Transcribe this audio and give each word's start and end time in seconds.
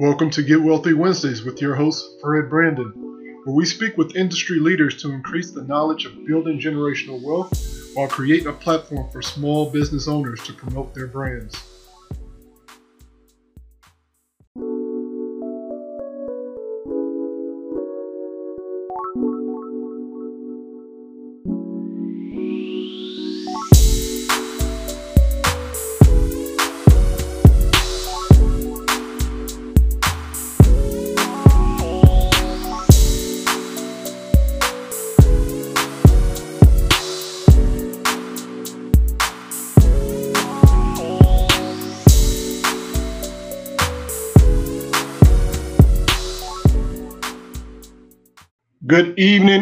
Welcome 0.00 0.30
to 0.30 0.44
Get 0.44 0.62
Wealthy 0.62 0.92
Wednesdays 0.92 1.42
with 1.42 1.60
your 1.60 1.74
host, 1.74 2.20
Fred 2.20 2.48
Brandon, 2.48 2.92
where 3.42 3.56
we 3.56 3.66
speak 3.66 3.96
with 3.98 4.14
industry 4.14 4.60
leaders 4.60 5.02
to 5.02 5.10
increase 5.10 5.50
the 5.50 5.64
knowledge 5.64 6.04
of 6.04 6.24
building 6.24 6.60
generational 6.60 7.20
wealth 7.20 7.50
while 7.94 8.06
creating 8.06 8.46
a 8.46 8.52
platform 8.52 9.10
for 9.10 9.22
small 9.22 9.68
business 9.72 10.06
owners 10.06 10.40
to 10.44 10.52
promote 10.52 10.94
their 10.94 11.08
brands. 11.08 11.60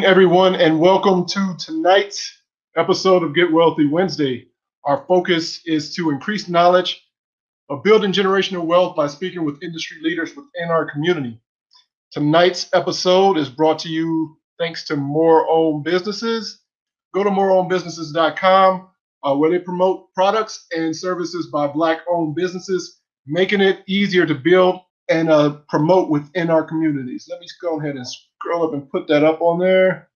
Everyone, 0.06 0.54
and 0.54 0.78
welcome 0.78 1.26
to 1.26 1.56
tonight's 1.58 2.32
episode 2.76 3.24
of 3.24 3.34
Get 3.34 3.52
Wealthy 3.52 3.88
Wednesday. 3.88 4.46
Our 4.84 5.04
focus 5.08 5.62
is 5.66 5.96
to 5.96 6.10
increase 6.10 6.48
knowledge 6.48 7.04
of 7.68 7.82
building 7.82 8.12
generational 8.12 8.64
wealth 8.66 8.94
by 8.94 9.08
speaking 9.08 9.44
with 9.44 9.60
industry 9.64 9.96
leaders 10.00 10.30
within 10.36 10.70
our 10.70 10.88
community. 10.88 11.40
Tonight's 12.12 12.68
episode 12.72 13.36
is 13.36 13.48
brought 13.48 13.80
to 13.80 13.88
you 13.88 14.38
thanks 14.60 14.84
to 14.84 14.94
More 14.94 15.44
Owned 15.50 15.82
Businesses. 15.82 16.60
Go 17.12 17.24
to 17.24 17.30
moreownedbusinesses.com 17.30 18.88
uh, 19.24 19.34
where 19.34 19.50
they 19.50 19.58
promote 19.58 20.14
products 20.14 20.66
and 20.70 20.94
services 20.94 21.48
by 21.48 21.66
Black 21.66 22.02
owned 22.08 22.36
businesses, 22.36 23.00
making 23.26 23.60
it 23.60 23.82
easier 23.88 24.24
to 24.24 24.36
build 24.36 24.82
and 25.08 25.30
uh, 25.30 25.56
promote 25.68 26.10
within 26.10 26.48
our 26.48 26.62
communities. 26.62 27.26
Let 27.28 27.40
me 27.40 27.48
go 27.60 27.80
ahead 27.80 27.96
and 27.96 28.06
scroll 28.38 28.66
up 28.66 28.74
and 28.74 28.90
put 28.90 29.08
that 29.08 29.24
up 29.24 29.40
on 29.40 29.58
there. 29.58 30.08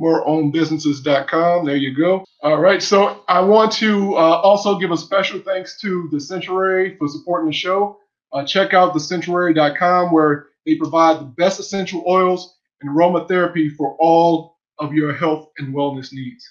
MoreOwnedBusinesses.com. 0.00 1.66
There 1.66 1.76
you 1.76 1.94
go. 1.94 2.24
All 2.42 2.60
right. 2.60 2.82
So 2.82 3.22
I 3.28 3.40
want 3.40 3.72
to 3.74 4.14
uh, 4.14 4.40
also 4.40 4.78
give 4.78 4.90
a 4.90 4.96
special 4.96 5.40
thanks 5.40 5.80
to 5.82 6.08
the 6.10 6.20
Sanctuary 6.20 6.96
for 6.98 7.06
supporting 7.08 7.48
the 7.48 7.56
show. 7.56 7.98
Uh, 8.32 8.44
check 8.44 8.74
out 8.74 8.92
thesanctuary.com 8.92 10.12
where 10.12 10.46
they 10.66 10.74
provide 10.74 11.20
the 11.20 11.24
best 11.24 11.60
essential 11.60 12.02
oils 12.08 12.56
and 12.80 12.90
aromatherapy 12.90 13.70
for 13.76 13.96
all 14.00 14.56
of 14.78 14.92
your 14.92 15.12
health 15.12 15.50
and 15.58 15.72
wellness 15.72 16.12
needs. 16.12 16.44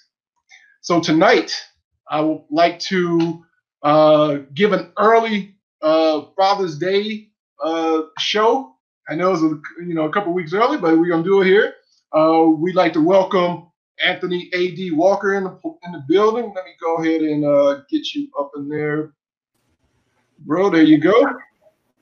So 0.80 1.00
tonight, 1.00 1.54
I 2.08 2.20
would 2.20 2.42
like 2.50 2.78
to 2.80 3.44
uh, 3.82 4.38
give 4.54 4.72
an 4.72 4.92
early 4.98 5.56
uh, 5.82 6.22
Father's 6.36 6.78
Day 6.78 7.28
uh, 7.62 8.02
show. 8.18 8.73
I 9.08 9.14
know 9.14 9.32
it's 9.32 9.42
a, 9.42 9.60
you 9.82 9.94
know 9.94 10.04
a 10.04 10.12
couple 10.12 10.32
weeks 10.32 10.52
early, 10.52 10.78
but 10.78 10.98
we're 10.98 11.08
gonna 11.08 11.22
do 11.22 11.42
it 11.42 11.46
here. 11.46 11.74
Uh, 12.12 12.46
we'd 12.56 12.74
like 12.74 12.92
to 12.94 13.04
welcome 13.04 13.70
Anthony 14.02 14.48
A.D. 14.54 14.92
Walker 14.92 15.34
in 15.34 15.44
the 15.44 15.50
in 15.84 15.92
the 15.92 16.04
building. 16.08 16.52
Let 16.54 16.64
me 16.64 16.72
go 16.80 16.96
ahead 16.96 17.20
and 17.20 17.44
uh, 17.44 17.82
get 17.90 18.14
you 18.14 18.28
up 18.38 18.52
in 18.56 18.68
there, 18.68 19.12
bro. 20.40 20.70
There 20.70 20.82
you 20.82 20.98
go. 20.98 21.26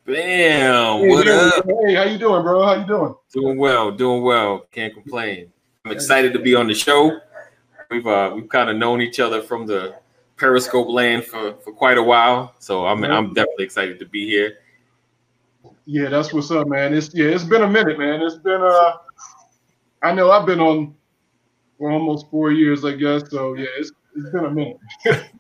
Bam! 0.04 1.00
Hey, 1.00 1.08
what 1.08 1.28
up? 1.28 1.64
Hey, 1.64 1.94
how 1.94 2.04
you 2.04 2.18
doing, 2.18 2.42
bro? 2.42 2.62
How 2.62 2.74
you 2.74 2.86
doing? 2.86 3.14
Doing 3.32 3.58
well, 3.58 3.90
doing 3.90 4.22
well. 4.22 4.66
Can't 4.70 4.94
complain. 4.94 5.52
I'm 5.84 5.92
excited 5.92 6.32
to 6.32 6.38
be 6.38 6.54
on 6.54 6.68
the 6.68 6.74
show. 6.74 7.18
We've 7.90 8.06
uh, 8.06 8.32
we've 8.34 8.48
kind 8.48 8.70
of 8.70 8.76
known 8.76 9.00
each 9.00 9.18
other 9.18 9.42
from 9.42 9.66
the 9.66 9.96
Periscope 10.36 10.88
land 10.88 11.24
for, 11.24 11.54
for 11.64 11.72
quite 11.72 11.98
a 11.98 12.02
while, 12.02 12.54
so 12.58 12.86
I'm 12.86 13.02
I'm 13.04 13.34
definitely 13.34 13.64
excited 13.64 13.98
to 13.98 14.06
be 14.06 14.26
here. 14.26 14.58
Yeah, 15.84 16.08
that's 16.08 16.32
what's 16.32 16.50
up, 16.50 16.68
man. 16.68 16.94
It's 16.94 17.12
yeah, 17.14 17.26
it's 17.26 17.44
been 17.44 17.62
a 17.62 17.68
minute, 17.68 17.98
man. 17.98 18.22
It's 18.22 18.36
been 18.36 18.60
uh 18.62 18.92
I 20.02 20.12
know 20.14 20.30
I've 20.30 20.46
been 20.46 20.60
on 20.60 20.94
for 21.78 21.90
almost 21.90 22.30
four 22.30 22.52
years, 22.52 22.84
I 22.84 22.92
guess. 22.96 23.30
So 23.30 23.54
yeah, 23.54 23.66
it's 23.78 23.92
it's 24.16 24.30
been 24.30 24.44
a 24.46 24.50
minute. 24.50 24.78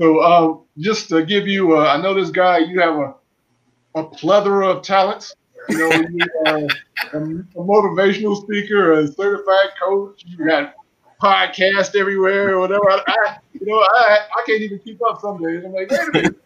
so 0.00 0.22
um 0.22 0.62
just 0.78 1.08
to 1.10 1.24
give 1.24 1.46
you 1.46 1.76
uh, 1.76 1.86
I 1.86 2.00
know 2.00 2.14
this 2.14 2.30
guy, 2.30 2.58
you 2.58 2.80
have 2.80 2.96
a 2.96 3.14
a 3.96 4.04
plethora 4.04 4.68
of 4.68 4.82
talents. 4.82 5.34
You 5.68 5.78
know, 5.78 6.04
you 6.10 6.30
are 6.46 6.58
a, 7.14 7.18
a 7.18 7.20
motivational 7.64 8.40
speaker, 8.42 8.92
a 8.94 9.08
certified 9.08 9.70
coach, 9.82 10.24
you 10.26 10.46
got 10.46 10.74
podcast 11.22 11.96
everywhere 11.98 12.50
or 12.54 12.60
whatever. 12.60 12.90
I, 12.90 13.02
I, 13.08 13.36
you 13.54 13.66
know, 13.66 13.78
I 13.78 14.18
I 14.38 14.44
can't 14.46 14.62
even 14.62 14.78
keep 14.80 15.00
up 15.08 15.20
some 15.20 15.42
days. 15.42 15.64
I'm 15.64 15.72
like, 15.72 15.90
wait 15.90 16.00
a 16.08 16.12
minute. 16.12 16.36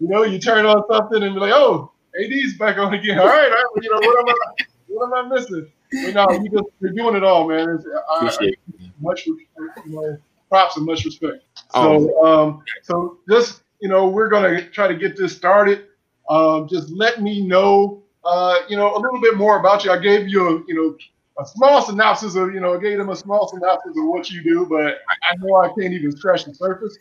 You 0.00 0.08
know, 0.08 0.24
you 0.24 0.38
turn 0.40 0.66
on 0.66 0.84
something 0.90 1.22
and 1.22 1.34
be 1.34 1.40
like, 1.40 1.52
oh, 1.54 1.91
AD's 2.20 2.58
back 2.58 2.78
on 2.78 2.94
again. 2.94 3.18
All 3.18 3.26
right, 3.26 3.50
all 3.50 3.50
right. 3.50 3.82
You 3.82 3.90
know 3.90 4.08
what 4.08 4.18
am 4.20 4.28
I? 4.28 4.64
What 4.88 5.06
am 5.06 5.32
I 5.32 5.34
missing? 5.34 5.70
But 6.04 6.14
no, 6.14 6.30
you 6.42 6.50
just 6.50 6.64
you're 6.80 6.92
doing 6.92 7.16
it 7.16 7.24
all, 7.24 7.48
man. 7.48 7.68
It's, 7.70 7.84
Appreciate 8.16 8.58
I, 8.80 8.90
much 9.00 9.26
you 9.26 9.38
know, 9.86 10.18
props 10.48 10.76
and 10.76 10.86
much 10.86 11.04
respect. 11.04 11.44
Oh. 11.74 12.06
So, 12.06 12.26
um, 12.26 12.62
so 12.82 13.18
just 13.28 13.62
you 13.80 13.88
know, 13.88 14.08
we're 14.08 14.28
gonna 14.28 14.68
try 14.70 14.88
to 14.88 14.94
get 14.94 15.16
this 15.16 15.36
started. 15.36 15.86
Um, 16.28 16.68
just 16.68 16.90
let 16.90 17.20
me 17.20 17.44
know, 17.44 18.02
uh, 18.24 18.60
you 18.68 18.76
know, 18.76 18.94
a 18.94 18.98
little 18.98 19.20
bit 19.20 19.36
more 19.36 19.58
about 19.58 19.84
you. 19.84 19.90
I 19.90 19.98
gave 19.98 20.28
you, 20.28 20.48
a, 20.48 20.64
you 20.68 20.74
know, 20.74 20.96
a 21.42 21.46
small 21.46 21.82
synopsis 21.82 22.36
of, 22.36 22.54
you 22.54 22.60
know, 22.60 22.74
I 22.74 22.80
gave 22.80 22.96
them 22.96 23.10
a 23.10 23.16
small 23.16 23.48
synopsis 23.48 23.96
of 23.96 24.06
what 24.06 24.30
you 24.30 24.42
do, 24.42 24.66
but 24.66 25.00
I 25.08 25.36
know 25.38 25.56
I 25.56 25.68
can't 25.68 25.92
even 25.92 26.16
scratch 26.16 26.44
the 26.44 26.54
surface. 26.54 26.96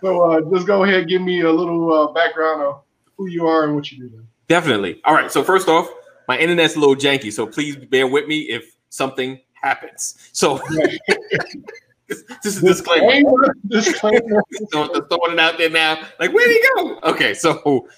So 0.00 0.20
uh, 0.30 0.40
just 0.54 0.66
go 0.66 0.84
ahead, 0.84 1.00
and 1.00 1.08
give 1.08 1.22
me 1.22 1.40
a 1.40 1.50
little 1.50 1.92
uh, 1.92 2.12
background 2.12 2.62
of 2.62 2.82
who 3.16 3.28
you 3.28 3.46
are 3.46 3.64
and 3.64 3.74
what 3.74 3.90
you 3.90 4.08
do. 4.08 4.22
Definitely. 4.48 5.00
All 5.04 5.14
right. 5.14 5.30
So 5.30 5.44
first 5.44 5.68
off, 5.68 5.88
my 6.26 6.38
internet's 6.38 6.76
a 6.76 6.80
little 6.80 6.96
janky, 6.96 7.32
so 7.32 7.46
please 7.46 7.76
bear 7.76 8.06
with 8.06 8.26
me 8.26 8.40
if 8.40 8.76
something 8.88 9.40
happens. 9.52 10.30
So 10.32 10.60
this, 12.08 12.22
is 12.44 12.60
disclaimer. 12.60 13.54
disclaimer. 13.66 14.42
so 14.70 15.00
throwing 15.02 15.32
it 15.32 15.38
out 15.38 15.58
there 15.58 15.70
now. 15.70 16.06
Like, 16.18 16.32
where'd 16.32 16.50
he 16.50 16.62
go? 16.76 16.98
Okay, 17.04 17.34
so 17.34 17.88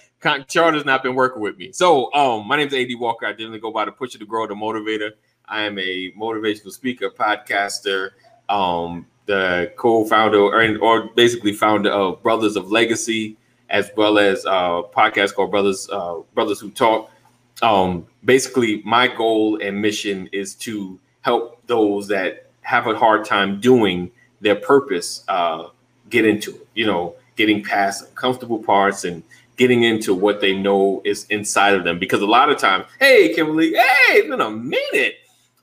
Charter's 0.49 0.85
not 0.85 1.03
been 1.03 1.15
working 1.15 1.41
with 1.41 1.57
me. 1.57 1.73
So 1.73 2.13
um, 2.15 2.47
my 2.47 2.57
name 2.57 2.69
is 2.69 2.75
AD 2.75 2.99
Walker. 2.99 3.27
I 3.27 3.33
generally 3.33 3.61
go 3.61 3.73
by 3.73 3.85
the 3.85 3.93
Pusher 3.93 4.19
to 4.19 4.27
Grow, 4.27 4.47
the 4.47 4.55
Motivator. 4.55 5.13
I 5.47 5.63
am 5.63 5.79
a 5.79 6.13
motivational 6.13 6.71
speaker, 6.71 7.11
podcaster, 7.11 8.11
um, 8.49 9.07
the 9.27 9.73
co-founder 9.77 10.39
or, 10.39 10.79
or 10.79 11.11
basically 11.15 11.53
founder 11.53 11.91
of 11.91 12.23
Brothers 12.23 12.57
of 12.57 12.71
Legacy 12.71 13.37
as 13.71 13.91
well 13.97 14.19
as 14.19 14.45
a 14.45 14.83
podcast 14.95 15.35
called 15.35 15.51
Brothers 15.51 15.89
uh, 15.91 16.17
Brothers 16.35 16.61
Who 16.61 16.71
Talk. 16.71 17.11
Um, 17.63 18.07
basically, 18.25 18.83
my 18.85 19.07
goal 19.07 19.61
and 19.63 19.81
mission 19.81 20.29
is 20.33 20.55
to 20.57 20.99
help 21.23 21.65
those 21.67 22.09
that 22.09 22.51
have 22.63 22.87
a 22.87 22.97
hard 22.97 23.25
time 23.25 23.61
doing 23.61 24.11
their 24.41 24.57
purpose 24.57 25.25
uh, 25.29 25.69
get 26.09 26.25
into 26.25 26.57
it. 26.57 26.69
You 26.75 26.87
know, 26.87 27.15
getting 27.37 27.63
past 27.63 28.09
uncomfortable 28.09 28.59
parts 28.59 29.05
and 29.05 29.23
getting 29.57 29.83
into 29.83 30.15
what 30.15 30.41
they 30.41 30.57
know 30.57 31.03
is 31.05 31.27
inside 31.27 31.75
of 31.75 31.85
them. 31.85 31.99
Because 31.99 32.23
a 32.23 32.27
lot 32.27 32.51
of 32.51 32.59
times, 32.59 32.87
hey, 32.99 33.35
Kimberly, 33.35 33.73
hey, 33.73 34.15
it's 34.15 34.29
been 34.29 34.41
a 34.41 34.51
minute. 34.51 35.17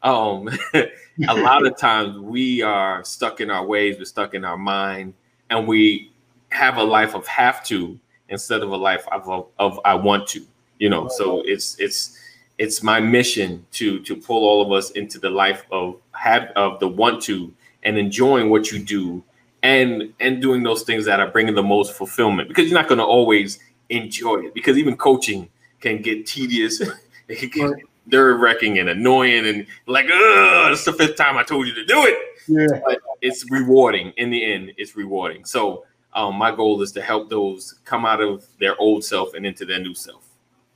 Um, 0.03 0.49
a 0.73 1.35
lot 1.35 1.65
of 1.65 1.77
times 1.79 2.17
we 2.19 2.61
are 2.61 3.03
stuck 3.03 3.41
in 3.41 3.49
our 3.49 3.65
ways, 3.65 3.97
we're 3.97 4.05
stuck 4.05 4.33
in 4.33 4.45
our 4.45 4.57
mind, 4.57 5.13
and 5.49 5.67
we 5.67 6.11
have 6.49 6.77
a 6.77 6.83
life 6.83 7.13
of 7.15 7.27
have 7.27 7.63
to 7.65 7.99
instead 8.29 8.61
of 8.61 8.71
a 8.71 8.75
life 8.75 9.05
of, 9.11 9.47
of 9.57 9.79
I 9.85 9.95
want 9.95 10.27
to, 10.29 10.45
you 10.79 10.89
know. 10.89 11.07
So 11.07 11.41
it's 11.45 11.79
it's 11.79 12.17
it's 12.57 12.81
my 12.81 12.99
mission 12.99 13.65
to 13.73 13.99
to 14.01 14.15
pull 14.15 14.43
all 14.47 14.61
of 14.61 14.71
us 14.71 14.91
into 14.91 15.19
the 15.19 15.29
life 15.29 15.63
of 15.71 15.95
have 16.11 16.49
of 16.55 16.79
the 16.79 16.87
want 16.87 17.21
to 17.23 17.53
and 17.83 17.97
enjoying 17.97 18.49
what 18.49 18.71
you 18.71 18.79
do 18.79 19.23
and 19.63 20.13
and 20.19 20.41
doing 20.41 20.63
those 20.63 20.83
things 20.83 21.05
that 21.05 21.19
are 21.19 21.29
bringing 21.29 21.55
the 21.55 21.63
most 21.63 21.93
fulfillment 21.93 22.47
because 22.47 22.65
you're 22.65 22.79
not 22.79 22.87
going 22.87 22.99
to 22.99 23.05
always 23.05 23.59
enjoy 23.89 24.37
it 24.39 24.53
because 24.53 24.77
even 24.77 24.95
coaching 24.95 25.49
can 25.79 26.01
get 26.01 26.25
tedious. 26.25 26.81
It 27.29 27.51
can 27.51 27.73
get 27.73 27.85
nerve 28.05 28.39
wracking 28.39 28.79
and 28.79 28.87
annoying 28.87 29.45
and 29.45 29.67
like 29.85 30.05
oh 30.09 30.69
it's 30.71 30.85
the 30.85 30.93
fifth 30.93 31.17
time 31.17 31.35
i 31.35 31.43
told 31.43 31.67
you 31.67 31.73
to 31.73 31.83
do 31.83 32.05
it. 32.05 32.17
Yeah. 32.47 32.79
But 32.85 32.99
it's 33.21 33.43
rewarding. 33.51 34.13
In 34.15 34.29
the 34.29 34.45
end 34.45 34.71
it's 34.77 34.95
rewarding. 34.95 35.43
So 35.43 35.83
um, 36.17 36.35
my 36.35 36.53
goal 36.53 36.81
is 36.81 36.91
to 36.93 37.01
help 37.01 37.29
those 37.29 37.75
come 37.85 38.05
out 38.05 38.19
of 38.21 38.45
their 38.59 38.75
old 38.81 39.03
self 39.03 39.35
and 39.35 39.45
into 39.45 39.65
their 39.65 39.79
new 39.79 39.93
self. 39.93 40.27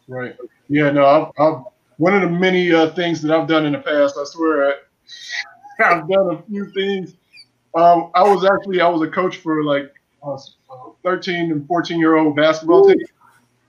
Right. 0.07 0.37
Yeah. 0.69 0.91
No. 0.91 1.05
I've, 1.05 1.43
I've 1.43 1.63
one 1.97 2.13
of 2.13 2.21
the 2.21 2.29
many 2.29 2.71
uh, 2.71 2.91
things 2.91 3.21
that 3.23 3.31
I've 3.31 3.47
done 3.47 3.65
in 3.65 3.73
the 3.73 3.79
past. 3.79 4.17
I 4.19 4.23
swear, 4.25 4.69
I, 4.69 4.73
have 5.83 6.07
done 6.07 6.35
a 6.35 6.41
few 6.43 6.71
things. 6.71 7.15
Um, 7.75 8.11
I 8.13 8.23
was 8.23 8.45
actually 8.45 8.81
I 8.81 8.87
was 8.87 9.01
a 9.01 9.11
coach 9.11 9.37
for 9.37 9.63
like 9.63 9.91
uh, 10.23 10.37
13 11.03 11.51
and 11.51 11.67
14 11.67 11.97
year 11.97 12.17
old 12.17 12.35
basketball 12.35 12.87
team. 12.87 12.99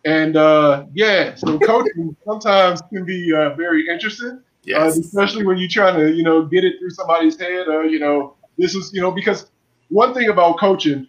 And 0.05 0.37
uh, 0.37 0.85
yeah, 0.93 1.35
so 1.35 1.59
coaching 1.67 2.15
sometimes 2.27 2.83
can 2.93 3.05
be 3.07 3.33
uh, 3.33 3.55
very 3.55 3.89
interesting, 3.89 4.31
uh, 4.31 4.41
Yes. 4.65 4.99
especially 4.99 5.47
when 5.47 5.57
you're 5.57 5.69
trying 5.69 5.97
to, 5.97 6.13
you 6.13 6.23
know, 6.23 6.45
get 6.45 6.65
it 6.65 6.79
through 6.79 6.91
somebody's 6.91 7.41
head. 7.41 7.69
Or 7.69 7.85
you 7.85 7.99
know, 7.99 8.35
this 8.59 8.75
is, 8.75 8.93
you 8.93 9.01
know, 9.01 9.11
because 9.11 9.51
one 9.89 10.13
thing 10.13 10.29
about 10.29 10.59
coaching, 10.59 11.07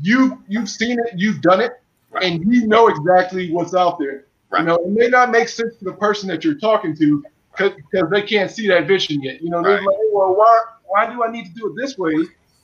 you 0.00 0.42
you've 0.48 0.68
seen 0.68 0.98
it, 0.98 1.12
you've 1.16 1.40
done 1.40 1.60
it, 1.60 1.72
Right. 2.10 2.24
and 2.24 2.44
you 2.52 2.66
know 2.66 2.88
exactly 2.88 3.50
what's 3.52 3.74
out 3.74 3.98
there. 3.98 4.26
Right. 4.50 4.60
You 4.60 4.66
know, 4.66 4.74
it 4.76 4.88
may 4.90 5.08
not 5.08 5.30
make 5.30 5.48
sense 5.48 5.76
to 5.78 5.84
the 5.84 5.92
person 5.94 6.28
that 6.28 6.44
you're 6.44 6.58
talking 6.58 6.94
to 6.96 7.24
because 7.56 8.10
they 8.10 8.22
can't 8.22 8.50
see 8.50 8.68
that 8.68 8.86
vision 8.86 9.22
yet. 9.22 9.40
You 9.42 9.50
know, 9.50 9.62
they're 9.62 9.76
Right. 9.76 9.86
like, 9.86 9.96
well, 10.12 10.34
why 10.36 10.60
why 10.86 11.06
do 11.12 11.24
I 11.24 11.30
need 11.30 11.46
to 11.46 11.52
do 11.54 11.68
it 11.68 11.74
this 11.80 11.96
way? 11.96 12.14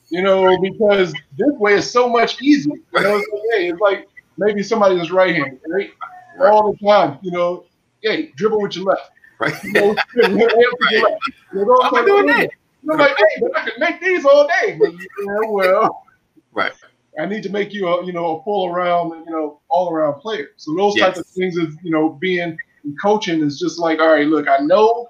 You 0.09 0.21
know, 0.21 0.57
because 0.61 1.13
this 1.37 1.51
way 1.59 1.73
is 1.75 1.89
so 1.89 2.07
much 2.09 2.41
easier. 2.41 2.73
You 2.75 3.01
know, 3.01 3.17
it's 3.17 3.27
like, 3.31 3.41
hey, 3.53 3.69
it's 3.69 3.79
like 3.79 4.07
maybe 4.37 4.63
somebody 4.63 4.95
that's 4.95 5.11
right-handed, 5.11 5.59
right? 5.67 5.91
Right. 6.37 6.49
All 6.51 6.71
the 6.73 6.77
time, 6.87 7.19
you 7.21 7.31
know, 7.31 7.65
hey, 8.01 8.31
dribble 8.35 8.61
with 8.61 8.75
your 8.75 8.85
left. 8.85 9.11
Right. 9.39 9.53
You 9.63 9.73
know, 9.73 9.95
hit 10.15 10.31
with 10.33 10.91
your 10.91 11.09
left. 11.09 11.21
You 11.53 11.65
know, 11.65 11.73
Why 11.73 11.87
am 11.87 11.95
I 11.95 12.05
doing 12.05 12.25
that? 12.27 12.49
You're 12.83 12.97
like, 12.97 13.17
hey, 13.17 13.41
but 13.41 13.57
I 13.57 13.69
can 13.69 13.73
make 13.79 13.99
these 14.01 14.25
all 14.25 14.47
day. 14.47 14.77
But, 14.79 14.93
yeah, 14.93 15.39
well, 15.47 16.05
Right. 16.53 16.71
I 17.19 17.25
need 17.25 17.43
to 17.43 17.49
make 17.49 17.73
you 17.73 17.87
a 17.87 18.05
you 18.05 18.13
know 18.13 18.37
a 18.39 18.43
full 18.43 18.67
around 18.67 19.09
you 19.25 19.31
know 19.31 19.61
all 19.69 19.91
around 19.91 20.19
player. 20.21 20.49
So 20.57 20.75
those 20.75 20.95
types 21.01 21.19
of 21.19 21.25
things 21.27 21.57
is 21.57 21.75
you 21.83 21.91
know 21.91 22.09
being 22.09 22.57
in 22.83 22.95
coaching 23.01 23.41
is 23.41 23.59
just 23.59 23.79
like 23.79 23.99
all 23.99 24.09
right, 24.13 24.27
look, 24.27 24.47
I 24.47 24.57
know 24.59 25.09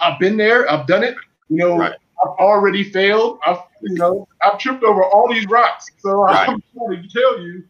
I've 0.00 0.18
been 0.18 0.36
there, 0.36 0.70
I've 0.70 0.86
done 0.86 1.02
it. 1.04 1.16
You 1.48 1.56
know, 1.58 1.76
Right. 1.78 1.92
I've 2.22 2.36
already 2.38 2.84
failed. 2.84 3.38
I've 3.46 3.58
you 3.82 3.94
know 3.96 4.28
I've 4.42 4.58
tripped 4.58 4.82
over 4.84 5.04
all 5.04 5.32
these 5.32 5.46
rocks. 5.46 5.90
So 5.98 6.10
Right. 6.22 6.48
I'm 6.48 6.62
trying 6.76 7.02
to 7.02 7.08
tell 7.08 7.40
you 7.40 7.64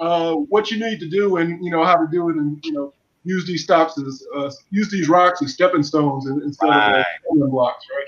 uh, 0.00 0.34
what 0.34 0.70
you 0.70 0.78
need 0.78 0.98
to 1.00 1.08
do 1.08 1.36
and 1.36 1.64
you 1.64 1.70
know 1.70 1.84
how 1.84 1.96
to 1.96 2.06
do 2.10 2.28
it 2.30 2.36
and 2.36 2.58
you 2.64 2.72
know 2.72 2.92
use 3.24 3.46
these 3.46 3.64
stops 3.64 3.98
as 3.98 4.26
uh, 4.36 4.50
use 4.70 4.90
these 4.90 5.08
rocks 5.08 5.40
as 5.42 5.54
stepping 5.54 5.82
stones 5.82 6.26
instead 6.26 6.68
of 6.68 6.74
Right. 6.74 7.00
uh, 7.00 7.04
stumbling 7.24 7.50
blocks, 7.50 7.86
right? 7.96 8.06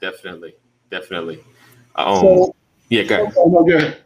Definitely. 0.00 0.54
Definitely. 0.90 1.42
Um, 1.96 2.20
So 2.20 2.54
yeah, 2.88 3.04
go 3.04 3.14
ahead. 3.22 3.34
oh, 3.38 3.48
no, 3.48 3.64
go 3.64 3.76
ahead. 3.76 3.98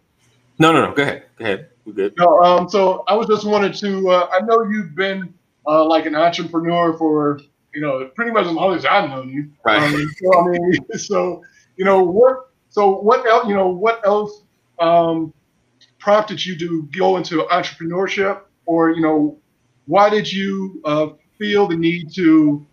No, 0.59 0.73
no, 0.73 0.87
no. 0.87 0.95
Go 0.95 1.03
ahead. 1.03 1.25
Go 1.37 1.45
ahead. 1.45 1.69
We're 1.85 1.93
good. 1.93 2.15
No, 2.19 2.43
um, 2.43 2.69
so 2.69 3.05
I 3.07 3.15
was 3.15 3.27
just 3.27 3.45
wanted 3.45 3.75
to. 3.75 4.11
Uh, 4.11 4.29
I 4.33 4.41
know 4.41 4.63
you've 4.65 4.95
been 4.95 5.33
uh, 5.67 5.85
like 5.85 6.07
an 6.07 6.15
entrepreneur 6.15 6.97
for 6.97 7.41
you 7.75 7.81
know 7.81 8.11
pretty 8.15 8.33
much 8.33 8.47
as 8.47 8.53
long 8.53 8.75
as 8.75 8.85
I've 8.85 9.09
known 9.09 9.29
you. 9.29 9.51
Right. 9.65 9.83
Um, 9.83 10.15
so 10.23 10.41
I 10.41 10.49
mean, 10.49 10.87
so 10.99 11.43
you 11.77 11.85
know 11.85 12.03
what? 12.03 12.51
So 12.71 13.01
what 13.01 13.27
else? 13.27 13.47
You 13.49 13.55
know 13.55 13.69
what 13.69 14.05
else 14.07 14.43
um, 14.79 15.33
prompted 15.99 16.45
you 16.45 16.59
to 16.59 16.89
go 16.97 17.17
into 17.17 17.43
entrepreneurship, 17.51 18.41
or 18.65 18.91
you 18.91 19.03
know, 19.03 19.39
why 19.87 20.11
did 20.11 20.31
you 20.31 20.81
uh, 20.85 21.09
feel 21.39 21.67
the 21.67 21.77
need 21.77 22.13
to 22.15 22.67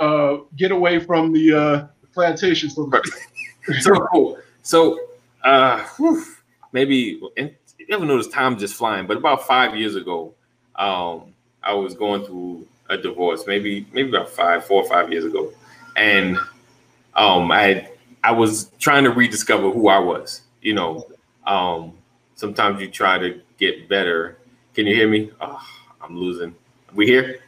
uh, 0.00 0.36
get 0.56 0.72
away 0.72 0.98
from 0.98 1.32
the 1.32 1.52
uh, 1.52 1.86
plantation? 2.12 2.70
So 2.70 2.90
so 3.80 4.38
so 4.62 4.98
uh 5.44 5.80
whew, 5.96 6.24
maybe 6.76 7.18
and 7.38 7.54
you 7.78 7.86
ever 7.90 8.04
notice 8.04 8.28
time 8.28 8.58
just 8.58 8.74
flying 8.74 9.06
but 9.06 9.16
about 9.16 9.46
five 9.46 9.74
years 9.74 9.96
ago 9.96 10.34
um 10.76 11.32
i 11.62 11.72
was 11.72 11.94
going 11.94 12.22
through 12.24 12.66
a 12.90 12.96
divorce 12.96 13.44
maybe 13.46 13.86
maybe 13.92 14.10
about 14.10 14.28
five 14.28 14.64
four 14.64 14.82
or 14.82 14.88
five 14.88 15.10
years 15.10 15.24
ago. 15.24 15.52
And 15.96 16.36
um 17.14 17.50
i 17.50 17.88
i 18.22 18.30
was 18.30 18.70
trying 18.78 19.04
to 19.04 19.10
rediscover 19.10 19.70
who 19.70 19.88
i 19.88 19.98
was 19.98 20.42
you 20.62 20.74
know. 20.74 21.06
Um 21.46 21.92
sometimes 22.34 22.80
you 22.80 22.88
try 22.90 23.16
to 23.18 23.40
get 23.56 23.88
better. 23.88 24.36
Can 24.74 24.86
you 24.86 24.94
hear 24.94 25.08
me? 25.08 25.30
Oh, 25.40 25.62
i'm 26.02 26.16
losing. 26.16 26.54
We 26.94 27.06
here? 27.06 27.40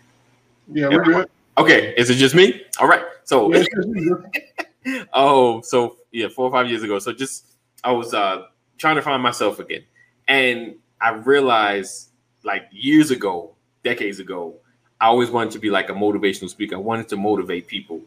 Yeah, 0.73 0.89
we're 0.89 1.05
good. 1.05 1.29
okay 1.59 1.95
is 1.97 2.09
it 2.11 2.15
just 2.15 2.35
me? 2.35 2.63
All 2.81 2.89
right 2.89 3.05
so 3.25 3.53
Yeah, 3.53 3.59
it's 3.61 3.69
just 3.75 3.89
you. 3.89 5.07
oh, 5.13 5.61
so 5.61 5.99
yeah, 6.13 6.29
four 6.29 6.47
or 6.47 6.51
five 6.51 6.69
years 6.71 6.83
ago. 6.83 6.99
So 6.99 7.13
just 7.13 7.45
I 7.85 7.93
was 7.93 8.15
uh 8.15 8.47
trying 8.79 8.97
to 8.97 9.03
find 9.03 9.23
myself 9.23 9.59
again. 9.59 9.83
And 10.27 10.77
I 11.01 11.11
realized 11.11 12.09
like 12.45 12.69
years 12.71 13.11
ago, 13.11 13.55
decades 13.85 14.21
ago, 14.21 14.55
I 15.01 15.07
always 15.07 15.31
wanted 15.31 15.53
to 15.53 15.59
be 15.59 15.71
like 15.71 15.91
a 15.91 15.93
motivational 15.93 16.49
speaker. 16.49 16.77
I 16.77 16.79
wanted 16.79 17.09
to 17.09 17.17
motivate 17.17 17.67
people. 17.67 18.01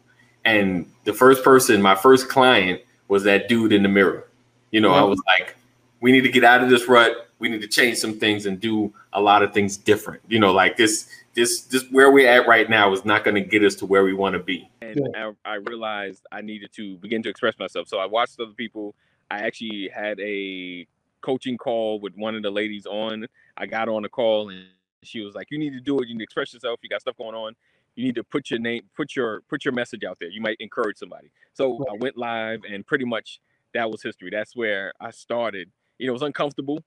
And 0.44 0.92
the 1.04 1.14
first 1.14 1.44
person, 1.44 1.82
my 1.82 1.96
first 1.96 2.28
client 2.30 2.82
was 3.08 3.24
that 3.24 3.48
dude 3.48 3.72
in 3.72 3.84
the 3.84 3.90
mirror. 3.90 4.28
You 4.72 4.82
know, 4.82 4.94
I 4.94 5.00
mm-hmm. 5.00 5.10
was 5.10 5.22
like, 5.28 5.56
we 6.00 6.12
need 6.12 6.22
to 6.22 6.30
get 6.30 6.44
out 6.44 6.64
of 6.64 6.70
this 6.70 6.88
rut. 6.88 7.30
We 7.40 7.50
need 7.50 7.62
to 7.62 7.68
change 7.68 7.98
some 7.98 8.20
things 8.20 8.46
and 8.46 8.60
do 8.60 8.94
a 9.14 9.22
lot 9.22 9.44
of 9.44 9.54
things 9.54 9.78
different. 9.78 10.22
You 10.28 10.40
know, 10.40 10.52
like 10.52 10.78
this, 10.78 11.08
this, 11.34 11.62
this 11.62 11.84
where 11.92 12.12
we're 12.12 12.28
at 12.28 12.48
right 12.48 12.70
now 12.70 12.92
is 12.94 13.06
not 13.06 13.24
going 13.24 13.36
to 13.36 13.42
get 13.42 13.64
us 13.64 13.76
to 13.76 13.86
where 13.86 14.04
we 14.04 14.14
want 14.14 14.34
to 14.34 14.40
be. 14.40 14.70
and 14.82 15.16
I, 15.16 15.32
I 15.46 15.56
realized 15.56 16.26
I 16.32 16.42
needed 16.42 16.72
to 16.74 16.98
begin 16.98 17.24
to 17.24 17.30
express 17.30 17.58
myself. 17.60 17.88
So 17.88 18.00
I 18.00 18.06
watched 18.06 18.40
other 18.40 18.54
people. 18.54 18.96
I 19.32 19.40
actually 19.40 19.90
had 19.94 20.20
a 20.20 20.86
coaching 21.22 21.58
call 21.58 22.02
with 22.02 22.16
one 22.16 22.36
of 22.36 22.44
the 22.44 22.52
ladies 22.52 22.86
on. 22.86 23.28
I 23.56 23.66
got 23.66 23.88
on 23.88 24.02
the 24.04 24.10
call 24.10 24.50
and 24.50 24.66
she 25.04 25.22
was 25.22 25.34
like, 25.36 25.50
"You 25.50 25.58
need 25.58 25.72
to 25.72 25.80
do 25.80 26.00
it. 26.00 26.10
You 26.10 26.16
need 26.16 26.20
to 26.20 26.24
express 26.26 26.54
yourself. 26.54 26.80
You 26.84 26.90
got 26.90 27.02
stuff 27.02 27.18
going 27.18 27.34
on. 27.34 27.56
You 27.96 28.04
need 28.04 28.16
to 28.16 28.26
put 28.26 28.52
your 28.52 28.60
name, 28.60 28.84
put 28.94 29.16
your 29.16 29.42
put 29.50 29.64
your 29.64 29.74
message 29.74 30.04
out 30.04 30.18
there. 30.20 30.30
You 30.30 30.42
might 30.42 30.58
encourage 30.60 30.98
somebody." 30.98 31.32
So 31.54 31.86
I 31.90 31.94
went 31.94 32.18
live, 32.18 32.62
and 32.70 32.86
pretty 32.86 33.06
much 33.06 33.40
that 33.74 33.90
was 33.90 34.04
history. 34.04 34.30
That's 34.30 34.54
where 34.54 34.92
I 35.00 35.12
started. 35.12 35.72
You 35.98 36.08
know, 36.08 36.12
it 36.12 36.14
was 36.14 36.22
uncomfortable, 36.24 36.84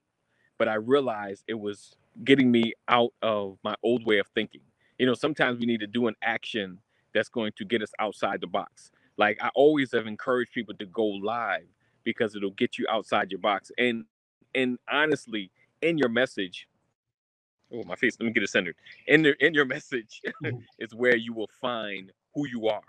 but 0.58 0.68
I 0.68 0.74
realized 0.74 1.44
it 1.48 1.58
was 1.58 1.96
getting 2.24 2.50
me 2.50 2.74
out 2.88 3.14
of 3.22 3.58
my 3.64 3.74
old 3.82 4.04
way 4.04 4.18
of 4.18 4.26
thinking. 4.34 4.60
You 4.98 5.06
know, 5.06 5.14
sometimes 5.14 5.58
we 5.58 5.66
need 5.66 5.80
to 5.80 5.86
do 5.86 6.08
an 6.08 6.14
action 6.22 6.78
that's 7.14 7.30
going 7.30 7.52
to 7.56 7.64
get 7.64 7.82
us 7.82 7.92
outside 7.98 8.42
the 8.42 8.46
box. 8.46 8.92
Like 9.16 9.38
I 9.42 9.50
always 9.54 9.92
have 9.92 10.06
encouraged 10.06 10.52
people 10.52 10.74
to 10.74 10.86
go 10.86 11.06
live 11.06 11.66
because 12.04 12.36
it'll 12.36 12.50
get 12.52 12.78
you 12.78 12.86
outside 12.90 13.30
your 13.30 13.40
box. 13.40 13.72
And 13.78 14.06
and 14.54 14.78
honestly, 14.90 15.50
in 15.82 15.98
your 15.98 16.08
message, 16.08 16.68
oh 17.72 17.84
my 17.84 17.96
face, 17.96 18.16
let 18.20 18.26
me 18.26 18.32
get 18.32 18.42
it 18.44 18.50
centered. 18.50 18.76
In 19.08 19.22
the 19.22 19.34
in 19.44 19.54
your 19.54 19.66
message 19.76 20.22
Mhm. 20.42 20.64
is 20.78 20.94
where 20.94 21.16
you 21.16 21.32
will 21.34 21.50
find 21.60 22.12
who 22.34 22.46
you 22.48 22.68
are. 22.68 22.82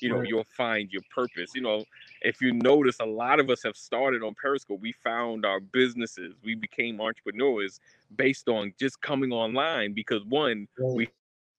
You 0.00 0.10
know, 0.10 0.20
Right. 0.20 0.28
you'll 0.28 0.44
find 0.44 0.92
your 0.92 1.02
purpose. 1.14 1.54
You 1.54 1.62
know, 1.62 1.84
if 2.22 2.40
you 2.42 2.52
notice, 2.52 3.00
a 3.00 3.06
lot 3.06 3.40
of 3.40 3.50
us 3.50 3.62
have 3.64 3.76
started 3.76 4.22
on 4.22 4.34
Periscope. 4.34 4.80
We 4.80 4.92
found 4.92 5.46
our 5.46 5.60
businesses. 5.60 6.34
We 6.44 6.54
became 6.54 7.00
entrepreneurs 7.00 7.80
based 8.16 8.48
on 8.48 8.74
just 8.78 9.00
coming 9.00 9.32
online 9.32 9.94
because 9.94 10.24
one, 10.24 10.68
we 10.92 11.08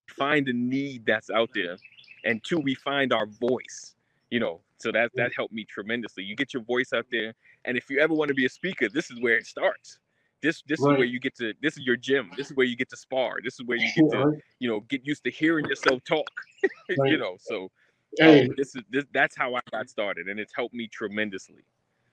find 0.09 0.48
a 0.48 0.54
need 0.54 1.06
that's 1.06 1.30
out 1.30 1.49
there 1.54 1.78
and 2.23 2.44
two 2.44 2.59
we 2.59 2.76
find 2.76 3.14
our 3.14 3.26
voice 3.28 3.95
you 4.30 4.40
know 4.40 4.61
so 4.78 4.92
that 4.92 5.12
that 5.16 5.31
helped 5.36 5.54
me 5.54 5.66
tremendously. 5.66 6.24
You 6.24 6.36
get 6.36 6.54
your 6.54 6.64
voice 6.64 6.94
out 6.94 7.06
there 7.12 7.34
and 7.66 7.78
if 7.78 7.90
you 7.90 8.00
ever 8.00 8.14
want 8.14 8.30
to 8.30 8.36
be 8.36 8.46
a 8.46 8.50
speaker 8.50 8.88
this 8.90 9.10
is 9.12 9.19
where 9.22 9.38
it 9.38 9.46
starts. 9.46 10.00
This 10.44 10.62
this 10.68 10.80
is 10.80 10.86
where 10.86 11.04
you 11.04 11.19
get 11.19 11.36
to 11.38 11.54
this 11.62 11.78
is 11.78 11.84
your 11.86 11.98
gym. 11.98 12.31
This 12.38 12.52
is 12.52 12.57
where 12.57 12.66
you 12.68 12.76
get 12.76 12.90
to 12.90 12.98
spar. 12.98 13.38
This 13.44 13.60
is 13.60 13.66
where 13.66 13.78
you 13.78 13.88
get 13.96 14.10
to 14.12 14.26
Right. 14.26 14.38
you 14.60 14.69
know 14.69 14.81
get 14.81 15.06
used 15.06 15.24
to 15.24 15.31
hearing 15.31 15.66
yourself 15.66 16.04
talk 16.04 16.30
Right. 16.98 17.12
you 17.12 17.18
know 17.18 17.36
so 17.40 17.69
Hey, 18.18 18.44
um, 18.44 18.54
this 18.57 18.76
is 18.76 18.81
this, 18.90 19.06
that's 19.14 19.36
how 19.36 19.56
i 19.56 19.60
got 19.72 19.90
started 19.90 20.28
and 20.28 20.40
it's 20.40 20.54
helped 20.56 20.74
me 20.74 20.88
tremendously. 20.88 21.64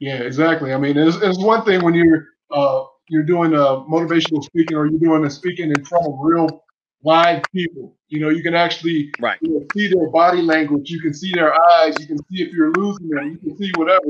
Yeah, 0.01 0.17
exactly. 0.17 0.73
I 0.73 0.77
mean, 0.77 0.97
it's, 0.99 1.17
it's 1.23 1.39
one 1.39 1.65
thing 1.65 1.83
when 1.83 1.95
you're 1.95 2.29
uh, 2.51 2.85
you're 3.09 3.23
doing 3.23 3.55
a 3.55 3.85
motivational 3.89 4.43
speaking 4.43 4.77
or 4.77 4.87
you're 4.87 4.99
doing 4.99 5.25
a 5.25 5.31
speaking 5.31 5.71
in 5.71 5.85
front 5.85 6.07
of 6.07 6.15
real 6.21 6.64
live 7.05 7.45
people. 7.53 7.97
You 8.09 8.21
know, 8.21 8.31
you 8.31 8.43
can 8.43 8.55
actually 8.55 9.15
right 9.19 9.41
you 9.41 9.51
know, 9.51 9.67
see 9.77 9.89
their 9.89 10.11
body 10.11 10.43
language. 10.43 10.91
You 10.91 11.01
can 11.03 11.15
see 11.15 11.35
their 11.35 11.55
eyes. 11.73 12.01
You 12.01 12.07
can 12.07 12.19
see 12.19 12.43
if 12.43 12.53
you're 12.53 12.75
losing 12.75 13.09
them. 13.09 13.33
You 13.33 13.39
can 13.39 13.57
see 13.59 13.73
whatever. 13.75 14.01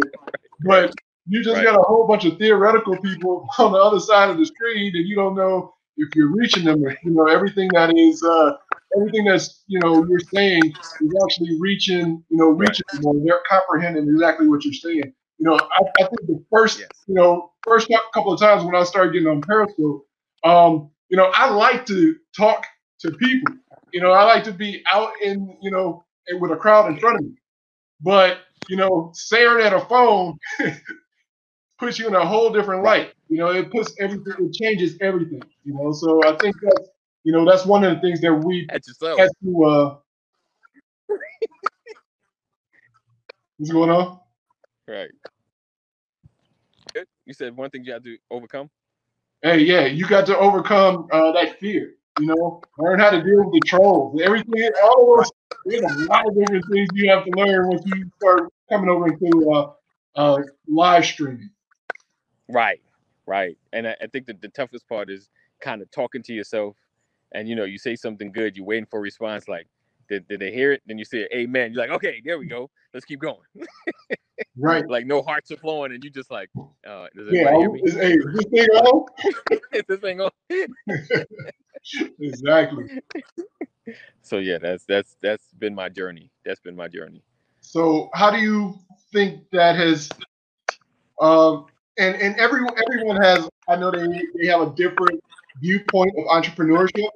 But 0.60 0.94
you 1.26 1.42
just 1.44 1.56
Right. 1.56 1.64
got 1.64 1.74
a 1.78 1.82
whole 1.82 2.06
bunch 2.06 2.24
of 2.26 2.38
theoretical 2.38 2.98
people 2.98 3.48
on 3.58 3.72
the 3.72 3.78
other 3.78 4.00
side 4.00 4.30
of 4.30 4.38
the 4.38 4.46
screen, 4.46 4.94
and 4.96 5.08
you 5.08 5.16
don't 5.16 5.36
know 5.36 5.74
if 5.96 6.14
you're 6.14 6.32
reaching 6.34 6.64
them. 6.64 6.80
You 7.04 7.12
know, 7.12 7.26
everything 7.28 7.72
that 7.72 7.96
is 7.96 8.22
uh, 8.22 8.52
everything 8.96 9.24
that's 9.26 9.64
you 9.68 9.80
know 9.80 10.06
you're 10.08 10.20
saying 10.20 10.78
is 11.00 11.14
actually 11.24 11.58
reaching. 11.60 12.24
You 12.30 12.38
know, 12.38 12.48
Right. 12.58 12.76
reaching 12.76 12.86
them. 13.02 13.24
They're 13.24 13.42
comprehending 13.48 14.08
exactly 14.08 14.48
what 14.48 14.64
you're 14.64 14.74
saying. 14.74 15.14
You 15.38 15.46
know, 15.50 15.56
I, 15.56 15.80
I 16.04 16.08
think 16.08 16.26
the 16.26 16.44
first 16.52 16.80
yes 16.80 16.90
you 17.06 17.14
know, 17.14 17.52
first 17.64 17.88
couple 18.14 18.32
of 18.32 18.40
times 18.40 18.64
when 18.64 18.74
I 18.76 18.84
started 18.84 19.12
getting 19.12 19.28
on 19.28 19.42
Periscope, 19.42 20.06
um, 20.44 20.90
you 21.10 21.16
know, 21.16 21.30
I 21.34 21.50
like 21.50 21.86
to 21.86 22.16
talk 22.36 22.64
to 23.00 23.10
people. 23.12 23.54
You 23.92 24.00
know, 24.00 24.12
I 24.12 24.24
like 24.24 24.44
to 24.44 24.52
be 24.52 24.82
out 24.92 25.12
in, 25.22 25.56
you 25.62 25.70
know, 25.70 26.04
and 26.28 26.40
with 26.40 26.50
a 26.50 26.56
crowd 26.56 26.90
in 26.90 26.98
front 26.98 27.18
of 27.18 27.24
me. 27.24 27.34
But, 28.00 28.38
you 28.68 28.76
know, 28.76 29.10
staring 29.14 29.64
at 29.64 29.72
a 29.72 29.80
phone 29.80 30.38
puts 31.78 31.98
you 31.98 32.08
in 32.08 32.14
a 32.14 32.26
whole 32.26 32.52
different 32.52 32.82
light. 32.82 33.12
You 33.28 33.38
know, 33.38 33.48
it 33.50 33.70
puts 33.70 33.94
everything, 34.00 34.34
it 34.38 34.52
changes 34.52 34.96
everything. 35.00 35.42
You 35.64 35.74
know, 35.74 35.92
so 35.92 36.20
I 36.24 36.36
think 36.38 36.56
that's, 36.62 36.88
you 37.24 37.32
know, 37.32 37.44
that's 37.44 37.64
one 37.64 37.84
of 37.84 37.94
the 37.94 38.00
things 38.00 38.20
that 38.20 38.34
we 38.34 38.66
at 38.70 38.86
yourself 38.86 39.18
had 39.20 39.30
to. 39.44 39.64
uh 39.64 39.96
What's 43.58 43.70
going 43.70 43.90
on? 43.90 44.18
right 44.88 45.10
you 47.24 47.32
said 47.32 47.56
one 47.56 47.70
thing 47.70 47.84
you 47.84 47.92
had 47.92 48.04
to 48.04 48.18
overcome 48.30 48.68
Hey, 49.44 49.58
yeah, 49.58 49.84
you 49.84 50.06
got 50.06 50.24
to 50.26 50.38
overcome 50.38 51.06
uh, 51.12 51.32
that 51.32 51.60
fear. 51.60 51.96
You 52.20 52.26
know, 52.26 52.62
learn 52.78 53.00
how 53.00 53.10
to 53.10 53.22
deal 53.22 53.44
with 53.44 53.52
the 53.52 53.60
trolls. 53.66 54.20
Everything, 54.22 54.70
all 54.84 55.18
of 55.18 55.18
those. 55.18 55.32
There's 55.66 55.82
a 55.82 56.04
lot 56.06 56.26
of 56.28 56.34
different 56.36 56.64
things 56.72 56.88
you 56.94 57.10
have 57.10 57.24
to 57.24 57.30
learn 57.36 57.68
once 57.68 57.82
you 57.86 58.10
start 58.20 58.52
coming 58.70 58.88
over 58.88 59.08
into 59.08 59.50
uh, 59.50 59.72
uh, 60.16 60.42
live 60.68 61.04
streaming. 61.04 61.50
Right, 62.48 62.80
right. 63.26 63.56
And 63.72 63.88
I, 63.88 63.96
I 64.02 64.06
think 64.06 64.26
that 64.26 64.40
the 64.40 64.48
toughest 64.48 64.88
part 64.88 65.10
is 65.10 65.28
kind 65.60 65.82
of 65.82 65.90
talking 65.90 66.22
to 66.24 66.32
yourself, 66.32 66.76
and 67.32 67.48
you 67.48 67.56
know, 67.56 67.64
you 67.64 67.78
say 67.78 67.96
something 67.96 68.30
good, 68.32 68.56
you're 68.56 68.66
waiting 68.66 68.86
for 68.86 68.98
a 68.98 69.02
response 69.02 69.48
like, 69.48 69.66
did, 70.08 70.28
did 70.28 70.40
they 70.40 70.52
hear 70.52 70.72
it? 70.72 70.82
Then 70.86 70.98
you 70.98 71.04
say 71.04 71.26
amen. 71.34 71.72
You're 71.72 71.82
like, 71.82 71.96
okay, 71.96 72.20
there 72.24 72.38
we 72.38 72.46
go. 72.46 72.70
Let's 72.92 73.06
keep 73.06 73.20
going. 73.20 73.38
right. 74.56 74.88
Like 74.88 75.06
no 75.06 75.22
hearts 75.22 75.50
are 75.50 75.56
flowing, 75.56 75.92
and 75.92 76.02
you 76.02 76.10
just 76.10 76.30
like, 76.30 76.50
uh, 76.86 77.06
does 77.14 77.28
yeah, 77.30 77.56
hear 77.56 77.70
me? 77.70 77.80
Is, 77.84 77.94
hey, 77.94 78.16
this 78.16 78.44
thing 78.46 78.68
on? 78.70 79.06
this 79.88 80.00
thing 80.00 80.20
on? 80.20 80.30
exactly. 82.20 82.84
So 84.22 84.38
yeah, 84.38 84.58
that's 84.58 84.84
that's 84.84 85.16
that's 85.22 85.46
been 85.58 85.74
my 85.74 85.88
journey. 85.88 86.30
That's 86.44 86.60
been 86.60 86.76
my 86.76 86.88
journey. 86.88 87.22
So 87.60 88.10
how 88.14 88.30
do 88.30 88.38
you 88.38 88.78
think 89.12 89.44
that 89.52 89.76
has 89.76 90.08
um 91.20 91.66
and 91.98 92.16
and 92.16 92.36
every 92.36 92.66
everyone 92.86 93.22
has 93.22 93.48
I 93.68 93.76
know 93.76 93.90
they 93.90 94.06
they 94.36 94.46
have 94.46 94.60
a 94.60 94.74
different 94.74 95.22
viewpoint 95.60 96.12
of 96.18 96.24
entrepreneurship. 96.26 97.08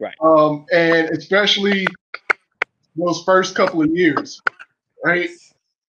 Right. 0.00 0.14
Um, 0.20 0.66
and 0.72 1.10
especially 1.10 1.86
those 2.96 3.22
first 3.24 3.54
couple 3.54 3.82
of 3.82 3.90
years, 3.90 4.40
right? 5.04 5.30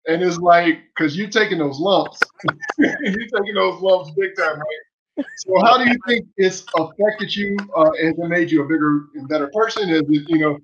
And 0.07 0.21
it's 0.21 0.37
like 0.37 0.79
because 0.95 1.17
you're 1.17 1.29
taking 1.29 1.57
those 1.57 1.79
lumps, 1.79 2.19
you're 2.77 2.91
taking 2.99 3.55
those 3.55 3.81
lumps 3.81 4.11
big 4.17 4.35
time, 4.35 4.59
right? 4.59 5.25
So 5.37 5.53
how 5.63 5.77
do 5.77 5.89
you 5.89 5.97
think 6.07 6.27
it's 6.37 6.65
affected 6.77 7.35
you? 7.35 7.57
Uh, 7.75 7.91
has 8.01 8.17
it 8.17 8.27
made 8.27 8.51
you 8.51 8.63
a 8.63 8.67
bigger 8.67 9.05
and 9.15 9.27
better 9.27 9.49
person? 9.53 9.89
Has 9.89 10.01
it, 10.09 10.23
you 10.27 10.39
know, 10.39 10.57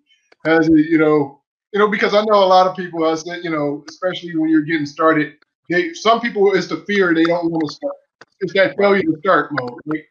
has 0.45 0.67
it, 0.67 0.89
you 0.89 0.97
know, 0.97 1.41
you 1.73 1.79
know, 1.79 1.87
because 1.87 2.13
I 2.13 2.23
know 2.25 2.43
a 2.43 2.45
lot 2.45 2.67
of 2.67 2.75
people, 2.75 3.05
I 3.05 3.15
said, 3.15 3.43
you 3.43 3.49
know, 3.49 3.83
especially 3.89 4.35
when 4.35 4.49
you're 4.49 4.63
getting 4.63 4.85
started, 4.85 5.35
they 5.69 5.93
some 5.93 6.19
people 6.19 6.53
it's 6.53 6.67
the 6.67 6.77
fear 6.87 7.13
they 7.13 7.23
don't 7.23 7.49
want 7.49 7.67
to 7.67 7.73
start. 7.73 7.95
It's 8.41 8.53
that 8.53 8.75
failure 8.77 9.03
to 9.03 9.17
start 9.19 9.51
mode. 9.53 9.79
Right? 9.85 10.03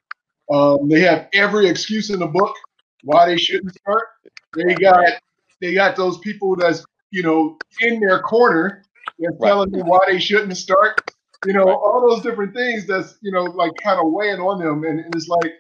Um, 0.51 0.89
they 0.89 1.01
have 1.01 1.29
every 1.35 1.69
excuse 1.69 2.11
in 2.11 2.19
the 2.19 2.27
book 2.27 2.55
why 3.05 3.27
they 3.27 3.37
shouldn't 3.37 3.75
start. 3.75 4.05
They 4.57 4.75
got 4.75 5.05
they 5.61 5.75
got 5.75 5.97
those 5.97 6.19
people 6.19 6.57
that's 6.57 6.85
you 7.11 7.23
know 7.23 7.59
in 7.81 8.01
their 8.01 8.21
corner 8.21 8.83
and 9.19 9.37
right. 9.41 9.49
telling 9.49 9.71
me 9.71 9.83
why 9.83 10.01
they 10.07 10.19
shouldn't 10.19 10.57
start. 10.57 11.01
You 11.47 11.55
know, 11.55 11.69
all 11.71 12.07
those 12.09 12.23
different 12.23 12.55
things 12.55 12.87
that's 12.87 13.17
you 13.23 13.33
know 13.33 13.45
like 13.45 13.73
kind 13.83 13.99
of 13.99 14.13
weighing 14.13 14.41
on 14.41 14.59
them, 14.59 14.85
and, 14.85 15.01
and 15.01 15.15
it's 15.15 15.29
like 15.29 15.55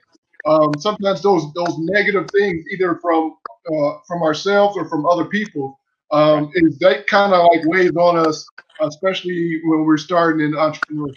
um, 0.46 0.72
sometimes 0.78 1.22
those 1.22 1.52
those 1.54 1.76
negative 1.78 2.28
things 2.30 2.64
either 2.70 2.96
from 2.96 3.36
uh, 3.72 3.98
from 4.06 4.22
ourselves 4.22 4.76
or 4.76 4.88
from 4.88 5.06
other 5.06 5.24
people 5.24 5.78
um, 6.10 6.50
is 6.54 6.78
that 6.78 7.06
kind 7.06 7.32
of 7.32 7.48
like 7.52 7.64
weighs 7.64 7.92
on 7.96 8.16
us, 8.16 8.46
especially 8.80 9.60
when 9.64 9.84
we're 9.84 9.96
starting 9.96 10.44
in 10.44 10.52
entrepreneurship. 10.52 11.14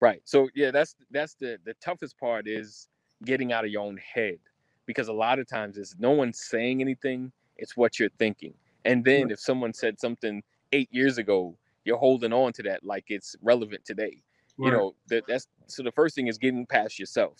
Right. 0.00 0.20
So 0.24 0.48
yeah, 0.54 0.70
that's 0.70 0.94
that's 1.10 1.34
the 1.34 1.58
the 1.64 1.74
toughest 1.74 2.18
part 2.18 2.46
is 2.46 2.88
getting 3.24 3.52
out 3.52 3.64
of 3.64 3.70
your 3.70 3.82
own 3.82 3.98
head 3.98 4.38
because 4.84 5.08
a 5.08 5.12
lot 5.12 5.38
of 5.38 5.48
times 5.48 5.78
it's 5.78 5.96
no 5.98 6.10
one's 6.10 6.40
saying 6.44 6.80
anything, 6.80 7.32
it's 7.56 7.76
what 7.76 7.98
you're 7.98 8.10
thinking. 8.18 8.54
And 8.84 9.04
then 9.04 9.30
if 9.30 9.40
someone 9.40 9.72
said 9.72 9.98
something 9.98 10.42
eight 10.72 10.88
years 10.92 11.18
ago, 11.18 11.56
you're 11.84 11.98
holding 11.98 12.32
on 12.32 12.52
to 12.54 12.62
that 12.64 12.84
like 12.84 13.04
it's 13.08 13.36
relevant 13.42 13.84
today. 13.84 14.22
Right. 14.58 14.66
You 14.66 14.70
know, 14.70 14.94
that 15.08 15.24
that's 15.28 15.46
so 15.66 15.82
the 15.82 15.92
first 15.92 16.14
thing 16.14 16.26
is 16.26 16.38
getting 16.38 16.66
past 16.66 16.98
yourself. 16.98 17.38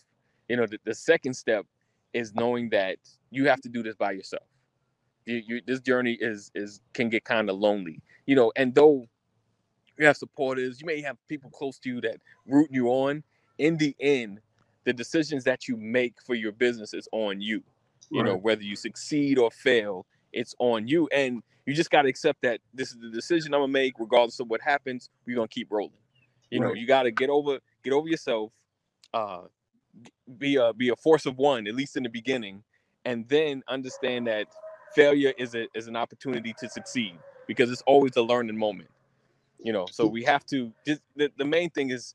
You 0.48 0.56
know, 0.56 0.66
the, 0.66 0.78
the 0.84 0.94
second 0.94 1.34
step 1.34 1.66
is 2.12 2.34
knowing 2.34 2.70
that 2.70 2.98
you 3.30 3.48
have 3.48 3.60
to 3.62 3.68
do 3.68 3.82
this 3.82 3.96
by 3.96 4.12
yourself. 4.12 4.44
You, 5.24 5.42
you 5.46 5.60
this 5.66 5.80
journey 5.80 6.16
is 6.20 6.50
is 6.54 6.80
can 6.94 7.08
get 7.08 7.24
kind 7.24 7.50
of 7.50 7.56
lonely. 7.56 8.00
You 8.26 8.36
know, 8.36 8.52
and 8.56 8.74
though 8.74 9.06
you 9.98 10.06
have 10.06 10.16
supporters, 10.16 10.80
you 10.80 10.86
may 10.86 11.00
have 11.00 11.16
people 11.28 11.50
close 11.50 11.78
to 11.80 11.88
you 11.88 12.00
that 12.02 12.18
root 12.46 12.68
you 12.70 12.88
on. 12.88 13.22
In 13.58 13.78
the 13.78 13.96
end, 13.98 14.40
the 14.84 14.92
decisions 14.92 15.44
that 15.44 15.66
you 15.66 15.76
make 15.76 16.14
for 16.24 16.34
your 16.34 16.52
business 16.52 16.92
is 16.94 17.08
on 17.12 17.40
you. 17.40 17.62
You 18.10 18.20
right. 18.20 18.30
know, 18.30 18.36
whether 18.36 18.62
you 18.62 18.76
succeed 18.76 19.38
or 19.38 19.50
fail, 19.50 20.06
it's 20.32 20.54
on 20.58 20.86
you. 20.86 21.08
And 21.08 21.42
you 21.66 21.74
just 21.74 21.90
got 21.90 22.02
to 22.02 22.08
accept 22.08 22.42
that 22.42 22.60
this 22.72 22.90
is 22.90 22.98
the 22.98 23.10
decision 23.10 23.52
I'm 23.54 23.60
gonna 23.60 23.72
make, 23.72 23.98
regardless 23.98 24.40
of 24.40 24.48
what 24.48 24.60
happens. 24.60 25.10
We're 25.26 25.36
gonna 25.36 25.48
keep 25.48 25.70
rolling. 25.70 25.92
You 26.50 26.60
right. 26.60 26.68
know, 26.68 26.74
you 26.74 26.86
got 26.86 27.04
to 27.04 27.10
get 27.10 27.28
over 27.28 27.58
get 27.82 27.92
over 27.92 28.08
yourself. 28.08 28.52
Uh, 29.12 29.42
be 30.38 30.56
a 30.56 30.72
be 30.72 30.90
a 30.90 30.96
force 30.96 31.26
of 31.26 31.36
one, 31.36 31.66
at 31.66 31.74
least 31.74 31.96
in 31.96 32.02
the 32.02 32.08
beginning, 32.08 32.62
and 33.04 33.28
then 33.28 33.62
understand 33.68 34.26
that 34.26 34.46
failure 34.94 35.32
is 35.38 35.54
a 35.54 35.66
is 35.74 35.88
an 35.88 35.96
opportunity 35.96 36.54
to 36.58 36.68
succeed 36.68 37.18
because 37.46 37.70
it's 37.70 37.82
always 37.82 38.16
a 38.16 38.22
learning 38.22 38.56
moment. 38.56 38.90
You 39.58 39.72
know, 39.72 39.86
so 39.90 40.06
we 40.06 40.22
have 40.24 40.44
to 40.46 40.72
just 40.86 41.00
the, 41.16 41.30
the 41.36 41.44
main 41.44 41.70
thing 41.70 41.90
is 41.90 42.14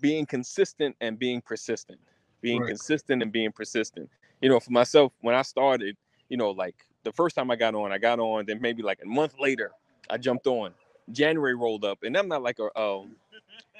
being 0.00 0.26
consistent 0.26 0.96
and 1.00 1.18
being 1.18 1.40
persistent 1.40 2.00
being 2.42 2.60
right. 2.60 2.68
consistent 2.68 3.22
and 3.22 3.32
being 3.32 3.52
persistent 3.52 4.10
you 4.42 4.50
know 4.50 4.60
for 4.60 4.72
myself 4.72 5.12
when 5.20 5.34
i 5.34 5.40
started 5.40 5.96
you 6.28 6.36
know 6.36 6.50
like 6.50 6.74
the 7.04 7.12
first 7.12 7.36
time 7.36 7.50
i 7.50 7.56
got 7.56 7.74
on 7.74 7.92
i 7.92 7.98
got 7.98 8.18
on 8.18 8.44
then 8.46 8.60
maybe 8.60 8.82
like 8.82 8.98
a 9.02 9.06
month 9.06 9.34
later 9.38 9.70
i 10.10 10.16
jumped 10.16 10.46
on. 10.46 10.72
January 11.10 11.54
rolled 11.54 11.84
up 11.84 11.98
and 12.04 12.16
i'm 12.16 12.28
not 12.28 12.42
like 12.42 12.58
a 12.60 12.80
um 12.80 13.16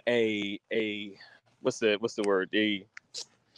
a 0.08 0.58
a 0.72 1.16
what's 1.60 1.78
the 1.78 1.96
what's 2.00 2.14
the 2.14 2.22
word? 2.26 2.48
A 2.54 2.84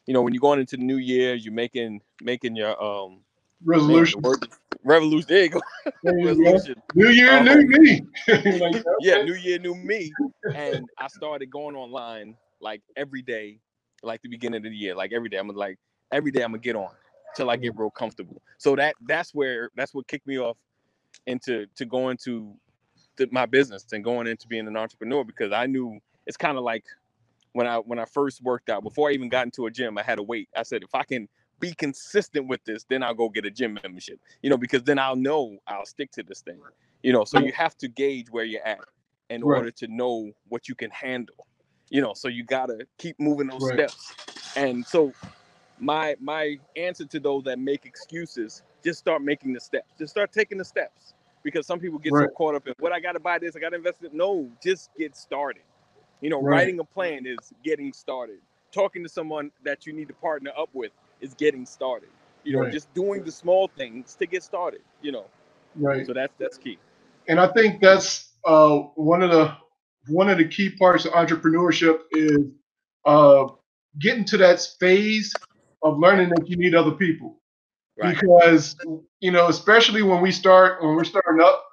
you 0.06 0.12
know 0.12 0.23
when 0.23 0.35
you're 0.35 0.40
going 0.40 0.61
into 0.61 0.76
the 0.76 0.83
new 0.85 0.97
year 0.99 1.35
you're 1.35 1.52
making 1.52 2.02
making 2.23 2.54
your 2.56 2.80
um 2.83 3.21
resolution 3.64 4.23
revolution 4.85 5.26
there 5.28 5.44
you 5.44 5.49
go 5.49 5.61
resolution 6.04 6.75
new 6.94 7.09
year 7.09 7.33
um, 7.33 7.44
new 7.44 7.66
me. 7.66 8.06
Like, 8.28 8.85
yeah 9.00 9.23
new 9.23 9.35
year 9.35 9.59
new 9.59 9.75
me. 9.75 10.12
And 10.54 10.88
i 10.99 11.09
started 11.09 11.50
going 11.50 11.75
online 11.75 12.37
like 12.61 12.83
every 12.97 13.23
day, 13.23 13.61
like 14.02 14.23
the 14.23 14.28
beginning 14.28 14.59
of 14.59 14.71
the 14.71 14.76
year, 14.76 14.94
like 14.94 15.12
every 15.12 15.28
day. 15.28 15.38
I'm 15.38 15.49
like 15.49 15.78
every 16.12 16.30
day 16.30 16.42
I'm 16.42 16.50
gonna 16.52 16.59
get 16.59 16.76
on 16.76 16.90
till 17.35 17.50
I 17.50 17.57
get 17.57 17.76
real 17.76 17.91
comfortable. 17.91 18.43
So 18.59 18.76
that 18.76 18.95
that's 19.07 19.35
where 19.35 19.71
that's 19.76 19.95
what 19.95 20.07
kicked 20.09 20.26
me 20.26 20.38
off 20.38 20.57
into 21.26 21.67
to 21.76 21.85
going 21.85 22.17
to 22.25 22.55
the, 23.17 23.29
my 23.31 23.47
business 23.47 23.87
and 23.93 24.03
going 24.03 24.26
into 24.26 24.49
being 24.49 24.67
an 24.67 24.76
entrepreneur 24.76 25.25
because 25.25 25.53
I 25.53 25.67
knew 25.67 25.99
it's 26.26 26.37
kind 26.37 26.59
of 26.59 26.64
like 26.64 26.85
when 27.53 27.67
I 27.67 27.79
when 27.79 27.99
I 27.99 28.05
first 28.05 28.43
worked 28.43 28.71
out 28.71 28.83
before 28.83 29.11
I 29.11 29.12
even 29.12 29.29
got 29.29 29.47
into 29.47 29.67
a 29.67 29.71
gym, 29.71 29.99
I 29.99 30.03
had 30.03 30.17
to 30.17 30.23
wait. 30.23 30.49
I 30.57 30.62
said 30.62 30.83
if 30.83 30.95
I 30.95 31.05
can 31.05 31.29
be 31.61 31.73
consistent 31.73 32.49
with 32.49 32.64
this, 32.64 32.85
then 32.85 33.03
I'll 33.03 33.14
go 33.14 33.29
get 33.29 33.45
a 33.45 33.50
gym 33.50 33.79
membership. 33.83 34.21
You 34.43 34.50
know, 34.50 34.57
because 34.57 34.83
then 34.83 34.99
I'll 34.99 35.17
know 35.17 35.59
I'll 35.67 35.87
stick 35.87 36.11
to 36.12 36.23
this 36.23 36.41
thing. 36.41 36.59
You 37.03 37.12
know, 37.12 37.25
so 37.25 37.38
you 37.38 37.53
have 37.53 37.76
to 37.79 37.88
gauge 37.88 38.31
where 38.31 38.45
you're 38.45 38.67
at 38.67 38.81
in 39.31 39.45
right. 39.45 39.59
order 39.59 39.71
to 39.71 39.88
know 39.88 40.31
what 40.49 40.69
you 40.69 40.75
can 40.75 40.91
handle 40.91 41.47
you 41.91 42.00
know 42.00 42.12
so 42.14 42.29
you 42.29 42.45
gotta 42.45 42.87
keep 42.99 43.19
moving 43.21 43.47
those 43.47 43.62
right. 43.62 43.91
steps 43.91 44.12
and 44.57 44.85
so 44.87 45.12
my 45.85 46.17
my 46.21 46.57
answer 46.76 47.05
to 47.05 47.21
those 47.21 47.45
that 47.45 47.59
make 47.59 47.85
excuses 47.85 48.62
just 48.83 48.99
start 48.99 49.23
making 49.23 49.53
the 49.53 49.61
steps. 49.61 49.93
Just 49.99 50.12
start 50.12 50.33
taking 50.33 50.59
the 50.59 50.64
steps. 50.64 51.14
Because 51.43 51.67
some 51.67 51.79
people 51.79 51.99
get 51.99 52.12
right. 52.12 52.29
so 52.29 52.35
caught 52.35 52.55
up 52.55 52.67
in 52.67 52.75
what 52.79 52.93
i 52.93 53.00
gotta 53.00 53.21
buy 53.21 53.38
this? 53.38 53.55
I 53.55 53.61
gotta 53.61 53.76
invest 53.76 53.99
it 54.03 54.14
no 54.14 54.50
just 54.62 54.91
get 54.97 55.17
started. 55.17 55.62
You 56.21 56.31
know 56.31 56.41
right. 56.41 56.59
writing 56.59 56.81
a 56.81 56.85
plan 56.85 57.26
is 57.26 57.53
getting 57.62 57.93
started. 57.93 58.38
Talking 58.73 59.03
to 59.03 59.09
someone 59.09 59.50
that 59.62 59.87
you 59.87 59.93
need 59.93 60.09
to 60.09 60.14
partner 60.14 60.50
up 60.59 60.71
with 60.73 60.93
is 61.21 61.35
getting 61.35 61.67
started. 61.67 62.09
You 62.45 62.57
know 62.57 62.71
just 62.71 62.93
doing 62.95 63.25
the 63.25 63.33
small 63.33 63.71
things 63.76 64.14
to 64.17 64.26
get 64.26 64.43
started 64.43 64.81
you 65.03 65.12
know. 65.12 65.26
Right. 65.76 66.07
So 66.07 66.14
that's 66.14 66.33
that's 66.38 66.57
key. 66.57 66.79
And 67.29 67.38
i 67.38 67.47
think 67.49 67.81
that's 67.81 68.33
uh 68.47 68.79
one 68.95 69.23
of 69.23 69.31
the 69.31 69.55
one 70.09 70.29
of 70.29 70.38
the 70.38 70.47
key 70.47 70.71
parts 70.71 71.05
of 71.05 71.12
entrepreneurship 71.12 72.00
is 72.12 72.38
uh, 73.05 73.47
getting 73.99 74.25
to 74.26 74.37
that 74.38 74.67
phase 74.79 75.33
of 75.85 75.99
learning 75.99 76.31
that 76.31 76.49
you 76.49 76.57
need 76.57 76.75
other 76.75 76.93
people. 76.93 77.38
Right. 77.99 78.14
Because 78.14 78.76
you 79.21 79.31
know, 79.31 79.49
especially 79.49 80.03
when 80.03 80.21
we 80.21 80.33
start 80.33 80.83
when 80.83 80.97
we're 80.97 81.05
starting 81.05 81.41
up, 81.41 81.64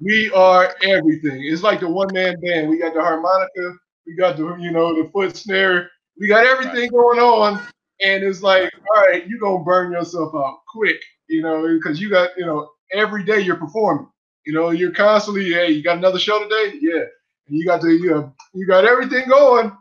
we 0.00 0.30
are 0.32 0.74
everything. 0.82 1.42
It's 1.44 1.62
like 1.62 1.80
the 1.80 1.90
one 1.90 2.08
man 2.12 2.40
band. 2.40 2.70
We 2.70 2.78
got 2.78 2.94
the 2.94 3.02
harmonica, 3.02 3.74
we 4.06 4.16
got 4.16 4.36
the 4.36 4.56
you 4.58 4.70
know 4.72 5.02
the 5.02 5.10
foot 5.10 5.36
snare, 5.36 5.90
we 6.18 6.28
got 6.28 6.46
everything 6.46 6.82
right. 6.82 6.92
going 6.92 7.20
on, 7.20 7.60
and 8.00 8.24
it's 8.24 8.42
like, 8.42 8.72
all 8.96 9.02
right, 9.02 9.26
you're 9.28 9.40
gonna 9.40 9.64
burn 9.64 9.92
yourself 9.92 10.34
out 10.34 10.60
quick, 10.74 11.00
you 11.28 11.42
know, 11.42 11.66
because 11.76 12.00
you 12.00 12.10
got 12.10 12.30
you 12.38 12.46
know 12.46 12.70
every 12.92 13.24
day 13.24 13.40
you're 13.40 13.56
performing. 13.56 14.08
You 14.46 14.54
know, 14.54 14.70
you're 14.70 14.92
constantly, 14.92 15.50
hey, 15.52 15.70
you 15.72 15.82
got 15.82 15.98
another 15.98 16.18
show 16.18 16.42
today? 16.42 16.78
Yeah 16.80 17.04
and 17.48 17.58
you 17.58 17.64
got 17.64 17.80
the 17.80 17.88
you 17.90 18.10
know 18.10 18.32
you 18.54 18.66
got 18.66 18.84
everything 18.84 19.28
going, 19.28 19.72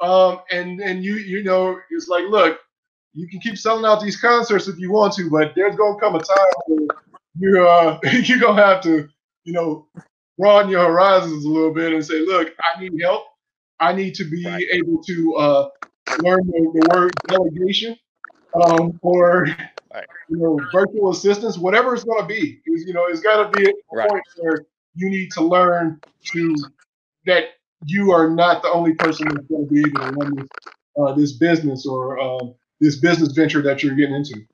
um, 0.00 0.40
and 0.50 0.80
and 0.80 1.04
you 1.04 1.14
you 1.14 1.42
know 1.42 1.78
it's 1.90 2.08
like 2.08 2.24
look, 2.28 2.58
you 3.18 3.28
can 3.28 3.40
keep 3.40 3.58
selling 3.58 3.84
out 3.84 4.00
these 4.00 4.16
concerts 4.16 4.68
if 4.68 4.78
you 4.78 4.92
want 4.92 5.12
to, 5.14 5.28
but 5.30 5.52
there's 5.56 5.76
gonna 5.76 5.98
come 5.98 6.14
a 6.14 6.20
time 6.20 6.36
where 6.66 6.86
you 7.38 7.66
uh 7.66 7.98
you're 8.12 8.38
gonna 8.38 8.64
have 8.64 8.80
to 8.82 9.08
you 9.44 9.52
know 9.52 9.88
broaden 10.38 10.70
your 10.70 10.86
horizons 10.86 11.44
a 11.44 11.48
little 11.48 11.74
bit 11.74 11.92
and 11.92 12.04
say, 12.04 12.20
look, 12.20 12.54
I 12.62 12.80
need 12.80 12.92
help. 13.02 13.24
I 13.80 13.92
need 13.92 14.14
to 14.14 14.24
be 14.24 14.46
right. 14.46 14.64
able 14.72 15.02
to 15.02 15.34
uh, 15.34 15.68
learn 16.20 16.46
the, 16.46 16.70
the, 16.74 16.88
word 16.94 17.12
delegation. 17.26 17.96
um, 18.64 18.98
or 19.02 19.46
right. 19.92 20.06
you 20.28 20.38
know, 20.38 20.58
virtual 20.72 21.10
assistants, 21.10 21.58
whatever 21.58 21.94
it's 21.94 22.04
going 22.04 22.20
to 22.20 22.26
be. 22.26 22.60
Is 22.66 22.84
you 22.86 22.94
know, 22.94 23.06
it's 23.06 23.20
got 23.20 23.52
to 23.52 23.58
be 23.58 23.68
a 23.68 23.72
right. 23.92 24.08
point 24.08 24.22
where 24.36 24.64
you 24.94 25.10
need 25.10 25.30
to 25.32 25.42
learn 25.42 26.00
to 26.32 26.54
that 27.26 27.50
you 27.84 28.10
are 28.12 28.30
not 28.30 28.62
the 28.62 28.70
only 28.70 28.94
person 28.94 29.28
that's 29.28 29.46
going 29.46 29.68
to 29.68 29.72
be 29.72 29.80
able 29.80 30.00
to 30.00 30.12
run 30.12 30.34
this, 30.36 30.48
uh, 31.00 31.12
this 31.14 31.32
business 31.32 31.86
or 31.86 32.18
um, 32.18 32.54
this 32.80 32.96
business 32.96 33.32
venture 33.32 33.62
that 33.62 33.82
you're 33.82 33.94
getting 33.94 34.14
into. 34.14 34.44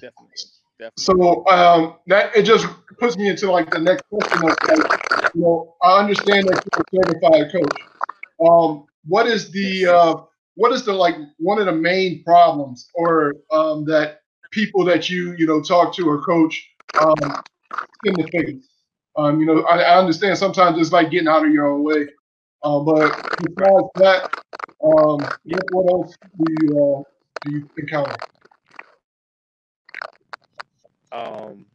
Definitely. 0.00 0.34
Definitely. 0.78 0.92
So 0.96 1.46
um, 1.46 1.96
that 2.08 2.36
it 2.36 2.42
just 2.42 2.66
puts 2.98 3.16
me 3.16 3.28
into 3.28 3.50
like 3.50 3.70
the 3.70 3.78
next 3.78 4.02
question. 4.08 4.38
Of, 4.38 4.44
like, 4.44 5.34
you 5.34 5.42
know, 5.42 5.76
I 5.82 6.00
understand 6.00 6.48
that 6.48 6.64
you're 6.92 7.02
a 7.04 7.12
certified 7.12 7.52
coach. 7.52 7.80
Um, 8.44 8.86
what 9.06 9.26
is 9.26 9.50
the 9.50 9.86
uh, 9.86 10.14
what 10.56 10.72
is 10.72 10.84
the 10.84 10.92
like 10.92 11.16
one 11.38 11.58
of 11.58 11.66
the 11.66 11.72
main 11.72 12.24
problems 12.24 12.90
or 12.94 13.34
um, 13.52 13.84
that 13.86 14.20
people 14.50 14.84
that 14.84 15.08
you 15.08 15.34
you 15.38 15.46
know 15.46 15.62
talk 15.62 15.94
to 15.94 16.08
or 16.08 16.22
coach 16.22 16.68
um, 17.00 17.14
in 18.04 18.14
the 18.14 18.28
face? 18.32 18.68
Um, 19.16 19.38
you 19.38 19.46
know, 19.46 19.62
I, 19.62 19.78
I, 19.78 19.98
understand 19.98 20.36
sometimes 20.36 20.76
it's 20.76 20.90
like 20.90 21.12
getting 21.12 21.28
out 21.28 21.46
of 21.46 21.52
your 21.52 21.68
own 21.68 21.84
way, 21.84 22.08
uh, 22.64 22.80
but 22.80 23.12
besides 23.38 23.86
that, 23.94 24.28
um, 24.84 25.18
what, 25.44 25.64
what 25.72 25.92
else 25.92 26.16
do 26.38 26.54
you 26.62 26.68
uh, 26.78 27.02
do 27.44 27.52
you 27.52 27.70
encounter? 27.78 28.14
Um, 31.10 31.66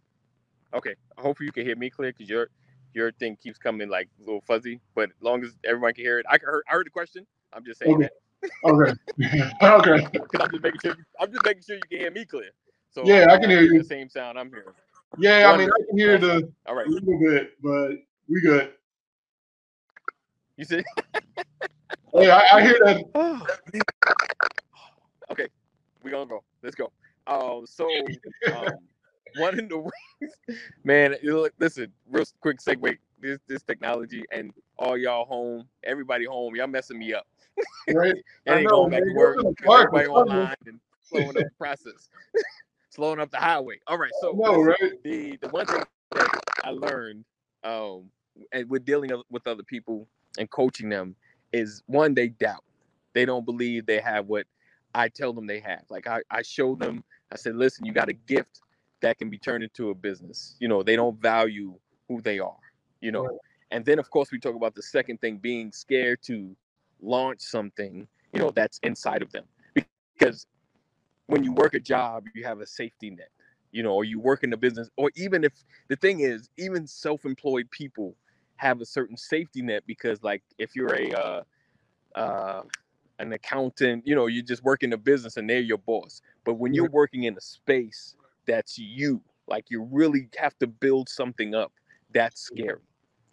okay. 0.73 0.95
Hopefully 1.17 1.47
you 1.47 1.51
can 1.51 1.65
hear 1.65 1.75
me 1.75 1.89
clear 1.89 2.11
because 2.11 2.29
your 2.29 2.49
your 2.93 3.11
thing 3.13 3.37
keeps 3.41 3.57
coming 3.57 3.89
like 3.89 4.09
a 4.19 4.25
little 4.25 4.41
fuzzy. 4.41 4.79
But 4.95 5.09
as 5.09 5.21
long 5.21 5.43
as 5.43 5.55
everyone 5.63 5.93
can 5.93 6.03
hear 6.03 6.19
it, 6.19 6.25
I 6.29 6.37
heard 6.41 6.63
I 6.69 6.73
heard 6.73 6.85
the 6.85 6.91
question. 6.91 7.25
I'm 7.53 7.65
just 7.65 7.79
saying 7.79 7.95
okay. 7.95 8.09
that. 8.41 8.51
okay. 8.65 8.93
okay. 9.63 10.07
I'm 10.39 10.51
just 10.51 10.63
making 10.63 10.79
sure. 10.83 10.95
I'm 11.19 11.31
just 11.31 11.45
making 11.45 11.63
sure 11.65 11.75
you 11.77 11.81
can 11.89 11.99
hear 11.99 12.11
me 12.11 12.25
clear. 12.25 12.51
So 12.91 13.03
yeah, 13.05 13.27
I 13.31 13.37
can 13.37 13.49
hear 13.49 13.61
you. 13.61 13.79
The 13.79 13.85
same 13.85 14.09
sound 14.09 14.37
I'm 14.37 14.49
hearing. 14.49 14.73
Yeah, 15.17 15.51
I 15.51 15.57
mean 15.57 15.69
I 15.69 15.85
can 15.87 15.97
hear 15.97 16.17
the 16.17 16.51
all 16.67 16.75
right 16.75 16.85
a 16.85 16.89
little 16.89 17.19
bit, 17.19 17.53
but 17.61 17.91
we 18.27 18.41
good. 18.41 18.73
You 20.57 20.65
see? 20.65 20.83
hey, 22.13 22.29
I, 22.29 22.57
I 22.57 22.61
hear 22.61 22.77
that. 22.83 23.05
okay, 25.31 25.47
we 26.03 26.11
gonna 26.11 26.25
go. 26.25 26.43
Let's 26.63 26.75
go. 26.75 26.91
Um, 27.27 27.65
so 27.65 27.87
um, 28.53 28.67
one 29.37 29.59
in 29.59 29.67
the 29.67 29.77
ways, 30.21 30.59
man. 30.83 31.15
Listen, 31.59 31.91
real 32.09 32.25
quick 32.41 32.59
segue. 32.59 32.97
This 33.21 33.39
this 33.47 33.63
technology 33.63 34.23
and 34.31 34.53
all 34.77 34.97
y'all 34.97 35.25
home, 35.25 35.67
everybody 35.83 36.25
home. 36.25 36.55
Y'all 36.55 36.67
messing 36.67 36.99
me 36.99 37.13
up. 37.13 37.27
Right. 37.93 38.15
and 38.45 38.59
ain't 38.59 38.69
going 38.69 38.91
back 38.91 39.03
to 39.03 39.13
work. 39.13 39.37
Everybody 39.67 40.07
online 40.07 40.55
and 40.65 40.79
slowing 41.01 41.29
up 41.29 41.35
the 41.35 41.49
process, 41.57 42.07
slowing 42.89 43.19
up 43.19 43.31
the 43.31 43.37
highway. 43.37 43.79
All 43.87 43.97
right. 43.97 44.11
So 44.21 44.31
know, 44.31 44.61
right? 44.61 44.77
the 45.03 45.37
the 45.41 45.49
one 45.49 45.65
thing 45.65 45.83
that 46.13 46.39
I 46.63 46.69
learned, 46.69 47.25
um, 47.65 48.05
and 48.53 48.69
with 48.69 48.85
dealing 48.85 49.11
with 49.29 49.45
other 49.45 49.63
people 49.63 50.07
and 50.37 50.49
coaching 50.49 50.87
them 50.87 51.17
is 51.51 51.83
one 51.87 52.13
they 52.13 52.29
doubt. 52.29 52.63
They 53.13 53.25
don't 53.25 53.45
believe 53.45 53.85
they 53.85 53.99
have 53.99 54.27
what 54.27 54.45
I 54.93 55.09
tell 55.09 55.33
them 55.33 55.47
they 55.47 55.59
have. 55.59 55.83
Like 55.89 56.07
I, 56.07 56.21
I 56.31 56.41
show 56.41 56.75
them, 56.75 57.03
I 57.31 57.35
said, 57.35 57.55
listen, 57.55 57.85
you 57.85 57.93
got 57.93 58.09
a 58.09 58.13
gift 58.13 58.61
that 59.01 59.17
can 59.17 59.29
be 59.29 59.37
turned 59.37 59.63
into 59.63 59.89
a 59.89 59.95
business. 59.95 60.55
You 60.59 60.67
know, 60.67 60.83
they 60.83 60.95
don't 60.95 61.19
value 61.21 61.75
who 62.07 62.21
they 62.21 62.39
are, 62.39 62.57
you 63.01 63.11
know. 63.11 63.25
Right. 63.25 63.37
And 63.71 63.85
then 63.85 63.99
of 63.99 64.09
course 64.09 64.31
we 64.31 64.39
talk 64.39 64.55
about 64.55 64.75
the 64.75 64.83
second 64.83 65.21
thing 65.21 65.37
being 65.37 65.71
scared 65.71 66.21
to 66.23 66.55
launch 67.01 67.41
something, 67.41 68.07
you 68.33 68.39
know, 68.39 68.51
that's 68.51 68.79
inside 68.83 69.21
of 69.21 69.31
them. 69.31 69.45
Because 69.73 70.47
when 71.27 71.43
you 71.43 71.53
work 71.53 71.75
a 71.75 71.79
job, 71.79 72.25
you 72.33 72.43
have 72.43 72.59
a 72.59 72.65
safety 72.65 73.11
net, 73.11 73.29
you 73.71 73.83
know, 73.83 73.93
or 73.93 74.03
you 74.03 74.19
work 74.19 74.43
in 74.43 74.51
a 74.53 74.57
business, 74.57 74.89
or 74.97 75.11
even 75.15 75.43
if 75.43 75.53
the 75.87 75.95
thing 75.95 76.21
is, 76.21 76.49
even 76.57 76.87
self-employed 76.87 77.69
people 77.71 78.15
have 78.59 78.81
a 78.81 78.85
certain 78.85 79.17
safety 79.17 79.61
net 79.61 79.83
because 79.87 80.21
like 80.23 80.43
if 80.57 80.75
you're 80.75 80.93
a 80.93 81.11
uh, 81.11 81.43
uh, 82.15 82.61
an 83.19 83.33
accountant, 83.33 84.05
you 84.05 84.15
know, 84.15 84.27
you 84.27 84.43
just 84.43 84.63
work 84.63 84.83
in 84.83 84.93
a 84.93 84.97
business 84.97 85.37
and 85.37 85.49
they're 85.49 85.59
your 85.59 85.77
boss. 85.77 86.21
But 86.45 86.55
when 86.55 86.73
you're 86.73 86.89
working 86.89 87.23
in 87.23 87.35
a 87.37 87.41
space 87.41 88.15
that's 88.49 88.77
you. 88.77 89.21
Like 89.47 89.65
you 89.69 89.87
really 89.91 90.29
have 90.37 90.57
to 90.59 90.67
build 90.67 91.07
something 91.07 91.53
up. 91.55 91.71
That's 92.13 92.41
scary. 92.41 92.81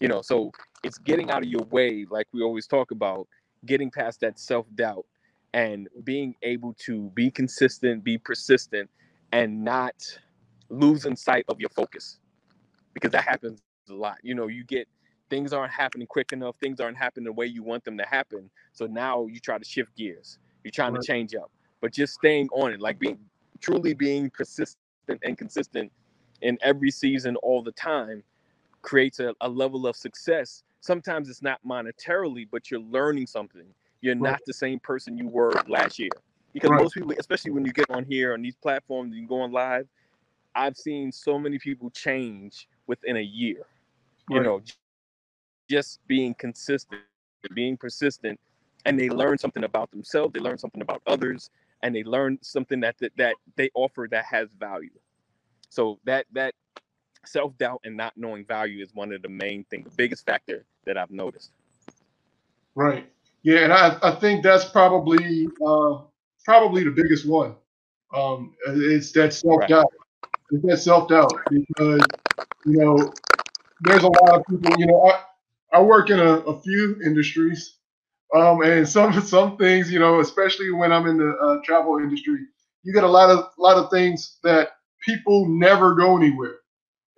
You 0.01 0.09
know, 0.09 0.21
so 0.21 0.53
it's 0.85 0.99
getting 0.99 1.31
out 1.31 1.43
of 1.43 1.49
your 1.49 1.65
way, 1.71 2.07
like 2.11 2.27
we 2.33 2.43
always 2.43 2.67
talk 2.67 2.91
about, 2.91 3.27
getting 3.65 3.91
past 3.91 4.21
that 4.21 4.39
self-doubt 4.39 5.07
and 5.55 5.89
being 6.05 6.35
able 6.43 6.75
to 6.85 7.11
be 7.15 7.31
consistent, 7.31 8.05
be 8.05 8.19
persistent, 8.19 8.91
and 9.33 9.65
not 9.65 9.95
losing 10.69 11.17
sight 11.17 11.47
of 11.49 11.59
your 11.59 11.71
focus. 11.71 12.19
Because 12.93 13.11
that 13.13 13.25
happens 13.25 13.61
a 13.89 13.95
lot. 13.95 14.19
You 14.23 14.35
know, 14.35 14.49
you 14.49 14.65
get 14.65 14.87
things 15.29 15.53
aren't 15.53 15.73
happening 15.73 16.07
quick 16.07 16.33
enough, 16.33 16.57
things 16.57 16.81
aren't 16.81 16.97
happening 16.97 17.25
the 17.25 17.33
way 17.33 17.47
you 17.47 17.63
want 17.63 17.85
them 17.85 17.99
to 17.99 18.07
happen. 18.07 18.51
So 18.73 18.87
now 18.87 19.27
you 19.27 19.41
try 19.41 19.59
to 19.59 19.65
shift 19.65 19.97
gears. 19.97 20.39
You're 20.65 20.71
trying 20.71 20.93
right. 20.95 21.03
to 21.03 21.07
change 21.07 21.35
up. 21.35 21.51
But 21.81 21.93
just 21.93 22.15
staying 22.15 22.49
on 22.53 22.73
it, 22.73 22.81
like 22.81 22.99
being 22.99 23.19
truly 23.61 23.95
being 23.95 24.31
persistent 24.31 24.79
and 25.23 25.37
consistent 25.37 25.93
in 26.43 26.59
every 26.63 26.91
season 26.91 27.37
all 27.37 27.63
the 27.63 27.73
time 27.73 28.23
creates 28.83 29.21
a, 29.21 29.35
a 29.41 29.49
level 29.49 29.87
of 29.87 29.97
success. 29.97 30.63
Sometimes 30.81 31.29
it's 31.29 31.43
not 31.43 31.61
monetarily, 31.67 32.47
but 32.51 32.71
you're 32.71 32.81
learning 32.81 33.27
something. 33.27 33.67
You're 34.01 34.15
right. 34.15 34.33
not 34.33 34.41
the 34.47 34.53
same 34.53 34.79
person 34.81 35.17
you 35.17 35.29
were 35.29 35.53
last 35.69 35.99
year. 35.99 36.11
Because 36.53 36.71
right. 36.71 36.83
most 36.83 36.95
people, 36.95 37.13
especially 37.19 37.51
when 37.51 37.65
you 37.65 37.73
get 37.73 37.91
on 37.91 38.05
here 38.05 38.33
on 38.33 38.43
these 38.43 38.57
platforms 38.57 39.13
and 39.13 39.21
you 39.21 39.29
go 39.29 39.41
on 39.41 39.53
live, 39.53 39.87
I've 40.55 40.77
seen 40.77 41.13
so 41.13 41.39
many 41.39 41.59
people 41.59 41.91
change 41.91 42.69
within 42.87 43.17
a 43.17 43.23
year. 43.23 43.67
You 44.31 44.43
know, 44.43 44.61
just 45.69 46.01
being 46.07 46.35
consistent, 46.35 47.03
being 47.55 47.77
persistent, 47.77 48.39
and 48.85 48.99
they 48.99 49.09
learn 49.09 49.39
something 49.39 49.65
about 49.65 49.91
themselves, 49.91 50.33
they 50.33 50.41
learn 50.41 50.59
something 50.59 50.83
about 50.83 51.03
others, 51.07 51.51
and 51.83 51.95
they 51.95 52.05
learn 52.05 52.39
something 52.43 52.81
that 52.81 52.97
that, 52.99 53.13
that 53.17 53.35
they 53.57 53.71
offer 53.75 54.09
that 54.11 54.25
has 54.25 54.49
value. 54.59 54.91
So 55.69 55.99
that 56.05 56.27
that 56.33 56.55
self 57.25 57.57
doubt 57.59 57.81
and 57.85 57.97
not 57.97 58.13
knowing 58.17 58.45
value 58.45 58.83
is 58.83 58.95
one 58.95 59.13
of 59.13 59.23
the 59.23 59.29
main 59.29 59.65
things, 59.65 59.91
the 59.91 59.97
biggest 59.97 60.25
factor 60.25 60.65
that 60.85 60.97
I've 60.97 61.11
noticed. 61.11 61.51
Right. 62.75 63.11
Yeah, 63.43 63.61
and 63.61 63.73
I, 63.73 63.97
I 64.03 64.11
think 64.17 64.43
that's 64.43 64.65
probably 64.65 65.47
uh, 65.65 65.99
probably 66.45 66.85
the 66.85 66.91
biggest 66.91 67.27
one. 67.29 67.55
Um, 68.15 68.55
it's 68.69 69.13
that 69.13 69.35
self 69.35 69.67
doubt. 69.69 69.87
Right. 69.87 70.31
It's 70.53 70.67
that 70.67 70.79
self 70.79 71.09
doubt 71.09 71.33
because 71.51 72.03
you 72.65 72.79
know 72.79 73.13
there's 73.83 74.03
a 74.03 74.09
lot 74.09 74.41
of 74.41 74.43
people. 74.47 74.75
You 74.79 74.87
know, 74.87 75.03
I 75.11 75.23
I 75.73 75.83
work 75.83 76.11
in 76.11 76.21
a, 76.21 76.39
a 76.39 76.61
few 76.63 76.97
industries, 77.05 77.77
um, 78.35 78.63
and 78.63 78.89
some 78.89 79.21
some 79.23 79.57
things, 79.59 79.91
you 79.93 80.01
know, 80.01 80.21
especially 80.21 80.73
when 80.73 80.93
I'm 80.93 81.07
in 81.07 81.19
the 81.19 81.31
uh, 81.31 81.59
travel 81.65 81.99
industry, 81.99 82.39
you 82.85 82.95
get 82.95 83.05
a 83.05 83.09
lot 83.09 83.31
of 83.31 83.51
lot 83.59 83.79
of 83.79 83.91
things 83.91 84.39
that 84.45 84.71
people 85.07 85.47
never 85.49 85.95
go 85.95 86.17
anywhere. 86.17 86.57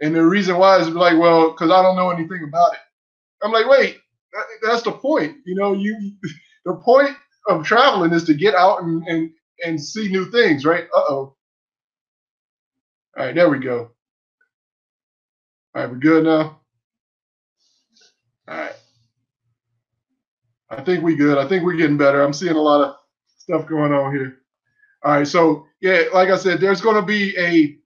And 0.03 0.15
the 0.15 0.25
reason 0.25 0.59
why 0.59 0.79
is 0.81 0.89
like, 0.91 1.19
well, 1.19 1.51
because 1.53 1.71
I 1.71 1.83
don't 1.83 1.97
know 1.97 2.11
anything 2.11 2.45
about 2.49 2.75
it. 2.75 2.81
I'm 3.43 3.53
like, 3.53 3.69
wait, 3.69 3.99
that, 4.33 4.45
that's 4.63 4.83
the 4.83 4.93
point. 4.93 5.39
You 5.47 5.57
know, 5.57 5.75
you 5.75 6.13
the 6.67 6.75
point 6.77 7.17
of 7.49 7.65
traveling 7.67 8.13
is 8.13 8.25
to 8.25 8.35
get 8.35 8.55
out 8.55 8.83
and 8.83 9.07
and, 9.09 9.31
and 9.65 9.83
see 9.83 10.09
new 10.11 10.31
things, 10.31 10.65
right? 10.65 10.85
Uh 10.97 11.03
oh. 11.11 11.37
All 13.19 13.27
right, 13.27 13.35
there 13.35 13.51
we 13.51 13.59
go. 13.61 13.93
All 15.75 15.83
right, 15.83 15.91
we're 15.91 15.99
good 15.99 16.25
now. 16.25 16.61
All 18.49 18.57
right. 18.59 18.75
I 20.71 20.83
think 20.83 21.03
we 21.03 21.17
good. 21.17 21.39
I 21.39 21.49
think 21.49 21.65
we're 21.65 21.77
getting 21.77 21.97
better. 21.97 22.23
I'm 22.23 22.33
seeing 22.33 22.57
a 22.57 22.61
lot 22.61 22.83
of 22.83 22.97
stuff 23.39 23.67
going 23.67 23.93
on 23.93 24.13
here. 24.15 24.39
All 25.05 25.13
right, 25.13 25.27
so 25.29 25.67
yeah, 25.81 26.05
like 26.13 26.29
I 26.31 26.37
said, 26.37 26.61
there's 26.61 26.81
going 26.81 26.97
to 26.97 27.03
be 27.03 27.37
a, 27.39 27.79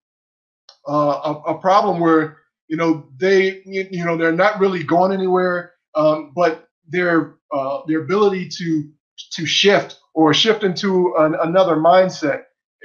uh, 0.91 1.35
a 1.47 1.55
a 1.55 1.59
problem 1.61 2.01
where 2.01 2.39
you 2.69 2.77
know 2.77 3.09
they 3.19 3.63
you 3.67 4.05
know 4.05 4.17
they're 4.17 4.33
not 4.33 4.61
really 4.61 4.83
going 4.83 5.13
anywhere, 5.13 5.75
um, 5.95 6.33
but 6.35 6.69
their 6.89 7.37
uh, 7.53 7.83
their 7.87 8.03
ability 8.03 8.49
to 8.49 8.91
to 9.33 9.47
shift 9.47 10.01
or 10.15 10.35
shift 10.35 10.65
into 10.65 11.15
an, 11.19 11.37
another 11.43 11.77
mindset 11.77 12.45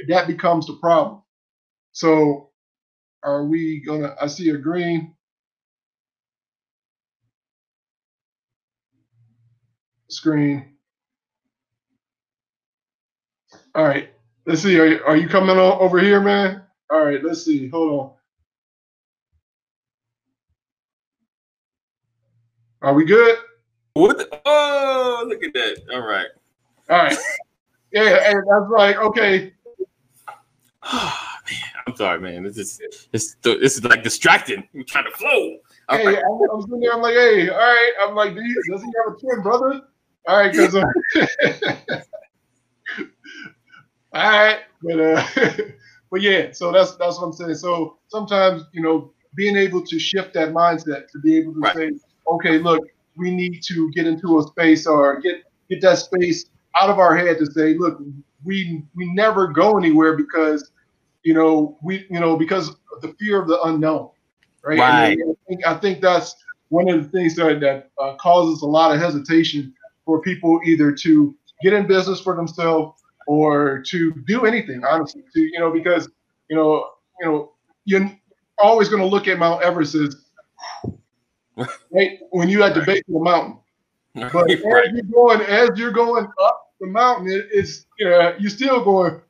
that 0.10 0.28
becomes 0.28 0.68
the 0.68 0.74
problem. 0.76 1.24
So, 1.94 2.52
are 3.24 3.46
we 3.46 3.84
gonna? 3.86 4.16
I 4.22 4.28
see 4.28 4.50
a 4.50 4.58
green. 4.58 5.16
Screen. 10.10 10.74
All 13.76 13.86
right, 13.86 14.10
let's 14.46 14.64
see. 14.64 14.80
Are 14.80 14.88
you, 14.88 15.04
are 15.06 15.18
you 15.18 15.28
coming 15.28 15.58
over 15.58 16.00
here, 16.00 16.20
man? 16.20 16.64
All 16.90 17.06
right, 17.06 17.24
let's 17.24 17.44
see. 17.44 17.68
Hold 17.70 17.92
on. 18.00 18.12
Are 22.82 22.94
we 22.94 23.06
good? 23.06 23.38
What? 23.94 24.18
The, 24.18 24.42
oh, 24.46 25.26
look 25.28 25.44
at 25.44 25.54
that. 25.54 25.82
All 25.92 26.02
right. 26.02 26.28
All 26.90 26.98
right. 26.98 27.18
Yeah, 27.94 28.30
and 28.30 28.36
I 28.36 28.60
was 28.60 28.70
like, 28.70 28.98
okay. 28.98 29.54
Oh, 30.90 31.28
man, 31.50 31.62
I'm 31.88 31.96
sorry, 31.96 32.20
man. 32.20 32.44
This 32.44 32.58
is 32.58 32.80
this 33.12 33.36
this 33.42 33.78
is 33.78 33.84
like 33.84 34.04
distracting. 34.04 34.68
I'm 34.76 34.86
trying 34.86 35.06
to 35.06 35.12
flow. 35.12 35.58
Hey, 35.90 36.06
right. 36.06 36.18
I'm, 36.18 36.50
I'm 36.54 36.62
sitting 36.62 36.82
there. 36.82 36.94
I'm 36.94 37.02
like, 37.02 37.14
hey, 37.16 37.50
all 37.50 37.58
right. 37.58 37.92
I'm 38.02 38.16
like, 38.16 38.36
do 38.36 38.44
you, 38.44 38.64
does 38.70 38.82
he 38.82 38.88
have 39.06 39.16
a 39.16 39.20
twin 39.20 39.42
brother? 39.42 39.82
All 40.28 40.38
right, 40.38 40.52
because. 40.52 40.76
All 44.14 44.32
right, 44.32 44.60
but 44.82 45.00
uh, 45.00 45.28
but 46.12 46.22
yeah. 46.22 46.52
So 46.52 46.72
that's 46.72 46.96
that's 46.96 47.20
what 47.20 47.28
I'm 47.28 47.34
saying. 47.34 47.56
So 47.56 47.98
sometimes 48.08 48.64
you 48.72 48.82
know, 48.82 49.14
being 49.36 49.56
able 49.56 49.86
to 49.86 50.00
shift 50.00 50.34
that 50.34 50.50
mindset 50.50 51.08
to 51.10 51.20
be 51.20 51.38
able 51.38 51.54
to 51.54 51.60
right. 51.60 51.76
say, 51.76 51.92
okay, 52.28 52.58
look, 52.58 52.88
we 53.16 53.32
need 53.32 53.62
to 53.68 53.92
get 53.92 54.08
into 54.08 54.40
a 54.40 54.44
space 54.44 54.88
or 54.88 55.20
get 55.20 55.44
get 55.70 55.82
that 55.82 56.00
space 56.00 56.46
out 56.80 56.90
of 56.90 57.00
our 57.00 57.16
head 57.16 57.38
to 57.40 57.46
say, 57.52 57.76
look, 57.78 58.00
we 58.44 58.84
we 58.96 59.14
never 59.14 59.48
go 59.48 59.78
anywhere 59.78 60.16
because 60.16 60.72
you 61.24 61.34
know 61.34 61.78
we 61.84 62.06
you 62.10 62.20
know 62.20 62.38
because 62.38 62.70
of 62.70 63.02
the 63.02 63.14
fear 63.20 63.42
of 63.42 63.48
the 63.48 63.62
unknown 63.64 64.10
right? 64.64 64.80
Right. 64.80 65.18
I 65.20 65.34
think, 65.48 65.68
I 65.68 65.74
think 65.76 66.02
that's 66.02 66.36
one 66.70 66.90
of 66.90 67.04
the 67.04 67.10
things 67.10 67.36
that 67.36 67.60
that 67.62 67.90
uh, 68.02 68.16
causes 68.16 68.62
a 68.62 68.66
lot 68.66 68.94
of 68.94 69.00
hesitation 69.00 69.74
for 70.08 70.22
people 70.22 70.60
either 70.66 70.92
to 70.92 71.36
get 71.62 71.74
in 71.74 71.86
business 71.86 72.20
for 72.22 72.36
themselves 72.36 73.04
or 73.28 73.84
to 73.88 74.12
do 74.26 74.46
anything. 74.46 74.84
Honestly, 74.84 75.22
to 75.34 75.42
you 75.42 75.60
know 75.60 75.70
because 75.70 76.10
you 76.50 76.56
know 76.56 76.90
you 77.20 77.28
know 77.28 77.52
you're 77.86 78.10
always 78.58 78.90
going 78.90 79.02
to 79.02 79.08
look 79.08 79.28
at 79.28 79.38
Mount 79.38 79.62
Everest 79.62 79.94
as 79.96 80.16
right 81.92 82.20
when 82.32 82.50
you 82.50 82.64
at 82.64 82.74
the 82.74 82.82
base 82.82 83.04
of 83.08 83.14
the 83.14 83.20
mountain. 83.20 83.60
But 84.16 84.34
right. 84.34 84.88
as 84.88 84.94
you're 84.94 85.04
going, 85.04 85.42
as 85.42 85.70
you're 85.76 85.92
going 85.92 86.28
up 86.42 86.74
the 86.80 86.88
mountain, 86.88 87.28
it, 87.28 87.50
it's 87.52 87.86
you 88.00 88.10
know 88.10 88.34
you're 88.40 88.50
still 88.50 88.84
going, 88.84 89.22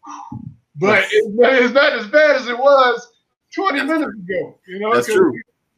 but 0.75 1.05
it's, 1.11 1.27
it's 1.27 1.73
not 1.73 1.93
as 1.93 2.07
bad 2.07 2.37
as 2.37 2.47
it 2.47 2.57
was 2.57 3.11
20 3.55 3.79
That's 3.79 3.89
minutes 3.89 4.11
true. 4.27 4.37
ago. 4.37 4.59
You 4.67 4.79
know, 4.79 4.93
That's 4.93 5.07
true. 5.07 5.33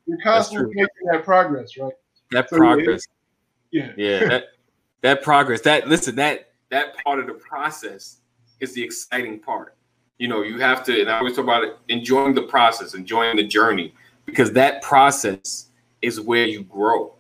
You're 0.06 0.22
constantly 0.22 0.74
making 0.76 1.12
that 1.12 1.24
progress, 1.24 1.78
right? 1.78 1.94
That 2.32 2.50
so, 2.50 2.58
progress. 2.58 3.08
Yeah. 3.72 3.92
Yeah. 3.96 4.28
that, 4.28 4.44
that 5.02 5.24
progress. 5.24 5.62
That 5.62 5.88
listen, 5.88 6.16
that 6.16 6.52
that 6.70 6.96
part 7.04 7.20
of 7.20 7.28
the 7.28 7.34
process 7.34 8.18
is 8.60 8.74
the 8.74 8.84
exciting 8.84 9.40
part. 9.40 9.76
You 10.18 10.28
know, 10.28 10.42
you 10.42 10.60
have 10.60 10.84
to, 10.84 11.00
and 11.00 11.10
I 11.10 11.20
always 11.20 11.36
talk 11.36 11.44
about 11.46 11.64
it, 11.64 11.78
enjoying 11.88 12.36
the 12.36 12.44
process, 12.44 12.94
enjoying 12.94 13.38
the 13.38 13.48
journey, 13.48 13.94
because 14.26 14.52
that 14.54 14.82
process 14.82 15.68
is 16.02 16.20
where 16.20 16.46
you 16.46 16.64
grow. 16.64 17.14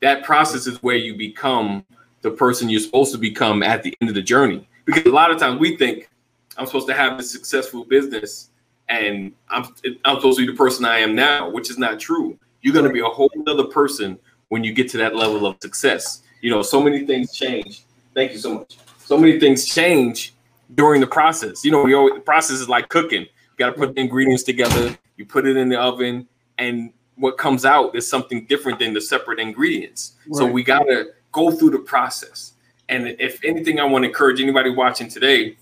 That 0.00 0.24
process 0.24 0.66
is 0.66 0.82
where 0.82 0.96
you 0.96 1.16
become 1.16 1.84
the 2.22 2.30
person 2.30 2.68
you're 2.68 2.80
supposed 2.80 3.12
to 3.12 3.18
become 3.18 3.62
at 3.62 3.82
the 3.82 3.94
end 4.00 4.08
of 4.08 4.14
the 4.14 4.22
journey. 4.22 4.66
Because 4.84 5.04
a 5.04 5.10
lot 5.10 5.30
of 5.30 5.38
times 5.38 5.60
we 5.60 5.76
think 5.76 6.08
I'm 6.56 6.66
supposed 6.66 6.88
to 6.88 6.94
have 6.94 7.18
a 7.18 7.22
successful 7.22 7.84
business 7.84 8.50
and 8.88 9.32
I'm 9.48 9.64
I'm 10.04 10.16
supposed 10.16 10.38
to 10.38 10.46
be 10.46 10.52
the 10.52 10.56
person 10.56 10.84
I 10.84 10.98
am 10.98 11.14
now, 11.14 11.50
which 11.50 11.70
is 11.70 11.78
not 11.78 12.00
true. 12.00 12.38
You're 12.62 12.74
going 12.74 12.86
to 12.86 12.92
be 12.92 13.00
a 13.00 13.04
whole 13.04 13.30
other 13.46 13.64
person 13.64 14.18
when 14.48 14.64
you 14.64 14.72
get 14.72 14.88
to 14.90 14.96
that 14.98 15.14
level 15.14 15.46
of 15.46 15.56
success. 15.60 16.22
You 16.40 16.50
know, 16.50 16.62
so 16.62 16.82
many 16.82 17.06
things 17.06 17.32
change. 17.32 17.84
Thank 18.14 18.32
you 18.32 18.38
so 18.38 18.54
much. 18.54 18.78
So 18.98 19.16
many 19.16 19.40
things 19.40 19.66
change 19.66 20.34
during 20.74 21.00
the 21.00 21.06
process. 21.06 21.64
You 21.64 21.70
know, 21.70 21.82
we 21.82 21.94
always 21.94 22.14
the 22.14 22.20
process 22.20 22.60
is 22.60 22.68
like 22.68 22.88
cooking. 22.88 23.22
You 23.22 23.56
got 23.58 23.70
to 23.70 23.72
put 23.72 23.94
the 23.94 24.00
ingredients 24.00 24.42
together. 24.42 24.96
You 25.16 25.26
put 25.26 25.46
it 25.46 25.56
in 25.56 25.68
the 25.68 25.80
oven, 25.80 26.28
and 26.58 26.92
what 27.16 27.38
comes 27.38 27.64
out 27.64 27.96
is 27.96 28.08
something 28.08 28.46
different 28.46 28.78
than 28.78 28.94
the 28.94 29.00
separate 29.00 29.40
ingredients. 29.40 30.14
Right. 30.26 30.38
So 30.38 30.46
we 30.46 30.62
got 30.62 30.84
to 30.84 31.12
go 31.32 31.50
through 31.50 31.70
the 31.70 31.80
process. 31.80 32.52
And 32.88 33.08
if 33.18 33.44
anything, 33.44 33.80
I 33.80 33.84
want 33.84 34.04
to 34.04 34.08
encourage 34.08 34.40
anybody 34.40 34.70
watching 34.70 35.08
today, 35.08 35.56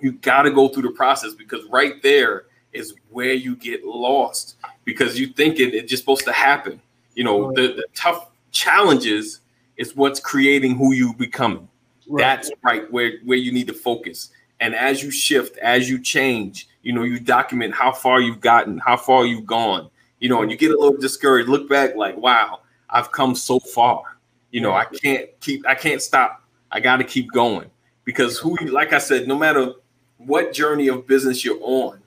you 0.00 0.12
got 0.12 0.42
to 0.42 0.50
go 0.50 0.68
through 0.68 0.84
the 0.84 0.90
process 0.90 1.34
because 1.34 1.64
right 1.66 2.02
there 2.02 2.46
is 2.72 2.94
where 3.10 3.32
you 3.32 3.56
get 3.56 3.84
lost 3.84 4.56
because 4.84 5.18
you 5.18 5.28
think 5.28 5.58
it, 5.58 5.74
it's 5.74 5.90
just 5.90 6.02
supposed 6.02 6.24
to 6.24 6.32
happen. 6.32 6.80
You 7.14 7.24
know, 7.24 7.52
the, 7.52 7.68
the 7.68 7.84
tough 7.94 8.30
challenges 8.50 9.40
is 9.78 9.96
what's 9.96 10.20
creating 10.20 10.76
who 10.76 10.92
you 10.92 11.14
becoming. 11.14 11.68
Right. 12.08 12.22
That's 12.22 12.50
right 12.62 12.90
where 12.92 13.12
where 13.24 13.38
you 13.38 13.52
need 13.52 13.66
to 13.68 13.74
focus. 13.74 14.30
And 14.60 14.74
as 14.74 15.02
you 15.02 15.10
shift, 15.10 15.56
as 15.58 15.88
you 15.88 16.00
change, 16.00 16.68
you 16.82 16.92
know, 16.92 17.04
you 17.04 17.20
document 17.20 17.74
how 17.74 17.92
far 17.92 18.20
you've 18.20 18.40
gotten, 18.40 18.78
how 18.78 18.96
far 18.96 19.24
you've 19.24 19.46
gone. 19.46 19.88
You 20.18 20.28
know, 20.28 20.42
and 20.42 20.50
you 20.50 20.56
get 20.56 20.72
a 20.72 20.78
little 20.78 20.98
discouraged. 20.98 21.48
Look 21.48 21.68
back, 21.68 21.94
like, 21.94 22.16
wow, 22.16 22.60
I've 22.90 23.12
come 23.12 23.36
so 23.36 23.60
far. 23.60 24.18
You 24.50 24.60
know, 24.60 24.72
I 24.72 24.84
can't 24.84 25.28
keep, 25.40 25.64
I 25.66 25.74
can't 25.74 26.02
stop. 26.02 26.42
I 26.72 26.80
got 26.80 26.96
to 26.96 27.04
keep 27.04 27.30
going 27.32 27.70
because 28.04 28.38
who, 28.38 28.56
like 28.56 28.92
I 28.92 28.98
said, 28.98 29.28
no 29.28 29.38
matter 29.38 29.74
what 30.16 30.52
journey 30.52 30.88
of 30.88 31.06
business 31.06 31.44
you're 31.44 31.60
on, 31.60 32.00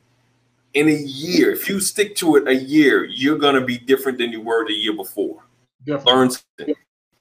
in 0.73 0.87
a 0.87 0.91
year, 0.91 1.51
if 1.51 1.69
you 1.69 1.79
stick 1.79 2.15
to 2.17 2.35
it 2.35 2.47
a 2.47 2.55
year, 2.55 3.05
you're 3.05 3.37
going 3.37 3.55
to 3.55 3.61
be 3.61 3.77
different 3.77 4.17
than 4.17 4.31
you 4.31 4.41
were 4.41 4.65
the 4.65 4.73
year 4.73 4.93
before. 4.93 5.43
Definitely. 5.85 6.13
Learn 6.13 6.29
something. 6.31 6.75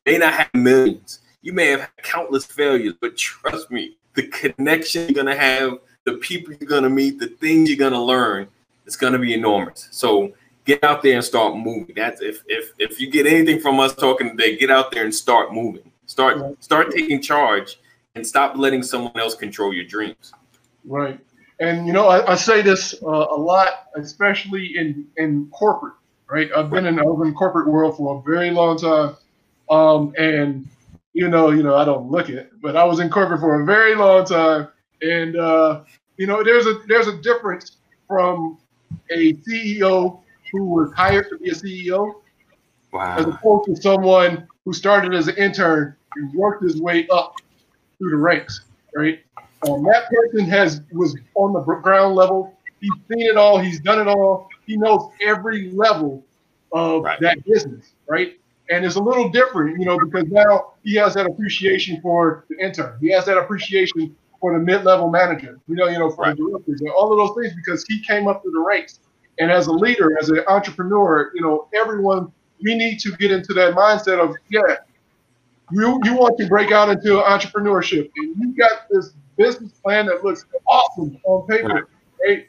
May 0.07 0.19
not 0.19 0.33
have 0.33 0.55
millions. 0.55 1.21
You 1.43 1.53
may 1.53 1.67
have 1.67 1.91
countless 2.03 2.47
failures, 2.47 2.95
but 3.01 3.17
trust 3.17 3.71
me, 3.71 3.97
the 4.15 4.27
connection 4.29 5.03
you're 5.05 5.25
going 5.25 5.27
to 5.27 5.37
have, 5.37 5.79
the 6.05 6.15
people 6.15 6.55
you're 6.59 6.69
going 6.69 6.83
to 6.83 6.91
meet, 6.91 7.19
the 7.19 7.29
things 7.29 7.69
you're 7.69 7.79
going 7.79 7.93
to 7.93 8.01
learn, 8.01 8.49
it's 8.87 8.97
going 8.97 9.13
to 9.13 9.19
be 9.19 9.35
enormous. 9.35 9.89
So 9.91 10.33
get 10.65 10.83
out 10.85 11.03
there 11.03 11.15
and 11.15 11.25
start 11.25 11.57
moving. 11.57 11.95
That's 11.97 12.21
if 12.21 12.43
if 12.47 12.73
if 12.79 13.01
you 13.01 13.11
get 13.11 13.27
anything 13.27 13.61
from 13.61 13.81
us 13.81 13.95
talking 13.95 14.31
today, 14.31 14.57
get 14.57 14.71
out 14.71 14.91
there 14.93 15.05
and 15.05 15.15
start 15.15 15.53
moving. 15.53 15.91
Start 16.07 16.63
start 16.63 16.91
taking 16.91 17.21
charge 17.21 17.79
and 18.15 18.27
stop 18.27 18.57
letting 18.57 18.83
someone 18.83 19.19
else 19.19 19.35
control 19.35 19.73
your 19.73 19.85
dreams. 19.85 20.33
Right. 20.85 21.21
And 21.61 21.87
you 21.87 21.93
know, 21.93 22.09
I, 22.09 22.33
I 22.33 22.35
say 22.35 22.63
this 22.63 22.95
uh, 23.03 23.07
a 23.07 23.37
lot, 23.37 23.89
especially 23.97 24.77
in 24.77 25.07
in 25.17 25.49
corporate. 25.51 25.95
Right. 26.29 26.51
I've 26.57 26.71
been 26.71 26.87
in 26.87 26.97
the 26.97 27.35
corporate 27.37 27.69
world 27.69 27.97
for 27.97 28.19
a 28.19 28.23
very 28.23 28.51
long 28.51 28.79
time, 28.79 29.17
um, 29.71 30.13
and 30.19 30.69
you 31.13 31.29
know, 31.29 31.51
you 31.51 31.63
know, 31.63 31.75
I 31.75 31.85
don't 31.85 32.11
look 32.11 32.29
it, 32.29 32.51
but 32.61 32.77
I 32.77 32.85
was 32.85 33.01
in 33.01 33.11
corporate 33.11 33.41
for 33.41 33.63
a 33.63 33.65
very 33.65 33.95
long 33.95 34.25
time, 34.25 34.69
and 35.03 35.37
uh, 35.37 35.83
you 36.17 36.27
know, 36.27 36.43
there's 36.45 36.67
a 36.67 36.81
there's 36.87 37.09
a 37.09 37.17
difference 37.19 37.79
from 38.07 38.59
a 39.11 39.35
CEO 39.35 40.21
who 40.53 40.65
was 40.65 40.93
hired 40.95 41.29
to 41.31 41.39
be 41.39 41.51
a 41.51 41.55
CEO, 41.55 42.15
wow. 42.93 43.17
as 43.17 43.27
opposed 43.27 43.67
to 43.67 43.77
someone 43.77 44.47
who 44.65 44.73
started 44.73 45.15
as 45.15 45.29
an 45.29 45.37
intern 45.37 45.97
and 46.17 46.35
worked 46.35 46.63
his 46.63 46.81
way 46.81 47.07
up 47.09 47.35
through 47.99 48.11
the 48.11 48.17
ranks. 48.17 48.63
Right. 48.95 49.21
Um, 49.69 49.85
that 49.85 50.09
person 50.11 50.49
has 50.49 50.83
was 50.93 51.17
on 51.35 51.53
the 51.53 51.61
ground 51.61 52.17
level. 52.17 52.57
He's 52.81 52.91
seen 53.13 53.27
it 53.29 53.37
all. 53.37 53.59
He's 53.59 53.81
done 53.81 54.01
it 54.01 54.09
all. 54.09 54.49
He 54.67 54.77
knows 54.77 55.11
every 55.21 55.71
level 55.71 56.25
of 56.73 57.03
right. 57.05 57.21
that 57.21 57.45
business, 57.45 57.93
right? 58.09 58.40
And 58.71 58.85
it's 58.85 58.95
a 58.95 59.03
little 59.03 59.29
different, 59.29 59.79
you 59.81 59.85
know, 59.85 59.99
because 59.99 60.29
now 60.29 60.75
he 60.85 60.95
has 60.95 61.15
that 61.15 61.27
appreciation 61.27 62.01
for 62.01 62.45
the 62.49 62.57
intern. 62.65 62.97
He 63.01 63.11
has 63.11 63.27
that 63.27 63.37
appreciation 63.37 64.15
for 64.41 64.57
the 64.57 64.65
mid-level 64.65 65.11
manager. 65.11 65.59
You 65.67 65.75
know, 65.75 65.89
you 65.89 65.99
know, 65.99 66.11
for 66.11 66.23
right. 66.23 66.37
the 66.37 66.43
directors 66.43 66.81
and 66.81 66.91
all 66.91 67.13
of 67.13 67.19
those 67.19 67.43
things 67.43 67.55
because 67.55 67.85
he 67.89 68.01
came 68.03 68.29
up 68.29 68.43
through 68.43 68.53
the 68.53 68.61
ranks. 68.61 69.01
And 69.39 69.51
as 69.51 69.67
a 69.67 69.73
leader, 69.73 70.19
as 70.19 70.29
an 70.29 70.45
entrepreneur, 70.47 71.33
you 71.35 71.43
know, 71.43 71.69
everyone 71.75 72.33
we 72.63 72.75
need 72.75 72.99
to 73.01 73.13
get 73.17 73.31
into 73.31 73.53
that 73.55 73.75
mindset 73.75 74.23
of 74.23 74.37
yeah, 74.51 74.77
you 75.73 76.01
you 76.05 76.15
want 76.15 76.39
to 76.39 76.47
break 76.47 76.73
out 76.73 76.91
into 76.91 77.23
entrepreneurship 77.23 78.11
and 78.17 78.37
you 78.39 78.55
got 78.57 78.87
this 78.91 79.13
business 79.37 79.73
plan 79.73 80.07
that 80.07 80.25
looks 80.25 80.45
awesome 80.67 81.19
on 81.25 81.47
paper, 81.47 81.89
right? 82.27 82.47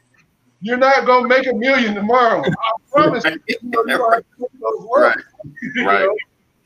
You're 0.60 0.78
not 0.78 1.06
gonna 1.06 1.28
make 1.28 1.48
a 1.48 1.54
million 1.54 1.96
tomorrow. 1.96 2.44
I 2.44 2.72
promise 2.92 3.24
you. 3.26 3.40
you, 3.48 3.58
know, 3.64 3.84
you 3.88 4.24
those 4.60 4.86
work. 4.86 5.16
Right. 5.16 5.26
right. 5.86 6.08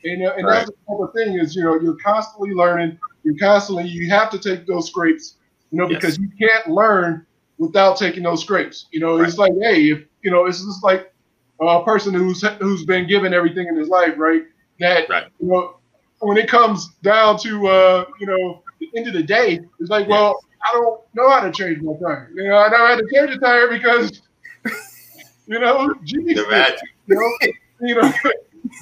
And, 0.04 0.26
uh, 0.26 0.34
and 0.36 0.46
right. 0.46 0.66
that's 0.66 0.70
the 0.70 0.94
of 0.94 1.12
thing 1.14 1.38
is 1.38 1.56
you 1.56 1.64
know 1.64 1.80
you're 1.80 1.96
constantly 1.96 2.52
learning. 2.52 2.98
You're 3.24 3.36
constantly 3.38 3.86
you 3.88 4.08
have 4.10 4.30
to 4.30 4.38
take 4.38 4.66
those 4.66 4.88
scrapes, 4.88 5.36
you 5.70 5.78
know, 5.78 5.88
because 5.88 6.18
yes. 6.18 6.28
you 6.28 6.48
can't 6.48 6.68
learn 6.68 7.26
without 7.58 7.96
taking 7.96 8.22
those 8.22 8.42
scrapes. 8.42 8.86
You 8.92 9.00
know, 9.00 9.18
right. 9.18 9.28
it's 9.28 9.38
like 9.38 9.52
hey, 9.60 9.90
if 9.90 10.04
you 10.22 10.30
know, 10.30 10.46
it's 10.46 10.64
just 10.64 10.84
like 10.84 11.12
a 11.60 11.82
person 11.84 12.14
who's 12.14 12.42
who's 12.60 12.84
been 12.84 13.08
given 13.08 13.34
everything 13.34 13.66
in 13.66 13.76
his 13.76 13.88
life, 13.88 14.14
right? 14.16 14.42
That 14.78 15.08
right. 15.08 15.26
you 15.40 15.48
know, 15.48 15.76
when 16.20 16.36
it 16.36 16.48
comes 16.48 16.88
down 17.02 17.38
to 17.40 17.66
uh, 17.66 18.04
you 18.20 18.26
know 18.26 18.62
the 18.80 18.90
end 18.96 19.08
of 19.08 19.14
the 19.14 19.22
day, 19.22 19.60
it's 19.80 19.90
like, 19.90 20.08
well, 20.08 20.38
I 20.62 20.72
don't 20.72 21.00
know 21.14 21.30
how 21.30 21.40
to 21.40 21.52
change 21.52 21.80
my 21.82 21.94
tire. 21.94 22.30
You 22.34 22.48
know, 22.48 22.56
I 22.56 22.68
know 22.68 22.86
how 22.86 22.96
to 22.96 23.06
change 23.12 23.30
a 23.30 23.38
tire 23.38 23.68
because, 23.68 24.22
you 25.46 25.58
know, 25.58 25.94
geez, 26.04 26.36
you 26.36 26.46
know, 27.08 27.36
you 27.80 27.94
know, 27.94 28.12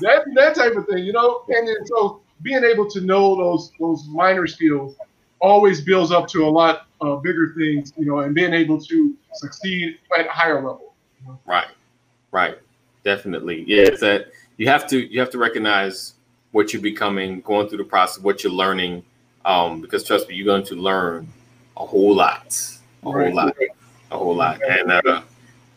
that 0.01 0.25
that 0.35 0.55
type 0.55 0.75
of 0.77 0.87
thing, 0.87 1.05
you 1.05 1.13
know, 1.13 1.45
and 1.49 1.67
then, 1.67 1.77
so 1.87 2.21
being 2.43 2.65
able 2.65 2.89
to 2.91 3.01
know 3.01 3.37
those 3.37 3.73
those 3.79 4.07
minor 4.09 4.47
skills 4.47 4.97
always 5.41 5.81
builds 5.81 6.11
up 6.11 6.27
to 6.29 6.47
a 6.47 6.51
lot 6.51 6.87
uh, 7.01 7.17
bigger 7.17 7.53
things, 7.57 7.93
you 7.97 8.07
know, 8.07 8.21
and 8.21 8.35
being 8.35 8.55
able 8.55 8.81
to 8.81 9.17
succeed 9.35 9.99
at 10.19 10.27
a 10.27 10.31
higher 10.31 10.57
level. 10.57 10.95
You 11.21 11.29
know? 11.29 11.41
Right, 11.47 11.69
right, 12.31 12.59
definitely. 13.05 13.65
Yeah, 13.67 13.83
it's 13.83 14.01
that 14.01 14.29
you 14.57 14.69
have 14.69 14.87
to 14.89 14.99
you 15.13 15.21
have 15.21 15.31
to 15.31 15.39
recognize 15.39 16.15
what 16.53 16.73
you're 16.73 16.83
becoming, 16.83 17.41
going 17.41 17.69
through 17.69 17.79
the 17.79 17.85
process, 17.85 18.23
what 18.23 18.45
you're 18.45 18.53
learning, 18.53 19.03
um, 19.45 19.81
because 19.81 20.05
trust 20.05 20.29
me, 20.29 20.37
you're 20.37 20.47
going 20.47 20.65
to 20.65 20.77
learn 20.77 21.29
a 21.77 21.85
whole 21.85 22.15
lot, 22.15 22.57
a 23.05 23.11
right. 23.11 23.27
whole 23.27 23.35
lot, 23.35 23.57
a 24.11 24.19
whole 24.19 24.37
lot, 24.37 24.61
and 24.63 24.91
uh, 24.91 25.23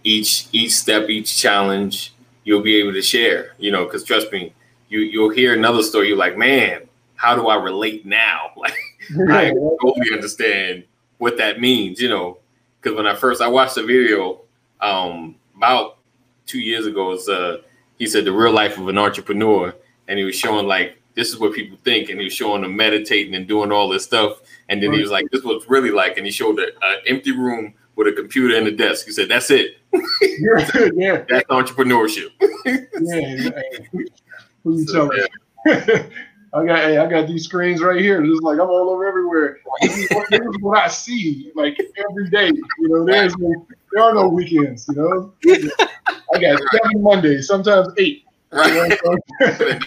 each 0.03 0.47
each 0.51 0.73
step, 0.73 1.09
each 1.09 1.37
challenge, 1.37 2.13
you'll 2.47 2.61
be 2.61 2.77
able 2.77 2.93
to 2.93 3.01
share. 3.01 3.51
You 3.59 3.71
know, 3.71 3.83
because 3.83 4.05
trust 4.05 4.31
me, 4.31 4.53
you 4.87 5.01
you'll 5.01 5.29
hear 5.29 5.53
another 5.53 5.83
story. 5.83 6.07
You're 6.07 6.17
like, 6.17 6.37
man, 6.37 6.87
how 7.15 7.35
do 7.35 7.47
I 7.47 7.55
relate 7.61 8.05
now? 8.05 8.51
Like, 8.57 8.73
I 9.29 9.51
totally 9.81 10.11
understand 10.11 10.83
what 11.17 11.37
that 11.37 11.61
means. 11.61 12.01
You 12.01 12.09
know, 12.09 12.39
because 12.81 12.97
when 12.97 13.05
I 13.05 13.15
first 13.15 13.41
I 13.41 13.47
watched 13.47 13.75
the 13.75 13.83
video 13.83 14.41
um, 14.81 15.35
about 15.55 15.97
two 16.45 16.59
years 16.59 16.85
ago, 16.87 17.13
uh, 17.13 17.57
he 17.97 18.07
said 18.07 18.25
the 18.25 18.33
real 18.33 18.51
life 18.51 18.77
of 18.77 18.87
an 18.87 18.97
entrepreneur, 18.97 19.73
and 20.07 20.19
he 20.19 20.25
was 20.25 20.35
showing 20.35 20.67
like 20.67 20.97
this 21.13 21.29
is 21.29 21.39
what 21.39 21.53
people 21.53 21.77
think, 21.83 22.09
and 22.09 22.19
he 22.19 22.25
was 22.25 22.33
showing 22.33 22.63
them 22.63 22.75
meditating 22.75 23.35
and 23.35 23.47
doing 23.47 23.71
all 23.71 23.87
this 23.87 24.03
stuff, 24.03 24.39
and 24.69 24.81
then 24.81 24.91
he 24.91 25.01
was 25.01 25.11
like, 25.11 25.25
this 25.31 25.43
was 25.43 25.63
really 25.69 25.91
like, 25.91 26.17
and 26.17 26.25
he 26.25 26.31
showed 26.31 26.59
an 26.59 26.71
empty 27.07 27.31
room 27.31 27.73
with 27.95 28.07
a 28.07 28.11
computer 28.11 28.55
and 28.57 28.67
a 28.67 28.71
desk. 28.71 29.05
He 29.05 29.11
said, 29.11 29.29
"That's 29.29 29.51
it. 29.51 29.77
Yeah, 29.93 30.89
yeah. 30.95 31.23
That's 31.29 31.47
entrepreneurship." 31.49 32.31
yeah, 32.65 33.61
who 34.63 34.79
you 34.79 34.87
so, 34.87 35.09
yeah. 35.13 36.03
I 36.53 36.65
got 36.65 36.79
hey, 36.79 36.97
I 36.97 37.05
got 37.07 37.27
these 37.27 37.43
screens 37.43 37.81
right 37.81 37.99
here. 37.99 38.23
It's 38.23 38.41
like 38.41 38.59
I'm 38.59 38.69
all 38.69 38.89
over 38.89 39.05
everywhere. 39.05 39.59
This 39.81 39.97
is, 39.97 40.09
what, 40.11 40.29
this 40.29 40.39
is 40.39 40.57
what 40.61 40.77
I 40.77 40.87
see 40.87 41.51
like 41.55 41.77
every 42.09 42.29
day. 42.29 42.47
You 42.79 42.89
know, 42.89 43.05
there's 43.05 43.37
no, 43.37 43.67
there 43.91 44.03
are 44.03 44.13
no 44.13 44.29
weekends. 44.29 44.87
You 44.87 44.95
know, 44.95 45.33
I 45.45 46.39
got 46.39 46.59
seven 46.71 47.03
Mondays, 47.03 47.47
sometimes 47.47 47.89
eight. 47.97 48.25
Right. 48.51 48.73
You 48.73 48.89
know, 48.89 49.51
so, 49.57 49.65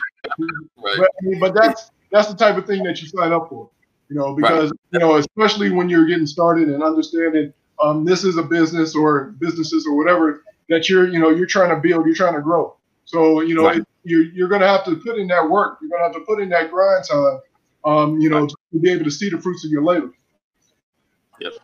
right. 0.78 0.98
But, 0.98 1.40
but 1.40 1.54
that's 1.54 1.90
that's 2.12 2.28
the 2.28 2.36
type 2.36 2.56
of 2.56 2.66
thing 2.66 2.82
that 2.84 3.00
you 3.00 3.08
sign 3.08 3.32
up 3.32 3.48
for. 3.48 3.70
You 4.08 4.16
know, 4.16 4.34
because 4.34 4.70
right. 4.70 4.80
you 4.92 4.98
know, 4.98 5.16
especially 5.16 5.70
when 5.70 5.88
you're 5.88 6.06
getting 6.06 6.26
started 6.26 6.68
and 6.68 6.82
understanding 6.82 7.52
um, 7.82 8.04
this 8.04 8.24
is 8.24 8.36
a 8.36 8.42
business 8.42 8.94
or 8.94 9.34
businesses 9.38 9.86
or 9.86 9.96
whatever 9.96 10.42
that 10.68 10.88
you're 10.88 11.08
you 11.08 11.18
know 11.18 11.30
you're 11.30 11.46
trying 11.46 11.70
to 11.70 11.76
build, 11.76 12.06
you're 12.06 12.14
trying 12.14 12.34
to 12.34 12.42
grow. 12.42 12.76
So 13.04 13.40
you 13.40 13.54
know 13.54 13.64
right. 13.64 13.82
you're 14.04 14.24
you're 14.24 14.48
going 14.48 14.60
to 14.60 14.68
have 14.68 14.84
to 14.84 14.96
put 14.96 15.18
in 15.18 15.28
that 15.28 15.48
work. 15.48 15.78
You're 15.80 15.90
going 15.90 16.00
to 16.00 16.04
have 16.04 16.14
to 16.14 16.26
put 16.26 16.40
in 16.40 16.48
that 16.50 16.70
grind 16.70 17.04
time. 17.04 17.40
Um, 17.84 18.20
you 18.20 18.28
know, 18.28 18.40
right. 18.40 18.50
to 18.72 18.78
be 18.78 18.90
able 18.90 19.04
to 19.04 19.10
see 19.10 19.30
the 19.30 19.40
fruits 19.40 19.64
of 19.64 19.70
your 19.70 19.82
labor. 19.82 20.12
Yep. 21.40 21.54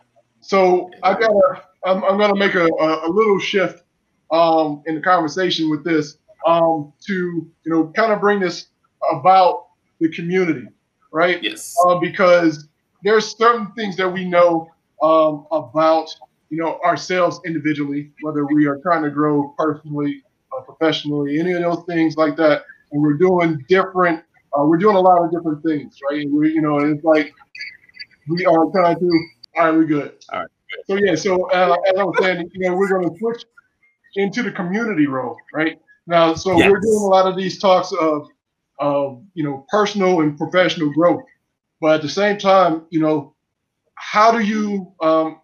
So 0.41 0.89
I 1.03 1.13
gotta 1.13 1.63
I'm, 1.85 2.03
I'm 2.03 2.17
gonna 2.17 2.35
make 2.35 2.55
a, 2.55 2.65
a, 2.65 3.07
a 3.07 3.09
little 3.09 3.39
shift 3.39 3.83
um, 4.31 4.83
in 4.87 4.95
the 4.95 5.01
conversation 5.01 5.69
with 5.69 5.83
this 5.83 6.17
um, 6.45 6.93
to 7.05 7.13
you 7.13 7.71
know 7.71 7.91
kind 7.95 8.11
of 8.11 8.19
bring 8.19 8.39
this 8.39 8.67
about 9.11 9.67
the 9.99 10.09
community, 10.09 10.67
right? 11.11 11.41
Yes. 11.41 11.75
Uh, 11.85 11.99
because 11.99 12.67
there's 13.03 13.37
certain 13.37 13.71
things 13.73 13.95
that 13.97 14.09
we 14.09 14.25
know 14.25 14.69
um, 15.01 15.47
about 15.51 16.09
you 16.49 16.57
know 16.57 16.79
ourselves 16.81 17.39
individually, 17.45 18.11
whether 18.21 18.45
we 18.45 18.65
are 18.67 18.77
trying 18.77 19.03
to 19.03 19.09
grow 19.09 19.53
personally, 19.57 20.23
uh, 20.55 20.61
professionally, 20.61 21.39
any 21.39 21.53
of 21.53 21.61
those 21.61 21.83
things 21.85 22.17
like 22.17 22.35
that, 22.37 22.63
and 22.91 23.01
we're 23.01 23.17
doing 23.17 23.63
different. 23.67 24.23
Uh, 24.57 24.63
we're 24.63 24.77
doing 24.77 24.95
a 24.95 25.01
lot 25.01 25.23
of 25.23 25.31
different 25.31 25.63
things, 25.63 25.99
right? 26.09 26.21
And 26.21 26.33
we, 26.33 26.51
you 26.51 26.61
know, 26.61 26.79
it's 26.79 27.03
like 27.03 27.33
we 28.27 28.45
are 28.45 28.65
trying 28.71 28.99
to. 28.99 29.27
All 29.57 29.71
right, 29.71 29.77
we 29.77 29.85
good. 29.85 30.13
All 30.31 30.39
right. 30.39 30.49
So 30.87 30.95
yeah, 30.95 31.15
so 31.15 31.49
uh, 31.51 31.75
as 31.87 31.97
I 31.97 32.03
was 32.03 32.15
saying, 32.19 32.49
you 32.53 32.69
know, 32.69 32.75
we're 32.75 32.89
going 32.89 33.09
to 33.09 33.17
switch 33.17 33.43
into 34.15 34.43
the 34.43 34.51
community 34.51 35.07
role, 35.07 35.37
right? 35.53 35.79
Now, 36.07 36.33
so 36.33 36.57
yes. 36.57 36.71
we're 36.71 36.79
doing 36.79 37.01
a 37.01 37.07
lot 37.07 37.27
of 37.27 37.35
these 37.35 37.59
talks 37.59 37.91
of, 37.93 38.27
of 38.79 39.21
you 39.33 39.43
know, 39.43 39.65
personal 39.69 40.21
and 40.21 40.37
professional 40.37 40.91
growth, 40.93 41.23
but 41.81 41.95
at 41.95 42.01
the 42.01 42.09
same 42.09 42.37
time, 42.37 42.85
you 42.89 42.99
know, 42.99 43.35
how 43.97 44.31
do 44.31 44.39
you 44.39 44.93
um, 45.01 45.41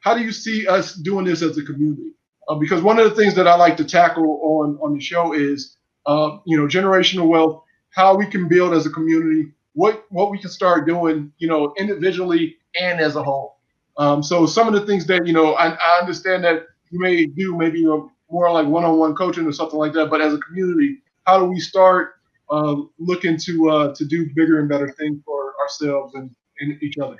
how 0.00 0.14
do 0.14 0.22
you 0.22 0.32
see 0.32 0.66
us 0.66 0.94
doing 0.94 1.24
this 1.24 1.42
as 1.42 1.58
a 1.58 1.64
community? 1.64 2.12
Uh, 2.48 2.56
because 2.56 2.82
one 2.82 2.98
of 2.98 3.08
the 3.08 3.16
things 3.16 3.34
that 3.34 3.48
I 3.48 3.56
like 3.56 3.76
to 3.78 3.84
tackle 3.84 4.40
on 4.42 4.78
on 4.82 4.94
the 4.94 5.00
show 5.00 5.32
is 5.34 5.76
uh, 6.06 6.38
you 6.46 6.56
know 6.56 6.66
generational 6.66 7.28
wealth, 7.28 7.62
how 7.90 8.16
we 8.16 8.26
can 8.26 8.48
build 8.48 8.74
as 8.74 8.86
a 8.86 8.90
community, 8.90 9.52
what 9.74 10.04
what 10.10 10.30
we 10.30 10.38
can 10.38 10.50
start 10.50 10.86
doing, 10.86 11.32
you 11.38 11.48
know, 11.48 11.74
individually 11.78 12.56
and 12.80 13.00
as 13.00 13.16
a 13.16 13.22
whole. 13.22 13.58
Um, 13.96 14.22
so 14.22 14.46
some 14.46 14.68
of 14.68 14.74
the 14.74 14.86
things 14.86 15.06
that 15.06 15.26
you 15.26 15.32
know, 15.32 15.54
I, 15.54 15.70
I 15.70 15.98
understand 16.00 16.44
that 16.44 16.66
you 16.90 17.00
may 17.00 17.26
do 17.26 17.56
maybe 17.56 17.80
you 17.80 17.86
know, 17.86 18.12
more 18.30 18.50
like 18.52 18.66
one-on-one 18.66 19.14
coaching 19.14 19.46
or 19.46 19.52
something 19.52 19.78
like 19.78 19.92
that, 19.94 20.10
but 20.10 20.20
as 20.20 20.34
a 20.34 20.38
community, 20.38 20.98
how 21.24 21.38
do 21.38 21.46
we 21.46 21.60
start 21.60 22.14
uh, 22.50 22.76
looking 22.98 23.36
to 23.38 23.70
uh, 23.70 23.94
to 23.94 24.04
do 24.04 24.28
bigger 24.34 24.60
and 24.60 24.68
better 24.68 24.94
things 24.98 25.20
for 25.24 25.54
ourselves 25.62 26.14
and, 26.14 26.34
and 26.60 26.82
each 26.82 26.98
other? 26.98 27.16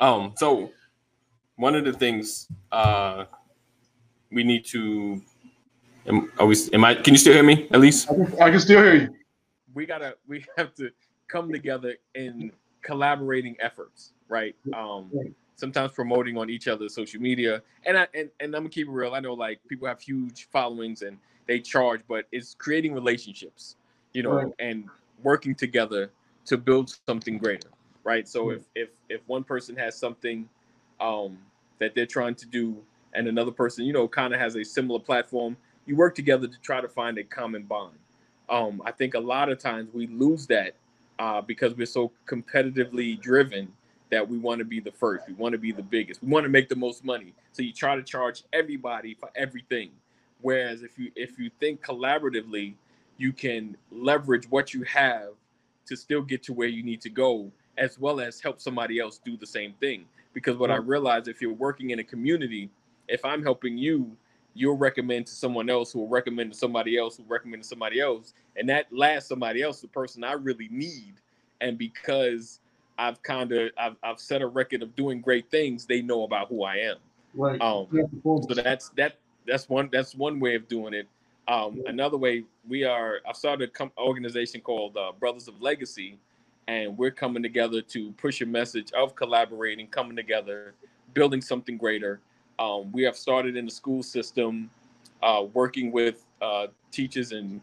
Um, 0.00 0.34
so 0.36 0.70
one 1.56 1.74
of 1.74 1.84
the 1.84 1.92
things 1.92 2.48
uh, 2.72 3.24
we 4.30 4.44
need 4.44 4.64
to 4.66 5.22
am, 6.06 6.30
are 6.38 6.46
we, 6.46 6.56
am 6.72 6.84
I 6.84 6.94
can 6.94 7.14
you 7.14 7.18
still 7.18 7.32
hear 7.32 7.42
me 7.42 7.68
at 7.70 7.80
least? 7.80 8.10
I 8.10 8.14
can, 8.14 8.42
I 8.42 8.50
can 8.50 8.60
still 8.60 8.82
hear 8.82 8.94
you. 8.94 9.14
We 9.72 9.86
gotta 9.86 10.16
we 10.26 10.44
have 10.56 10.74
to 10.74 10.90
come 11.28 11.52
together 11.52 11.96
in 12.14 12.52
collaborating 12.82 13.56
efforts, 13.60 14.12
right? 14.28 14.54
Um, 14.74 15.10
sometimes 15.56 15.92
promoting 15.92 16.36
on 16.36 16.50
each 16.50 16.68
other's 16.68 16.94
social 16.94 17.20
media. 17.20 17.62
And 17.86 17.96
I 17.96 18.08
and, 18.14 18.30
and 18.40 18.54
I'm 18.54 18.62
gonna 18.62 18.68
keep 18.70 18.88
it 18.88 18.92
real. 18.92 19.14
I 19.14 19.20
know 19.20 19.34
like 19.34 19.60
people 19.68 19.86
have 19.86 20.00
huge 20.00 20.48
followings 20.50 21.02
and 21.02 21.18
they 21.46 21.60
charge, 21.60 22.00
but 22.08 22.26
it's 22.32 22.54
creating 22.54 22.94
relationships, 22.94 23.76
you 24.12 24.22
know, 24.22 24.32
right. 24.32 24.52
and 24.58 24.88
working 25.22 25.54
together 25.54 26.10
to 26.46 26.58
build 26.58 26.96
something 27.06 27.38
greater 27.38 27.68
right? 28.04 28.28
So 28.28 28.50
if 28.50 28.62
if 28.74 28.90
if 29.08 29.20
one 29.26 29.42
person 29.42 29.74
has 29.76 29.96
something 29.98 30.48
um, 31.00 31.38
that 31.80 31.94
they're 31.94 32.06
trying 32.06 32.34
to 32.36 32.46
do, 32.46 32.76
and 33.14 33.26
another 33.26 33.50
person, 33.50 33.84
you 33.84 33.92
know, 33.92 34.06
kind 34.06 34.32
of 34.32 34.40
has 34.40 34.54
a 34.56 34.64
similar 34.64 35.00
platform, 35.00 35.56
you 35.86 35.96
work 35.96 36.14
together 36.14 36.46
to 36.46 36.60
try 36.60 36.80
to 36.80 36.88
find 36.88 37.18
a 37.18 37.24
common 37.24 37.64
bond. 37.64 37.96
Um, 38.48 38.82
I 38.84 38.92
think 38.92 39.14
a 39.14 39.20
lot 39.20 39.48
of 39.48 39.58
times 39.58 39.88
we 39.92 40.06
lose 40.06 40.46
that 40.48 40.74
uh, 41.18 41.40
because 41.40 41.74
we're 41.74 41.86
so 41.86 42.12
competitively 42.26 43.18
driven 43.20 43.72
that 44.10 44.28
we 44.28 44.38
want 44.38 44.58
to 44.58 44.64
be 44.64 44.80
the 44.80 44.92
first, 44.92 45.26
we 45.26 45.34
want 45.34 45.52
to 45.52 45.58
be 45.58 45.72
the 45.72 45.82
biggest, 45.82 46.22
we 46.22 46.28
want 46.28 46.44
to 46.44 46.50
make 46.50 46.68
the 46.68 46.76
most 46.76 47.04
money. 47.04 47.32
So 47.52 47.62
you 47.62 47.72
try 47.72 47.96
to 47.96 48.02
charge 48.02 48.44
everybody 48.52 49.14
for 49.14 49.30
everything. 49.34 49.90
Whereas 50.42 50.82
if 50.82 50.98
you 50.98 51.10
if 51.16 51.38
you 51.38 51.50
think 51.58 51.82
collaboratively, 51.82 52.74
you 53.16 53.32
can 53.32 53.76
leverage 53.90 54.48
what 54.50 54.74
you 54.74 54.82
have 54.82 55.30
to 55.86 55.96
still 55.96 56.22
get 56.22 56.42
to 56.44 56.52
where 56.52 56.68
you 56.68 56.82
need 56.82 57.00
to 57.00 57.10
go 57.10 57.50
as 57.78 57.98
well 57.98 58.20
as 58.20 58.40
help 58.40 58.60
somebody 58.60 58.98
else 58.98 59.20
do 59.24 59.36
the 59.36 59.46
same 59.46 59.74
thing. 59.80 60.04
Because 60.32 60.56
what 60.56 60.70
I 60.70 60.76
realize 60.76 61.28
if 61.28 61.40
you're 61.40 61.52
working 61.52 61.90
in 61.90 62.00
a 62.00 62.04
community, 62.04 62.70
if 63.08 63.24
I'm 63.24 63.42
helping 63.42 63.78
you, 63.78 64.16
you'll 64.54 64.76
recommend 64.76 65.26
to 65.26 65.32
someone 65.32 65.68
else 65.68 65.92
who 65.92 66.00
will 66.00 66.08
recommend 66.08 66.52
to 66.52 66.58
somebody 66.58 66.96
else 66.96 67.16
who 67.16 67.24
will 67.24 67.30
recommend 67.30 67.62
to 67.62 67.68
somebody 67.68 68.00
else. 68.00 68.34
And 68.56 68.68
that 68.68 68.86
last 68.92 69.28
somebody 69.28 69.62
else, 69.62 69.80
the 69.80 69.88
person 69.88 70.24
I 70.24 70.32
really 70.32 70.68
need. 70.70 71.14
And 71.60 71.76
because 71.76 72.60
I've 72.98 73.22
kind 73.22 73.52
of 73.52 73.70
I've, 73.78 73.96
I've 74.02 74.20
set 74.20 74.42
a 74.42 74.46
record 74.46 74.82
of 74.82 74.94
doing 74.96 75.20
great 75.20 75.50
things, 75.50 75.86
they 75.86 76.02
know 76.02 76.22
about 76.22 76.48
who 76.48 76.64
I 76.64 76.76
am. 76.76 76.96
Right. 77.34 77.60
Um, 77.60 77.88
so 78.24 78.54
that's 78.54 78.90
that 78.90 79.16
that's 79.46 79.68
one 79.68 79.88
that's 79.92 80.14
one 80.14 80.38
way 80.40 80.54
of 80.54 80.68
doing 80.68 80.94
it. 80.94 81.08
Um, 81.48 81.76
yeah. 81.76 81.90
Another 81.90 82.16
way 82.16 82.44
we 82.68 82.84
are 82.84 83.20
I've 83.28 83.36
started 83.36 83.70
an 83.78 83.90
organization 83.98 84.60
called 84.60 84.96
uh, 84.96 85.12
Brothers 85.18 85.48
of 85.48 85.60
Legacy, 85.60 86.18
and 86.68 86.96
we're 86.96 87.10
coming 87.10 87.42
together 87.42 87.82
to 87.82 88.12
push 88.12 88.40
a 88.40 88.46
message 88.46 88.92
of 88.92 89.14
collaborating, 89.14 89.86
coming 89.88 90.16
together, 90.16 90.74
building 91.12 91.40
something 91.40 91.76
greater. 91.76 92.20
Um, 92.58 92.90
we 92.92 93.02
have 93.02 93.16
started 93.16 93.56
in 93.56 93.64
the 93.64 93.70
school 93.70 94.02
system, 94.02 94.70
uh, 95.22 95.44
working 95.52 95.92
with 95.92 96.24
uh, 96.40 96.68
teachers 96.90 97.32
and 97.32 97.60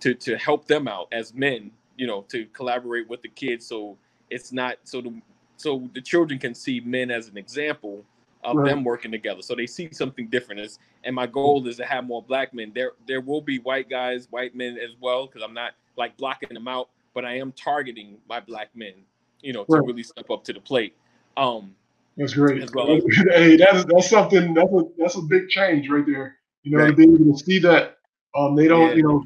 to 0.00 0.14
to 0.14 0.36
help 0.36 0.66
them 0.66 0.88
out 0.88 1.08
as 1.12 1.34
men, 1.34 1.70
you 1.96 2.06
know, 2.06 2.22
to 2.28 2.46
collaborate 2.46 3.08
with 3.08 3.22
the 3.22 3.28
kids. 3.28 3.66
So 3.66 3.96
it's 4.30 4.52
not 4.52 4.76
so 4.84 5.00
the 5.00 5.20
so 5.56 5.88
the 5.94 6.00
children 6.00 6.38
can 6.38 6.54
see 6.54 6.80
men 6.80 7.10
as 7.10 7.28
an 7.28 7.38
example 7.38 8.04
of 8.44 8.56
right. 8.56 8.68
them 8.68 8.84
working 8.84 9.10
together. 9.10 9.42
So 9.42 9.54
they 9.54 9.66
see 9.66 9.88
something 9.92 10.28
different. 10.28 10.60
As, 10.60 10.78
and 11.04 11.16
my 11.16 11.26
goal 11.26 11.66
is 11.66 11.78
to 11.78 11.84
have 11.86 12.04
more 12.04 12.22
black 12.22 12.52
men. 12.52 12.72
There 12.74 12.92
there 13.06 13.20
will 13.20 13.40
be 13.40 13.58
white 13.58 13.88
guys, 13.88 14.28
white 14.30 14.54
men 14.54 14.78
as 14.78 14.90
well, 15.00 15.26
because 15.26 15.42
I'm 15.42 15.54
not 15.54 15.72
like 15.96 16.16
blocking 16.16 16.52
them 16.52 16.68
out 16.68 16.90
but 17.16 17.24
I 17.24 17.38
am 17.38 17.50
targeting 17.52 18.18
my 18.28 18.40
black 18.40 18.68
men, 18.76 18.92
you 19.40 19.54
know, 19.54 19.64
to 19.64 19.80
really 19.80 20.02
step 20.02 20.30
up 20.30 20.44
to 20.44 20.52
the 20.52 20.60
plate. 20.60 20.94
Um, 21.38 21.74
that's 22.18 22.34
great. 22.34 22.62
As 22.62 22.70
well 22.74 22.94
as, 22.94 23.02
hey, 23.32 23.56
that's 23.56 23.86
that's 23.86 24.10
something 24.10 24.52
that's 24.52 24.70
a 24.70 24.82
that's 24.98 25.16
a 25.16 25.22
big 25.22 25.48
change 25.48 25.88
right 25.88 26.04
there. 26.06 26.36
You 26.62 26.76
know, 26.76 26.84
right. 26.84 26.90
to 26.90 26.94
be 26.94 27.04
able 27.04 27.32
to 27.32 27.38
see 27.42 27.58
that 27.60 27.96
um, 28.36 28.54
they 28.54 28.68
don't, 28.68 28.90
yeah. 28.90 28.94
you 28.96 29.02
know, 29.02 29.24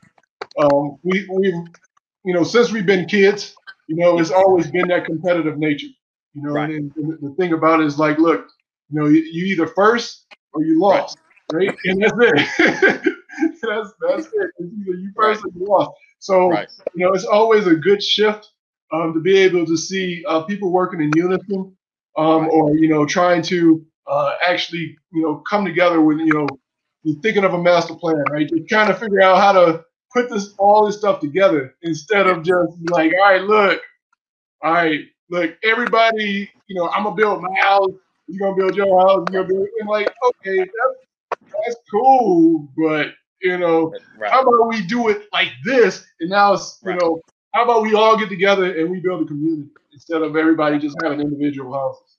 um, 0.63 0.99
we 1.03 1.27
we 1.33 1.49
you 2.25 2.33
know 2.33 2.45
since 2.45 2.71
we've 2.71 2.87
been 2.87 3.07
kids, 3.07 3.57
you 3.89 3.97
know, 3.97 4.21
it's 4.21 4.31
always 4.31 4.71
been 4.71 4.87
that 4.87 5.05
competitive 5.05 5.59
nature. 5.59 5.89
You 6.35 6.43
know, 6.43 6.53
right. 6.53 6.71
and, 6.71 6.93
and 6.95 7.19
the 7.21 7.35
thing 7.35 7.55
about 7.55 7.81
it 7.81 7.87
is 7.87 7.99
like, 7.99 8.19
look, 8.19 8.47
you 8.91 9.01
know, 9.01 9.09
you, 9.09 9.21
you 9.21 9.47
either 9.47 9.67
first 9.67 10.27
or 10.53 10.63
you 10.63 10.79
lost, 10.79 11.19
right? 11.53 11.69
right? 11.69 11.79
And 11.87 12.03
that's 12.03 12.15
it. 12.21 13.15
that's 13.63 13.93
that's 14.01 14.27
it. 14.27 14.51
It's 14.59 14.73
either 14.81 14.99
you 14.99 15.13
first 15.17 15.45
or 15.45 15.49
you 15.55 15.67
lost. 15.67 15.93
So 16.19 16.51
right. 16.51 16.69
you 16.95 17.05
know, 17.05 17.13
it's 17.13 17.25
always 17.25 17.67
a 17.67 17.75
good 17.75 18.03
shift 18.03 18.51
um, 18.93 19.15
to 19.15 19.21
be 19.21 19.37
able 19.39 19.67
to 19.67 19.77
see 19.77 20.25
uh, 20.27 20.43
people 20.43 20.71
working 20.71 21.01
in 21.01 21.11
unison, 21.15 21.77
um, 22.17 22.49
or 22.51 22.77
you 22.77 22.89
know, 22.89 23.07
trying 23.07 23.43
to 23.43 23.85
uh, 24.07 24.33
actually 24.47 24.97
you 25.13 25.23
know 25.23 25.43
come 25.49 25.65
together 25.65 26.01
with 26.01 26.19
you 26.19 26.33
know, 26.33 26.47
you're 27.03 27.21
thinking 27.21 27.45
of 27.45 27.55
a 27.55 27.63
master 27.63 27.95
plan, 27.95 28.23
right? 28.31 28.49
You're 28.51 28.67
trying 28.67 28.89
to 28.89 28.95
figure 28.95 29.23
out 29.23 29.39
how 29.39 29.53
to 29.53 29.85
put 30.13 30.31
this 30.31 30.55
all 30.59 30.87
this 30.87 30.99
stuff 30.99 31.21
together 31.21 31.75
instead 31.83 32.27
of 32.27 32.43
just 32.43 32.73
like, 32.91 33.13
all 33.15 33.31
right, 33.31 33.43
look, 33.43 33.81
all 34.63 34.73
right, 34.73 35.01
look, 35.31 35.53
everybody, 35.65 36.51
you 36.67 36.77
know, 36.77 36.89
I'm 36.91 37.05
gonna 37.05 37.17
build 37.17 37.43
my 37.43 37.61
house, 37.61 37.91
you're 38.27 38.49
gonna 38.49 38.61
build 38.61 38.77
your 38.77 39.01
house, 39.01 39.27
you're 39.31 39.43
gonna 39.43 39.55
build, 39.55 39.69
and 39.81 39.89
like, 39.89 40.13
okay, 40.27 40.59
that's 40.59 41.07
that's 41.67 41.77
cool, 41.91 42.69
but 42.77 43.09
you 43.43 43.59
know, 43.59 43.93
right. 44.19 44.31
how 44.31 44.43
about 44.43 44.69
we 44.69 44.83
do 44.83 45.09
it 45.09 45.29
like 45.33 45.53
this? 45.65 46.07
And 46.21 46.31
now 46.31 46.55
it's, 46.55 46.79
you 46.83 46.91
right. 46.91 47.01
know, 47.01 47.21
how 47.55 47.65
about 47.65 47.83
we 47.83 47.95
all 47.95 48.17
get 48.17 48.29
together 48.29 48.79
and 48.79 48.91
we 48.91 49.01
build 49.01 49.23
a 49.23 49.25
community 49.25 49.69
instead 49.93 50.23
of 50.23 50.37
everybody 50.37 50.79
just 50.79 50.97
having 51.03 51.21
individual 51.21 51.73
houses? 51.73 52.19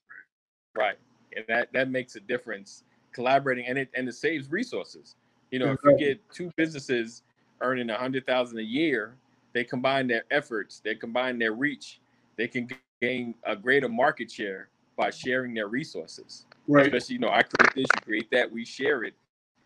Right, 0.75 0.97
and 1.35 1.45
that 1.47 1.71
that 1.73 1.89
makes 1.89 2.15
a 2.15 2.19
difference. 2.19 2.83
Collaborating 3.13 3.65
and 3.65 3.77
it 3.77 3.89
and 3.93 4.07
it 4.07 4.13
saves 4.13 4.49
resources. 4.49 5.15
You 5.51 5.59
know, 5.59 5.71
exactly. 5.71 5.93
if 5.93 5.99
you 5.99 6.07
get 6.07 6.31
two 6.31 6.51
businesses 6.55 7.23
earning 7.61 7.89
a 7.89 7.97
hundred 7.97 8.25
thousand 8.25 8.59
a 8.59 8.63
year, 8.63 9.15
they 9.53 9.63
combine 9.63 10.07
their 10.07 10.23
efforts, 10.31 10.79
they 10.83 10.95
combine 10.95 11.37
their 11.37 11.51
reach, 11.51 11.99
they 12.37 12.47
can 12.47 12.69
gain 13.01 13.35
a 13.45 13.55
greater 13.55 13.89
market 13.89 14.31
share 14.31 14.69
by 14.97 15.09
sharing 15.09 15.53
their 15.53 15.67
resources. 15.67 16.45
Right. 16.67 16.85
Especially, 16.85 17.15
you 17.15 17.19
know, 17.19 17.29
I 17.29 17.41
create 17.41 17.75
this, 17.75 17.87
you 17.95 18.01
create 18.03 18.31
that, 18.31 18.51
we 18.51 18.63
share 18.63 19.03
it, 19.03 19.13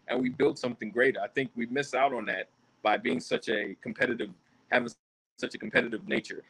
and 0.08 0.22
we 0.22 0.30
build 0.30 0.58
something 0.58 0.90
greater. 0.90 1.20
I 1.22 1.28
think 1.28 1.52
we 1.56 1.66
miss 1.68 1.94
out 1.94 2.14
on 2.14 2.26
that 2.26 2.50
by 2.84 2.98
being 2.98 3.20
such 3.20 3.50
a 3.50 3.76
competitive, 3.82 4.30
having 4.72 4.90
such 5.38 5.56
a 5.56 5.58
competitive 5.58 6.08
nature, 6.08 6.44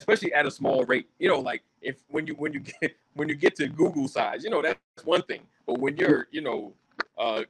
especially 0.00 0.32
at 0.34 0.46
a 0.46 0.50
small 0.50 0.84
rate. 0.84 1.08
You 1.18 1.28
know, 1.28 1.40
like 1.40 1.62
if 1.80 1.96
when 2.08 2.26
you 2.26 2.34
when 2.34 2.52
you 2.52 2.60
get 2.60 2.96
when 3.14 3.28
you 3.28 3.34
get 3.34 3.56
to 3.56 3.68
Google 3.68 4.08
size, 4.08 4.44
you 4.44 4.50
know 4.50 4.62
that's 4.62 4.78
one 5.04 5.22
thing, 5.22 5.42
but 5.66 5.78
when 5.78 5.96
you're 5.96 6.28
you 6.30 6.40
know 6.40 6.72
uh, 7.18 7.42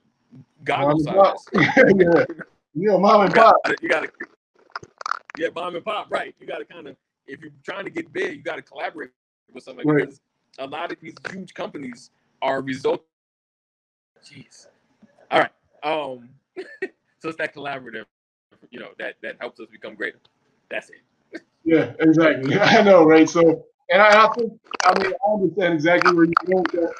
Goggle 0.65 1.01
size, 1.01 1.37
yeah. 1.55 2.25
You 2.75 2.89
know, 2.89 2.99
mom 2.99 3.23
and 3.23 3.35
pop. 3.35 3.57
You 3.83 3.89
got 3.89 4.05
to, 4.05 4.11
yeah, 5.39 5.49
mom 5.55 5.77
and 5.77 5.85
pop, 5.85 6.11
right? 6.11 6.35
You 6.41 6.47
got 6.47 6.59
to 6.59 6.65
kind 6.65 6.89
of, 6.89 6.97
if 7.27 7.41
you're 7.41 7.51
trying 7.65 7.85
to 7.85 7.91
get 7.91 8.11
big, 8.13 8.37
you 8.37 8.43
got 8.43 8.57
to 8.57 8.63
collaborate 8.63 9.11
with 9.53 9.65
somebody 9.65 9.89
right. 9.89 10.01
because 10.07 10.21
a 10.59 10.67
lot 10.67 10.91
of 10.91 10.99
these 11.01 11.15
huge 11.31 11.53
companies 11.53 12.11
are 12.41 12.63
result. 12.63 13.05
Jeez. 14.25 14.69
All 15.33 15.41
right. 15.41 15.51
Um. 15.83 16.29
so 17.19 17.29
it's 17.29 17.39
that 17.39 17.55
collaborative, 17.55 18.05
you 18.71 18.79
know, 18.79 18.91
that 18.99 19.17
that 19.23 19.37
helps 19.41 19.59
us 19.61 19.69
become 19.73 19.95
greater. 19.95 20.19
That's 20.71 20.91
it. 20.91 21.43
yeah, 21.65 21.93
exactly. 22.01 22.59
I 22.61 22.83
know, 22.83 23.05
right? 23.05 23.29
So, 23.29 23.65
and 23.91 24.03
I, 24.03 24.27
I 24.27 24.29
think, 24.37 24.53
I 24.85 25.03
mean, 25.03 25.13
I 25.13 25.33
understand 25.33 25.75
exactly 25.75 26.15
where 26.15 26.27
you're 26.27 26.63
going 26.63 26.65
that. 26.73 26.93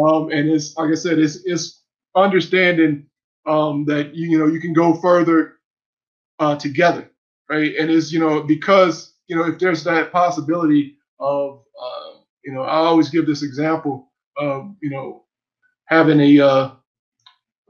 Um, 0.00 0.30
and 0.30 0.48
it's 0.48 0.76
like 0.76 0.90
I 0.90 0.94
said, 0.94 1.18
it's 1.18 1.44
it's 1.44 1.82
understanding 2.14 3.06
um, 3.46 3.84
that 3.86 4.14
you, 4.14 4.30
you 4.30 4.38
know 4.38 4.46
you 4.46 4.60
can 4.60 4.72
go 4.72 4.94
further 4.94 5.54
uh, 6.38 6.56
together, 6.56 7.10
right? 7.50 7.74
And 7.78 7.90
it's 7.90 8.12
you 8.12 8.20
know 8.20 8.42
because 8.42 9.14
you 9.26 9.36
know 9.36 9.46
if 9.46 9.58
there's 9.58 9.82
that 9.84 10.12
possibility 10.12 10.96
of 11.18 11.64
uh, 11.80 12.20
you 12.44 12.52
know 12.52 12.62
I 12.62 12.76
always 12.76 13.10
give 13.10 13.26
this 13.26 13.42
example 13.42 14.12
of 14.36 14.74
you 14.80 14.90
know 14.90 15.24
having 15.86 16.20
a 16.20 16.40
uh, 16.40 16.70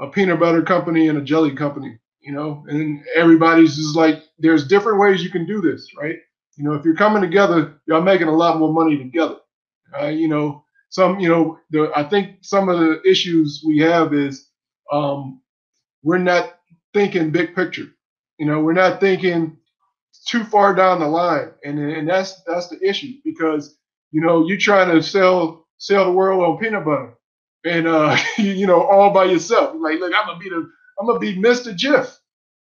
a 0.00 0.08
peanut 0.08 0.40
butter 0.40 0.62
company 0.62 1.08
and 1.08 1.18
a 1.18 1.22
jelly 1.22 1.54
company, 1.54 1.98
you 2.20 2.32
know, 2.32 2.64
and 2.68 3.02
everybody's 3.16 3.76
just 3.76 3.96
like 3.96 4.24
there's 4.38 4.68
different 4.68 5.00
ways 5.00 5.22
you 5.24 5.30
can 5.30 5.46
do 5.46 5.60
this, 5.62 5.90
right? 5.98 6.16
You 6.56 6.64
know, 6.64 6.74
if 6.74 6.84
you're 6.84 6.96
coming 6.96 7.22
together, 7.22 7.80
y'all 7.86 8.02
making 8.02 8.28
a 8.28 8.36
lot 8.36 8.58
more 8.58 8.72
money 8.72 8.98
together. 8.98 9.36
Uh, 10.00 10.08
you 10.08 10.28
know, 10.28 10.64
some, 10.90 11.20
you 11.20 11.28
know, 11.28 11.58
the, 11.70 11.90
I 11.96 12.04
think 12.04 12.38
some 12.42 12.68
of 12.68 12.78
the 12.80 13.02
issues 13.08 13.62
we 13.66 13.78
have 13.80 14.14
is 14.14 14.48
um, 14.92 15.42
we're 16.02 16.18
not 16.18 16.60
thinking 16.94 17.30
big 17.32 17.54
picture. 17.54 17.88
You 18.38 18.46
know, 18.46 18.60
we're 18.60 18.74
not 18.74 19.00
thinking 19.00 19.58
too 20.26 20.44
far 20.44 20.74
down 20.74 21.00
the 21.00 21.08
line, 21.08 21.52
and 21.64 21.78
and 21.78 22.08
that's 22.08 22.42
that's 22.44 22.68
the 22.68 22.80
issue 22.86 23.14
because 23.24 23.76
you 24.12 24.20
know 24.20 24.46
you're 24.46 24.58
trying 24.58 24.94
to 24.94 25.02
sell 25.02 25.66
sell 25.78 26.06
the 26.06 26.12
world 26.12 26.42
on 26.44 26.58
peanut 26.58 26.84
butter, 26.84 27.14
and 27.64 27.86
uh, 27.86 28.16
you 28.38 28.66
know 28.66 28.82
all 28.82 29.12
by 29.12 29.24
yourself. 29.24 29.76
Like, 29.78 29.98
look, 30.00 30.12
I'm 30.14 30.26
gonna 30.26 30.38
be 30.38 30.48
the 30.50 30.70
I'm 30.98 31.06
gonna 31.06 31.18
be 31.18 31.36
Mr. 31.36 31.74
Jif. 31.76 32.16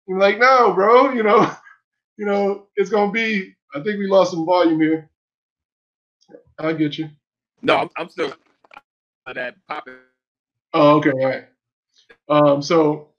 You're 0.07 0.19
like, 0.19 0.39
no, 0.39 0.73
bro. 0.73 1.11
You 1.11 1.23
know, 1.23 1.51
you 2.17 2.25
know 2.25 2.67
it's 2.75 2.89
gonna 2.89 3.11
be. 3.11 3.55
I 3.75 3.81
think 3.81 3.99
we 3.99 4.07
lost 4.07 4.31
some 4.31 4.45
volume 4.45 4.81
here. 4.81 5.09
I 6.59 6.73
get 6.73 6.97
you. 6.97 7.09
No, 7.61 7.77
I'm, 7.77 7.89
I'm 7.97 8.09
still 8.09 8.33
that 9.33 9.55
popping. 9.67 9.95
Oh, 10.73 10.97
okay, 10.97 11.11
all 11.11 11.25
right. 11.27 11.45
Um, 12.29 12.61
so 12.61 13.09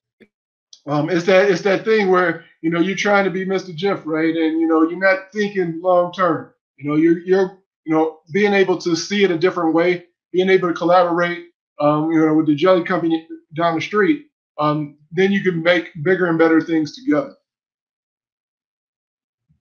um, 0.87 1.11
it's 1.11 1.27
that 1.27 1.51
it's 1.51 1.63
that 1.63 1.85
thing 1.85 2.09
where 2.11 2.45
you 2.63 2.71
know 2.71 2.81
you're 2.81 2.97
trying 2.97 3.25
to 3.25 3.31
be 3.31 3.47
Mr. 3.47 3.75
Jeff, 3.75 4.03
right? 4.07 4.35
And 4.35 4.61
you 4.61 4.67
know 4.67 4.89
you're 4.89 4.99
not 4.99 5.33
thinking 5.33 5.81
long 5.83 6.13
term. 6.13 6.53
You 6.79 6.91
know 6.91 6.97
you're 6.97 7.19
you're 7.21 7.59
you 7.85 7.95
know 7.95 8.21
being 8.33 8.55
able 8.55 8.79
to 8.79 8.97
see 8.97 9.25
it 9.25 9.31
a 9.31 9.39
different 9.39 9.75
way, 9.75 10.07
being 10.33 10.51
able 10.51 10.69
to 10.69 10.75
collaborate, 10.75 11.50
um, 11.81 12.11
you 12.13 12.25
know, 12.25 12.35
with 12.35 12.47
the 12.47 12.55
jelly 12.55 12.85
company 12.85 13.27
down 13.55 13.75
the 13.75 13.81
street. 13.81 14.27
Um, 14.59 14.99
then 15.11 15.33
you 15.33 15.43
can 15.43 15.63
make 15.63 15.91
bigger 16.03 16.27
and 16.27 16.39
better 16.39 16.61
things 16.61 16.95
together. 16.95 17.35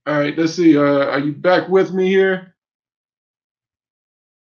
All 0.05 0.19
right, 0.19 0.37
let's 0.37 0.53
see. 0.53 0.77
Uh, 0.77 0.81
are 0.81 1.19
you 1.19 1.33
back 1.33 1.69
with 1.69 1.93
me 1.93 2.07
here? 2.07 2.55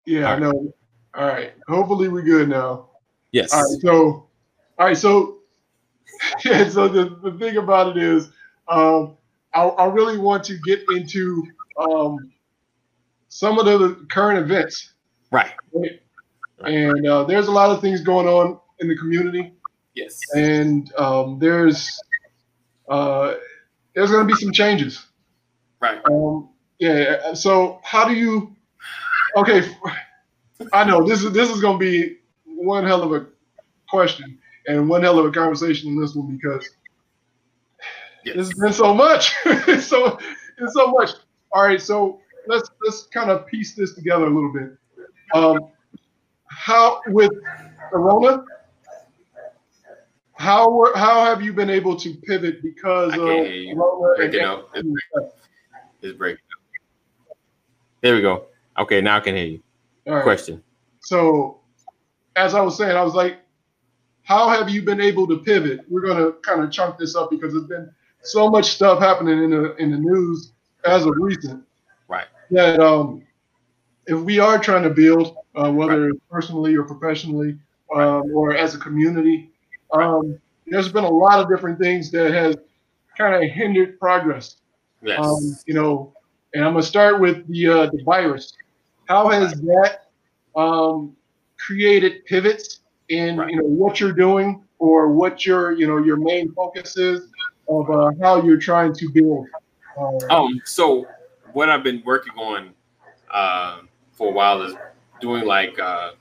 Yeah, 0.05 0.33
I 0.33 0.39
know. 0.39 0.73
All 1.15 1.27
right. 1.27 1.53
Hopefully 1.69 2.09
we're 2.09 2.23
good 2.23 2.49
now. 2.49 2.91
Yes. 3.33 3.53
All 3.53 3.63
right. 3.63 3.81
So, 3.81 4.29
all 4.79 4.87
right. 4.87 4.97
So 4.97 5.39
yeah, 6.45 6.69
so 6.69 6.89
the, 6.89 7.19
the 7.23 7.33
thing 7.39 7.57
about 7.57 7.97
it 7.97 8.03
is, 8.03 8.31
um, 8.69 9.17
I, 9.55 9.65
I 9.65 9.87
really 9.87 10.19
want 10.19 10.45
to 10.45 10.59
get 10.65 10.83
into 10.91 11.45
um, 11.79 12.33
some 13.29 13.59
of 13.59 13.67
the 13.67 14.07
current 14.11 14.39
events. 14.39 14.93
Right. 15.31 15.53
right? 15.73 16.01
And 16.67 17.07
uh, 17.07 17.25
there's 17.25 17.49
a 17.49 17.53
lot 17.53 17.71
of 17.71 17.81
things 17.81 18.01
going 18.01 18.27
on 18.27 18.59
in 18.81 18.89
the 18.89 18.97
community. 18.97 19.53
Yes. 19.95 20.21
And 20.35 20.93
um, 20.95 21.39
there's 21.39 21.99
uh, 22.89 23.35
there's 23.95 24.11
going 24.11 24.27
to 24.27 24.35
be 24.35 24.39
some 24.39 24.53
changes. 24.53 25.07
Right. 25.81 26.01
Um, 26.11 26.51
yeah. 26.79 27.35
So 27.35 27.81
how 27.83 28.07
do 28.07 28.15
you? 28.15 28.55
Okay. 29.37 29.69
I 30.73 30.85
know 30.85 31.07
this 31.07 31.23
is 31.23 31.33
this 31.33 31.51
is 31.51 31.61
going 31.61 31.79
to 31.79 31.85
be 31.85 32.19
one 32.45 32.85
hell 32.85 33.03
of 33.03 33.13
a 33.13 33.27
question 33.89 34.39
and 34.67 34.89
one 34.89 35.03
hell 35.03 35.19
of 35.19 35.27
a 35.27 35.31
conversation 35.31 35.91
in 35.91 36.01
this 36.01 36.15
one 36.15 36.37
because 36.37 36.69
yes. 38.25 38.37
it's 38.37 38.59
been 38.59 38.73
so 38.73 38.95
much. 38.95 39.35
it's 39.45 39.87
so 39.87 40.19
it's 40.59 40.75
so 40.75 40.89
much. 40.89 41.11
All 41.53 41.65
right, 41.65 41.81
so 41.81 42.21
let's 42.47 42.71
let's 42.85 43.03
kind 43.05 43.31
of 43.31 43.47
piece 43.47 43.75
this 43.75 43.95
together 43.95 44.27
a 44.27 44.31
little 44.31 44.53
bit. 44.53 44.77
Um, 45.35 45.71
how 46.57 47.01
with 47.09 47.31
Corona? 47.91 48.45
How 50.39 50.71
were, 50.71 50.93
how 50.97 51.25
have 51.25 51.43
you 51.43 51.53
been 51.53 51.71
able 51.71 51.97
to 51.97 52.15
pivot 52.15 52.63
because 52.63 53.13
of 53.13 53.21
Corona? 53.21 54.17
Breaking 54.17 54.41
up. 54.41 54.71
It's, 54.75 54.89
it's 56.03 56.19
breaking 56.19 56.45
up. 56.53 57.37
There 58.01 58.15
we 58.15 58.23
go. 58.23 58.47
Okay, 58.79 59.01
now 59.01 59.17
I 59.17 59.21
can 59.21 59.37
hear 59.37 59.47
you. 59.47 59.63
All 60.07 60.15
right. 60.15 60.23
Question. 60.23 60.63
So, 61.01 61.61
as 62.37 62.55
I 62.55 62.61
was 62.61 62.77
saying, 62.77 62.97
I 62.97 63.03
was 63.03 63.15
like, 63.15 63.39
how 64.23 64.49
have 64.49 64.69
you 64.69 64.83
been 64.83 65.01
able 65.01 65.27
to 65.29 65.39
pivot? 65.39 65.81
We're 65.89 66.03
going 66.03 66.19
to 66.19 66.33
kind 66.41 66.63
of 66.63 66.71
chunk 66.71 66.99
this 66.99 67.15
up 67.15 67.31
because 67.31 67.53
there's 67.53 67.67
been 67.67 67.91
so 68.23 68.51
much 68.51 68.67
stuff 68.67 68.99
happening 68.99 69.45
in 69.45 69.51
the 69.51 69.77
in 69.77 69.91
the 69.91 69.99
news 69.99 70.53
as 70.85 71.05
of 71.05 71.15
recent. 71.17 71.65
Right. 72.09 72.27
That 72.51 72.81
um, 72.81 73.23
if 74.07 74.19
we 74.19 74.39
are 74.39 74.59
trying 74.59 74.83
to 74.83 74.91
build, 74.91 75.37
uh, 75.57 75.71
whether 75.71 76.11
right. 76.11 76.21
personally 76.31 76.77
or 76.77 76.85
professionally, 76.85 77.59
um, 77.95 78.31
or 78.35 78.55
as 78.55 78.75
a 78.75 78.79
community, 78.79 79.51
um, 79.93 80.39
there's 80.67 80.91
been 80.91 81.05
a 81.05 81.11
lot 81.11 81.41
of 81.41 81.49
different 81.49 81.79
things 81.79 82.11
that 82.11 82.33
has 82.33 82.57
kind 83.17 83.35
of 83.35 83.51
hindered 83.51 83.99
progress. 83.99 84.57
Yes. 85.03 85.19
Um, 85.21 85.57
you 85.67 85.75
know, 85.75 86.13
and 86.55 86.65
I'm 86.65 86.73
gonna 86.73 86.83
start 86.83 87.21
with 87.21 87.47
the 87.49 87.69
uh, 87.69 87.87
the 87.87 88.03
virus. 88.05 88.53
How 89.09 89.29
has 89.29 89.53
that 89.53 90.09
um, 90.57 91.17
created 91.59 92.25
pivots 92.25 92.81
in 93.09 93.37
right. 93.37 93.51
you 93.51 93.57
know 93.57 93.65
what 93.65 94.01
you're 94.01 94.13
doing 94.13 94.65
or 94.79 95.13
what 95.13 95.47
your 95.47 95.73
you 95.73 95.87
know 95.87 95.99
your 95.99 96.17
main 96.17 96.53
focus 96.53 96.97
is 96.97 97.29
of 97.69 97.91
uh, 97.91 98.11
how 98.21 98.43
you're 98.43 98.59
trying 98.59 98.95
to 98.95 99.09
build. 99.11 99.47
Uh, 99.97 100.35
um, 100.35 100.61
so 100.65 101.07
what 101.53 101.69
I've 101.69 101.83
been 101.83 102.03
working 102.05 102.33
on 102.35 102.71
uh, 103.33 103.81
for 104.13 104.29
a 104.29 104.33
while 104.33 104.63
is 104.63 104.75
doing 105.21 105.45
like 105.45 105.79
uh, 105.79 106.13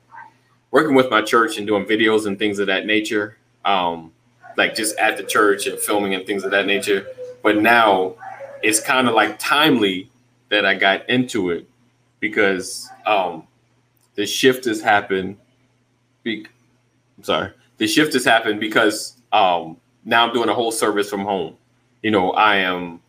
working 0.71 0.95
with 0.95 1.09
my 1.09 1.21
church 1.21 1.57
and 1.57 1.65
doing 1.67 1.85
videos 1.85 2.25
and 2.25 2.37
things 2.37 2.59
of 2.59 2.67
that 2.67 2.85
nature. 2.85 3.37
Um, 3.63 4.11
like 4.57 4.75
just 4.75 4.97
at 4.97 5.17
the 5.17 5.23
church 5.23 5.67
and 5.67 5.79
filming 5.79 6.13
and 6.13 6.25
things 6.25 6.43
of 6.43 6.51
that 6.51 6.65
nature. 6.65 7.07
But 7.43 7.57
now 7.57 8.15
it's 8.63 8.79
kind 8.79 9.07
of 9.07 9.13
like 9.13 9.37
timely 9.39 10.09
that 10.49 10.65
I 10.65 10.75
got 10.75 11.09
into 11.09 11.49
it 11.49 11.67
because 12.19 12.89
um, 13.05 13.47
the 14.15 14.25
shift 14.25 14.65
has 14.65 14.81
happened. 14.81 15.37
Be, 16.23 16.45
I'm 17.17 17.23
sorry, 17.23 17.51
the 17.77 17.87
shift 17.87 18.13
has 18.13 18.25
happened 18.25 18.59
because 18.59 19.17
um, 19.31 19.77
now 20.03 20.25
I'm 20.27 20.33
doing 20.33 20.49
a 20.49 20.53
whole 20.53 20.71
service 20.71 21.09
from 21.09 21.21
home. 21.21 21.55
You 22.01 22.11
know, 22.11 22.31
I 22.31 22.57
am, 22.57 23.01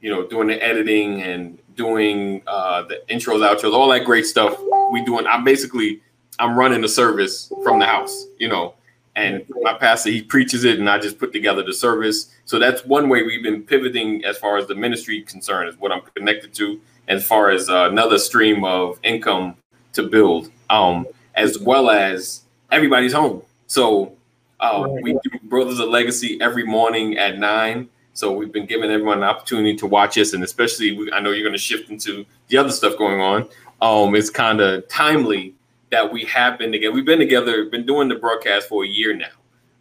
you 0.00 0.10
know, 0.10 0.26
doing 0.26 0.48
the 0.48 0.62
editing 0.62 1.22
and 1.22 1.58
doing 1.76 2.42
uh, 2.46 2.82
the 2.82 3.02
intros, 3.08 3.40
outros, 3.40 3.72
all 3.72 3.88
that 3.88 4.04
great 4.04 4.26
stuff. 4.26 4.56
We 4.94 5.04
doing. 5.04 5.26
I'm 5.26 5.42
basically 5.42 6.00
I'm 6.38 6.56
running 6.56 6.80
the 6.80 6.88
service 6.88 7.52
from 7.64 7.80
the 7.80 7.86
house. 7.86 8.26
You 8.38 8.48
know, 8.48 8.74
and 9.16 9.44
my 9.62 9.74
pastor 9.74 10.10
he 10.10 10.22
preaches 10.22 10.62
it, 10.64 10.78
and 10.78 10.88
I 10.88 10.98
just 10.98 11.18
put 11.18 11.32
together 11.32 11.62
the 11.62 11.72
service. 11.72 12.30
So 12.44 12.58
that's 12.58 12.84
one 12.84 13.08
way 13.08 13.22
we've 13.22 13.42
been 13.42 13.62
pivoting 13.62 14.24
as 14.24 14.38
far 14.38 14.56
as 14.56 14.66
the 14.66 14.74
ministry 14.74 15.22
concern 15.22 15.66
is 15.68 15.76
what 15.78 15.90
I'm 15.92 16.02
connected 16.14 16.54
to, 16.54 16.80
as 17.08 17.26
far 17.26 17.50
as 17.50 17.68
uh, 17.68 17.88
another 17.90 18.18
stream 18.18 18.64
of 18.64 18.98
income 19.02 19.56
to 19.94 20.02
build, 20.04 20.50
um, 20.70 21.06
as 21.34 21.58
well 21.58 21.90
as 21.90 22.42
everybody's 22.70 23.12
home. 23.12 23.42
So 23.66 24.12
uh, 24.60 24.86
we 25.02 25.12
do 25.12 25.30
Brothers 25.44 25.80
of 25.80 25.88
Legacy 25.88 26.38
every 26.40 26.64
morning 26.64 27.18
at 27.18 27.38
nine. 27.38 27.88
So 28.16 28.30
we've 28.30 28.52
been 28.52 28.66
giving 28.66 28.90
everyone 28.92 29.18
an 29.18 29.24
opportunity 29.24 29.74
to 29.76 29.86
watch 29.86 30.16
us, 30.18 30.34
and 30.34 30.44
especially 30.44 30.96
we, 30.96 31.10
I 31.10 31.18
know 31.18 31.30
you're 31.32 31.42
going 31.42 31.52
to 31.52 31.58
shift 31.58 31.90
into 31.90 32.24
the 32.48 32.56
other 32.56 32.70
stuff 32.70 32.96
going 32.96 33.20
on. 33.20 33.48
Um, 33.84 34.14
it's 34.14 34.30
kind 34.30 34.62
of 34.62 34.88
timely 34.88 35.54
that 35.90 36.10
we 36.10 36.24
have 36.24 36.58
been 36.58 36.72
together. 36.72 36.94
We've 36.94 37.04
been 37.04 37.18
together, 37.18 37.66
been 37.66 37.84
doing 37.84 38.08
the 38.08 38.14
broadcast 38.14 38.66
for 38.66 38.82
a 38.82 38.88
year 38.88 39.14
now. 39.14 39.26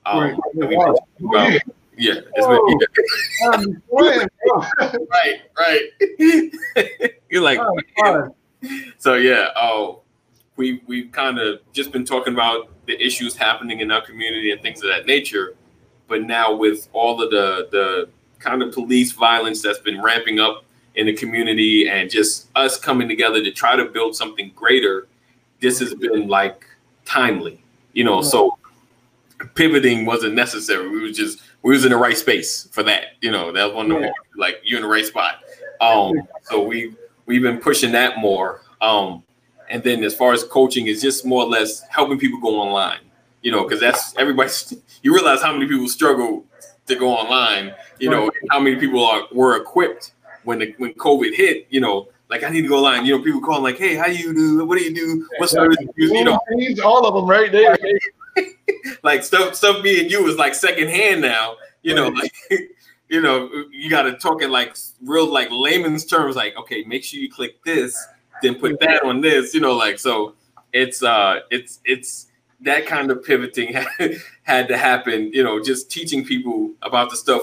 Um, 0.05 0.19
right. 0.19 0.37
About, 0.61 0.99
yeah, 1.97 2.19
been, 2.35 2.79
yeah. 2.81 3.75
right, 5.09 5.41
right. 5.57 6.51
You're 7.29 7.41
like, 7.41 7.59
oh, 7.99 8.35
so 8.97 9.13
yeah. 9.13 9.51
Oh, 9.55 10.01
we 10.57 10.81
we've 10.85 11.09
kind 11.13 11.39
of 11.39 11.61
just 11.71 11.93
been 11.93 12.03
talking 12.03 12.33
about 12.33 12.67
the 12.85 13.01
issues 13.01 13.37
happening 13.37 13.79
in 13.79 13.89
our 13.89 14.01
community 14.01 14.51
and 14.51 14.61
things 14.61 14.83
of 14.83 14.89
that 14.89 15.05
nature. 15.05 15.55
But 16.09 16.23
now 16.23 16.53
with 16.53 16.89
all 16.91 17.23
of 17.23 17.31
the 17.31 17.69
the 17.71 18.09
kind 18.39 18.61
of 18.61 18.73
police 18.73 19.13
violence 19.13 19.61
that's 19.61 19.79
been 19.79 20.01
ramping 20.01 20.41
up 20.41 20.65
in 20.95 21.07
the 21.07 21.13
community 21.13 21.89
and 21.89 22.09
just 22.09 22.47
us 22.55 22.77
coming 22.77 23.07
together 23.07 23.43
to 23.43 23.51
try 23.51 23.75
to 23.75 23.85
build 23.85 24.15
something 24.15 24.51
greater, 24.55 25.07
this 25.61 25.79
has 25.79 25.93
been 25.93 26.27
like 26.27 26.65
timely, 27.05 27.61
you 27.93 28.03
know. 28.03 28.21
So 28.21 28.57
pivoting 29.55 30.05
wasn't 30.05 30.35
necessary. 30.35 30.87
We 30.89 31.01
was 31.01 31.17
just 31.17 31.41
we 31.63 31.73
was 31.73 31.85
in 31.85 31.91
the 31.91 31.97
right 31.97 32.17
space 32.17 32.67
for 32.71 32.83
that. 32.83 33.13
You 33.21 33.31
know, 33.31 33.51
that 33.51 33.65
was 33.65 33.75
one 33.75 33.91
of 33.91 34.01
the 34.01 34.13
like 34.35 34.59
you 34.63 34.77
in 34.77 34.83
the 34.83 34.89
right 34.89 35.05
spot. 35.05 35.39
Um, 35.81 36.13
so 36.43 36.63
we 36.63 36.95
we've 37.25 37.41
been 37.41 37.59
pushing 37.59 37.91
that 37.93 38.17
more. 38.17 38.61
Um, 38.81 39.23
and 39.69 39.81
then 39.83 40.03
as 40.03 40.13
far 40.13 40.33
as 40.33 40.43
coaching, 40.43 40.87
is 40.87 41.01
just 41.01 41.25
more 41.25 41.43
or 41.43 41.49
less 41.49 41.81
helping 41.89 42.19
people 42.19 42.39
go 42.39 42.59
online. 42.59 42.99
You 43.41 43.51
know, 43.51 43.63
because 43.63 43.79
that's 43.79 44.15
everybody. 44.17 44.51
You 45.03 45.13
realize 45.13 45.41
how 45.41 45.51
many 45.51 45.67
people 45.67 45.89
struggle 45.89 46.45
to 46.85 46.95
go 46.95 47.09
online. 47.09 47.75
You 47.99 48.09
know, 48.09 48.31
how 48.49 48.61
many 48.61 48.77
people 48.77 49.03
are 49.03 49.23
were 49.33 49.57
equipped 49.57 50.12
when 50.43 50.59
the, 50.59 50.73
when 50.77 50.93
COVID 50.93 51.33
hit. 51.35 51.67
You 51.69 51.81
know, 51.81 52.09
like 52.29 52.43
I 52.43 52.49
need 52.49 52.63
to 52.63 52.67
go 52.67 52.77
online. 52.77 53.05
You 53.05 53.17
know, 53.17 53.23
people 53.23 53.41
calling 53.41 53.63
like, 53.63 53.77
"Hey, 53.77 53.95
how 53.95 54.07
you 54.07 54.33
do? 54.33 54.65
What 54.65 54.77
do 54.77 54.83
you 54.83 54.93
do? 54.93 55.27
What 55.37 55.49
service 55.49 55.77
you 55.95 56.13
You 56.15 56.23
know, 56.23 56.39
all 56.83 57.05
of 57.05 57.13
them 57.13 57.27
right 57.27 57.51
there. 57.51 57.77
like 59.03 59.23
stuff, 59.23 59.55
stuff. 59.55 59.83
Me 59.83 60.01
and 60.01 60.11
you 60.11 60.27
is 60.27 60.37
like 60.37 60.55
secondhand 60.55 61.21
now. 61.21 61.55
You 61.81 61.95
know, 61.95 62.07
like 62.09 62.33
you 63.09 63.21
know, 63.21 63.49
you 63.71 63.89
got 63.89 64.03
to 64.03 64.13
talk 64.13 64.41
in 64.41 64.51
like 64.51 64.75
real 65.01 65.31
like 65.31 65.49
layman's 65.51 66.05
terms. 66.05 66.35
Like, 66.35 66.55
okay, 66.57 66.83
make 66.83 67.03
sure 67.03 67.19
you 67.19 67.31
click 67.31 67.63
this 67.63 68.07
then 68.43 68.55
put 68.55 68.79
that 68.81 69.03
on 69.03 69.21
this, 69.21 69.53
you 69.53 69.61
know, 69.61 69.73
like 69.73 69.97
so 69.97 70.35
it's 70.71 71.01
uh 71.01 71.39
it's 71.49 71.79
it's 71.85 72.27
that 72.61 72.85
kind 72.85 73.11
of 73.11 73.23
pivoting 73.23 73.73
had, 73.73 73.87
had 74.43 74.67
to 74.67 74.77
happen, 74.77 75.31
you 75.33 75.43
know, 75.43 75.61
just 75.61 75.89
teaching 75.89 76.23
people 76.23 76.71
about 76.81 77.09
the 77.09 77.17
stuff 77.17 77.41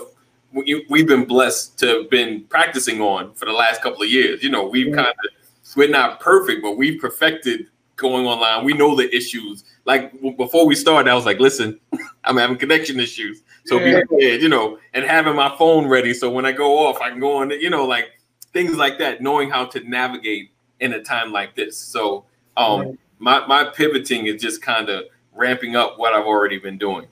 we, 0.53 0.85
we've 0.89 1.07
been 1.07 1.25
blessed 1.25 1.79
to 1.81 1.87
have 1.87 2.11
been 2.11 2.45
practicing 2.45 3.01
on 3.01 3.33
for 3.35 3.45
the 3.45 3.53
last 3.53 3.83
couple 3.83 4.03
of 4.03 4.09
years. 4.09 4.43
You 4.43 4.51
know, 4.51 4.67
we've 4.67 4.89
yeah. 4.89 4.97
kind 4.97 5.09
of 5.09 5.77
we're 5.77 5.89
not 5.89 6.21
perfect, 6.21 6.63
but 6.63 6.77
we've 6.77 7.01
perfected 7.01 7.69
going 7.97 8.27
online. 8.27 8.65
We 8.65 8.73
know 8.73 8.97
the 8.97 9.15
issues. 9.15 9.65
Like 9.85 10.13
before 10.37 10.67
we 10.67 10.75
started, 10.75 11.11
I 11.11 11.15
was 11.15 11.27
like, 11.27 11.39
listen, 11.39 11.79
I'm 12.25 12.37
having 12.37 12.57
connection 12.57 12.99
issues. 12.99 13.43
So 13.67 13.79
yeah. 13.79 14.01
be 14.01 14.07
prepared, 14.07 14.43
you 14.43 14.49
know, 14.49 14.79
and 14.95 15.05
having 15.05 15.37
my 15.37 15.55
phone 15.57 15.87
ready 15.87 16.15
so 16.15 16.31
when 16.31 16.47
I 16.47 16.53
go 16.53 16.79
off, 16.79 17.01
I 17.01 17.11
can 17.11 17.21
go 17.21 17.37
on, 17.37 17.51
you 17.51 17.71
know, 17.71 17.87
like 17.87 18.07
things 18.53 18.77
like 18.77 18.99
that, 18.99 19.21
knowing 19.21 19.51
how 19.51 19.67
to 19.67 19.89
navigate 19.89 20.51
in 20.81 20.95
a 20.95 21.03
time 21.03 21.31
like 21.31 21.55
this. 21.55 21.77
So 21.77 22.25
um, 22.57 22.81
right. 22.81 22.99
my 23.19 23.47
my 23.47 23.65
pivoting 23.65 24.27
is 24.27 24.41
just 24.41 24.63
kind 24.63 24.89
of 24.89 25.05
ramping 25.35 25.77
up 25.77 25.99
what 25.99 26.15
I've 26.15 26.27
already 26.27 26.59
been 26.59 26.79
doing. 26.79 27.07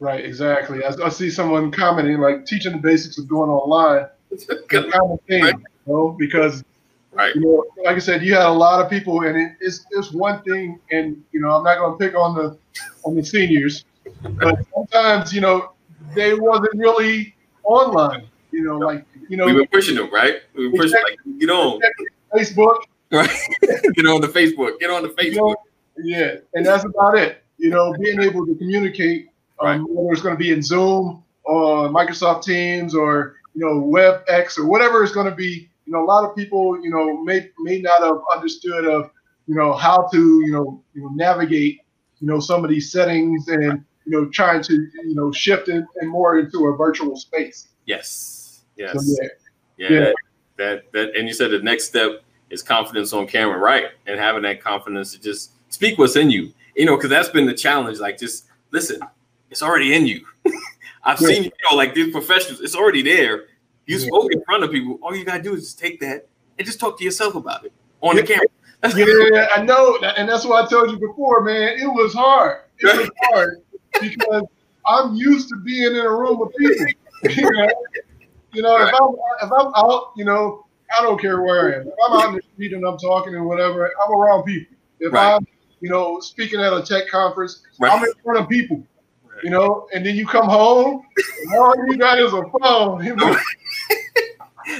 Right, 0.00 0.24
exactly. 0.24 0.84
I, 0.84 0.92
I 1.04 1.08
see 1.08 1.30
someone 1.30 1.70
commenting 1.70 2.18
like 2.18 2.46
teaching 2.46 2.72
the 2.72 2.78
basics 2.78 3.18
of 3.18 3.28
going 3.28 3.50
online. 3.50 4.06
It's 4.30 4.44
kind 4.44 4.92
of 4.92 5.20
thing, 5.26 5.42
right. 5.42 5.54
you 5.54 5.92
know, 5.94 6.14
because 6.18 6.62
right. 7.12 7.34
you 7.34 7.40
know, 7.40 7.64
like 7.82 7.96
I 7.96 7.98
said, 7.98 8.22
you 8.22 8.34
had 8.34 8.44
a 8.44 8.50
lot 8.50 8.84
of 8.84 8.90
people, 8.90 9.22
and 9.22 9.38
it, 9.38 9.52
it's 9.58 9.86
it's 9.92 10.12
one 10.12 10.42
thing, 10.42 10.78
and 10.90 11.24
you 11.32 11.40
know, 11.40 11.48
I'm 11.48 11.64
not 11.64 11.78
going 11.78 11.92
to 11.92 11.98
pick 11.98 12.14
on 12.14 12.34
the 12.34 12.58
on 13.04 13.16
the 13.16 13.24
seniors, 13.24 13.86
but 14.32 14.58
sometimes 14.74 15.32
you 15.32 15.40
know 15.40 15.72
they 16.14 16.34
wasn't 16.34 16.74
really 16.74 17.34
online. 17.64 18.26
You 18.50 18.64
know, 18.64 18.76
like 18.76 19.06
you 19.30 19.38
know, 19.38 19.46
we 19.46 19.54
were 19.54 19.66
pushing 19.66 19.94
them, 19.94 20.12
right? 20.12 20.42
We 20.54 20.68
were 20.68 20.76
pushing 20.76 21.00
like 21.08 21.18
get 21.38 21.48
on. 21.48 21.80
Facebook. 22.34 22.76
Right. 23.10 23.30
Get 23.94 24.06
on 24.06 24.20
the 24.20 24.28
Facebook. 24.28 24.78
Get 24.80 24.90
on 24.90 25.02
the 25.02 25.08
Facebook. 25.08 25.32
You 25.32 25.36
know, 25.36 25.56
yeah, 26.02 26.34
and 26.54 26.66
that's 26.66 26.84
about 26.84 27.16
it. 27.16 27.42
You 27.56 27.70
know, 27.70 27.94
being 27.98 28.20
able 28.20 28.44
to 28.46 28.54
communicate, 28.54 29.27
um, 29.60 29.86
whether 29.88 30.12
it's 30.12 30.22
going 30.22 30.34
to 30.34 30.38
be 30.38 30.52
in 30.52 30.62
Zoom 30.62 31.22
or 31.44 31.88
Microsoft 31.88 32.44
Teams 32.44 32.94
or 32.94 33.36
you 33.54 33.64
know 33.64 33.82
WebEx 33.82 34.58
or 34.58 34.66
whatever 34.66 35.02
it's 35.02 35.12
going 35.12 35.28
to 35.28 35.34
be. 35.34 35.68
You 35.86 35.94
know, 35.94 36.04
a 36.04 36.06
lot 36.06 36.28
of 36.28 36.36
people, 36.36 36.78
you 36.82 36.90
know, 36.90 37.22
may 37.24 37.48
may 37.60 37.80
not 37.80 38.02
have 38.02 38.20
understood 38.34 38.84
of 38.84 39.10
you 39.46 39.54
know 39.54 39.72
how 39.72 40.08
to 40.12 40.40
you 40.44 40.52
know 40.52 40.82
you 40.94 41.02
know 41.02 41.08
navigate 41.08 41.80
you 42.20 42.26
know 42.26 42.40
some 42.40 42.64
of 42.64 42.70
these 42.70 42.92
settings 42.92 43.48
and 43.48 43.84
you 44.04 44.12
know 44.12 44.26
trying 44.26 44.62
to 44.64 44.74
you 44.74 45.14
know 45.14 45.32
shift 45.32 45.68
in, 45.68 45.86
and 46.00 46.10
more 46.10 46.38
into 46.38 46.66
a 46.66 46.76
virtual 46.76 47.16
space. 47.16 47.68
Yes. 47.86 48.64
Yes. 48.76 48.92
So, 48.92 49.22
yeah. 49.78 49.88
yeah. 49.88 49.98
yeah 50.00 50.12
that 50.58 50.92
that 50.92 51.16
and 51.16 51.26
you 51.26 51.32
said 51.32 51.50
the 51.50 51.60
next 51.60 51.86
step 51.86 52.22
is 52.50 52.62
confidence 52.62 53.12
on 53.12 53.26
camera, 53.26 53.58
right? 53.58 53.86
And 54.06 54.18
having 54.18 54.42
that 54.42 54.62
confidence 54.62 55.12
to 55.12 55.20
just 55.20 55.52
speak 55.70 55.98
what's 55.98 56.16
in 56.16 56.30
you, 56.30 56.52
you 56.76 56.84
know, 56.84 56.96
because 56.96 57.10
that's 57.10 57.28
been 57.28 57.46
the 57.46 57.54
challenge. 57.54 57.98
Like, 57.98 58.18
just 58.18 58.46
listen, 58.70 59.00
it's 59.50 59.62
already 59.62 59.94
in 59.94 60.06
you. 60.06 60.24
I've 61.04 61.20
yeah. 61.20 61.28
seen 61.28 61.44
you 61.44 61.50
know, 61.70 61.76
like 61.76 61.94
these 61.94 62.12
professionals, 62.12 62.60
it's 62.60 62.74
already 62.74 63.02
there. 63.02 63.46
You 63.86 63.98
yeah. 63.98 64.06
spoke 64.06 64.32
in 64.32 64.42
front 64.44 64.64
of 64.64 64.70
people. 64.70 64.98
All 65.02 65.14
you 65.14 65.24
gotta 65.24 65.42
do 65.42 65.54
is 65.54 65.64
just 65.64 65.78
take 65.78 66.00
that 66.00 66.28
and 66.58 66.66
just 66.66 66.80
talk 66.80 66.98
to 66.98 67.04
yourself 67.04 67.34
about 67.34 67.64
it 67.64 67.72
on 68.00 68.16
yeah. 68.16 68.22
the 68.22 68.28
camera. 68.28 68.46
yeah, 69.32 69.46
I 69.54 69.62
know, 69.62 69.98
and 70.16 70.28
that's 70.28 70.44
what 70.44 70.64
I 70.64 70.68
told 70.68 70.90
you 70.90 70.98
before, 70.98 71.42
man. 71.42 71.78
It 71.78 71.86
was 71.86 72.14
hard. 72.14 72.62
It 72.78 72.96
was 72.96 73.10
hard 73.22 73.62
because 74.00 74.44
I'm 74.86 75.14
used 75.14 75.48
to 75.48 75.56
being 75.56 75.94
in 75.94 76.00
a 76.04 76.10
room 76.10 76.38
with 76.38 76.54
people. 76.56 76.86
You 77.34 77.42
know? 77.50 77.68
You 78.52 78.62
know, 78.62 78.78
right. 78.78 78.94
if 78.94 78.94
I'm 78.94 79.14
if 79.42 79.52
I'm 79.52 79.72
out, 79.74 80.12
you 80.14 80.24
know, 80.24 80.66
I 80.96 81.02
don't 81.02 81.20
care 81.20 81.42
where 81.42 81.74
I 81.74 81.80
am. 81.80 81.88
If 81.88 81.94
I'm 82.06 82.20
out 82.20 82.28
in 82.28 82.34
the 82.36 82.42
street 82.54 82.72
and 82.72 82.84
I'm 82.84 82.96
talking 82.96 83.34
and 83.34 83.44
whatever, 83.44 83.92
I'm 84.04 84.12
around 84.12 84.44
people. 84.44 84.76
If 85.00 85.12
right. 85.12 85.34
I'm, 85.34 85.46
you 85.80 85.90
know, 85.90 86.20
speaking 86.20 86.60
at 86.60 86.72
a 86.72 86.82
tech 86.82 87.08
conference, 87.08 87.62
right. 87.78 87.92
I'm 87.92 88.04
in 88.04 88.12
front 88.22 88.38
of 88.40 88.48
people. 88.48 88.84
You 89.42 89.50
know, 89.50 89.88
and 89.94 90.04
then 90.04 90.16
you 90.16 90.26
come 90.26 90.46
home, 90.46 91.02
and 91.16 91.58
all 91.58 91.74
you 91.86 91.96
got 91.96 92.18
is 92.18 92.32
a 92.32 92.42
phone. 92.60 93.04
You 93.08 93.16
know? 93.16 93.36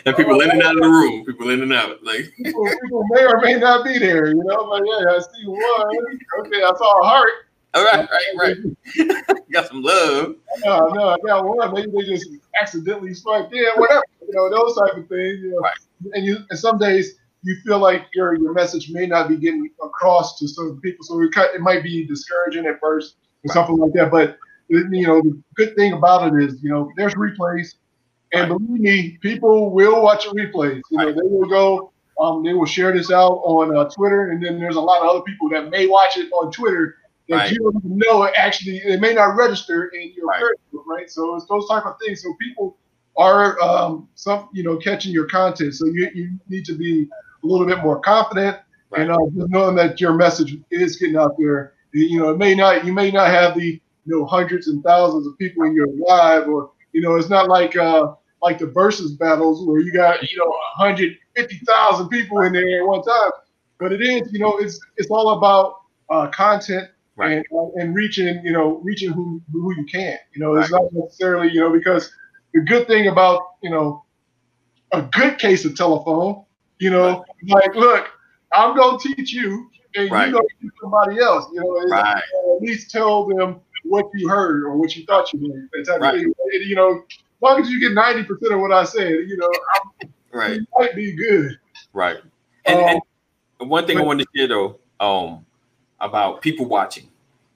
and 0.05 0.17
people 0.17 0.41
in 0.41 0.51
and 0.51 0.63
out 0.63 0.77
of 0.77 0.83
the 0.83 0.89
room. 0.89 1.25
People 1.25 1.51
in 1.51 1.63
and 1.63 1.73
out. 1.73 2.03
Like 2.03 2.31
people, 2.37 2.69
people 2.83 3.05
may 3.11 3.25
or 3.25 3.41
may 3.41 3.55
not 3.55 3.85
be 3.85 3.99
there. 3.99 4.29
You 4.29 4.43
know, 4.45 4.63
like 4.65 4.83
yeah, 4.85 5.11
I 5.11 5.19
see 5.19 5.47
one. 5.47 6.19
Okay, 6.41 6.63
I 6.63 6.73
saw 6.77 7.01
a 7.01 7.07
heart. 7.07 7.31
All 7.75 7.85
right, 7.85 8.09
right, 8.11 8.57
right. 8.97 9.43
got 9.53 9.69
some 9.69 9.83
love. 9.83 10.37
No, 10.65 10.89
no, 10.89 11.09
I 11.11 11.17
got 11.25 11.45
one. 11.45 11.75
Maybe 11.75 11.91
they 11.93 12.05
just 12.05 12.29
accidentally 12.61 13.15
swiped 13.15 13.53
in, 13.53 13.67
whatever. 13.77 14.03
You 14.27 14.35
know, 14.35 14.51
those 14.51 14.77
type 14.77 14.97
of 14.97 15.09
things. 15.09 15.41
You 15.41 15.51
know, 15.53 15.59
right. 15.59 15.77
and 16.15 16.25
you 16.25 16.39
and 16.51 16.59
some 16.59 16.79
days 16.79 17.19
you 17.43 17.57
feel 17.65 17.79
like 17.79 18.07
your 18.15 18.37
your 18.37 18.53
message 18.53 18.91
may 18.91 19.07
not 19.07 19.29
be 19.29 19.37
getting 19.37 19.71
across 19.83 20.39
to 20.39 20.49
some 20.49 20.81
people, 20.83 21.05
so 21.05 21.21
it, 21.21 21.31
it 21.55 21.61
might 21.61 21.83
be 21.83 22.05
discouraging 22.07 22.67
at 22.67 22.81
first 22.81 23.17
or 23.45 23.49
right. 23.49 23.55
something 23.55 23.77
like 23.77 23.93
that. 23.93 24.11
But 24.11 24.39
you 24.69 25.07
know, 25.07 25.21
the 25.21 25.41
good 25.55 25.75
thing 25.77 25.93
about 25.93 26.33
it 26.33 26.43
is, 26.43 26.63
you 26.63 26.71
know, 26.71 26.91
there's 26.97 27.15
replays, 27.15 27.75
and 28.33 28.51
right. 28.51 28.59
believe 28.59 28.81
me, 28.81 29.19
people 29.23 29.71
will 29.71 30.03
watch 30.03 30.25
the 30.25 30.31
replays. 30.31 30.83
You 30.91 30.99
know, 30.99 31.13
they 31.13 31.21
will 31.23 31.49
go. 31.49 31.93
Um, 32.21 32.43
they 32.43 32.53
will 32.53 32.67
share 32.67 32.93
this 32.93 33.13
out 33.13 33.41
on 33.45 33.77
uh, 33.77 33.89
Twitter, 33.91 34.33
and 34.33 34.45
then 34.45 34.59
there's 34.59 34.75
a 34.75 34.81
lot 34.81 35.03
of 35.03 35.09
other 35.09 35.21
people 35.23 35.49
that 35.51 35.71
may 35.71 35.87
watch 35.87 36.17
it 36.17 36.29
on 36.33 36.51
Twitter 36.51 36.97
that 37.29 37.37
right. 37.37 37.53
you 37.53 37.59
don't 37.59 37.77
even 37.85 37.99
know 37.99 38.25
it 38.25 38.35
actually 38.37 38.79
it 38.79 39.01
may 39.01 39.15
not 39.15 39.37
register 39.37 39.87
in 39.89 40.13
your 40.17 40.27
right. 40.27 40.43
Facebook, 40.43 40.83
right? 40.87 41.11
So 41.11 41.37
it's 41.37 41.47
those 41.47 41.69
type 41.69 41.87
of 41.87 41.97
things. 42.05 42.23
So 42.23 42.35
people 42.41 42.77
are 43.17 43.61
um, 43.61 44.09
some 44.15 44.49
you 44.53 44.63
know 44.63 44.77
catching 44.77 45.13
your 45.13 45.27
content. 45.27 45.75
So 45.75 45.87
you, 45.87 46.11
you 46.15 46.39
need 46.49 46.65
to 46.65 46.75
be 46.75 47.09
a 47.43 47.47
little 47.47 47.67
bit 47.67 47.79
more 47.83 48.01
confident 48.01 48.59
and 48.97 49.11
uh, 49.11 49.19
just 49.35 49.51
knowing 49.51 49.77
that 49.77 50.01
your 50.01 50.15
message 50.15 50.57
is 50.71 50.97
getting 50.97 51.17
out 51.17 51.37
there. 51.39 51.75
You 51.93 52.19
know, 52.19 52.31
it 52.31 52.39
may 52.39 52.55
not 52.55 52.85
you 52.85 52.93
may 52.93 53.11
not 53.11 53.29
have 53.29 53.57
the 53.57 53.81
you 54.09 54.19
know 54.19 54.27
hundreds 54.27 54.69
and 54.69 54.83
thousands 54.83 55.27
of 55.27 55.37
people 55.39 55.65
in 55.65 55.75
your 55.75 55.89
live, 56.07 56.49
or 56.49 56.71
you 56.93 57.01
know, 57.01 57.17
it's 57.17 57.29
not 57.29 57.49
like 57.49 57.77
uh 57.77 58.15
like 58.43 58.59
the 58.59 58.67
versus 58.67 59.13
battles 59.13 59.67
where 59.67 59.81
you 59.81 59.93
got 59.93 60.23
you 60.31 60.39
know 60.39 60.49
150,000 60.79 62.09
people 62.09 62.41
in 62.43 62.53
there 62.53 62.81
at 62.81 62.87
one 62.87 63.03
time. 63.03 63.31
But 63.79 63.93
it 63.93 64.01
is, 64.01 64.33
you 64.33 64.39
know, 64.39 64.59
it's 64.59 64.81
it's 64.97 65.11
all 65.11 65.31
about 65.39 65.83
uh, 66.11 66.29
content 66.29 66.89
right. 67.17 67.33
and 67.33 67.45
uh, 67.53 67.69
and 67.81 67.95
reaching, 67.95 68.41
you 68.45 68.53
know, 68.53 68.81
reaching 68.83 69.13
who 69.13 69.43
who 69.53 69.75
you 69.77 69.85
can. 69.85 70.19
You 70.35 70.41
know, 70.41 70.57
it's 70.57 70.71
right. 70.71 70.83
not 70.83 70.93
necessarily, 70.93 71.53
you 71.53 71.61
know, 71.61 71.71
because 71.71 72.11
the 72.55 72.61
good 72.61 72.87
thing 72.87 73.09
about 73.09 73.41
you 73.63 73.71
know 73.71 74.05
a 74.93 75.03
good 75.03 75.39
case 75.39 75.65
of 75.65 75.77
telephone, 75.77 76.45
you 76.79 76.91
know, 76.91 77.25
right. 77.53 77.65
like 77.67 77.75
look, 77.75 78.09
I'm 78.53 78.77
gonna 78.77 78.99
teach 78.99 79.33
you, 79.33 79.71
and 79.95 80.11
right. 80.11 80.27
you 80.27 80.33
gonna 80.33 80.49
teach 80.61 80.73
somebody 80.81 81.21
else. 81.21 81.47
You 81.53 81.61
know, 81.61 81.89
right. 81.91 82.17
at 82.17 82.63
least 82.63 82.91
tell 82.91 83.27
them 83.27 83.61
what 83.89 84.11
you 84.15 84.29
heard 84.29 84.65
or 84.65 84.77
what 84.77 84.95
you 84.97 85.05
thought 85.05 85.33
you 85.33 85.69
heard. 85.73 86.01
Right. 86.01 86.21
You 86.21 86.75
know, 86.75 87.05
as 87.09 87.43
long 87.43 87.61
as 87.61 87.71
you 87.71 87.81
get 87.81 87.93
ninety 87.93 88.25
percent 88.25 88.53
of 88.53 88.61
what 88.61 88.73
I 88.73 88.85
said, 88.85 89.11
you 89.27 89.37
know, 89.37 89.51
I'm, 90.03 90.13
right, 90.33 90.61
might 90.79 90.95
be 90.95 91.13
good. 91.13 91.59
Right. 91.93 92.19
And, 92.65 92.79
um, 92.79 93.01
and 93.61 93.71
one 93.71 93.87
thing 93.87 93.97
but, 93.97 94.05
I 94.05 94.07
wanted 94.07 94.25
to 94.25 94.39
share 94.39 94.49
though, 94.49 94.79
um, 95.01 95.45
about 96.01 96.43
people 96.43 96.67
watching. 96.67 97.09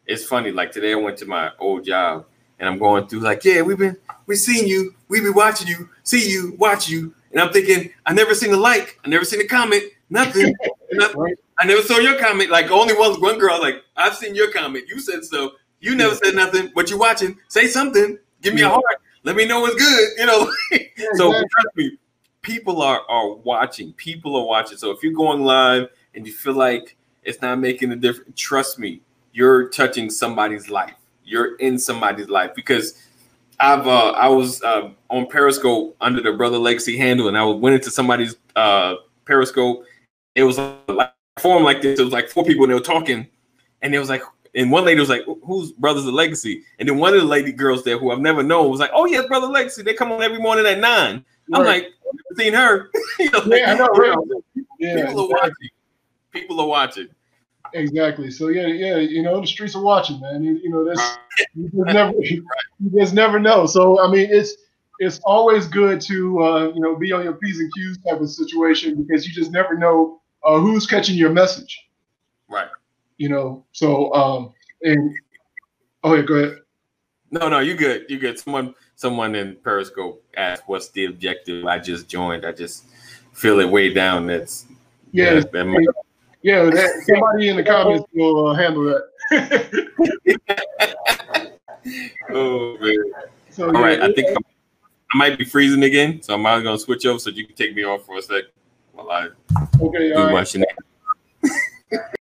It's 0.07 0.25
funny. 0.25 0.51
Like 0.51 0.73
today, 0.73 0.93
I 0.93 0.97
went 0.97 1.17
to 1.19 1.27
my 1.27 1.51
old 1.59 1.85
job, 1.85 2.27
and 2.59 2.69
I'm 2.69 2.79
going 2.79 3.07
through 3.07 3.21
like, 3.21 3.45
yeah, 3.45 3.63
we've 3.63 3.79
been 3.79 3.97
we've 4.27 4.39
seen 4.39 4.67
you, 4.67 4.95
we've 5.09 5.23
been 5.23 5.35
watching 5.35 5.69
you, 5.69 5.89
see 6.03 6.31
you, 6.31 6.57
watch 6.59 6.89
you, 6.89 7.15
and 7.31 7.41
I'm 7.41 7.53
thinking, 7.53 7.93
I 8.07 8.13
never 8.13 8.35
seen 8.35 8.53
a 8.53 8.57
like, 8.57 8.99
I 9.05 9.09
never 9.09 9.25
seen 9.25 9.41
a 9.41 9.47
comment, 9.47 9.85
nothing. 10.11 10.55
nothing. 10.93 11.37
I 11.59 11.65
never 11.65 11.83
saw 11.83 11.99
your 11.99 12.19
comment. 12.19 12.51
Like 12.51 12.71
only 12.71 12.95
one 12.95 13.21
one 13.21 13.39
girl, 13.39 13.61
like 13.61 13.83
I've 13.97 14.17
seen 14.17 14.35
your 14.35 14.51
comment. 14.51 14.85
You 14.89 15.01
said 15.01 15.25
so. 15.25 15.53
You 15.83 15.97
never 15.97 16.15
said 16.15 16.35
nothing, 16.35 16.71
but 16.75 16.89
you're 16.89 16.99
watching. 16.99 17.37
Say 17.49 17.67
something. 17.67 18.17
Give 18.41 18.55
me 18.55 18.63
a 18.63 18.69
heart. 18.69 18.85
Let 19.25 19.37
me 19.37 19.45
know 19.45 19.67
it's 19.67 19.75
good. 19.75 20.09
You 20.17 20.27
know. 20.27 20.53
So 21.15 21.31
exactly. 21.31 21.49
trust 21.51 21.77
me, 21.77 21.99
people 22.43 22.81
are 22.81 23.03
are 23.09 23.35
watching. 23.35 23.93
People 23.95 24.37
are 24.37 24.47
watching. 24.47 24.79
So 24.79 24.93
if 24.93 25.03
you're 25.03 25.13
going 25.13 25.43
live 25.43 25.89
and 26.15 26.25
you 26.27 26.33
feel 26.33 26.55
like 26.55 26.97
it's 27.25 27.43
not 27.43 27.59
making 27.59 27.91
a 27.91 27.97
difference, 27.97 28.41
trust 28.41 28.79
me, 28.79 29.01
you're 29.33 29.69
touching 29.69 30.09
somebody's 30.09 30.71
life. 30.71 30.95
You're 31.25 31.57
in 31.57 31.79
somebody's 31.79 32.29
life 32.29 32.53
because 32.55 33.03
I've 33.59 33.87
uh, 33.87 34.11
I 34.11 34.29
was 34.29 34.63
uh, 34.63 34.91
on 35.11 35.27
Periscope 35.27 35.97
under 36.01 36.23
the 36.23 36.33
Brother 36.33 36.59
Legacy 36.59 36.97
handle, 36.97 37.29
and 37.29 37.37
I 37.37 37.45
went 37.45 37.75
into 37.75 37.91
somebody's 37.91 38.37
uh, 38.55 38.95
Periscope. 39.25 39.85
It 40.37 40.45
was 40.45 40.59
like 40.59 41.13
a 41.37 41.41
forum 41.41 41.65
like 41.65 41.83
this. 41.83 41.99
It 41.99 42.05
was 42.05 42.13
like 42.13 42.29
four 42.29 42.45
people, 42.45 42.65
and 42.65 42.71
they 42.71 42.75
were 42.75 42.81
talking, 42.81 43.27
and 43.83 43.95
it 43.95 43.99
was 43.99 44.09
like, 44.09 44.23
and 44.55 44.71
one 44.71 44.85
lady 44.85 45.01
was 45.01 45.09
like, 45.09 45.23
"Who's 45.45 45.73
Brothers 45.73 46.07
of 46.07 46.15
Legacy?" 46.15 46.63
And 46.79 46.89
then 46.89 46.99
one 46.99 47.15
of 47.15 47.21
the 47.21 47.27
lady 47.27 47.53
girls 47.53 47.85
there, 47.85 47.99
who 47.99 48.11
I've 48.11 48.21
never 48.21 48.43
known, 48.43 48.71
was 48.71 48.81
like, 48.81 48.91
"Oh 48.95 49.07
yes, 49.07 49.27
Brother 49.27 49.47
Legacy. 49.47 49.83
They 49.83 49.95
come 49.95 50.13
on 50.13 50.23
every 50.23 50.39
morning 50.39 50.67
at 50.67 50.79
nine. 50.79 51.25
Right. 51.49 51.61
I'm 51.61 51.67
like, 51.67 51.85
I've 51.85 52.37
seen 52.37 52.53
her. 52.55 52.91
you 53.19 53.31
know, 53.31 53.43
yeah, 53.47 53.73
I 53.73 53.75
know. 53.75 53.87
Right. 53.87 54.17
Yeah, 54.79 55.07
people 55.07 55.21
are 55.23 55.29
watching. 55.29 55.71
People 56.33 56.61
are 56.61 56.67
watching. 56.67 57.09
Exactly. 57.75 58.31
So 58.31 58.49
yeah, 58.49 58.67
yeah, 58.67 58.97
you 58.97 59.23
know, 59.23 59.41
the 59.41 59.47
streets 59.47 59.75
are 59.75 59.83
watching, 59.83 60.21
man. 60.21 60.43
You, 60.43 60.59
you 60.63 60.71
know, 60.71 60.85
this 60.85 61.17
you 61.55 61.71
just 61.71 61.95
never 61.95 62.13
you 62.21 62.45
just 62.99 63.15
never 63.15 63.39
know. 63.39 63.67
So 63.67 64.01
I 64.01 64.11
mean, 64.11 64.29
it's 64.31 64.57
it's 64.99 65.19
always 65.25 65.67
good 65.67 66.01
to 66.03 66.43
uh, 66.43 66.73
you 66.75 66.81
know 66.81 66.97
be 66.97 67.13
on 67.13 67.25
your 67.25 67.35
p's 67.35 67.59
and 67.59 67.73
q's 67.73 67.99
type 68.07 68.21
of 68.21 68.29
situation 68.29 69.03
because 69.03 69.27
you 69.27 69.33
just 69.33 69.51
never 69.51 69.77
know 69.77 70.21
uh, 70.45 70.59
who's 70.59 70.87
catching 70.87 71.17
your 71.17 71.31
message. 71.31 71.89
Right. 72.49 72.69
You 73.23 73.29
know. 73.29 73.65
So 73.71 74.13
um 74.15 74.53
and 74.83 75.15
oh 76.03 76.17
yeah, 76.17 76.23
go 76.23 76.35
ahead. 76.35 76.59
No, 77.31 77.49
no, 77.49 77.61
you 77.61 77.77
good. 77.77 78.07
You 78.09 78.19
good. 78.19 78.37
Someone 78.37 78.75
someone 78.97 79.37
in 79.37 79.55
Periscope 79.63 80.25
asked 80.37 80.65
what's 80.67 80.89
the 80.89 81.05
objective. 81.05 81.65
I 81.67 81.79
just 81.79 82.09
joined. 82.09 82.45
I 82.45 82.51
just 82.51 82.87
feel 83.33 83.61
it 83.61 83.71
way 83.71 83.95
down. 83.95 84.27
That's 84.27 84.67
yeah. 85.13 85.41
That 85.53 85.67
might, 85.67 85.87
yeah, 86.43 86.65
that, 86.65 87.05
somebody 87.07 87.49
in 87.49 87.59
the 87.59 87.63
comments 87.63 88.09
will 88.13 88.49
uh, 88.49 88.55
handle 88.55 89.01
that. 89.31 89.31
oh 92.31 92.77
man! 92.81 92.97
So, 93.51 93.69
All 93.69 93.75
yeah, 93.75 93.81
right, 93.81 94.03
I 94.03 94.13
think 94.13 94.31
I'm, 94.31 94.43
i 95.15 95.17
might 95.17 95.39
be 95.39 95.45
freezing 95.45 95.85
again, 95.85 96.21
so 96.23 96.35
I'm 96.35 96.45
either 96.45 96.65
gonna 96.65 96.77
switch 96.77 97.07
over 97.07 97.21
so 97.21 97.31
you 97.31 97.47
can 97.47 97.55
take 97.55 97.77
me 97.77 97.85
off 97.85 98.05
for 98.05 98.19
a 98.19 98.23
sec 98.23 98.47
while 98.91 99.13
I 99.13 99.29
okay, 99.81 100.09
do 100.09 100.17
right. 100.17 100.65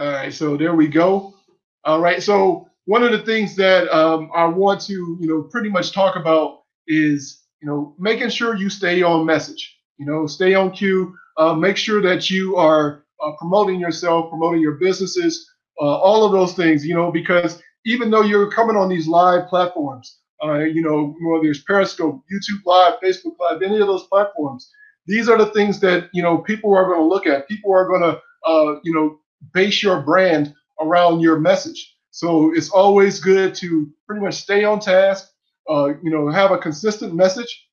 all 0.00 0.12
right, 0.12 0.32
so 0.32 0.56
there 0.56 0.74
we 0.74 0.88
go. 0.88 1.34
All 1.84 2.00
right, 2.00 2.22
so 2.22 2.68
one 2.86 3.04
of 3.04 3.12
the 3.12 3.22
things 3.22 3.54
that 3.56 3.88
um, 3.94 4.30
I 4.34 4.46
want 4.46 4.80
to, 4.82 4.92
you 5.20 5.26
know, 5.28 5.42
pretty 5.42 5.68
much 5.68 5.92
talk 5.92 6.16
about 6.16 6.62
is, 6.88 7.42
you 7.62 7.68
know, 7.68 7.94
making 7.98 8.30
sure 8.30 8.56
you 8.56 8.68
stay 8.68 9.02
on 9.02 9.24
message. 9.24 9.76
You 9.98 10.06
know, 10.06 10.26
stay 10.26 10.54
on 10.54 10.70
cue 10.72 11.14
uh, 11.36 11.54
make 11.54 11.76
sure 11.76 12.02
that 12.02 12.30
you 12.30 12.56
are 12.56 13.04
uh, 13.24 13.32
promoting 13.38 13.80
yourself, 13.80 14.30
promoting 14.30 14.60
your 14.60 14.74
businesses, 14.74 15.50
uh, 15.80 15.84
all 15.84 16.24
of 16.24 16.32
those 16.32 16.52
things, 16.54 16.84
you 16.84 16.94
know, 16.94 17.10
because 17.10 17.62
even 17.86 18.10
though 18.10 18.22
you're 18.22 18.50
coming 18.50 18.76
on 18.76 18.88
these 18.88 19.08
live 19.08 19.48
platforms, 19.48 20.18
uh, 20.44 20.58
you 20.58 20.82
know, 20.82 21.14
whether 21.22 21.50
it's 21.50 21.62
Periscope, 21.62 22.22
YouTube 22.32 22.64
Live, 22.66 22.94
Facebook 23.02 23.36
Live, 23.40 23.62
any 23.62 23.80
of 23.80 23.86
those 23.86 24.06
platforms, 24.06 24.70
these 25.06 25.28
are 25.28 25.38
the 25.38 25.50
things 25.52 25.80
that, 25.80 26.10
you 26.12 26.22
know, 26.22 26.38
people 26.38 26.74
are 26.74 26.84
going 26.84 27.00
to 27.00 27.06
look 27.06 27.26
at. 27.26 27.48
People 27.48 27.72
are 27.72 27.88
going 27.88 28.02
to, 28.02 28.20
uh, 28.46 28.80
you 28.84 28.94
know, 28.94 29.18
base 29.52 29.82
your 29.82 30.00
brand 30.02 30.54
around 30.80 31.20
your 31.20 31.38
message. 31.38 31.96
So 32.10 32.52
it's 32.54 32.70
always 32.70 33.20
good 33.20 33.54
to 33.56 33.90
pretty 34.06 34.22
much 34.22 34.34
stay 34.34 34.64
on 34.64 34.80
task, 34.80 35.30
uh, 35.68 35.94
you 36.02 36.10
know, 36.10 36.28
have 36.28 36.50
a 36.50 36.58
consistent 36.58 37.14
message, 37.14 37.68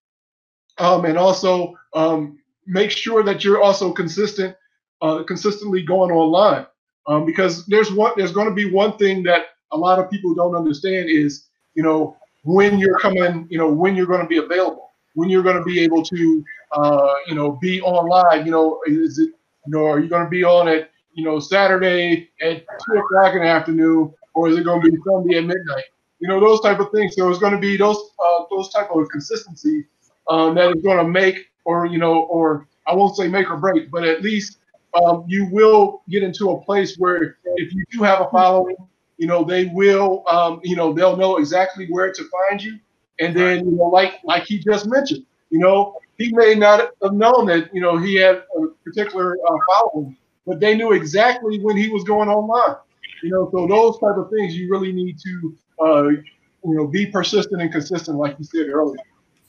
um, 0.77 1.05
and 1.05 1.17
also 1.17 1.73
um, 1.95 2.39
make 2.65 2.91
sure 2.91 3.23
that 3.23 3.43
you're 3.43 3.61
also 3.61 3.91
consistent, 3.91 4.55
uh, 5.01 5.23
consistently 5.23 5.81
going 5.81 6.11
online. 6.11 6.65
Um, 7.07 7.25
because 7.25 7.65
there's 7.67 7.91
one, 7.91 8.11
there's 8.17 8.33
going 8.33 8.49
to 8.49 8.53
be 8.53 8.69
one 8.69 8.97
thing 8.97 9.23
that 9.23 9.45
a 9.71 9.77
lot 9.77 9.97
of 9.97 10.09
people 10.11 10.35
don't 10.35 10.55
understand 10.55 11.09
is, 11.09 11.47
you 11.73 11.81
know, 11.81 12.17
when 12.43 12.77
you're 12.77 12.99
coming, 12.99 13.47
you 13.49 13.57
know, 13.57 13.71
when 13.71 13.95
you're 13.95 14.05
going 14.05 14.21
to 14.21 14.27
be 14.27 14.37
available, 14.37 14.89
when 15.15 15.29
you're 15.29 15.43
going 15.43 15.57
to 15.57 15.63
be 15.63 15.79
able 15.79 16.03
to, 16.03 16.43
uh, 16.73 17.15
you 17.27 17.33
know, 17.33 17.53
be 17.53 17.81
online. 17.81 18.45
You 18.45 18.51
know, 18.51 18.79
is 18.85 19.19
it, 19.19 19.29
you 19.65 19.71
know, 19.71 19.85
are 19.85 19.99
you 19.99 20.09
going 20.09 20.23
to 20.23 20.29
be 20.29 20.43
on 20.43 20.67
it, 20.67 20.91
you 21.17 21.25
know, 21.25 21.39
Saturday 21.39 22.29
at 22.41 22.63
two 22.85 22.99
o'clock 22.99 23.33
in 23.33 23.41
the 23.41 23.47
afternoon, 23.47 24.13
or 24.35 24.49
is 24.49 24.57
it 24.57 24.63
going 24.63 24.81
to 24.83 24.91
be 24.91 24.97
Sunday 25.03 25.37
at 25.37 25.45
midnight? 25.45 25.85
You 26.19 26.27
know, 26.27 26.39
those 26.39 26.61
type 26.61 26.79
of 26.79 26.91
things. 26.91 27.15
So 27.15 27.29
it's 27.29 27.39
going 27.39 27.53
to 27.53 27.59
be 27.59 27.75
those 27.75 27.97
uh, 28.23 28.43
those 28.51 28.69
type 28.69 28.89
of 28.91 29.09
consistency 29.09 29.85
um, 30.29 30.53
that 30.55 30.75
is 30.75 30.83
going 30.83 30.97
to 30.97 31.11
make 31.11 31.47
or 31.65 31.87
you 31.87 31.97
know, 31.97 32.21
or 32.25 32.67
I 32.85 32.93
won't 32.93 33.17
say 33.17 33.27
make 33.27 33.49
or 33.49 33.57
break, 33.57 33.89
but 33.89 34.03
at 34.03 34.21
least 34.21 34.59
um, 34.93 35.25
you 35.27 35.47
will 35.51 36.03
get 36.07 36.21
into 36.21 36.51
a 36.51 36.61
place 36.61 36.95
where 36.97 37.37
if 37.55 37.73
you 37.73 37.83
do 37.91 38.03
have 38.03 38.21
a 38.21 38.29
following, 38.29 38.77
you 39.17 39.27
know, 39.27 39.43
they 39.43 39.65
will, 39.65 40.23
um, 40.27 40.61
you 40.63 40.75
know, 40.75 40.93
they'll 40.93 41.17
know 41.17 41.37
exactly 41.37 41.87
where 41.89 42.13
to 42.13 42.23
find 42.29 42.61
you. 42.63 42.79
And 43.19 43.35
then, 43.35 43.65
you 43.65 43.71
know, 43.71 43.85
like 43.85 44.19
like 44.23 44.43
he 44.43 44.59
just 44.59 44.87
mentioned, 44.87 45.25
you 45.49 45.57
know, 45.57 45.97
he 46.19 46.31
may 46.33 46.53
not 46.53 46.91
have 47.01 47.13
known 47.13 47.47
that, 47.47 47.73
you 47.73 47.81
know, 47.81 47.97
he 47.97 48.15
had 48.15 48.43
a 48.55 48.67
particular 48.83 49.35
uh, 49.49 49.57
following, 49.67 50.15
but 50.47 50.61
they 50.61 50.75
knew 50.75 50.93
exactly 50.93 51.59
when 51.59 51.75
he 51.75 51.89
was 51.89 52.03
going 52.05 52.29
online. 52.29 52.77
You 53.21 53.31
know, 53.31 53.49
so 53.51 53.67
those 53.67 53.99
type 53.99 54.17
of 54.17 54.31
things 54.31 54.55
you 54.55 54.71
really 54.71 54.93
need 54.93 55.19
to, 55.19 55.57
uh, 55.83 56.07
you 56.09 56.23
know, 56.63 56.87
be 56.87 57.05
persistent 57.05 57.61
and 57.61 57.71
consistent, 57.71 58.17
like 58.17 58.37
you 58.39 58.45
said 58.45 58.67
earlier. 58.69 58.97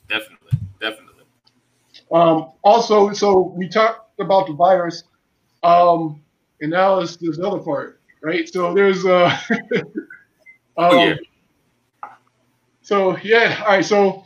Definitely, 0.08 0.58
definitely. 0.80 1.24
Um, 2.10 2.52
also, 2.62 3.12
so 3.12 3.54
we 3.56 3.68
talked 3.68 4.20
about 4.20 4.46
the 4.46 4.54
virus, 4.54 5.04
um, 5.62 6.20
and 6.60 6.70
now 6.70 7.00
it's 7.00 7.16
this 7.16 7.38
other 7.38 7.58
part, 7.58 8.00
right? 8.22 8.48
So 8.48 8.74
there's 8.74 9.04
uh, 9.04 9.38
um, 9.50 9.84
oh, 10.76 11.04
yeah. 11.04 11.14
So 12.80 13.18
yeah, 13.18 13.62
all 13.66 13.74
right. 13.74 13.84
So 13.84 14.24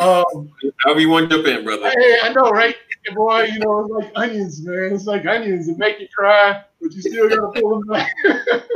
um, 0.00 0.50
however 0.84 1.00
you 1.00 1.08
want 1.08 1.30
to 1.30 1.36
jump 1.36 1.46
in, 1.46 1.64
brother. 1.64 1.92
Hey, 1.96 2.18
I 2.22 2.32
know, 2.32 2.50
right? 2.50 2.74
Boy, 3.14 3.42
you 3.52 3.58
know, 3.58 3.80
it's 3.80 3.90
like 3.90 4.12
onions, 4.14 4.62
man. 4.64 4.92
It's 4.94 5.06
like 5.06 5.26
onions 5.26 5.66
that 5.66 5.78
make 5.78 5.98
you 5.98 6.06
cry, 6.16 6.62
but 6.80 6.92
you 6.92 7.02
still 7.02 7.28
gotta 7.28 7.48
pull 7.60 7.80
them 7.80 7.88
back. 7.88 8.12
right. 8.24 8.62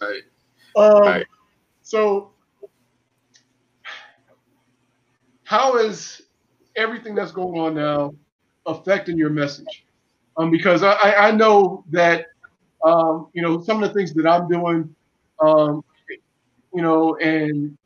Right. 0.00 0.22
Um, 0.76 1.02
right. 1.02 1.26
So, 1.82 2.32
how 5.44 5.76
is 5.76 6.22
everything 6.76 7.14
that's 7.14 7.32
going 7.32 7.58
on 7.58 7.74
now 7.74 8.14
affecting 8.66 9.16
your 9.18 9.30
message? 9.30 9.84
Um, 10.36 10.50
because 10.50 10.82
I, 10.82 10.94
I 10.94 11.30
know 11.32 11.84
that 11.90 12.26
um, 12.84 13.28
you 13.32 13.42
know 13.42 13.62
some 13.62 13.82
of 13.82 13.88
the 13.88 13.94
things 13.94 14.14
that 14.14 14.26
I'm 14.26 14.48
doing, 14.48 14.94
um, 15.44 15.84
you 16.74 16.82
know, 16.82 17.16
and, 17.16 17.76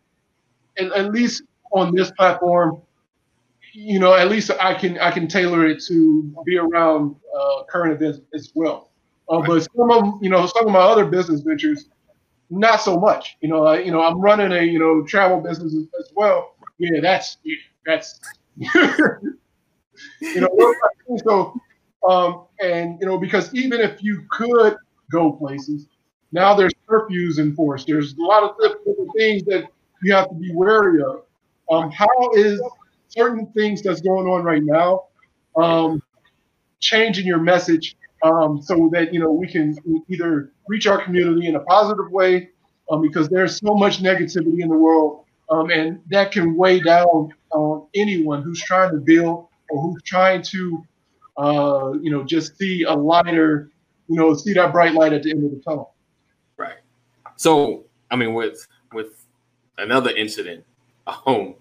and 0.78 0.92
at 0.92 1.12
least 1.12 1.42
on 1.72 1.94
this 1.94 2.10
platform, 2.12 2.80
you 3.76 3.98
know, 3.98 4.14
at 4.14 4.28
least 4.28 4.50
I 4.58 4.72
can 4.72 4.98
I 4.98 5.10
can 5.10 5.28
tailor 5.28 5.66
it 5.66 5.82
to 5.84 6.34
be 6.46 6.56
around 6.56 7.14
uh, 7.38 7.64
current 7.68 7.92
events 7.92 8.20
as 8.34 8.50
well. 8.54 8.90
Uh. 9.28 9.42
But 9.46 9.68
some 9.76 9.90
of 9.90 10.14
you 10.22 10.30
know 10.30 10.46
some 10.46 10.66
of 10.66 10.72
my 10.72 10.78
other 10.78 11.04
business 11.04 11.42
ventures, 11.42 11.90
not 12.48 12.80
so 12.80 12.98
much. 12.98 13.36
You 13.42 13.50
know, 13.50 13.66
I, 13.66 13.80
you 13.80 13.92
know 13.92 14.02
I'm 14.02 14.18
running 14.18 14.52
a 14.52 14.62
you 14.62 14.78
know 14.78 15.04
travel 15.04 15.40
business 15.40 15.74
as 15.74 16.10
well. 16.16 16.54
Yeah, 16.78 17.00
that's 17.02 17.36
yeah, 17.44 17.56
that's 17.84 18.18
you 18.56 20.40
know 20.40 20.74
so 21.26 21.60
um, 22.08 22.46
and 22.62 22.98
you 22.98 23.06
know 23.06 23.18
because 23.18 23.54
even 23.54 23.80
if 23.80 24.02
you 24.02 24.24
could 24.30 24.76
go 25.12 25.32
places, 25.32 25.86
now 26.32 26.54
there's 26.54 26.72
curfews 26.88 27.38
enforced. 27.38 27.86
There's 27.86 28.14
a 28.14 28.22
lot 28.22 28.42
of 28.42 28.56
different 28.58 29.10
things 29.18 29.42
that 29.44 29.68
you 30.02 30.14
have 30.14 30.30
to 30.30 30.34
be 30.34 30.50
wary 30.54 31.02
of. 31.02 31.24
Um, 31.70 31.90
how 31.90 32.06
is 32.34 32.62
certain 33.16 33.46
things 33.52 33.82
that's 33.82 34.00
going 34.00 34.26
on 34.26 34.42
right 34.42 34.62
now 34.62 35.04
um, 35.56 36.02
changing 36.80 37.26
your 37.26 37.38
message 37.38 37.96
um, 38.22 38.60
so 38.60 38.88
that 38.92 39.12
you 39.12 39.20
know 39.20 39.30
we 39.30 39.46
can 39.46 39.76
either 40.08 40.52
reach 40.68 40.86
our 40.86 41.02
community 41.02 41.46
in 41.46 41.56
a 41.56 41.60
positive 41.60 42.10
way 42.10 42.50
um, 42.90 43.02
because 43.02 43.28
there's 43.28 43.58
so 43.58 43.74
much 43.74 44.02
negativity 44.02 44.60
in 44.60 44.68
the 44.68 44.76
world 44.76 45.24
um, 45.50 45.70
and 45.70 46.00
that 46.08 46.32
can 46.32 46.56
weigh 46.56 46.80
down 46.80 47.32
on 47.50 47.86
anyone 47.94 48.42
who's 48.42 48.62
trying 48.62 48.90
to 48.90 48.98
build 48.98 49.48
or 49.70 49.82
who's 49.82 50.02
trying 50.02 50.42
to 50.42 50.84
uh, 51.36 51.92
you 52.00 52.10
know 52.10 52.22
just 52.24 52.56
see 52.58 52.82
a 52.82 52.92
lighter 52.94 53.70
you 54.08 54.16
know 54.16 54.34
see 54.34 54.52
that 54.52 54.72
bright 54.72 54.94
light 54.94 55.12
at 55.12 55.22
the 55.22 55.30
end 55.30 55.44
of 55.44 55.50
the 55.50 55.60
tunnel. 55.60 55.94
Right. 56.56 56.78
So 57.36 57.84
i 58.10 58.16
mean 58.16 58.34
with 58.34 58.66
with 58.92 59.26
another 59.78 60.10
incident 60.10 60.64
a 61.06 61.14
um 61.26 61.54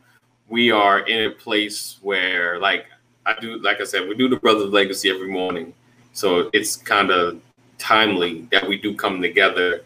we 0.50 0.72
are 0.72 1.00
in 1.00 1.30
a 1.30 1.32
place 1.32 1.98
where 2.02 2.60
like 2.60 2.86
i 3.26 3.36
do 3.40 3.58
like 3.60 3.82
i 3.82 3.84
said 3.84 4.08
we 4.08 4.16
do 4.16 4.28
the 4.28 4.38
brothers 4.38 4.70
legacy 4.70 5.10
every 5.10 5.28
morning 5.28 5.74
so 6.14 6.50
it's 6.54 6.76
kind 6.76 7.12
of 7.12 7.42
timely 7.78 8.48
that 8.52 8.68
we 8.68 8.78
do 8.78 8.96
come 8.96 9.22
together 9.22 9.84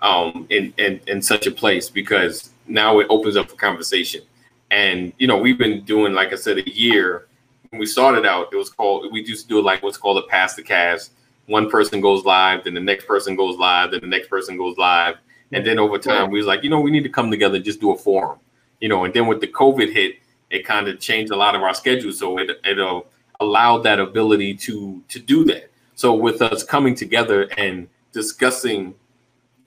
um, 0.00 0.46
in, 0.50 0.72
in 0.78 1.00
in 1.06 1.22
such 1.22 1.46
a 1.46 1.50
place 1.50 1.90
because 1.90 2.50
now 2.66 2.98
it 3.00 3.06
opens 3.10 3.36
up 3.36 3.48
for 3.50 3.56
conversation. 3.56 4.22
And 4.70 5.12
you 5.18 5.26
know, 5.26 5.38
we've 5.38 5.58
been 5.58 5.84
doing, 5.84 6.12
like 6.12 6.32
I 6.32 6.36
said, 6.36 6.58
a 6.58 6.70
year. 6.70 7.26
When 7.70 7.80
we 7.80 7.86
started 7.86 8.24
out, 8.24 8.48
it 8.52 8.56
was 8.56 8.70
called 8.70 9.12
we 9.12 9.24
used 9.24 9.44
to 9.44 9.48
do 9.48 9.62
like 9.62 9.82
what's 9.82 9.98
called 9.98 10.18
a 10.18 10.26
pass 10.26 10.54
the 10.54 10.62
cast. 10.62 11.12
One 11.46 11.70
person 11.70 12.00
goes 12.00 12.24
live, 12.24 12.64
then 12.64 12.74
the 12.74 12.80
next 12.80 13.06
person 13.06 13.34
goes 13.34 13.56
live, 13.56 13.92
then 13.92 14.00
the 14.00 14.06
next 14.06 14.28
person 14.28 14.58
goes 14.58 14.76
live. 14.76 15.16
And 15.52 15.66
then 15.66 15.78
over 15.78 15.96
time, 15.96 16.30
we 16.30 16.38
was 16.38 16.46
like, 16.46 16.62
you 16.62 16.68
know, 16.68 16.80
we 16.80 16.90
need 16.90 17.04
to 17.04 17.08
come 17.08 17.30
together 17.30 17.56
and 17.56 17.64
just 17.64 17.80
do 17.80 17.92
a 17.92 17.96
forum. 17.96 18.38
You 18.80 18.88
know, 18.88 19.04
and 19.04 19.12
then 19.12 19.26
with 19.26 19.40
the 19.40 19.48
COVID 19.48 19.92
hit, 19.92 20.16
it 20.50 20.64
kind 20.64 20.88
of 20.88 21.00
changed 21.00 21.32
a 21.32 21.36
lot 21.36 21.54
of 21.54 21.62
our 21.62 21.74
schedule. 21.74 22.12
So 22.12 22.38
it 22.38 22.50
it 22.64 22.78
uh, 22.80 23.00
allowed 23.40 23.78
that 23.78 24.00
ability 24.00 24.54
to 24.54 25.02
to 25.08 25.18
do 25.18 25.44
that. 25.44 25.70
So 25.94 26.14
with 26.14 26.42
us 26.42 26.62
coming 26.62 26.94
together 26.94 27.48
and 27.56 27.88
discussing 28.12 28.94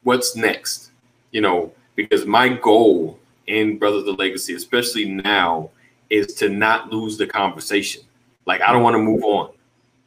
what's 0.03 0.35
next, 0.35 0.91
you 1.31 1.41
know, 1.41 1.73
because 1.95 2.25
my 2.25 2.49
goal 2.49 3.19
in 3.47 3.77
Brothers 3.77 4.07
of 4.07 4.17
Legacy, 4.17 4.55
especially 4.55 5.05
now, 5.05 5.69
is 6.09 6.33
to 6.35 6.49
not 6.49 6.91
lose 6.91 7.17
the 7.17 7.27
conversation. 7.27 8.03
Like 8.45 8.61
I 8.61 8.71
don't 8.71 8.83
want 8.83 8.95
to 8.95 8.99
move 8.99 9.23
on. 9.23 9.51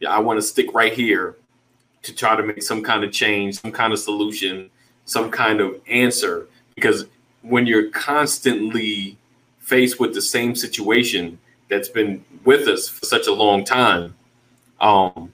Yeah, 0.01 0.11
I 0.11 0.19
want 0.19 0.39
to 0.39 0.43
stick 0.43 0.73
right 0.75 0.93
here 0.93 1.37
to 2.03 2.15
try 2.15 2.37
to 2.37 2.43
make 2.43 2.63
some 2.63 2.83
kind 2.83 3.05
of 3.05 3.13
change, 3.13 3.61
some 3.61 3.73
kind 3.73 3.93
of 3.93 3.99
solution, 3.99 4.71
some 5.05 5.31
kind 5.31 5.61
of 5.61 5.81
answer. 5.89 6.49
Because 6.75 7.07
when 7.45 7.67
you're 7.67 7.91
constantly 7.91 9.19
faced 9.59 10.01
with 10.01 10.15
the 10.15 10.23
same 10.23 10.55
situation 10.55 11.39
that's 11.69 11.89
been 11.89 12.25
with 12.45 12.67
us 12.69 12.89
for 12.89 13.05
such 13.05 13.27
a 13.27 13.33
long 13.33 13.65
time, 13.65 14.15
um, 14.81 15.33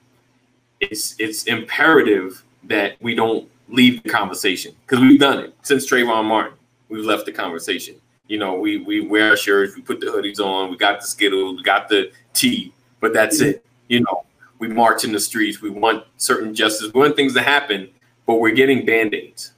it's 0.79 1.15
it's 1.19 1.43
imperative 1.43 2.43
that 2.63 2.95
we 3.01 3.15
don't 3.15 3.49
leave 3.69 4.03
the 4.03 4.09
conversation 4.09 4.75
because 4.85 4.99
we've 4.99 5.19
done 5.19 5.39
it 5.39 5.55
since 5.61 5.89
Trayvon 5.89 6.25
Martin. 6.25 6.57
We've 6.89 7.05
left 7.05 7.25
the 7.25 7.31
conversation. 7.31 7.95
You 8.27 8.39
know, 8.39 8.55
we 8.55 8.77
we 8.77 9.01
wear 9.01 9.29
our 9.29 9.37
shirts, 9.37 9.75
we 9.75 9.81
put 9.81 9.99
the 9.99 10.07
hoodies 10.07 10.39
on, 10.39 10.69
we 10.69 10.77
got 10.77 11.01
the 11.01 11.07
Skittles, 11.07 11.57
we 11.57 11.63
got 11.63 11.89
the 11.89 12.11
tea, 12.33 12.73
but 12.99 13.13
that's 13.13 13.41
it. 13.41 13.65
You 13.87 14.01
know, 14.01 14.25
we 14.59 14.67
march 14.67 15.03
in 15.03 15.11
the 15.11 15.19
streets. 15.19 15.61
We 15.61 15.69
want 15.69 16.05
certain 16.17 16.53
justice. 16.53 16.93
We 16.93 17.01
want 17.01 17.15
things 17.15 17.33
to 17.33 17.41
happen, 17.41 17.89
but 18.25 18.35
we're 18.35 18.51
getting 18.51 18.85
band 18.85 19.13
aids. 19.13 19.53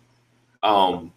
Um, 0.63 1.11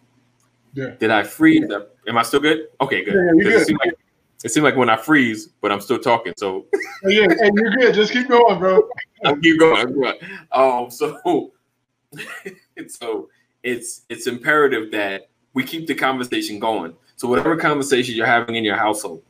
yeah. 0.77 0.91
Did 0.99 1.09
I 1.09 1.23
freeze? 1.23 1.65
Am 2.07 2.17
I 2.19 2.21
still 2.21 2.39
good? 2.39 2.67
Okay, 2.79 3.03
good. 3.03 3.15
Yeah, 3.15 3.43
good. 3.43 3.79
Like, 3.79 3.97
it 4.43 4.51
seems 4.51 4.63
like 4.63 4.75
when 4.75 4.91
I 4.91 4.95
freeze, 4.95 5.47
but 5.59 5.71
I'm 5.71 5.81
still 5.81 5.97
talking. 5.97 6.33
So 6.37 6.67
yeah, 7.03 7.23
and 7.23 7.57
you're 7.57 7.71
good. 7.71 7.95
Just 7.95 8.13
keep 8.13 8.27
going, 8.27 8.59
bro. 8.59 8.87
I'll 9.25 9.35
keep 9.41 9.59
going. 9.59 10.03
Um, 10.51 10.91
so 10.91 11.51
so 12.87 13.29
it's 13.63 14.03
it's 14.07 14.27
imperative 14.27 14.91
that 14.91 15.29
we 15.55 15.63
keep 15.63 15.87
the 15.87 15.95
conversation 15.95 16.59
going. 16.59 16.93
So 17.15 17.27
whatever 17.27 17.57
conversation 17.57 18.13
you're 18.13 18.27
having 18.27 18.53
in 18.53 18.63
your 18.63 18.77
household, 18.77 19.23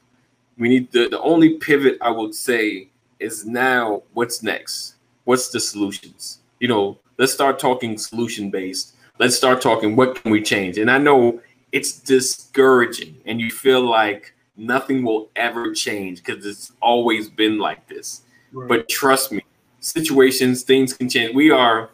we 0.58 0.68
need 0.68 0.92
the, 0.92 1.08
the 1.08 1.22
only 1.22 1.54
pivot 1.60 1.98
I 2.02 2.12
would 2.12 2.36
say 2.36 2.90
is 3.22 3.46
now 3.46 4.04
what's 4.14 4.44
next? 4.44 4.96
What's 5.24 5.48
the 5.48 5.62
solutions? 5.62 6.40
You 6.60 6.68
know, 6.68 7.00
let's 7.18 7.32
start 7.32 7.58
talking 7.58 7.98
solution 7.98 8.50
based. 8.50 8.96
Let's 9.20 9.36
start 9.36 9.62
talking 9.62 9.96
what 9.96 10.22
can 10.22 10.32
we 10.32 10.42
change? 10.42 10.78
And 10.78 10.92
I 10.92 10.98
know 10.98 11.42
it's 11.72 12.00
discouraging 12.00 13.18
and 13.26 13.42
you 13.42 13.50
feel 13.50 13.82
like 13.82 14.34
nothing 14.56 15.04
will 15.04 15.30
ever 15.36 15.74
change 15.74 16.24
because 16.24 16.46
it's 16.46 16.72
always 16.82 17.30
been 17.30 17.58
like 17.58 17.88
this. 17.88 18.22
Right. 18.52 18.70
But 18.70 18.90
trust 18.90 19.32
me, 19.32 19.42
situations, 19.80 20.64
things 20.64 20.94
can 20.94 21.10
change. 21.10 21.34
We 21.34 21.52
are 21.52 21.90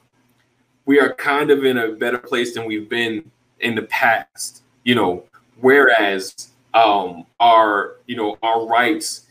we 0.85 0.99
are 0.99 1.13
kind 1.13 1.49
of 1.49 1.63
in 1.63 1.77
a 1.77 1.93
better 1.93 2.17
place 2.17 2.53
than 2.53 2.65
we've 2.65 2.89
been 2.89 3.31
in 3.61 3.75
the 3.75 3.83
past, 3.83 4.61
you 4.83 4.95
know, 4.95 5.23
whereas 5.61 6.49
um 6.73 7.25
our 7.39 7.97
you 8.07 8.15
know 8.15 8.37
our 8.43 8.65
rights 8.65 9.27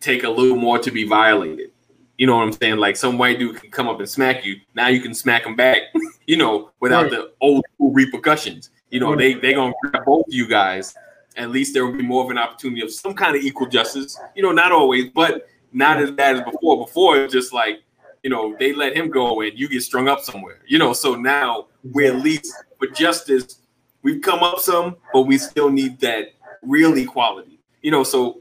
take 0.00 0.22
a 0.22 0.30
little 0.30 0.56
more 0.56 0.78
to 0.78 0.90
be 0.90 1.06
violated. 1.06 1.72
You 2.18 2.26
know 2.26 2.36
what 2.36 2.44
I'm 2.44 2.52
saying? 2.52 2.76
Like 2.76 2.96
some 2.96 3.18
white 3.18 3.38
dude 3.38 3.60
can 3.60 3.70
come 3.70 3.88
up 3.88 3.98
and 3.98 4.08
smack 4.08 4.44
you. 4.44 4.56
Now 4.74 4.88
you 4.88 5.00
can 5.00 5.14
smack 5.14 5.44
him 5.44 5.56
back, 5.56 5.78
you 6.26 6.36
know, 6.36 6.70
without 6.80 7.04
right. 7.04 7.10
the 7.10 7.32
old 7.40 7.64
school 7.74 7.92
repercussions. 7.92 8.70
You 8.90 9.00
know, 9.00 9.16
they 9.16 9.34
they 9.34 9.52
gonna 9.52 9.74
grab 9.82 10.04
both 10.04 10.26
you 10.28 10.48
guys 10.48 10.94
at 11.36 11.50
least 11.50 11.74
there 11.74 11.86
will 11.86 11.96
be 11.96 12.02
more 12.02 12.24
of 12.24 12.30
an 12.30 12.38
opportunity 12.38 12.82
of 12.82 12.90
some 12.90 13.14
kind 13.14 13.36
of 13.36 13.42
equal 13.42 13.66
justice. 13.66 14.18
You 14.34 14.42
know, 14.42 14.52
not 14.52 14.72
always, 14.72 15.10
but 15.10 15.48
not 15.72 15.98
as 15.98 16.10
bad 16.10 16.36
as 16.36 16.42
before. 16.42 16.84
Before 16.84 17.18
it's 17.18 17.32
just 17.32 17.52
like, 17.52 17.82
you 18.22 18.30
know, 18.30 18.56
they 18.58 18.72
let 18.72 18.96
him 18.96 19.10
go 19.10 19.42
and 19.42 19.56
you 19.58 19.68
get 19.68 19.82
strung 19.82 20.08
up 20.08 20.20
somewhere. 20.20 20.60
You 20.66 20.78
know, 20.78 20.92
so 20.92 21.14
now 21.14 21.66
we're 21.84 22.14
at 22.14 22.22
least 22.22 22.52
for 22.78 22.88
justice, 22.88 23.60
we've 24.02 24.22
come 24.22 24.42
up 24.42 24.58
some, 24.58 24.96
but 25.12 25.22
we 25.22 25.38
still 25.38 25.70
need 25.70 26.00
that 26.00 26.32
real 26.62 26.96
equality. 26.96 27.60
You 27.82 27.90
know, 27.90 28.02
so 28.02 28.40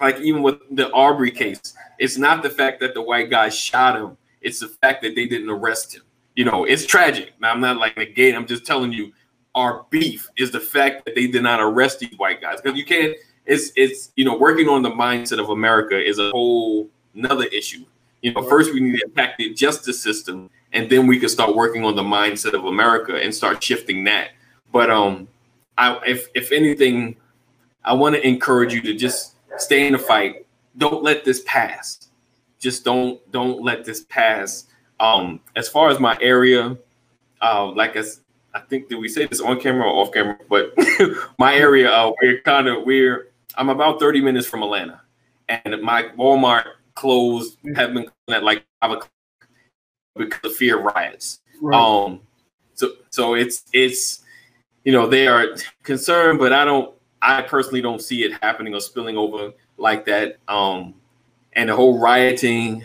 like 0.00 0.20
even 0.20 0.42
with 0.42 0.56
the 0.70 0.90
Aubrey 0.90 1.30
case, 1.30 1.74
it's 1.98 2.18
not 2.18 2.42
the 2.42 2.50
fact 2.50 2.80
that 2.80 2.94
the 2.94 3.02
white 3.02 3.30
guy 3.30 3.48
shot 3.48 3.96
him, 3.96 4.16
it's 4.40 4.60
the 4.60 4.68
fact 4.68 5.02
that 5.02 5.14
they 5.14 5.26
didn't 5.26 5.50
arrest 5.50 5.94
him. 5.94 6.02
You 6.34 6.44
know, 6.44 6.64
it's 6.64 6.86
tragic. 6.86 7.32
Now 7.40 7.50
I'm 7.50 7.60
not 7.60 7.78
like 7.78 7.96
negating, 7.96 8.36
I'm 8.36 8.46
just 8.46 8.64
telling 8.64 8.92
you 8.92 9.12
our 9.54 9.86
beef 9.90 10.28
is 10.36 10.50
the 10.52 10.60
fact 10.60 11.04
that 11.04 11.14
they 11.14 11.26
did 11.26 11.42
not 11.42 11.60
arrest 11.60 11.98
these 11.98 12.16
white 12.16 12.40
guys. 12.40 12.60
Because 12.60 12.78
you 12.78 12.84
can't 12.84 13.14
it's 13.46 13.72
it's 13.76 14.12
you 14.14 14.24
know 14.24 14.36
working 14.36 14.68
on 14.68 14.82
the 14.82 14.90
mindset 14.90 15.40
of 15.40 15.48
america 15.48 15.98
is 15.98 16.18
a 16.18 16.30
whole 16.30 16.88
another 17.14 17.44
issue. 17.46 17.84
You 18.22 18.32
know 18.32 18.42
first 18.42 18.72
we 18.72 18.80
need 18.80 18.98
to 18.98 19.06
attack 19.06 19.36
the 19.38 19.52
justice 19.54 20.00
system 20.00 20.50
and 20.72 20.88
then 20.90 21.06
we 21.06 21.18
can 21.18 21.28
start 21.28 21.56
working 21.56 21.84
on 21.84 21.96
the 21.96 22.02
mindset 22.02 22.52
of 22.52 22.66
america 22.66 23.16
and 23.16 23.34
start 23.34 23.62
shifting 23.62 24.04
that. 24.04 24.30
But 24.70 24.90
um 24.90 25.28
i 25.76 25.98
if 26.06 26.28
if 26.34 26.52
anything 26.52 27.16
i 27.84 27.92
want 27.92 28.14
to 28.14 28.26
encourage 28.26 28.72
you 28.72 28.82
to 28.82 28.94
just 28.94 29.34
stay 29.60 29.86
in 29.86 29.92
the 29.92 29.98
fight 29.98 30.46
don't 30.76 31.02
let 31.02 31.24
this 31.24 31.42
pass 31.46 32.08
just 32.58 32.84
don't 32.84 33.20
don't 33.32 33.62
let 33.62 33.84
this 33.84 34.04
pass 34.04 34.66
um 35.00 35.40
as 35.56 35.68
far 35.68 35.88
as 35.90 36.00
my 36.00 36.16
area 36.20 36.76
uh, 37.40 37.70
like 37.72 37.96
as 37.96 38.20
I 38.54 38.60
think 38.60 38.88
did 38.88 38.96
we 38.96 39.08
say 39.08 39.26
this 39.26 39.40
on 39.40 39.60
camera 39.60 39.84
or 39.84 40.02
off 40.02 40.12
camera? 40.12 40.38
But 40.48 40.72
my 41.38 41.54
area, 41.54 41.90
uh, 41.90 42.12
we're 42.20 42.40
kind 42.40 42.68
of 42.68 42.84
we're 42.84 43.28
I'm 43.56 43.68
about 43.68 44.00
30 44.00 44.20
minutes 44.20 44.46
from 44.46 44.62
Atlanta, 44.62 45.00
and 45.48 45.80
my 45.82 46.04
Walmart 46.16 46.64
closed 46.94 47.58
have 47.76 47.94
been 47.94 48.06
at 48.28 48.42
like 48.42 48.64
five 48.80 48.92
o'clock 48.92 49.10
because 50.16 50.50
of 50.50 50.56
fear 50.56 50.78
of 50.78 50.84
riots. 50.84 51.40
Right. 51.60 51.78
Um, 51.78 52.20
so 52.74 52.92
so 53.10 53.34
it's 53.34 53.64
it's 53.72 54.24
you 54.84 54.92
know 54.92 55.06
they 55.06 55.28
are 55.28 55.48
concerned, 55.82 56.38
but 56.38 56.52
I 56.52 56.64
don't 56.64 56.94
I 57.22 57.42
personally 57.42 57.80
don't 57.80 58.00
see 58.00 58.24
it 58.24 58.38
happening 58.42 58.74
or 58.74 58.80
spilling 58.80 59.16
over 59.16 59.52
like 59.76 60.04
that. 60.06 60.36
Um, 60.48 60.94
and 61.54 61.68
the 61.68 61.76
whole 61.76 61.98
rioting, 61.98 62.84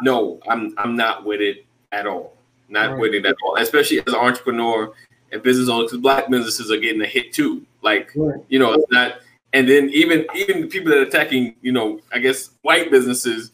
no, 0.00 0.40
I'm 0.48 0.74
I'm 0.78 0.96
not 0.96 1.24
with 1.24 1.40
it 1.40 1.64
at 1.92 2.06
all 2.06 2.36
not 2.72 2.98
right. 2.98 3.14
it 3.14 3.26
at 3.26 3.36
all, 3.44 3.56
especially 3.56 3.98
as 3.98 4.06
an 4.08 4.14
entrepreneur 4.14 4.92
and 5.30 5.42
business 5.42 5.68
owner, 5.68 5.84
because 5.84 5.98
black 5.98 6.28
businesses 6.28 6.70
are 6.70 6.78
getting 6.78 7.02
a 7.02 7.06
hit 7.06 7.32
too. 7.32 7.64
Like, 7.82 8.10
right. 8.16 8.40
you 8.48 8.58
know, 8.58 8.72
it's 8.72 8.90
not 8.90 9.20
and 9.52 9.68
then 9.68 9.90
even 9.90 10.26
even 10.34 10.62
the 10.62 10.66
people 10.66 10.90
that 10.90 10.98
are 10.98 11.02
attacking, 11.02 11.54
you 11.60 11.72
know, 11.72 12.00
I 12.12 12.18
guess 12.18 12.50
white 12.62 12.90
businesses, 12.90 13.52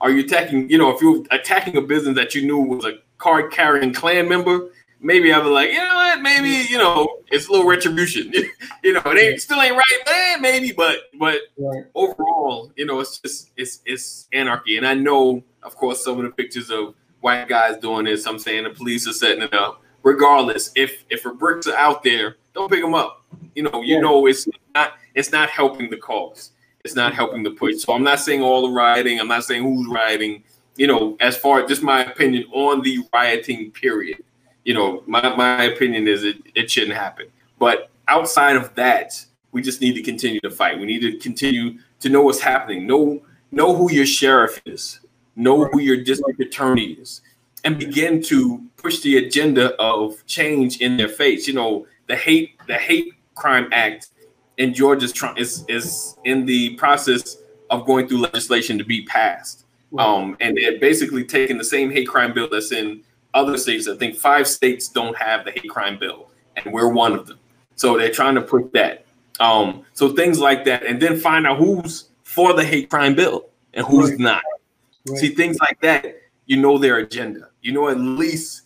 are 0.00 0.10
you 0.10 0.20
attacking? 0.20 0.70
You 0.70 0.78
know, 0.78 0.94
if 0.94 1.00
you're 1.00 1.24
attacking 1.30 1.76
a 1.76 1.80
business 1.80 2.14
that 2.16 2.34
you 2.34 2.46
knew 2.46 2.58
was 2.58 2.84
a 2.84 2.98
card 3.16 3.50
carrying 3.50 3.92
Klan 3.92 4.28
member, 4.28 4.68
maybe 5.00 5.32
I 5.32 5.38
was 5.38 5.50
like, 5.50 5.70
you 5.72 5.78
know 5.78 5.94
what, 5.94 6.20
maybe 6.20 6.66
you 6.70 6.78
know, 6.78 7.20
it's 7.30 7.48
a 7.48 7.50
little 7.50 7.66
retribution. 7.66 8.32
you 8.84 8.92
know, 8.92 9.02
it 9.06 9.18
ain't, 9.18 9.40
still 9.40 9.60
ain't 9.60 9.76
right, 9.76 10.02
man. 10.06 10.14
Eh, 10.14 10.40
maybe, 10.40 10.72
but 10.72 11.10
but 11.18 11.40
right. 11.56 11.84
overall, 11.94 12.72
you 12.76 12.86
know, 12.86 13.00
it's 13.00 13.18
just 13.18 13.50
it's 13.56 13.80
it's 13.84 14.28
anarchy. 14.32 14.76
And 14.76 14.86
I 14.86 14.94
know, 14.94 15.42
of 15.62 15.76
course, 15.76 16.04
some 16.04 16.18
of 16.18 16.24
the 16.24 16.30
pictures 16.30 16.70
of 16.70 16.94
white 17.20 17.48
guys 17.48 17.78
doing 17.78 18.04
this. 18.04 18.26
I'm 18.26 18.38
saying 18.38 18.64
the 18.64 18.70
police 18.70 19.08
are 19.08 19.12
setting 19.12 19.42
it 19.42 19.54
up. 19.54 19.82
Regardless, 20.02 20.72
if 20.74 21.04
if 21.10 21.24
a 21.26 21.32
bricks 21.32 21.66
are 21.66 21.76
out 21.76 22.02
there, 22.02 22.36
don't 22.54 22.70
pick 22.70 22.82
them 22.82 22.94
up. 22.94 23.24
You 23.54 23.64
know, 23.64 23.82
you 23.82 23.96
yeah. 23.96 24.00
know, 24.00 24.26
it's 24.26 24.48
not 24.74 24.94
it's 25.14 25.32
not 25.32 25.48
helping 25.50 25.90
the 25.90 25.96
cause. 25.96 26.52
It's 26.84 26.94
not 26.94 27.12
helping 27.12 27.42
the 27.42 27.50
push. 27.50 27.82
So 27.82 27.92
I'm 27.92 28.04
not 28.04 28.20
saying 28.20 28.40
all 28.40 28.66
the 28.66 28.72
rioting. 28.72 29.20
I'm 29.20 29.28
not 29.28 29.44
saying 29.44 29.62
who's 29.62 29.86
rioting. 29.88 30.44
You 30.76 30.86
know, 30.86 31.16
as 31.18 31.36
far 31.36 31.60
as 31.60 31.68
just 31.68 31.82
my 31.82 32.04
opinion 32.04 32.44
on 32.52 32.82
the 32.82 33.00
rioting 33.12 33.72
period 33.72 34.22
you 34.68 34.74
know, 34.74 35.02
my, 35.06 35.34
my 35.34 35.62
opinion 35.62 36.06
is 36.06 36.24
it, 36.24 36.36
it 36.54 36.70
shouldn't 36.70 36.92
happen. 36.92 37.28
But 37.58 37.88
outside 38.06 38.54
of 38.54 38.74
that, 38.74 39.24
we 39.50 39.62
just 39.62 39.80
need 39.80 39.94
to 39.94 40.02
continue 40.02 40.40
to 40.40 40.50
fight. 40.50 40.78
We 40.78 40.84
need 40.84 41.00
to 41.00 41.16
continue 41.16 41.78
to 42.00 42.10
know 42.10 42.20
what's 42.20 42.40
happening. 42.40 42.86
Know 42.86 43.22
know 43.50 43.74
who 43.74 43.90
your 43.90 44.04
sheriff 44.04 44.60
is. 44.66 45.00
Know 45.36 45.64
who 45.64 45.80
your 45.80 46.04
district 46.04 46.38
attorney 46.40 46.92
is, 46.92 47.22
and 47.64 47.78
begin 47.78 48.22
to 48.24 48.62
push 48.76 49.00
the 49.00 49.16
agenda 49.16 49.74
of 49.76 50.24
change 50.26 50.82
in 50.82 50.98
their 50.98 51.08
face. 51.08 51.48
You 51.48 51.54
know, 51.54 51.86
the 52.06 52.16
hate 52.16 52.58
the 52.66 52.76
hate 52.76 53.14
crime 53.36 53.70
act 53.72 54.10
in 54.58 54.74
Georgia 54.74 55.08
is 55.38 55.64
is 55.66 56.14
in 56.24 56.44
the 56.44 56.74
process 56.74 57.38
of 57.70 57.86
going 57.86 58.06
through 58.06 58.18
legislation 58.18 58.76
to 58.76 58.84
be 58.84 59.06
passed. 59.06 59.64
Um, 59.98 60.36
and 60.40 60.58
they're 60.58 60.78
basically 60.78 61.24
taking 61.24 61.56
the 61.56 61.64
same 61.64 61.90
hate 61.90 62.06
crime 62.06 62.34
bill 62.34 62.50
that's 62.50 62.72
in 62.72 63.02
other 63.34 63.58
states. 63.58 63.88
I 63.88 63.96
think 63.96 64.16
five 64.16 64.46
states 64.46 64.88
don't 64.88 65.16
have 65.16 65.44
the 65.44 65.52
hate 65.52 65.70
crime 65.70 65.98
bill, 65.98 66.30
and 66.56 66.72
we're 66.72 66.88
one 66.88 67.12
of 67.12 67.26
them. 67.26 67.38
So 67.76 67.96
they're 67.96 68.10
trying 68.10 68.34
to 68.34 68.42
put 68.42 68.72
that. 68.72 69.06
Um, 69.40 69.84
so 69.92 70.10
things 70.10 70.40
like 70.40 70.64
that, 70.64 70.84
and 70.84 71.00
then 71.00 71.18
find 71.18 71.46
out 71.46 71.58
who's 71.58 72.08
for 72.22 72.52
the 72.52 72.64
hate 72.64 72.90
crime 72.90 73.14
bill 73.14 73.48
and 73.74 73.86
who's 73.86 74.10
right. 74.10 74.18
not. 74.18 74.42
Right. 75.08 75.18
See 75.18 75.28
things 75.28 75.58
like 75.60 75.80
that. 75.80 76.16
You 76.46 76.56
know 76.56 76.78
their 76.78 76.98
agenda. 76.98 77.50
You 77.62 77.72
know 77.72 77.88
at 77.88 77.98
least 77.98 78.62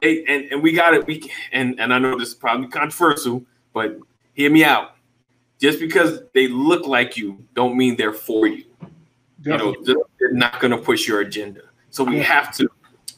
they 0.00 0.24
and, 0.24 0.44
and 0.52 0.62
we 0.62 0.72
got 0.72 0.94
it. 0.94 1.06
We 1.06 1.30
and 1.52 1.78
and 1.80 1.92
I 1.92 1.98
know 1.98 2.18
this 2.18 2.28
is 2.28 2.34
probably 2.34 2.68
controversial, 2.68 3.44
but 3.72 3.98
hear 4.34 4.50
me 4.50 4.64
out. 4.64 4.96
Just 5.60 5.78
because 5.78 6.22
they 6.34 6.48
look 6.48 6.86
like 6.86 7.16
you, 7.16 7.44
don't 7.54 7.76
mean 7.76 7.96
they're 7.96 8.12
for 8.12 8.46
you. 8.46 8.64
Definitely. 9.42 9.76
You 9.86 9.94
know, 9.94 10.04
they're 10.18 10.32
not 10.32 10.60
going 10.60 10.72
to 10.72 10.78
push 10.78 11.06
your 11.06 11.20
agenda. 11.20 11.62
So 11.90 12.02
we 12.02 12.18
have 12.20 12.52
to 12.56 12.68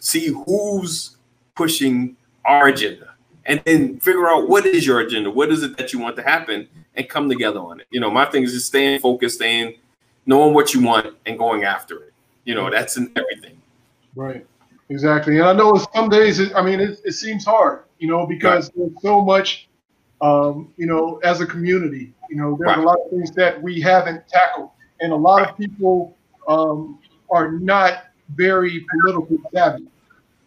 see 0.04 0.26
who's 0.26 1.16
pushing 1.54 2.16
our 2.44 2.68
agenda. 2.68 3.14
And 3.46 3.60
then 3.64 4.00
figure 4.00 4.28
out 4.28 4.48
what 4.48 4.66
is 4.66 4.86
your 4.86 5.00
agenda? 5.00 5.30
What 5.30 5.50
is 5.50 5.62
it 5.62 5.76
that 5.76 5.92
you 5.92 5.98
want 5.98 6.16
to 6.16 6.22
happen? 6.22 6.68
And 6.96 7.08
come 7.08 7.28
together 7.28 7.58
on 7.58 7.80
it. 7.80 7.86
You 7.90 8.00
know 8.00 8.10
my 8.10 8.24
thing 8.24 8.44
is 8.44 8.52
just 8.52 8.66
staying 8.66 9.00
focused 9.00 9.36
staying 9.36 9.74
knowing 10.26 10.54
what 10.54 10.72
you 10.72 10.82
want 10.82 11.14
and 11.26 11.38
going 11.38 11.64
after 11.64 11.96
it. 12.04 12.12
You 12.44 12.54
know 12.54 12.70
that's 12.70 12.96
in 12.96 13.12
everything. 13.16 13.60
Right. 14.14 14.46
Exactly. 14.90 15.38
And 15.38 15.48
i 15.48 15.52
know 15.52 15.74
some 15.94 16.08
days 16.08 16.38
it, 16.38 16.54
i 16.54 16.62
mean 16.62 16.78
it, 16.78 17.00
it, 17.04 17.12
seems 17.12 17.44
hard 17.44 17.84
you 17.98 18.06
know 18.06 18.26
because 18.26 18.66
right. 18.68 18.90
there's 18.90 19.02
so 19.02 19.22
much 19.22 19.68
um, 20.20 20.72
you 20.76 20.86
know 20.86 21.18
as 21.24 21.40
a 21.40 21.46
community 21.46 22.12
you 22.30 22.36
know 22.36 22.56
there's 22.56 22.76
right. 22.76 22.78
a 22.78 22.82
lot 22.82 22.98
of 23.04 23.10
things 23.10 23.30
that 23.32 23.60
we 23.60 23.80
haven't 23.80 24.28
tackled. 24.28 24.70
And 25.00 25.12
a 25.12 25.16
lot 25.16 25.40
right. 25.40 25.50
of 25.50 25.56
people 25.56 26.16
um, 26.46 27.00
are 27.30 27.50
not 27.52 28.04
very 28.36 28.86
political 28.90 29.38
savvy 29.52 29.88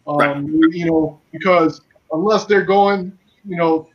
um, 0.08 0.16
right. 0.18 0.72
You 0.72 0.86
know, 0.86 1.20
because 1.32 1.82
unless 2.12 2.44
they're 2.46 2.64
going, 2.64 3.16
you 3.44 3.56
know, 3.56 3.88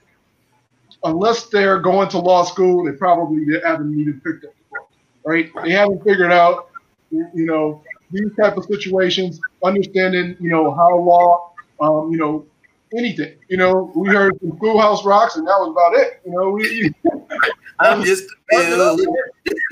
unless 1.04 1.48
they're 1.48 1.80
going 1.80 2.10
to 2.10 2.20
law 2.20 2.44
school, 2.44 2.86
they 2.86 2.92
probably 2.94 3.46
haven't 3.64 4.00
even 4.00 4.22
picked 4.24 4.46
up 4.46 4.54
the 4.54 4.78
book, 4.80 4.90
right? 5.26 5.52
They 5.64 5.72
haven't 5.72 6.04
figured 6.04 6.32
out, 6.32 6.70
you 7.12 7.30
know, 7.46 7.84
these 8.12 8.30
type 8.40 8.58
of 8.58 8.66
situations, 8.66 9.40
understanding, 9.64 10.38
you 10.40 10.50
know, 10.50 10.74
how 10.74 10.98
law, 10.98 11.54
um, 11.82 12.12
you 12.12 12.18
know, 12.18 12.46
anything. 12.98 13.34
You 13.50 13.58
know, 13.58 13.92
we 13.96 14.10
heard 14.10 14.40
some 14.40 14.56
schoolhouse 14.58 15.04
rocks, 15.06 15.36
and 15.36 15.48
that 15.48 15.58
was 15.60 15.72
about 15.72 15.96
it. 16.00 16.22
You 16.26 16.32
know, 16.32 16.50
we. 16.52 16.94
I'm 17.80 18.04
just. 18.04 18.26
you 18.52 18.60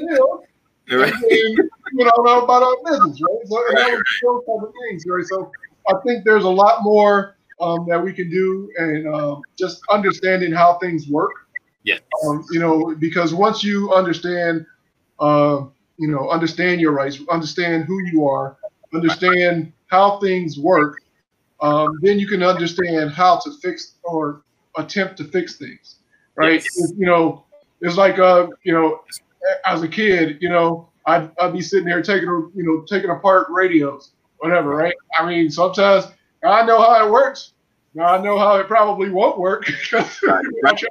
know, 0.00 0.44
right. 0.90 1.12
And, 1.12 1.70
you 1.92 2.04
know, 2.04 2.42
about 2.42 2.62
our 2.62 2.76
business, 2.84 3.20
right? 3.20 3.46
So, 3.46 3.56
that 3.74 3.90
was 3.90 4.02
those 4.22 4.44
type 4.46 4.68
of 4.68 4.74
things, 4.88 5.04
right? 5.06 5.24
So 5.26 5.50
I 5.88 5.94
think 6.06 6.24
there's 6.24 6.44
a 6.44 6.50
lot 6.50 6.82
more 6.82 7.36
um, 7.60 7.86
that 7.88 8.02
we 8.02 8.12
can 8.12 8.30
do, 8.30 8.70
and 8.76 9.06
um, 9.12 9.42
just 9.58 9.80
understanding 9.90 10.52
how 10.52 10.78
things 10.78 11.08
work. 11.08 11.32
Yeah. 11.84 11.98
Um, 12.24 12.44
you 12.50 12.60
know, 12.60 12.94
because 12.98 13.34
once 13.34 13.64
you 13.64 13.92
understand, 13.92 14.66
uh, 15.18 15.64
you 15.98 16.08
know, 16.08 16.30
understand 16.30 16.80
your 16.80 16.92
rights, 16.92 17.18
understand 17.30 17.84
who 17.84 18.00
you 18.06 18.26
are, 18.26 18.56
understand 18.94 19.72
how 19.86 20.18
things 20.20 20.58
work, 20.58 20.98
um, 21.60 21.98
then 22.02 22.18
you 22.18 22.26
can 22.26 22.42
understand 22.42 23.10
how 23.10 23.38
to 23.38 23.52
fix 23.60 23.94
or 24.04 24.42
attempt 24.76 25.16
to 25.18 25.24
fix 25.24 25.56
things. 25.56 25.96
Right. 26.34 26.64
Yes. 26.76 26.92
You 26.96 27.06
know, 27.06 27.44
it's 27.80 27.96
like 27.96 28.18
uh, 28.18 28.46
you 28.62 28.72
know, 28.72 29.00
as 29.66 29.82
a 29.82 29.88
kid, 29.88 30.38
you 30.40 30.48
know, 30.48 30.88
I'd, 31.06 31.30
I'd 31.40 31.52
be 31.52 31.60
sitting 31.60 31.86
there 31.86 32.02
taking, 32.02 32.28
you 32.54 32.62
know, 32.62 32.84
taking 32.88 33.10
apart 33.10 33.48
radios 33.50 34.12
whatever, 34.42 34.74
right? 34.74 34.94
I 35.16 35.26
mean, 35.26 35.50
sometimes 35.50 36.06
I 36.44 36.66
know 36.66 36.82
how 36.82 37.06
it 37.06 37.10
works. 37.10 37.52
Now 37.94 38.06
I 38.06 38.20
know 38.20 38.38
how 38.38 38.56
it 38.56 38.66
probably 38.66 39.08
won't 39.08 39.38
work 39.38 39.66
because 39.66 40.20
right. 40.24 40.44
right. 40.64 40.84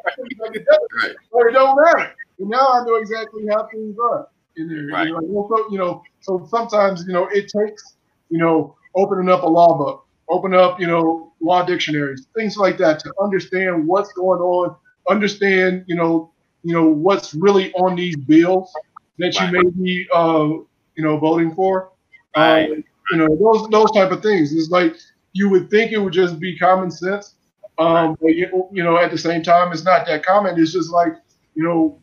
or 1.31 1.49
it 1.49 1.51
don't 1.51 1.75
matter. 1.83 2.13
And 2.39 2.49
now 2.49 2.67
I 2.73 2.85
know 2.85 2.95
exactly 2.95 3.45
how 3.49 3.67
things 3.67 3.97
are 4.01 4.29
in 4.55 4.69
there. 4.69 4.87
Right. 4.87 5.07
You, 5.07 5.13
know, 5.15 5.47
like, 5.49 5.63
you 5.69 5.77
know, 5.77 6.01
so 6.21 6.47
sometimes 6.49 7.05
you 7.05 7.13
know 7.13 7.27
it 7.27 7.49
takes 7.49 7.95
you 8.29 8.37
know 8.37 8.75
opening 8.95 9.29
up 9.29 9.43
a 9.43 9.47
law 9.47 9.77
book, 9.77 10.05
open 10.29 10.53
up 10.53 10.79
you 10.79 10.87
know 10.87 11.33
law 11.41 11.65
dictionaries, 11.65 12.27
things 12.35 12.55
like 12.55 12.77
that 12.77 12.99
to 12.99 13.13
understand 13.21 13.85
what's 13.85 14.13
going 14.13 14.39
on, 14.39 14.75
understand 15.09 15.83
you 15.87 15.95
know 15.95 16.31
you 16.63 16.73
know 16.73 16.87
what's 16.87 17.33
really 17.33 17.73
on 17.73 17.97
these 17.97 18.15
bills 18.15 18.71
that 19.17 19.35
right. 19.37 19.51
you 19.51 19.63
may 19.63 19.69
be 19.71 20.07
uh, 20.13 20.47
you 20.95 21.03
know 21.03 21.17
voting 21.17 21.53
for. 21.53 21.89
Right. 22.35 22.71
Um, 22.71 22.83
you 23.11 23.17
know, 23.17 23.35
those 23.35 23.67
those 23.69 23.91
type 23.91 24.11
of 24.11 24.21
things. 24.21 24.53
It's 24.53 24.69
like 24.69 24.95
you 25.33 25.49
would 25.49 25.69
think 25.69 25.91
it 25.91 25.97
would 25.97 26.13
just 26.13 26.39
be 26.39 26.57
common 26.57 26.89
sense, 26.91 27.35
um, 27.77 28.17
but 28.21 28.35
you, 28.35 28.67
you 28.71 28.83
know, 28.83 28.97
at 28.97 29.11
the 29.11 29.17
same 29.17 29.43
time, 29.43 29.71
it's 29.71 29.83
not 29.83 30.05
that 30.07 30.25
common. 30.25 30.59
It's 30.59 30.71
just 30.71 30.91
like 30.91 31.13
you 31.55 31.63
know, 31.63 31.99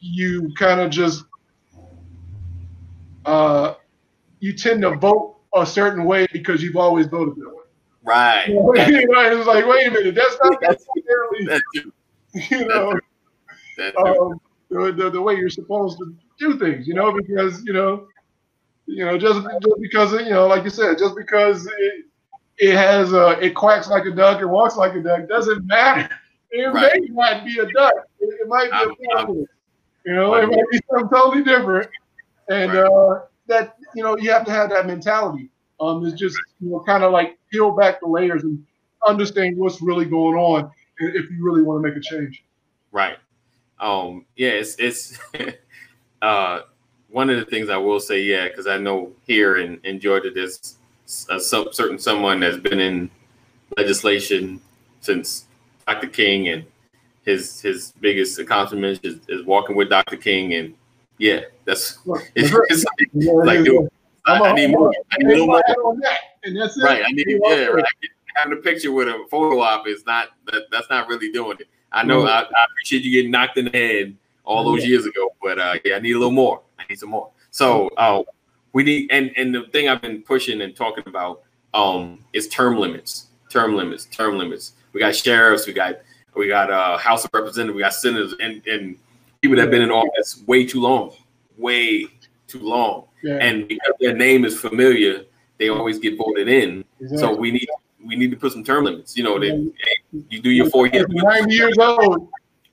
you 0.00 0.52
kind 0.56 0.80
of 0.80 0.90
just 0.90 1.24
uh, 3.24 3.74
you 4.40 4.52
tend 4.52 4.82
to 4.82 4.96
vote 4.96 5.36
a 5.54 5.66
certain 5.66 6.04
way 6.04 6.26
because 6.32 6.62
you've 6.62 6.76
always 6.76 7.06
voted 7.06 7.36
that 7.36 7.48
way. 7.48 7.62
Right. 8.04 8.48
You 8.48 9.06
know, 9.06 9.38
it's 9.38 9.46
like, 9.46 9.66
wait 9.66 9.86
a 9.86 9.90
minute, 9.90 10.14
that's 10.14 10.36
not 10.42 10.60
necessarily, 10.60 11.60
you 12.50 12.66
know, 12.66 12.90
um, 14.04 14.40
the, 14.70 14.92
the, 14.96 15.10
the 15.10 15.22
way 15.22 15.36
you're 15.36 15.50
supposed 15.50 15.98
to 15.98 16.14
do 16.38 16.58
things, 16.58 16.88
you 16.88 16.94
know, 16.94 17.12
because, 17.12 17.62
you 17.64 17.72
know, 17.72 18.06
you 18.86 19.04
know, 19.04 19.18
just 19.18 19.42
just 19.62 19.80
because 19.80 20.12
you 20.12 20.30
know, 20.30 20.46
like 20.46 20.64
you 20.64 20.70
said, 20.70 20.98
just 20.98 21.14
because 21.16 21.66
it, 21.66 22.04
it 22.58 22.76
has 22.76 23.12
a 23.12 23.38
it 23.40 23.54
quacks 23.54 23.88
like 23.88 24.04
a 24.04 24.10
duck 24.10 24.40
and 24.40 24.50
walks 24.50 24.76
like 24.76 24.94
a 24.94 25.00
duck 25.00 25.28
doesn't 25.28 25.66
matter. 25.66 26.08
It 26.50 26.64
right. 26.66 27.00
may 27.00 27.08
not 27.08 27.44
be 27.46 27.58
a 27.58 27.66
duck. 27.72 27.94
It, 28.20 28.40
it 28.40 28.48
might 28.48 28.66
be 28.66 28.76
I'm, 28.76 28.90
a 28.90 28.94
pelican. 29.24 29.46
You 30.04 30.14
know, 30.14 30.34
it 30.34 30.46
might 30.48 30.70
be 30.70 30.80
something 30.90 31.08
totally 31.08 31.44
different. 31.44 31.88
And 32.50 32.74
right. 32.74 32.84
uh, 32.84 33.22
that 33.46 33.76
you 33.94 34.02
know, 34.02 34.16
you 34.18 34.30
have 34.30 34.44
to 34.44 34.52
have 34.52 34.70
that 34.70 34.86
mentality. 34.86 35.48
Um, 35.80 36.04
is 36.04 36.12
just 36.12 36.36
you 36.60 36.70
know, 36.70 36.80
kind 36.80 37.02
of 37.02 37.12
like 37.12 37.38
peel 37.50 37.74
back 37.74 38.00
the 38.00 38.06
layers 38.06 38.44
and 38.44 38.64
understand 39.06 39.56
what's 39.56 39.80
really 39.80 40.04
going 40.04 40.36
on 40.36 40.70
if 40.98 41.30
you 41.30 41.38
really 41.40 41.62
want 41.62 41.82
to 41.82 41.88
make 41.88 41.96
a 41.96 42.00
change. 42.00 42.44
Right. 42.90 43.16
Um. 43.80 44.26
Yeah. 44.36 44.50
It's 44.50 44.76
it's. 44.78 45.18
uh 46.22 46.60
one 47.12 47.28
of 47.28 47.36
the 47.36 47.44
things 47.44 47.68
I 47.68 47.76
will 47.76 48.00
say, 48.00 48.22
yeah, 48.22 48.48
because 48.48 48.66
I 48.66 48.78
know 48.78 49.12
here 49.26 49.58
in, 49.58 49.78
in 49.84 50.00
Georgia, 50.00 50.30
there's 50.30 50.76
a 51.28 51.38
certain 51.38 51.98
someone 51.98 52.40
that's 52.40 52.56
been 52.56 52.80
in 52.80 53.10
legislation 53.76 54.60
since 55.00 55.46
Dr. 55.86 56.08
King, 56.08 56.48
and 56.48 56.64
his 57.24 57.60
his 57.60 57.92
biggest 58.00 58.38
accomplishment 58.38 59.00
is, 59.04 59.20
is 59.28 59.44
walking 59.44 59.76
with 59.76 59.90
Dr. 59.90 60.16
King, 60.16 60.54
and 60.54 60.74
yeah, 61.18 61.40
that's 61.66 61.98
it's, 62.34 62.54
it's 62.68 62.84
like, 63.14 63.46
like 63.46 63.64
dude, 63.64 63.88
I, 64.26 64.40
I, 64.40 64.52
need 64.54 64.70
more. 64.70 64.92
I 65.12 65.18
need 65.18 65.26
a 65.26 65.28
little 65.28 65.46
more. 65.46 65.62
Right, 66.82 67.02
I 67.06 67.12
need 67.12 67.26
yeah, 67.28 67.66
right. 67.66 67.84
Having 68.36 68.58
a 68.58 68.62
picture 68.62 68.90
with 68.90 69.08
a 69.08 69.26
photo 69.30 69.60
op 69.60 69.86
is 69.86 70.06
not 70.06 70.28
that, 70.46 70.62
that's 70.70 70.88
not 70.88 71.06
really 71.08 71.30
doing 71.30 71.58
it. 71.60 71.68
I 71.92 72.02
know 72.02 72.20
mm-hmm. 72.20 72.28
I, 72.28 72.40
I 72.40 72.64
appreciate 72.70 73.02
you 73.02 73.12
getting 73.12 73.30
knocked 73.30 73.58
in 73.58 73.66
the 73.66 73.70
head 73.70 74.16
all 74.44 74.64
those 74.64 74.84
years 74.84 75.06
ago. 75.06 75.30
But 75.42 75.58
uh, 75.58 75.74
yeah, 75.84 75.96
I 75.96 75.98
need 76.00 76.12
a 76.12 76.18
little 76.18 76.32
more. 76.32 76.62
I 76.78 76.84
need 76.88 76.98
some 76.98 77.10
more. 77.10 77.30
So 77.50 77.88
uh, 77.96 78.22
we 78.72 78.82
need 78.82 79.10
and 79.10 79.30
and 79.36 79.54
the 79.54 79.64
thing 79.72 79.88
I've 79.88 80.02
been 80.02 80.22
pushing 80.22 80.62
and 80.62 80.74
talking 80.74 81.04
about 81.06 81.42
um 81.74 82.24
is 82.32 82.48
term 82.48 82.78
limits, 82.78 83.26
term 83.50 83.76
limits, 83.76 84.06
term 84.06 84.38
limits. 84.38 84.72
We 84.92 85.00
got 85.00 85.14
sheriffs, 85.14 85.66
we 85.66 85.72
got 85.72 86.00
we 86.34 86.48
got 86.48 86.70
uh 86.70 86.96
House 86.98 87.24
of 87.24 87.30
Representatives, 87.32 87.76
we 87.76 87.82
got 87.82 87.94
senators, 87.94 88.34
and 88.40 88.66
and 88.66 88.98
people 89.40 89.56
that 89.56 89.62
have 89.62 89.70
been 89.70 89.82
in 89.82 89.90
office 89.90 90.42
way 90.46 90.64
too 90.64 90.80
long, 90.80 91.14
way 91.58 92.06
too 92.46 92.60
long, 92.60 93.04
yeah. 93.22 93.36
and 93.36 93.68
because 93.68 93.94
their 94.00 94.14
name 94.14 94.44
is 94.44 94.58
familiar, 94.58 95.24
they 95.58 95.68
always 95.68 95.98
get 95.98 96.16
voted 96.16 96.48
in. 96.48 96.84
Exactly. 97.00 97.18
So 97.18 97.34
we 97.34 97.50
need 97.50 97.68
we 98.04 98.16
need 98.16 98.30
to 98.30 98.36
put 98.36 98.52
some 98.52 98.64
term 98.64 98.84
limits. 98.84 99.16
You 99.16 99.24
know, 99.24 99.38
they, 99.38 99.70
you 100.28 100.40
do 100.40 100.50
your 100.50 100.68
four 100.70 100.86
years. 100.86 101.06
Ninety 101.08 101.54
years 101.54 101.76
old, 101.78 102.28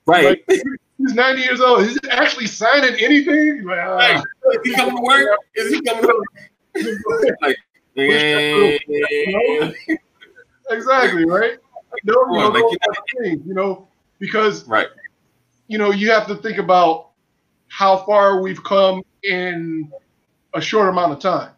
right? 0.05 0.41
Like, 0.47 0.61
he's 0.99 1.15
ninety 1.15 1.41
years 1.41 1.59
old. 1.59 1.81
Is 1.81 1.97
he 2.01 2.09
actually 2.09 2.45
signing 2.45 2.95
anything? 2.99 3.63
Like, 3.63 3.79
uh. 3.79 4.23
Is 4.53 4.59
he 4.63 4.75
coming 4.75 4.95
to 4.95 5.01
work? 5.01 5.39
Is 5.55 5.73
he 5.73 5.81
coming 5.81 6.03
to 6.03 6.07
work? 6.07 7.37
like, 7.41 7.57
exactly 10.69 11.25
right. 11.25 11.57
No, 12.03 12.13
you 12.31 12.39
know, 12.39 12.49
like, 12.49 12.63
things, 13.17 13.41
you 13.45 13.53
know, 13.53 13.87
because 14.19 14.67
right, 14.67 14.87
you 15.67 15.77
know, 15.77 15.91
you 15.91 16.11
have 16.11 16.27
to 16.27 16.35
think 16.35 16.57
about 16.59 17.09
how 17.67 17.97
far 17.97 18.41
we've 18.41 18.63
come 18.63 19.01
in 19.23 19.91
a 20.53 20.61
short 20.61 20.89
amount 20.89 21.13
of 21.13 21.19
time, 21.19 21.51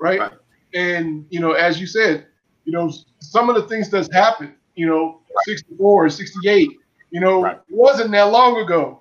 right? 0.00 0.20
right. 0.20 0.32
And 0.74 1.26
you 1.30 1.40
know, 1.40 1.52
as 1.52 1.80
you 1.80 1.86
said, 1.86 2.26
you 2.64 2.72
know, 2.72 2.90
some 3.20 3.48
of 3.48 3.56
the 3.56 3.62
things 3.68 3.90
that's 3.90 4.12
happened, 4.12 4.54
you 4.74 4.86
know, 4.86 5.20
64, 5.44 6.06
or 6.06 6.08
68, 6.08 6.70
you 7.14 7.20
know, 7.20 7.42
right. 7.42 7.60
wasn't 7.70 8.10
that 8.10 8.24
long 8.24 8.58
ago. 8.58 9.00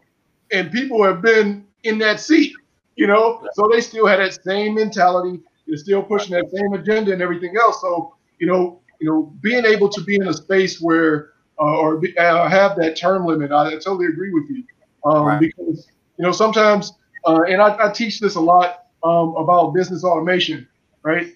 And 0.52 0.72
people 0.72 1.04
have 1.04 1.24
been 1.24 1.66
in 1.82 1.98
that 1.98 2.20
seat, 2.20 2.54
you 2.96 3.08
know, 3.08 3.44
so 3.54 3.68
they 3.74 3.82
still 3.82 4.06
had 4.06 4.20
that 4.20 4.40
same 4.44 4.76
mentality. 4.76 5.40
They're 5.66 5.78
still 5.78 6.04
pushing 6.04 6.36
that 6.36 6.48
same 6.52 6.74
agenda 6.74 7.12
and 7.12 7.24
everything 7.24 7.58
else. 7.58 7.82
So, 7.82 8.14
you 8.38 8.46
know, 8.46 8.82
you 9.02 9.10
know, 9.10 9.34
being 9.42 9.66
able 9.66 9.90
to 9.90 10.02
be 10.02 10.14
in 10.14 10.28
a 10.28 10.34
space 10.34 10.80
where 10.80 11.32
uh, 11.60 11.80
or 11.80 11.98
be, 11.98 12.16
uh, 12.16 12.48
have 12.48 12.76
that 12.78 12.96
term 12.96 13.26
limit, 13.26 13.52
I, 13.52 13.70
I 13.70 13.72
totally 13.72 14.06
agree 14.06 14.32
with 14.32 14.44
you. 14.48 14.64
Um, 15.04 15.26
right. 15.26 15.40
Because, 15.40 15.88
you 16.20 16.24
know, 16.24 16.32
sometimes, 16.32 16.94
uh, 17.26 17.42
and 17.50 17.64
I, 17.64 17.88
I, 17.88 17.92
teach 17.92 18.20
this 18.20 18.36
a 18.36 18.40
lot 18.40 18.86
um, 19.04 19.36
about 19.38 19.74
business 19.74 20.04
automation, 20.04 20.68
right? 21.02 21.34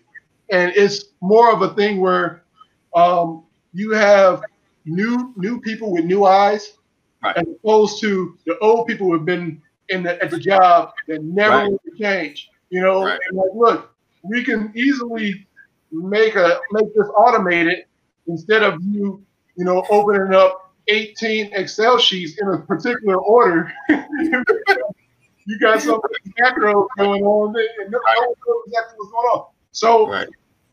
and 0.51 0.71
it's 0.75 1.05
more 1.21 1.51
of 1.51 1.63
a 1.63 1.73
thing 1.73 1.99
where 1.99 2.43
um, 2.95 3.43
you 3.73 3.93
have 3.93 4.43
new 4.87 5.33
new 5.37 5.59
people 5.61 5.91
with 5.91 6.05
new 6.05 6.25
eyes, 6.25 6.73
right. 7.23 7.37
as 7.37 7.45
opposed 7.47 7.99
to 8.01 8.37
the 8.45 8.57
old 8.59 8.87
people 8.87 9.07
who 9.07 9.13
have 9.13 9.25
been 9.25 9.61
in 9.89 10.03
the, 10.03 10.21
at 10.21 10.31
the 10.31 10.39
job 10.39 10.91
that 11.07 11.23
never 11.23 11.55
right. 11.55 11.63
really 11.63 11.99
change. 11.99 12.49
You 12.69 12.81
know, 12.81 13.05
right. 13.05 13.19
and 13.29 13.37
like, 13.37 13.49
look, 13.53 13.95
we 14.23 14.43
can 14.43 14.71
easily 14.75 15.47
make 15.91 16.35
a 16.35 16.59
make 16.71 16.93
this 16.95 17.07
automated 17.15 17.85
instead 18.27 18.63
of 18.63 18.81
you, 18.83 19.23
you 19.55 19.65
know, 19.65 19.85
opening 19.89 20.33
up 20.33 20.73
18 20.87 21.53
Excel 21.53 21.97
sheets 21.97 22.39
in 22.39 22.47
a 22.47 22.59
particular 22.59 23.17
order. 23.17 23.71
you 23.89 25.59
got 25.59 25.81
some 25.81 26.01
macros 26.39 26.87
going 26.97 27.23
on, 27.23 27.55
and 27.79 27.91
no 27.91 27.99
one 27.99 28.33
knows 28.45 28.63
exactly 28.67 28.95
what's 28.97 29.11
going 29.11 29.27
on. 29.27 29.45
So 29.71 30.09
right. 30.09 30.27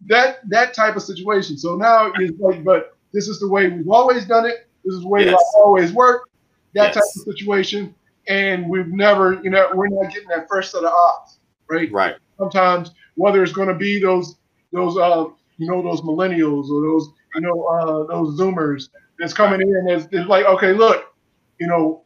that 0.07 0.49
that 0.49 0.75
type 0.75 0.97
of 0.97 1.03
situation. 1.03 1.57
So 1.57 1.77
now 1.77 2.13
it's 2.17 2.39
like, 2.41 2.65
but 2.65 2.97
this 3.15 3.29
is 3.29 3.41
the 3.41 3.49
way 3.49 3.69
we've 3.69 3.89
always 3.89 4.27
done 4.27 4.45
it. 4.45 4.69
This 4.85 4.95
is 4.95 5.01
the 5.01 5.09
way 5.09 5.25
yes. 5.25 5.33
I've 5.33 5.61
always 5.63 5.93
worked. 5.93 6.29
That 6.75 6.95
yes. 6.95 6.95
type 6.95 7.05
of 7.05 7.35
situation, 7.35 7.95
and 8.29 8.69
we've 8.69 8.89
never, 8.89 9.41
you 9.43 9.51
know, 9.51 9.71
we're 9.73 9.89
not 9.89 10.13
getting 10.13 10.29
that 10.29 10.47
first 10.51 10.73
set 10.73 10.83
of 10.83 10.93
odds, 10.93 11.39
right? 11.71 11.91
Right. 11.91 12.17
Sometimes 12.37 12.91
whether 13.15 13.43
it's 13.43 13.53
going 13.53 13.69
to 13.69 13.75
be 13.75 14.01
those 14.01 14.37
those 14.73 14.99
uh 14.99 15.27
you 15.57 15.71
know 15.71 15.83
those 15.83 16.01
millennials 16.03 16.69
or 16.69 16.83
those 16.83 17.09
you 17.37 17.41
know 17.41 17.63
uh 17.63 18.07
those 18.13 18.39
Zoomers 18.39 18.89
that's 19.19 19.33
coming 19.33 19.61
in 19.61 19.89
as 19.89 20.09
it's 20.11 20.29
like 20.29 20.45
okay 20.47 20.73
look 20.73 21.15
you 21.61 21.69
know 21.69 22.03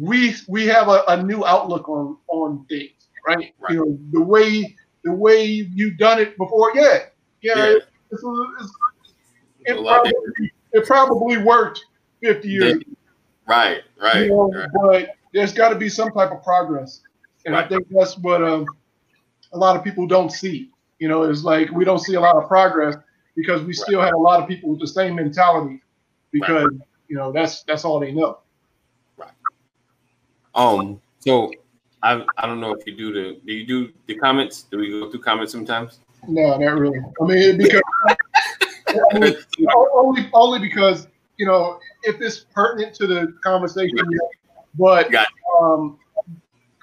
we 0.00 0.34
we 0.48 0.66
have 0.66 0.88
a, 0.88 1.04
a 1.06 1.22
new 1.22 1.44
outlook 1.46 1.88
on 1.88 2.16
on 2.26 2.66
things 2.68 3.02
right? 3.26 3.54
right? 3.60 3.72
You 3.72 3.76
know 3.76 3.98
the 4.10 4.20
way 4.20 4.76
the 5.04 5.12
way 5.12 5.44
you've 5.44 5.98
done 5.98 6.20
it 6.20 6.36
before. 6.38 6.72
Yeah, 6.74 6.98
yeah. 7.40 7.56
yeah. 7.56 7.74
It's, 8.10 8.22
it's, 8.60 8.72
it, 9.64 9.82
probably, 9.82 10.52
it, 10.72 10.86
probably, 10.86 11.38
worked 11.38 11.84
50 12.22 12.48
years. 12.48 12.82
Right, 13.46 13.82
right, 14.00 14.22
you 14.22 14.28
know, 14.28 14.50
right. 14.50 14.68
But 14.74 15.16
there's 15.32 15.52
got 15.52 15.70
to 15.70 15.76
be 15.76 15.88
some 15.88 16.12
type 16.12 16.30
of 16.30 16.42
progress, 16.42 17.00
and 17.44 17.54
right. 17.54 17.64
I 17.64 17.68
think 17.68 17.88
that's 17.90 18.16
what 18.18 18.42
um, 18.42 18.66
a 19.52 19.58
lot 19.58 19.76
of 19.76 19.84
people 19.84 20.06
don't 20.06 20.30
see. 20.30 20.70
You 20.98 21.08
know, 21.08 21.22
it's 21.22 21.42
like 21.42 21.70
we 21.70 21.84
don't 21.84 21.98
see 21.98 22.14
a 22.14 22.20
lot 22.20 22.36
of 22.36 22.46
progress 22.46 22.96
because 23.34 23.62
we 23.62 23.72
still 23.72 24.00
have 24.00 24.14
a 24.14 24.18
lot 24.18 24.40
of 24.40 24.48
people 24.48 24.70
with 24.70 24.80
the 24.80 24.86
same 24.86 25.16
mentality 25.16 25.82
because 26.30 26.70
you 27.08 27.16
know 27.16 27.32
that's 27.32 27.62
that's 27.64 27.84
all 27.84 27.98
they 27.98 28.12
know. 28.12 28.38
Right. 29.16 29.32
Um. 30.54 31.00
So 31.18 31.50
I 32.02 32.24
I 32.36 32.46
don't 32.46 32.60
know 32.60 32.72
if 32.72 32.86
you 32.86 32.96
do 32.96 33.12
the 33.12 33.40
do 33.44 33.52
you 33.52 33.66
do 33.66 33.92
the 34.06 34.14
comments? 34.14 34.62
Do 34.62 34.78
we 34.78 34.90
go 34.90 35.10
through 35.10 35.20
comments 35.20 35.52
sometimes? 35.52 36.00
No, 36.28 36.56
not 36.56 36.78
really. 36.78 37.00
I 37.20 37.24
mean, 37.24 37.58
because 37.58 37.82
Mean, 39.14 39.34
only 39.94 40.30
only 40.32 40.58
because 40.58 41.08
you 41.36 41.46
know 41.46 41.78
if 42.02 42.20
it's 42.20 42.40
pertinent 42.54 42.94
to 42.96 43.06
the 43.06 43.34
conversation, 43.42 43.98
but 44.78 45.12
um, 45.60 45.98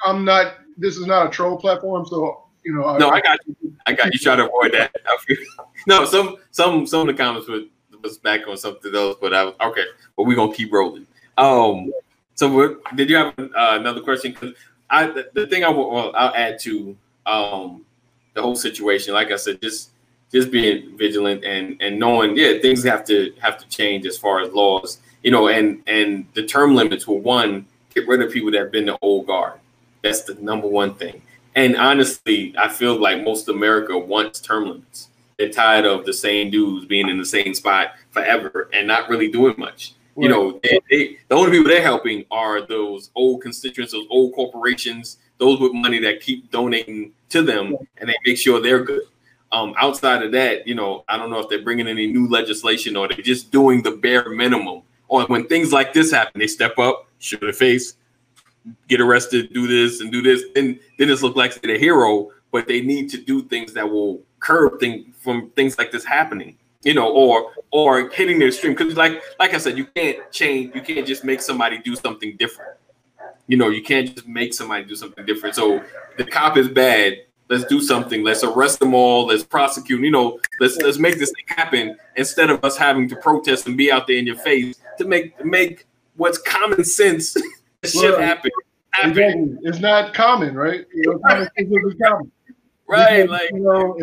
I'm 0.06 0.26
not. 0.26 0.56
This 0.78 0.96
is 0.96 1.06
not 1.06 1.28
a 1.28 1.30
troll 1.30 1.58
platform, 1.58 2.06
so 2.06 2.44
you 2.64 2.74
know. 2.74 2.98
No, 2.98 3.10
I, 3.10 3.16
I 3.16 3.22
got 3.22 3.40
you. 3.46 3.76
I 3.86 3.94
got 3.94 4.14
you. 4.14 4.20
Try 4.20 4.36
to 4.36 4.46
avoid 4.46 4.74
that. 4.74 4.94
no, 5.88 6.06
some 6.06 6.38
some 6.52 6.86
some 6.86 7.02
of 7.02 7.08
the 7.08 7.14
comments 7.14 7.48
was 7.48 7.64
was 8.02 8.18
back 8.18 8.48
on 8.48 8.58
something 8.58 8.96
else, 8.96 9.18
but 9.20 9.34
I 9.34 9.46
was 9.46 9.56
okay. 9.62 9.84
But 10.16 10.24
we're 10.24 10.36
gonna 10.36 10.54
keep 10.54 10.72
rolling. 10.72 11.08
Um. 11.38 11.92
So, 12.36 12.80
did 12.96 13.10
you 13.10 13.18
have 13.18 13.34
uh, 13.38 13.78
another 13.80 14.00
question? 14.00 14.32
Because 14.32 14.56
I 14.90 15.08
the, 15.08 15.30
the 15.34 15.48
thing 15.48 15.66
I 15.66 15.70
will 15.70 15.92
well, 15.92 16.14
I'll 16.16 16.34
add 16.34 16.60
to 16.62 16.96
um, 17.26 17.86
the 18.34 18.42
whole 18.42 18.56
situation, 18.56 19.14
like 19.14 19.32
I 19.32 19.36
said, 19.36 19.62
just 19.62 19.92
just 20.32 20.52
being 20.52 20.98
vigilant 20.98 21.44
and 21.44 21.78
and 21.82 22.00
knowing, 22.00 22.38
yeah, 22.38 22.60
things 22.60 22.84
have 22.84 23.06
to 23.06 23.34
have 23.40 23.58
to 23.58 23.68
change 23.70 24.06
as 24.06 24.18
far 24.18 24.42
as 24.42 24.52
laws, 24.54 25.00
you 25.24 25.32
know, 25.32 25.48
and 25.48 25.82
and 25.88 26.26
the 26.34 26.46
term 26.46 26.76
limits 26.76 27.08
will 27.08 27.20
one 27.20 27.66
get 27.94 28.08
rid 28.08 28.22
of 28.22 28.32
people 28.32 28.52
that 28.52 28.60
have 28.60 28.72
been 28.72 28.86
the 28.86 28.98
old 29.02 29.28
guard. 29.28 29.60
That's 30.04 30.24
the 30.24 30.36
number 30.36 30.68
one 30.68 30.96
thing. 30.96 31.22
And 31.56 31.76
honestly, 31.76 32.54
I 32.58 32.70
feel 32.70 33.00
like 33.00 33.24
most 33.24 33.50
America 33.50 33.98
wants 33.98 34.40
term 34.40 34.70
limits. 34.70 35.10
They're 35.38 35.50
tired 35.50 35.86
of 35.86 36.06
the 36.06 36.14
same 36.14 36.52
dudes 36.52 36.86
being 36.86 37.10
in 37.10 37.18
the 37.18 37.26
same 37.26 37.54
spot 37.54 37.94
forever 38.12 38.70
and 38.74 38.88
not 38.88 39.10
really 39.10 39.32
doing 39.32 39.56
much. 39.58 39.94
You 40.18 40.28
know, 40.28 40.60
they, 40.64 40.80
they, 40.90 41.18
the 41.30 41.36
only 41.36 41.52
people 41.52 41.70
they're 41.70 41.82
helping 41.82 42.26
are 42.30 42.60
those 42.60 43.10
old 43.16 43.42
constituents, 43.42 43.94
those 43.94 44.08
old 44.10 44.34
corporations, 44.34 45.18
those 45.38 45.62
with 45.62 45.72
money 45.74 45.98
that 46.00 46.20
keep 46.20 46.52
donating 46.52 47.14
to 47.30 47.42
them, 47.42 47.78
and 47.98 48.10
they 48.10 48.16
make 48.26 48.38
sure 48.38 48.62
they're 48.62 48.84
good. 48.84 49.04
Um, 49.52 49.74
outside 49.78 50.22
of 50.22 50.32
that, 50.34 50.68
you 50.68 50.76
know, 50.76 51.04
I 51.08 51.18
don't 51.18 51.32
know 51.32 51.40
if 51.40 51.50
they're 51.50 51.64
bringing 51.64 51.88
any 51.88 52.06
new 52.06 52.28
legislation 52.28 52.96
or 52.96 53.08
they're 53.08 53.18
just 53.18 53.52
doing 53.52 53.82
the 53.82 53.92
bare 53.92 54.30
minimum. 54.30 54.84
Or 55.08 55.26
when 55.26 55.48
things 55.48 55.74
like 55.74 55.94
this 55.94 56.12
happen, 56.12 56.40
they 56.40 56.48
step 56.48 56.78
up, 56.78 57.08
show 57.18 57.38
their 57.38 57.52
face, 57.52 57.96
get 58.88 59.02
arrested, 59.02 59.52
do 59.52 59.68
this 59.68 60.02
and 60.02 60.12
do 60.12 60.22
this, 60.22 60.44
and 60.56 60.80
then 61.00 61.10
it's 61.10 61.24
look 61.24 61.36
like 61.36 61.60
they're 61.62 61.76
a 61.76 61.80
hero. 61.80 62.30
But 62.52 62.68
they 62.68 62.82
need 62.82 63.10
to 63.12 63.18
do 63.18 63.44
things 63.44 63.74
that 63.74 63.90
will 63.90 64.22
curb 64.40 64.80
things 64.80 65.16
from 65.20 65.50
things 65.52 65.78
like 65.78 65.92
this 65.92 66.04
happening 66.04 66.58
you 66.84 66.94
know, 66.94 67.12
or 67.12 67.52
or 67.72 68.10
hitting 68.10 68.40
their 68.40 68.52
stream. 68.52 68.74
Because 68.74 68.96
like 68.96 69.22
like 69.40 69.54
I 69.54 69.58
said, 69.58 69.78
you 69.78 69.86
can't 69.96 70.32
change. 70.32 70.74
You 70.76 70.82
can't 70.82 71.06
just 71.06 71.24
make 71.24 71.42
somebody 71.42 71.80
do 71.80 71.96
something 71.96 72.36
different. 72.38 72.78
You 73.48 73.58
know, 73.58 73.70
you 73.70 73.82
can't 73.82 74.14
just 74.14 74.28
make 74.28 74.54
somebody 74.54 74.86
do 74.86 74.96
something 74.96 75.26
different. 75.26 75.56
So 75.56 75.84
the 76.18 76.24
cop 76.24 76.58
is 76.58 76.70
bad. 76.70 77.18
Let's 77.50 77.66
do 77.66 77.82
something. 77.82 78.24
Let's 78.24 78.44
arrest 78.44 78.80
them 78.80 78.94
all. 78.94 79.28
Let's 79.28 79.44
prosecute. 79.44 80.02
You 80.02 80.12
know, 80.12 80.40
let's 80.60 80.78
let's 80.78 81.00
make 81.00 81.18
this 81.18 81.32
thing 81.32 81.58
happen 81.58 81.98
instead 82.16 82.50
of 82.50 82.64
us 82.64 82.78
having 82.78 83.10
to 83.10 83.16
protest 83.16 83.66
and 83.68 83.76
be 83.76 83.92
out 83.92 84.06
there 84.06 84.18
in 84.18 84.28
your 84.28 84.38
face 84.38 84.80
to 85.00 85.06
make 85.06 85.44
make 85.44 85.88
what's 86.16 86.38
common 86.38 86.84
sense 86.84 87.36
happen. 87.84 88.52
happen. 88.92 89.10
Exactly. 89.10 89.58
It's 89.64 89.80
not 89.80 90.14
common, 90.14 90.56
right? 90.56 90.86
You 90.94 91.04
know, 91.12 91.20
common. 91.20 92.32
Right, 92.88 93.24
because, 93.24 93.30
like 93.30 93.52
you 93.52 93.60
know, 93.60 93.98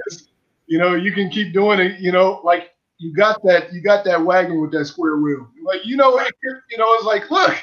you 0.67 0.79
know, 0.79 0.95
you 0.95 1.13
can 1.13 1.31
keep 1.31 1.53
doing 1.53 1.81
it. 1.81 2.01
You 2.01 2.13
know, 2.13 2.41
like 2.45 2.75
you 2.99 3.15
got 3.15 3.43
that, 3.45 3.73
you 3.73 3.81
got 3.81 4.05
that 4.05 4.23
wagon 4.23 4.61
with 4.61 4.73
that 4.73 4.87
square 4.87 5.19
wheel. 5.19 5.49
Like 5.63 5.85
you 5.85 5.97
know, 5.97 6.19
it, 6.19 6.35
you 6.43 6.79
know, 6.79 6.87
it's 6.95 7.05
like, 7.05 7.31
look, 7.31 7.57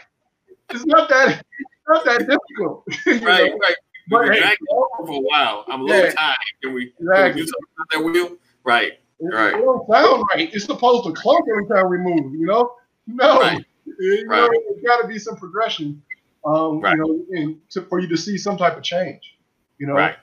it's 0.70 0.86
not 0.86 1.10
that, 1.10 1.40
it's 1.40 1.88
not 1.88 2.06
that 2.06 2.20
difficult. 2.20 2.84
right, 3.26 3.52
know? 3.52 3.58
right. 3.58 3.76
But 4.10 4.30
hey, 4.34 4.39
dragging 4.39 4.68
over 4.72 5.08
for 5.08 5.14
a 5.18 5.22
while. 5.22 5.66
I'm 5.68 5.82
a 5.82 5.84
little 5.84 6.06
yeah, 6.06 6.12
tired. 6.14 6.36
Can 6.62 6.74
we, 6.74 6.93
exactly. 6.99 7.16
can 7.16 7.36
we 7.36 7.41
do 7.41 7.47
something 7.47 7.86
that 7.91 8.04
wheel? 8.04 8.38
Right. 8.64 8.93
It, 9.20 9.34
right. 9.34 9.54
It 9.56 9.58
don't 9.58 9.88
sound 9.89 10.24
right. 10.34 10.49
It's 10.54 10.66
supposed 10.66 11.06
to 11.06 11.14
clunk 11.14 11.45
every 11.49 11.68
time 11.68 11.89
we 11.89 11.97
move. 11.97 12.34
You 12.34 12.45
know, 12.45 12.76
no. 13.08 13.39
Right. 13.39 13.66
You 13.86 14.28
know, 14.28 14.47
right. 14.47 14.60
there's 14.70 14.84
got 14.84 15.01
to 15.01 15.08
be 15.08 15.20
some 15.20 15.36
progression. 15.38 16.01
um, 16.45 16.82
Right. 16.82 16.95
you 16.97 17.26
know, 17.32 17.39
and 17.39 17.70
to, 17.72 17.84
for 17.84 17.99
you 17.99 18.08
to 18.10 18.18
see 18.18 18.38
some 18.38 18.58
type 18.58 18.76
of 18.76 18.84
change, 18.84 19.38
you 19.78 19.88
know. 19.88 19.93
Right. 19.93 20.16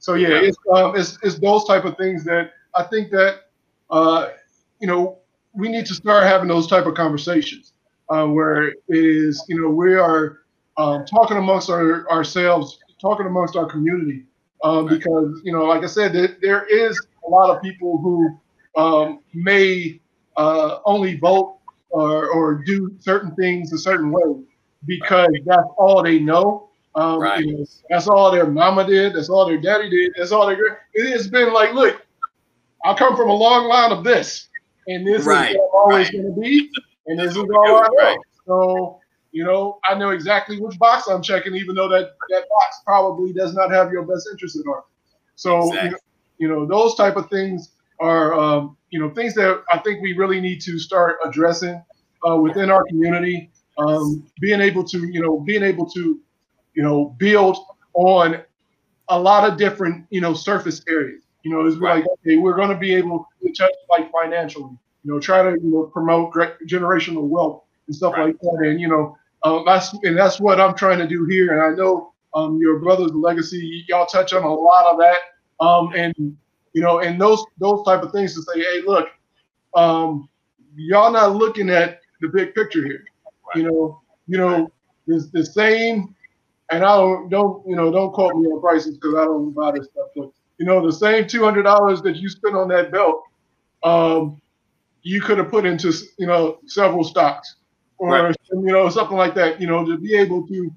So 0.00 0.14
yeah, 0.14 0.28
Right. 0.28 0.44
it's 0.44 0.58
um, 0.72 0.96
it's 0.96 1.18
it's 1.22 1.38
those 1.38 1.64
type 1.64 1.84
of 1.84 1.96
things 1.96 2.24
that 2.24 2.52
I 2.74 2.82
think 2.84 3.10
that 3.12 3.44
uh, 3.90 4.30
you 4.80 4.86
know 4.86 5.18
we 5.52 5.68
need 5.68 5.86
to 5.86 5.94
start 5.94 6.24
having 6.24 6.48
those 6.48 6.66
type 6.66 6.86
of 6.86 6.94
conversations 6.94 7.72
uh, 8.08 8.26
where 8.26 8.64
it 8.68 8.76
is 8.88 9.44
you 9.48 9.60
know 9.62 9.68
we 9.70 9.94
are 9.94 10.40
um, 10.76 11.06
talking 11.06 11.36
amongst 11.36 11.70
our, 11.70 12.10
ourselves, 12.10 12.80
talking 13.04 13.26
amongst 13.26 13.56
our 13.56 13.66
community, 13.66 14.24
um, 14.64 14.86
Right. 14.86 14.98
because 14.98 15.40
you 15.44 15.52
know, 15.52 15.64
like 15.64 15.82
I 15.84 15.86
said, 15.86 16.12
there, 16.12 16.36
there 16.40 16.64
is 16.66 17.06
a 17.26 17.30
lot 17.30 17.54
of 17.54 17.62
people 17.62 17.98
who 17.98 18.40
um, 18.80 19.20
may 19.34 20.00
uh, 20.36 20.78
only 20.84 21.16
vote 21.18 21.58
or, 21.90 22.28
or 22.28 22.62
do 22.64 22.96
certain 22.98 23.34
things 23.36 23.72
a 23.72 23.78
certain 23.78 24.10
way 24.10 24.42
because 24.86 25.30
that's 25.46 25.68
all 25.78 26.02
they 26.02 26.18
know. 26.18 26.70
Um, 26.96 27.20
Right. 27.20 27.40
you 27.44 27.52
know, 27.52 27.64
that's 27.90 28.08
all 28.08 28.30
their 28.30 28.46
mama 28.46 28.86
did. 28.86 29.14
That's 29.14 29.28
all 29.28 29.46
their 29.46 29.60
daddy 29.60 29.90
did. 29.90 30.12
That's 30.16 30.32
all 30.32 30.46
their. 30.46 30.58
It's 30.94 31.26
been 31.26 31.52
like, 31.52 31.74
look, 31.74 32.04
I 32.84 32.94
come 32.94 33.16
from 33.16 33.30
a 33.30 33.34
long 33.34 33.66
line 33.68 33.92
of 33.92 34.04
this, 34.04 34.48
and 34.86 35.06
this 35.06 35.26
Right, 35.26 35.54
is 35.54 35.56
always 35.72 36.06
right. 36.06 36.12
going 36.12 36.34
to 36.34 36.40
be, 36.40 36.70
and 37.06 37.18
this 37.18 37.32
is 37.32 37.36
all 37.38 37.78
I 37.78 37.88
know. 37.92 38.22
So, 38.46 39.00
you 39.34 39.44
know, 39.44 39.80
I 39.84 39.94
know 39.96 40.10
exactly 40.10 40.60
which 40.60 40.78
box 40.78 41.08
I'm 41.08 41.20
checking, 41.20 41.56
even 41.56 41.74
though 41.74 41.88
that 41.88 42.12
that 42.30 42.44
box 42.48 42.76
probably 42.86 43.32
does 43.32 43.52
not 43.52 43.70
have 43.72 43.90
your 43.90 44.04
best 44.04 44.28
interest 44.30 44.56
at 44.56 44.64
heart. 44.64 44.84
So, 45.34 45.74
you, 45.74 45.90
know, 45.90 45.98
you 46.38 46.48
know, 46.48 46.64
those 46.64 46.94
type 46.94 47.16
of 47.16 47.28
things 47.28 47.72
are, 47.98 48.32
um, 48.32 48.76
you 48.90 49.00
know, 49.00 49.10
things 49.10 49.34
that 49.34 49.64
I 49.72 49.78
think 49.78 50.00
we 50.02 50.12
really 50.12 50.40
need 50.40 50.60
to 50.62 50.78
start 50.78 51.16
addressing 51.26 51.82
uh, 52.26 52.36
within 52.36 52.70
our 52.70 52.84
community. 52.84 53.50
Um, 53.76 54.24
being 54.40 54.60
able 54.60 54.84
to, 54.84 54.98
you 55.08 55.20
know, 55.20 55.40
being 55.40 55.64
able 55.64 55.90
to, 55.90 56.20
you 56.74 56.82
know, 56.84 57.16
build 57.18 57.58
on 57.94 58.40
a 59.08 59.18
lot 59.18 59.50
of 59.50 59.58
different, 59.58 60.06
you 60.10 60.20
know, 60.20 60.32
surface 60.32 60.80
areas. 60.88 61.24
You 61.42 61.50
know, 61.50 61.66
it's 61.66 61.76
Right. 61.76 61.96
like, 61.96 62.06
okay, 62.20 62.36
we're 62.36 62.54
going 62.54 62.68
to 62.68 62.76
be 62.76 62.94
able 62.94 63.26
to 63.42 63.52
touch 63.52 63.72
like 63.90 64.12
financially, 64.12 64.78
you 65.02 65.12
know, 65.12 65.18
try 65.18 65.42
to, 65.42 65.50
you 65.60 65.70
know, 65.72 65.90
promote 65.92 66.32
generational 66.68 67.26
wealth 67.26 67.64
and 67.88 67.96
stuff 67.96 68.12
Right. 68.14 68.26
like 68.26 68.38
that. 68.40 68.58
And, 68.68 68.80
you 68.80 68.86
know, 68.86 69.18
uh, 69.44 69.62
that's, 69.64 69.92
and 70.02 70.16
that's 70.16 70.40
what 70.40 70.60
I'm 70.60 70.74
trying 70.74 70.98
to 70.98 71.06
do 71.06 71.26
here. 71.26 71.52
And 71.52 71.62
I 71.62 71.76
know 71.76 72.12
um, 72.34 72.58
your 72.60 72.78
brother's 72.80 73.12
legacy, 73.12 73.84
y'all 73.88 74.06
touch 74.06 74.32
on 74.32 74.42
a 74.42 74.52
lot 74.52 74.92
of 74.92 74.98
that. 74.98 75.18
Um, 75.64 75.92
and, 75.94 76.14
you 76.72 76.82
know, 76.82 76.98
and 77.00 77.20
those, 77.20 77.44
those 77.58 77.84
type 77.84 78.02
of 78.02 78.12
things 78.12 78.34
to 78.34 78.42
say, 78.42 78.60
hey, 78.60 78.82
look, 78.86 79.08
um, 79.74 80.28
y'all 80.76 81.12
not 81.12 81.36
looking 81.36 81.70
at 81.70 82.00
the 82.20 82.28
big 82.28 82.54
picture 82.54 82.84
here. 82.84 83.04
You 83.54 83.64
know, 83.64 84.00
you 84.26 84.38
know, 84.38 84.70
it's 85.06 85.30
the 85.30 85.44
same, 85.44 86.14
and 86.70 86.82
I 86.84 86.96
don't 86.96 87.28
don't 87.28 87.66
you 87.68 87.76
know 87.76 87.92
don't 87.92 88.12
quote 88.12 88.34
me 88.34 88.48
on 88.48 88.60
prices 88.60 88.96
because 88.96 89.14
I 89.14 89.24
don't 89.24 89.52
buy 89.52 89.72
this 89.72 89.86
stuff. 89.86 90.08
But 90.16 90.30
you 90.58 90.66
know, 90.66 90.84
the 90.84 90.92
same 90.92 91.26
two 91.26 91.44
hundred 91.44 91.64
dollars 91.64 92.02
that 92.02 92.16
you 92.16 92.28
spent 92.28 92.56
on 92.56 92.68
that 92.68 92.90
belt, 92.90 93.22
um, 93.82 94.40
you 95.02 95.20
could 95.20 95.38
have 95.38 95.50
put 95.50 95.66
into 95.66 95.92
you 96.18 96.26
know 96.26 96.58
several 96.66 97.04
stocks 97.04 97.56
or 97.98 98.10
Right. 98.10 98.36
you 98.52 98.60
know 98.72 98.88
something 98.88 99.16
like 99.16 99.34
that. 99.34 99.60
You 99.60 99.66
know, 99.66 99.84
to 99.84 99.96
be 99.98 100.14
able 100.16 100.46
to 100.48 100.70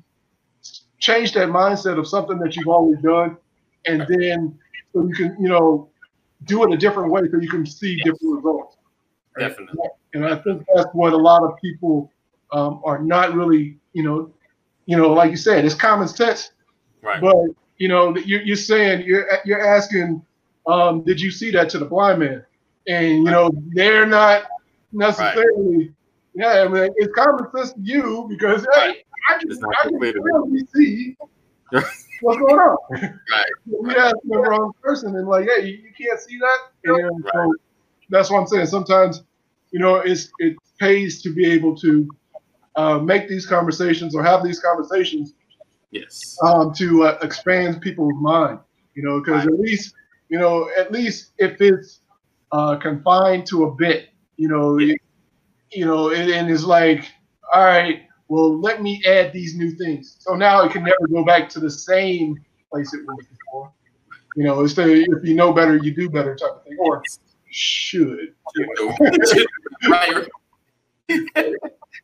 change 1.00 1.34
that 1.34 1.50
mindset 1.50 1.98
of 2.00 2.08
something 2.08 2.40
that 2.40 2.56
you've 2.56 2.68
always 2.68 3.00
done, 3.02 3.38
and 3.86 4.06
then 4.08 4.58
so 4.94 5.08
you 5.08 5.14
can 5.16 5.38
you 5.40 5.50
know 5.50 5.90
do 6.46 6.64
it 6.64 6.74
a 6.74 6.78
different 6.78 7.12
way 7.12 7.22
so 7.32 7.40
you 7.40 7.50
can 7.50 7.66
see 7.66 7.96
different 7.98 8.36
results. 8.36 8.78
Definitely. 9.38 9.78
And 10.14 10.26
I 10.26 10.36
think 10.38 10.66
that's 10.74 10.88
what 10.94 11.14
a 11.14 11.18
lot 11.18 11.44
of 11.44 11.58
people 11.62 12.12
um, 12.52 12.82
are 12.84 13.00
not 13.00 13.34
really, 13.36 13.78
you 13.94 14.04
know, 14.04 14.32
you 14.86 14.98
know, 14.98 15.12
like 15.14 15.32
you 15.32 15.38
said, 15.38 15.66
it's 15.66 15.76
common 15.76 16.08
sense. 16.08 16.52
Right. 17.02 17.22
But 17.22 17.36
you 17.78 17.88
know, 17.88 18.16
you're, 18.18 18.42
you're 18.42 18.56
saying 18.56 19.06
you're 19.06 19.28
you're 19.46 19.66
asking, 19.66 20.24
um, 20.66 21.04
did 21.04 21.22
you 21.22 21.32
see 21.32 21.52
that 21.52 21.70
to 21.70 21.80
the 21.80 21.86
blind 21.86 22.20
man? 22.20 22.46
And 22.88 23.18
you 23.18 23.32
know, 23.32 23.52
they're 23.74 24.06
not 24.06 24.44
necessarily. 24.92 25.94
Yeah, 26.38 26.66
I 26.66 26.68
mean, 26.68 26.90
it's 26.98 27.12
common 27.16 27.46
sense 27.56 27.74
to 27.74 27.82
you 27.82 28.28
because 28.30 28.62
hey, 28.62 28.80
Right. 28.80 28.98
I 29.28 29.40
can, 29.40 29.50
I 29.52 29.84
can 29.90 29.98
clear 29.98 30.14
to 30.14 30.22
me. 30.22 30.30
clearly 30.32 30.68
see 30.76 31.18
what's 32.22 32.38
going 32.40 32.60
on. 32.60 32.78
Right. 32.92 33.12
We 33.66 33.96
ask 33.96 34.16
the 34.24 34.38
wrong 34.38 34.72
person 34.82 35.16
and 35.16 35.28
like, 35.28 35.46
hey, 35.46 35.66
you, 35.66 35.78
you 35.78 35.92
can't 35.98 36.20
see 36.20 36.38
that. 36.38 36.58
And 36.86 37.24
Right. 37.26 37.34
so 37.34 37.54
that's 38.10 38.30
what 38.30 38.40
I'm 38.40 38.48
saying. 38.48 38.68
Sometimes, 38.68 39.24
you 39.72 39.80
know, 39.80 39.96
it's 39.96 40.32
it 40.38 40.56
pays 40.80 41.24
to 41.24 41.34
be 41.34 41.46
able 41.52 41.76
to 41.78 42.16
uh, 42.76 43.00
make 43.00 43.28
these 43.28 43.48
conversations 43.48 44.16
or 44.16 44.24
have 44.24 44.44
these 44.44 44.60
conversations 44.60 45.34
Yes. 45.92 46.38
um, 46.44 46.72
to 46.76 47.04
uh, 47.06 47.18
expand 47.24 47.82
people's 47.82 48.22
mind. 48.22 48.60
You 48.94 49.04
know, 49.04 49.20
because 49.20 49.44
Right. 49.46 49.54
at 49.54 49.60
least, 49.60 49.96
you 50.30 50.38
know, 50.38 50.70
at 50.78 50.92
least 50.92 51.32
if 51.40 51.60
it's 51.60 52.02
uh, 52.52 52.78
confined 52.78 53.48
to 53.48 53.66
a 53.66 53.76
bit, 53.76 54.10
you 54.38 54.48
know, 54.48 54.78
it, 54.80 55.02
you 55.72 55.86
know, 55.86 56.12
and, 56.12 56.30
and 56.32 56.50
it's 56.50 56.64
like, 56.64 57.12
all 57.54 57.66
right, 57.66 58.04
well, 58.28 58.60
let 58.60 58.82
me 58.82 59.02
add 59.06 59.32
these 59.32 59.56
new 59.56 59.72
things. 59.72 60.18
So 60.20 60.36
now 60.36 60.64
it 60.64 60.72
can 60.72 60.84
never 60.84 61.08
go 61.12 61.24
back 61.24 61.50
to 61.50 61.60
the 61.60 61.72
same 61.72 62.38
place 62.72 62.94
it 62.94 63.06
was 63.06 63.26
before. 63.26 63.72
You 64.36 64.44
know, 64.44 64.62
it's 64.64 64.74
the 64.74 65.04
if 65.04 65.28
you 65.28 65.34
know 65.34 65.52
better, 65.52 65.78
you 65.78 65.96
do 65.96 66.10
better 66.10 66.36
type 66.36 66.52
of 66.52 66.64
thing, 66.64 66.78
or 66.80 67.02
should. 67.50 68.34
right. 69.90 70.28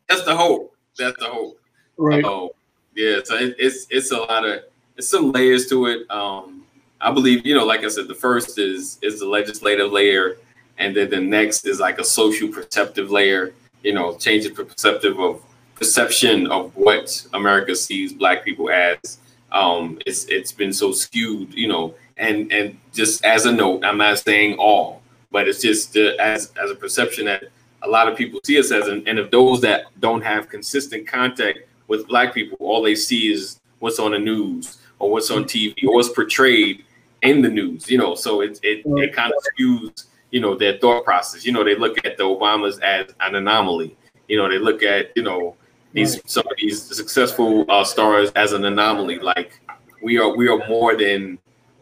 That's 0.08 0.24
the 0.24 0.34
hope. 0.36 0.74
That's 0.98 1.18
the 1.18 1.26
hope. 1.26 1.60
Right. 1.96 2.24
Oh, 2.24 2.54
yeah. 2.96 3.20
So 3.24 3.36
it, 3.36 3.54
it's 3.58 3.86
it's 3.90 4.10
a 4.10 4.16
lot 4.16 4.44
of 4.44 4.62
it's 4.96 5.08
some 5.08 5.32
layers 5.32 5.68
to 5.68 5.86
it. 5.86 6.10
Um, 6.10 6.64
I 7.00 7.12
believe 7.12 7.46
you 7.46 7.54
know, 7.54 7.64
like 7.64 7.84
I 7.84 7.88
said, 7.88 8.08
the 8.08 8.14
first 8.14 8.58
is 8.58 8.98
is 9.02 9.20
the 9.20 9.28
legislative 9.28 9.92
layer, 9.92 10.38
and 10.78 10.94
then 10.96 11.10
the 11.10 11.20
next 11.20 11.66
is 11.66 11.80
like 11.80 11.98
a 11.98 12.04
social 12.04 12.48
perceptive 12.48 13.10
layer. 13.10 13.54
You 13.82 13.92
know, 13.92 14.12
the 14.12 14.50
perceptive 14.50 15.18
of 15.20 15.42
perception 15.74 16.46
of 16.46 16.74
what 16.76 17.26
America 17.32 17.74
sees 17.76 18.12
Black 18.12 18.44
people 18.44 18.70
as. 18.70 19.18
Um, 19.52 19.98
it's 20.06 20.24
it's 20.24 20.52
been 20.52 20.72
so 20.72 20.92
skewed, 20.92 21.52
you 21.54 21.68
know, 21.68 21.94
and 22.16 22.52
and 22.52 22.78
just 22.92 23.24
as 23.24 23.46
a 23.46 23.52
note, 23.52 23.84
I'm 23.84 23.98
not 23.98 24.18
saying 24.18 24.56
all, 24.58 25.02
but 25.30 25.46
it's 25.46 25.62
just 25.62 25.96
uh, 25.96 26.12
as 26.18 26.52
as 26.62 26.70
a 26.70 26.74
perception 26.74 27.26
that 27.26 27.44
a 27.82 27.88
lot 27.88 28.08
of 28.08 28.16
people 28.16 28.40
see 28.44 28.58
us 28.58 28.72
as, 28.72 28.88
and, 28.88 29.06
and 29.06 29.18
if 29.18 29.30
those 29.30 29.60
that 29.60 29.86
don't 30.00 30.22
have 30.22 30.48
consistent 30.48 31.06
contact 31.06 31.58
with 31.86 32.08
black 32.08 32.32
people, 32.32 32.56
all 32.60 32.82
they 32.82 32.94
see 32.94 33.30
is 33.30 33.60
what's 33.78 33.98
on 33.98 34.12
the 34.12 34.18
news 34.18 34.78
or 34.98 35.10
what's 35.10 35.30
on 35.30 35.44
TV 35.44 35.84
or 35.84 35.96
what's 35.96 36.08
portrayed 36.08 36.84
in 37.22 37.42
the 37.42 37.48
news, 37.48 37.90
you 37.90 37.98
know. 37.98 38.14
So 38.14 38.40
it 38.40 38.58
it, 38.62 38.82
it 38.86 39.12
kind 39.12 39.32
of 39.32 39.42
skews, 39.52 40.06
you 40.34 40.40
know, 40.40 40.56
their 40.56 40.76
thought 40.78 41.04
process. 41.04 41.46
You 41.46 41.52
know, 41.52 41.62
they 41.62 41.76
look 41.76 42.04
at 42.04 42.16
the 42.16 42.24
Obamas 42.24 42.82
as 42.82 43.14
an 43.20 43.36
anomaly. 43.36 43.96
You 44.26 44.36
know, 44.36 44.48
they 44.48 44.58
look 44.58 44.82
at 44.82 45.12
you 45.14 45.22
know 45.22 45.54
these 45.92 46.20
some 46.26 46.44
of 46.50 46.56
these 46.58 46.82
successful 46.82 47.64
uh, 47.70 47.84
stars 47.84 48.32
as 48.34 48.52
an 48.52 48.64
anomaly. 48.64 49.20
Like 49.20 49.60
we 50.02 50.18
are 50.18 50.36
we 50.36 50.48
are 50.48 50.66
more 50.68 50.96
than 50.96 51.38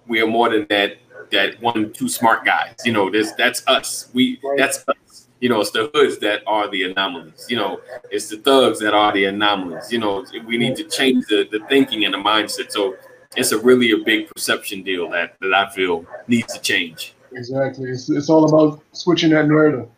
we 0.07 0.21
are 0.21 0.27
more 0.27 0.51
than 0.51 0.67
that 0.69 0.99
that 1.31 1.59
one 1.63 1.95
two 1.95 2.11
smart 2.11 2.45
guys. 2.45 2.75
You 2.85 2.93
know, 2.93 3.09
this 3.09 3.33
that's 3.33 3.67
us. 3.67 4.11
We 4.13 4.39
that's 4.59 4.85
us. 4.87 5.29
You 5.41 5.49
know, 5.49 5.63
it's 5.63 5.71
the 5.71 5.91
hoods 5.95 6.19
that 6.19 6.43
are 6.47 6.69
the 6.71 6.83
anomalies. 6.83 7.47
You 7.49 7.57
know, 7.57 7.81
it's 8.11 8.29
the 8.29 8.37
thugs 8.37 8.81
that 8.81 8.93
are 8.93 9.15
the 9.15 9.25
anomalies. 9.25 9.91
You 9.91 9.99
know, 9.99 10.27
we 10.45 10.59
need 10.59 10.77
to 10.77 10.85
change 10.85 11.25
the, 11.27 11.49
the 11.51 11.61
thinking 11.71 12.05
and 12.05 12.13
the 12.13 12.19
mindset. 12.19 12.71
So 12.71 12.97
it's 13.35 13.51
a 13.51 13.59
really 13.59 13.93
a 13.93 13.97
big 14.05 14.29
perception 14.29 14.83
deal 14.83 15.09
that, 15.11 15.37
that 15.41 15.55
I 15.55 15.71
feel 15.71 16.05
needs 16.29 16.53
to 16.53 16.61
change. 16.61 17.15
Exactly. 17.35 17.91
It's, 17.91 18.09
it's 18.11 18.29
all 18.29 18.45
about 18.49 18.83
switching 18.93 19.31
that 19.31 19.47
narrative. 19.47 19.89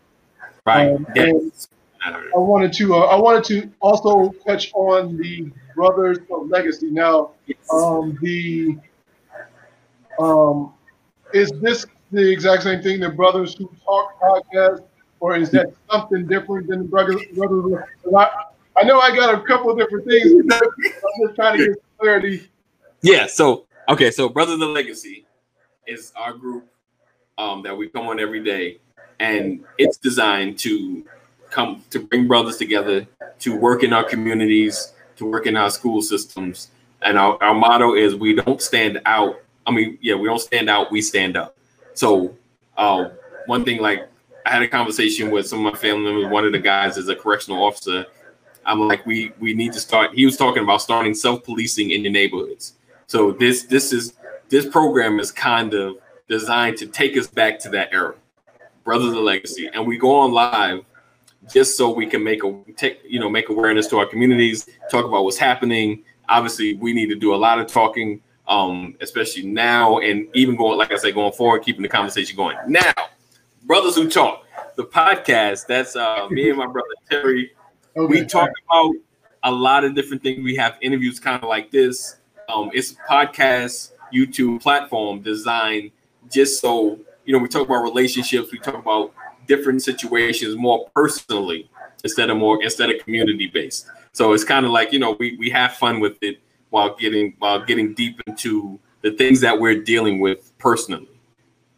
Right. 0.67 0.91
Um, 0.91 1.07
Yes. 1.15 1.69
I 2.07 2.37
wanted 2.39 2.71
to 2.75 2.95
uh, 2.97 2.99
I 2.99 3.17
wanted 3.19 3.45
to 3.45 3.71
also 3.81 4.31
touch 4.47 4.71
on 4.75 5.17
the 5.17 5.51
brothers 5.75 6.19
of 6.31 6.49
legacy. 6.49 6.91
Now, 6.91 7.31
um, 7.73 8.19
the 8.21 8.77
um, 10.19 10.75
is 11.33 11.51
this 11.63 11.87
the 12.13 12.31
exact 12.31 12.63
same 12.65 12.83
thing, 12.83 13.01
the 13.01 13.09
brothers 13.09 13.55
who 13.55 13.71
talk 13.85 14.21
podcast, 14.21 14.85
or 15.21 15.35
is 15.37 15.51
that 15.53 15.73
something 15.91 16.27
different 16.27 16.69
than 16.69 16.81
the 16.81 16.85
brothers? 16.89 17.23
brothers 17.35 17.73
of- 18.05 18.15
I, 18.15 18.29
I 18.77 18.83
know 18.85 19.01
I 19.01 19.15
got 19.17 19.35
a 19.35 19.41
couple 19.47 19.71
of 19.71 19.79
different 19.79 20.07
things. 20.07 20.33
I'm 20.53 21.27
just 21.27 21.37
trying 21.37 21.59
to 21.59 21.67
get 21.69 21.77
clarity. 21.99 22.51
Yeah. 23.01 23.27
So 23.27 23.65
okay. 23.89 24.11
So 24.11 24.29
Brothers 24.29 24.61
of 24.61 24.69
Legacy 24.69 25.25
is 25.87 26.13
our 26.17 26.35
group 26.35 26.69
um, 27.39 27.63
that 27.63 27.77
we 27.77 27.89
come 27.89 28.07
on 28.07 28.21
every 28.21 28.43
day, 28.43 28.79
and 29.21 29.65
it's 29.79 29.97
designed 29.97 30.59
to 30.61 31.05
come 31.51 31.83
to 31.91 32.01
bring 32.01 32.27
brothers 32.27 32.57
together 32.57 33.07
to 33.41 33.57
work 33.57 33.83
in 33.83 33.93
our 33.93 34.05
communities, 34.05 34.93
to 35.17 35.25
work 35.25 35.47
in 35.47 35.57
our 35.57 35.71
school 35.71 36.03
systems. 36.03 36.71
And 37.03 37.19
our, 37.19 37.41
our 37.43 37.55
motto 37.55 37.95
is 37.95 38.15
we 38.15 38.35
don't 38.35 38.63
stand 38.63 39.01
out. 39.05 39.41
I 39.67 39.71
mean, 39.71 39.99
yeah, 40.01 40.15
we 40.15 40.27
don't 40.27 40.41
stand 40.41 40.71
out, 40.71 40.91
we 40.91 41.03
stand 41.03 41.37
up. 41.37 41.57
So 41.95 42.35
uh, 42.77 43.11
one 43.47 43.65
thing 43.65 43.81
like 43.81 44.09
I 44.47 44.51
had 44.51 44.63
a 44.63 44.69
conversation 44.69 45.31
with 45.31 45.47
some 45.47 45.65
of 45.65 45.73
my 45.73 45.79
family 45.79 46.05
members. 46.05 46.31
One 46.31 46.45
of 46.45 46.53
the 46.53 46.59
guys 46.59 46.97
is 46.97 47.09
a 47.09 47.17
correctional 47.17 47.63
officer, 47.65 48.07
I'm 48.67 48.89
like, 48.89 49.05
we 49.07 49.33
we 49.39 49.55
need 49.55 49.73
to 49.73 49.81
start. 49.81 50.15
He 50.15 50.25
was 50.25 50.37
talking 50.37 50.63
about 50.63 50.81
starting 50.83 51.15
self 51.15 51.45
policing 51.45 51.91
in 51.91 52.03
your 52.03 52.13
neighborhoods. 52.13 52.75
So 53.07 53.33
this 53.33 53.65
this 53.65 53.93
is 53.93 54.15
this 54.49 54.67
program 54.67 55.21
is 55.21 55.31
kind 55.31 55.75
of 55.75 55.97
designed 56.29 56.77
to 56.79 56.87
take 56.87 57.17
us 57.17 57.27
back 57.27 57.59
to 57.61 57.69
that 57.71 57.91
era, 57.93 58.15
Brothers 58.85 59.15
of 59.15 59.23
Legacy, 59.23 59.69
and 59.73 59.87
we 59.87 59.99
go 59.99 60.15
on 60.15 60.33
live 60.33 60.85
just 61.53 61.77
so 61.77 61.91
we 61.91 62.07
can 62.07 62.25
make 62.25 62.43
a 62.43 62.63
take 62.77 63.01
you 63.07 63.21
know 63.21 63.29
make 63.29 63.49
awareness 63.49 63.87
to 63.89 63.99
our 63.99 64.07
communities, 64.07 64.69
talk 64.91 65.05
about 65.05 65.25
what's 65.25 65.39
happening. 65.39 66.03
Obviously, 66.29 66.75
we 66.75 66.93
need 66.93 67.09
to 67.09 67.17
do 67.17 67.35
a 67.35 67.37
lot 67.37 67.59
of 67.59 67.67
talking, 67.67 68.21
um, 68.49 68.95
especially 69.01 69.45
now, 69.45 69.99
and 69.99 70.27
even 70.35 70.57
going 70.57 70.79
like 70.79 70.93
I 70.93 70.97
say, 70.97 71.13
going 71.13 71.33
forward, 71.33 71.63
keeping 71.63 71.83
the 71.83 71.89
conversation 71.89 72.37
going. 72.37 72.57
Now, 72.67 72.93
brothers 73.65 73.97
who 73.97 74.09
talk, 74.09 74.45
the 74.77 74.85
podcast. 74.85 75.67
That's 75.67 75.97
uh, 75.97 76.29
me 76.31 76.49
and 76.49 76.59
my 76.59 76.67
brother 76.67 76.89
Terry. 77.09 77.53
Okay. 77.97 78.21
We 78.21 78.27
talk 78.27 78.51
about 78.69 78.95
a 79.45 79.53
lot 79.53 79.85
of 79.85 79.95
different 79.95 80.23
things. 80.23 80.43
We 80.43 80.57
have 80.57 80.77
interviews 80.81 81.21
kind 81.21 81.43
of 81.43 81.49
like 81.49 81.71
this. 81.71 82.17
Um, 82.49 82.71
it's 82.73 82.93
a 82.93 82.95
podcast 83.11 83.93
YouTube 84.13 84.63
platform 84.63 85.21
designed 85.21 85.91
just 86.35 86.61
so 86.61 86.99
you 87.25 87.33
know 87.33 87.39
we 87.39 87.49
talk 87.49 87.67
about 87.67 87.83
relationships. 87.83 88.53
We 88.53 88.59
talk 88.59 88.75
about 88.75 89.13
different 89.47 89.83
situations 89.83 90.57
more 90.57 90.89
personally 90.95 91.71
instead 92.03 92.31
of 92.31 92.37
more 92.37 92.63
instead 92.63 92.91
of 92.91 92.99
community 93.05 93.47
based. 93.47 93.87
So 94.13 94.33
it's 94.33 94.45
kind 94.45 94.67
of 94.67 94.73
like 94.73 94.93
you 94.93 94.99
know 94.99 95.17
we 95.19 95.37
we 95.37 95.49
have 95.51 95.75
fun 95.75 96.01
with 96.01 96.23
it 96.23 96.41
while 96.71 96.95
getting 96.97 97.35
while 97.39 97.65
getting 97.65 97.95
deep 97.95 98.21
into 98.27 98.79
the 99.03 99.13
things 99.13 99.41
that 99.41 99.59
we're 99.59 99.83
dealing 99.83 100.19
with 100.19 100.57
personally. 100.59 101.09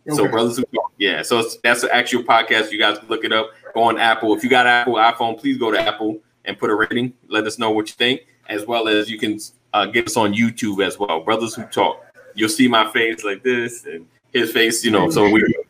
Okay. 0.09 0.17
So 0.17 0.29
brothers 0.29 0.57
who 0.57 0.65
talk, 0.75 0.93
yeah. 0.99 1.23
So 1.23 1.43
that's 1.63 1.83
an 1.83 1.91
actual 1.93 2.23
podcast. 2.23 2.71
You 2.71 2.79
guys 2.79 2.99
look 3.09 3.25
it 3.25 3.33
up. 3.33 3.51
Go 3.75 3.83
on 3.83 3.99
Apple. 3.99 4.35
If 4.35 4.45
you 4.45 4.51
got 4.51 4.67
Apple 4.67 4.95
iPhone, 4.95 5.39
please 5.39 5.59
go 5.59 5.71
to 5.71 5.81
Apple 5.81 6.21
and 6.45 6.57
put 6.57 6.71
a 6.71 6.75
rating. 6.75 7.13
Let 7.29 7.45
us 7.45 7.59
know 7.59 7.71
what 7.71 7.89
you 7.89 7.95
think, 7.95 8.27
as 8.49 8.65
well 8.65 8.87
as 8.87 9.11
you 9.11 9.19
can 9.19 9.41
uh, 9.75 9.87
get 9.87 10.07
us 10.07 10.17
on 10.17 10.33
YouTube 10.33 10.85
as 10.85 10.99
well. 10.99 11.21
Brothers 11.21 11.55
who 11.55 11.65
talk. 11.65 12.03
You'll 12.35 12.49
see 12.49 12.69
my 12.69 12.91
face 12.93 13.25
like 13.25 13.43
this 13.43 13.85
and 13.87 14.07
his 14.39 14.53
face. 14.53 14.84
You 14.84 14.91
know. 14.91 15.11
So 15.11 15.28
we. 15.30 15.41
Mm-hmm. 15.41 15.62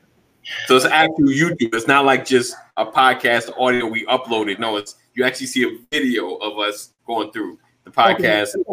So 0.66 0.76
it's 0.76 0.84
actual 0.84 1.24
YouTube. 1.24 1.74
It's 1.74 1.88
not 1.88 2.04
like 2.04 2.24
just 2.24 2.54
a 2.76 2.86
podcast 2.86 3.50
audio 3.58 3.86
we 3.86 4.06
uploaded. 4.06 4.60
No, 4.60 4.76
it's 4.76 4.94
you 5.14 5.24
actually 5.24 5.48
see 5.48 5.64
a 5.64 5.78
video 5.90 6.36
of 6.36 6.58
us 6.58 6.90
going 7.06 7.32
through 7.32 7.58
the 7.84 7.90
podcast 7.90 8.54
okay. 8.54 8.64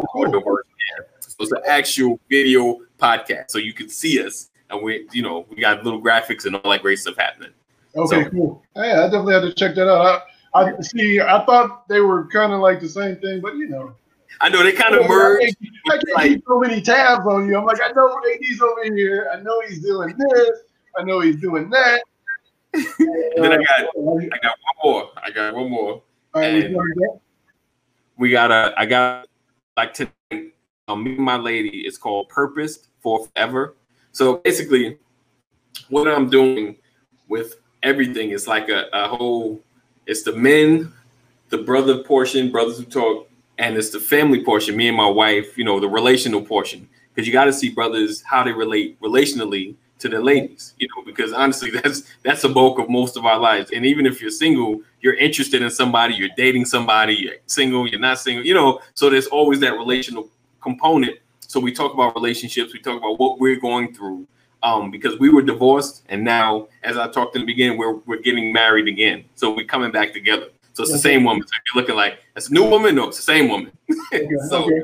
So 1.20 1.36
it's 1.40 1.52
an 1.52 1.62
actual 1.66 2.20
video 2.30 2.78
podcast, 3.00 3.50
so 3.50 3.58
you 3.58 3.72
can 3.72 3.88
see 3.88 4.24
us 4.24 4.50
and 4.70 4.82
we, 4.82 5.08
you 5.12 5.22
know, 5.22 5.46
we 5.48 5.56
got 5.56 5.84
little 5.84 6.00
graphics 6.00 6.46
and 6.46 6.56
all 6.56 6.70
that 6.70 6.82
great 6.82 6.98
stuff 6.98 7.16
happening. 7.16 7.50
Okay, 7.96 8.24
so, 8.24 8.30
cool. 8.30 8.62
Yeah, 8.76 9.00
I 9.00 9.04
definitely 9.04 9.34
had 9.34 9.40
to 9.40 9.54
check 9.54 9.74
that 9.76 9.88
out. 9.88 10.22
I, 10.54 10.72
I 10.72 10.80
see. 10.80 11.20
I 11.20 11.44
thought 11.44 11.88
they 11.88 12.00
were 12.00 12.26
kind 12.28 12.52
of 12.52 12.60
like 12.60 12.80
the 12.80 12.88
same 12.88 13.16
thing, 13.16 13.40
but 13.40 13.54
you 13.56 13.68
know. 13.68 13.94
I 14.40 14.48
know 14.48 14.62
they 14.62 14.72
kind 14.72 14.94
of 14.94 15.08
merged. 15.08 15.56
I 15.86 15.90
can't 15.92 16.04
like, 16.14 16.28
keep 16.30 16.44
so 16.46 16.58
many 16.58 16.80
tabs 16.80 17.26
on 17.26 17.48
you. 17.48 17.56
I'm 17.56 17.64
like, 17.64 17.80
I 17.82 17.92
know 17.92 18.08
AD's 18.08 18.60
over 18.60 18.94
here. 18.94 19.30
I 19.32 19.40
know 19.40 19.60
he's 19.66 19.82
doing 19.82 20.14
this. 20.16 20.58
I 20.98 21.02
know 21.04 21.20
he's 21.20 21.36
doing 21.36 21.70
that. 21.70 22.02
and 22.74 23.44
then 23.44 23.52
I 23.52 23.56
got, 23.56 23.64
I 23.96 24.38
got 24.42 24.56
one 24.58 24.76
more. 24.82 25.10
I 25.16 25.30
got 25.30 25.54
one 25.54 25.70
more. 25.70 26.02
and 26.34 26.76
we 28.16 28.30
got 28.30 28.50
a. 28.50 28.74
I 28.76 28.86
got 28.86 29.28
like 29.76 29.94
today. 29.94 30.10
Um, 30.86 31.02
me 31.02 31.12
and 31.12 31.20
my 31.20 31.36
lady. 31.36 31.82
It's 31.86 31.96
called 31.96 32.28
Purpose 32.28 32.88
for 33.00 33.26
Forever. 33.26 33.76
So 34.12 34.36
basically, 34.38 34.98
what 35.88 36.08
I'm 36.08 36.28
doing 36.28 36.76
with 37.28 37.56
everything 37.82 38.30
is 38.30 38.46
like 38.46 38.68
a, 38.68 38.86
a 38.92 39.08
whole. 39.08 39.62
It's 40.06 40.22
the 40.22 40.36
men, 40.36 40.92
the 41.48 41.58
brother 41.58 42.02
portion, 42.02 42.50
brothers 42.50 42.78
who 42.78 42.84
talk, 42.84 43.28
and 43.58 43.76
it's 43.76 43.90
the 43.90 44.00
family 44.00 44.44
portion. 44.44 44.76
Me 44.76 44.88
and 44.88 44.96
my 44.96 45.08
wife, 45.08 45.56
you 45.56 45.64
know, 45.64 45.80
the 45.80 45.88
relational 45.88 46.42
portion, 46.42 46.88
because 47.14 47.26
you 47.26 47.32
got 47.32 47.44
to 47.44 47.52
see 47.52 47.70
brothers 47.70 48.22
how 48.22 48.42
they 48.42 48.52
relate 48.52 49.00
relationally 49.00 49.74
to 50.00 50.08
their 50.08 50.22
ladies, 50.22 50.74
you 50.78 50.88
know, 50.96 51.04
because 51.04 51.32
honestly, 51.32 51.70
that's 51.82 52.02
that's 52.22 52.42
the 52.42 52.48
bulk 52.48 52.78
of 52.78 52.88
most 52.88 53.16
of 53.16 53.24
our 53.24 53.38
lives. 53.38 53.70
And 53.72 53.86
even 53.86 54.06
if 54.06 54.20
you're 54.20 54.30
single, 54.30 54.80
you're 55.00 55.14
interested 55.14 55.62
in 55.62 55.70
somebody, 55.70 56.14
you're 56.14 56.30
dating 56.36 56.64
somebody, 56.64 57.14
you're 57.14 57.34
single, 57.46 57.86
you're 57.86 58.00
not 58.00 58.18
single, 58.18 58.44
you 58.44 58.54
know. 58.54 58.80
So 58.94 59.10
there's 59.10 59.26
always 59.26 59.60
that 59.60 59.72
relational 59.72 60.28
component 60.60 61.18
so 61.54 61.60
we 61.60 61.72
talk 61.72 61.94
about 61.94 62.16
relationships, 62.16 62.72
we 62.72 62.80
talk 62.80 62.98
about 62.98 63.20
what 63.20 63.38
we're 63.38 63.60
going 63.60 63.94
through. 63.94 64.26
Um, 64.64 64.90
because 64.90 65.18
we 65.20 65.28
were 65.28 65.42
divorced, 65.42 66.02
and 66.08 66.24
now, 66.24 66.68
as 66.82 66.96
I 66.96 67.06
talked 67.06 67.36
in 67.36 67.42
the 67.42 67.46
beginning, 67.46 67.78
we're 67.78 67.96
we're 68.06 68.22
getting 68.22 68.50
married 68.52 68.88
again. 68.88 69.24
So 69.36 69.54
we're 69.54 69.66
coming 69.66 69.92
back 69.92 70.12
together. 70.12 70.48
So 70.74 70.82
it's 70.82 70.90
okay. 70.90 70.96
the 70.96 71.02
same 71.02 71.24
woman. 71.24 71.46
So 71.46 71.54
you're 71.66 71.82
looking 71.82 71.96
like 71.96 72.18
it's 72.36 72.50
a 72.50 72.52
new 72.52 72.68
woman. 72.68 72.94
No, 72.94 73.08
it's 73.08 73.16
the 73.16 73.22
same 73.22 73.48
woman. 73.48 73.72
Okay. 74.12 74.28
so 74.48 74.64
okay. 74.64 74.82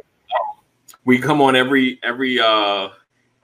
we 1.04 1.18
come 1.18 1.40
on 1.40 1.54
every 1.54 2.00
every 2.02 2.40
uh 2.40 2.88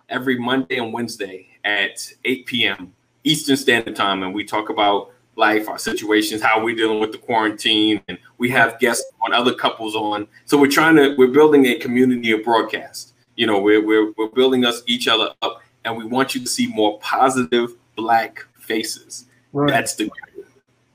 every 0.09 0.38
Monday 0.38 0.78
and 0.78 0.92
Wednesday 0.92 1.49
at 1.64 2.12
8 2.24 2.47
p.m. 2.47 2.92
Eastern 3.24 3.57
Standard 3.57 3.94
Time, 3.94 4.22
and 4.22 4.34
we 4.34 4.44
talk 4.44 4.68
about 4.68 5.12
life, 5.36 5.68
our 5.68 5.78
situations, 5.78 6.40
how 6.40 6.62
we're 6.62 6.74
dealing 6.74 6.99
with 6.99 7.12
the 7.12 7.18
quarantine, 7.18 8.01
and 8.09 8.18
we 8.38 8.49
have 8.51 8.78
guests 8.80 9.05
on 9.22 9.32
other 9.32 9.55
couples 9.55 9.94
on. 9.94 10.26
So 10.44 10.59
we're 10.59 10.70
trying 10.70 10.97
to 10.97 11.14
we're 11.16 11.32
building 11.32 11.66
a 11.66 11.78
community 11.78 12.32
of 12.32 12.42
broadcast 12.42 13.12
you 13.36 13.47
know 13.47 13.61
we're, 13.61 13.84
we're 13.84 14.12
we're 14.16 14.28
building 14.30 14.64
us 14.64 14.82
each 14.86 15.07
other 15.07 15.30
up 15.42 15.62
and 15.84 15.97
we 15.97 16.05
want 16.05 16.34
you 16.34 16.40
to 16.40 16.47
see 16.47 16.66
more 16.66 16.99
positive 16.99 17.76
black 17.94 18.44
faces 18.59 19.26
right. 19.53 19.70
that's 19.70 19.94
the 19.94 20.11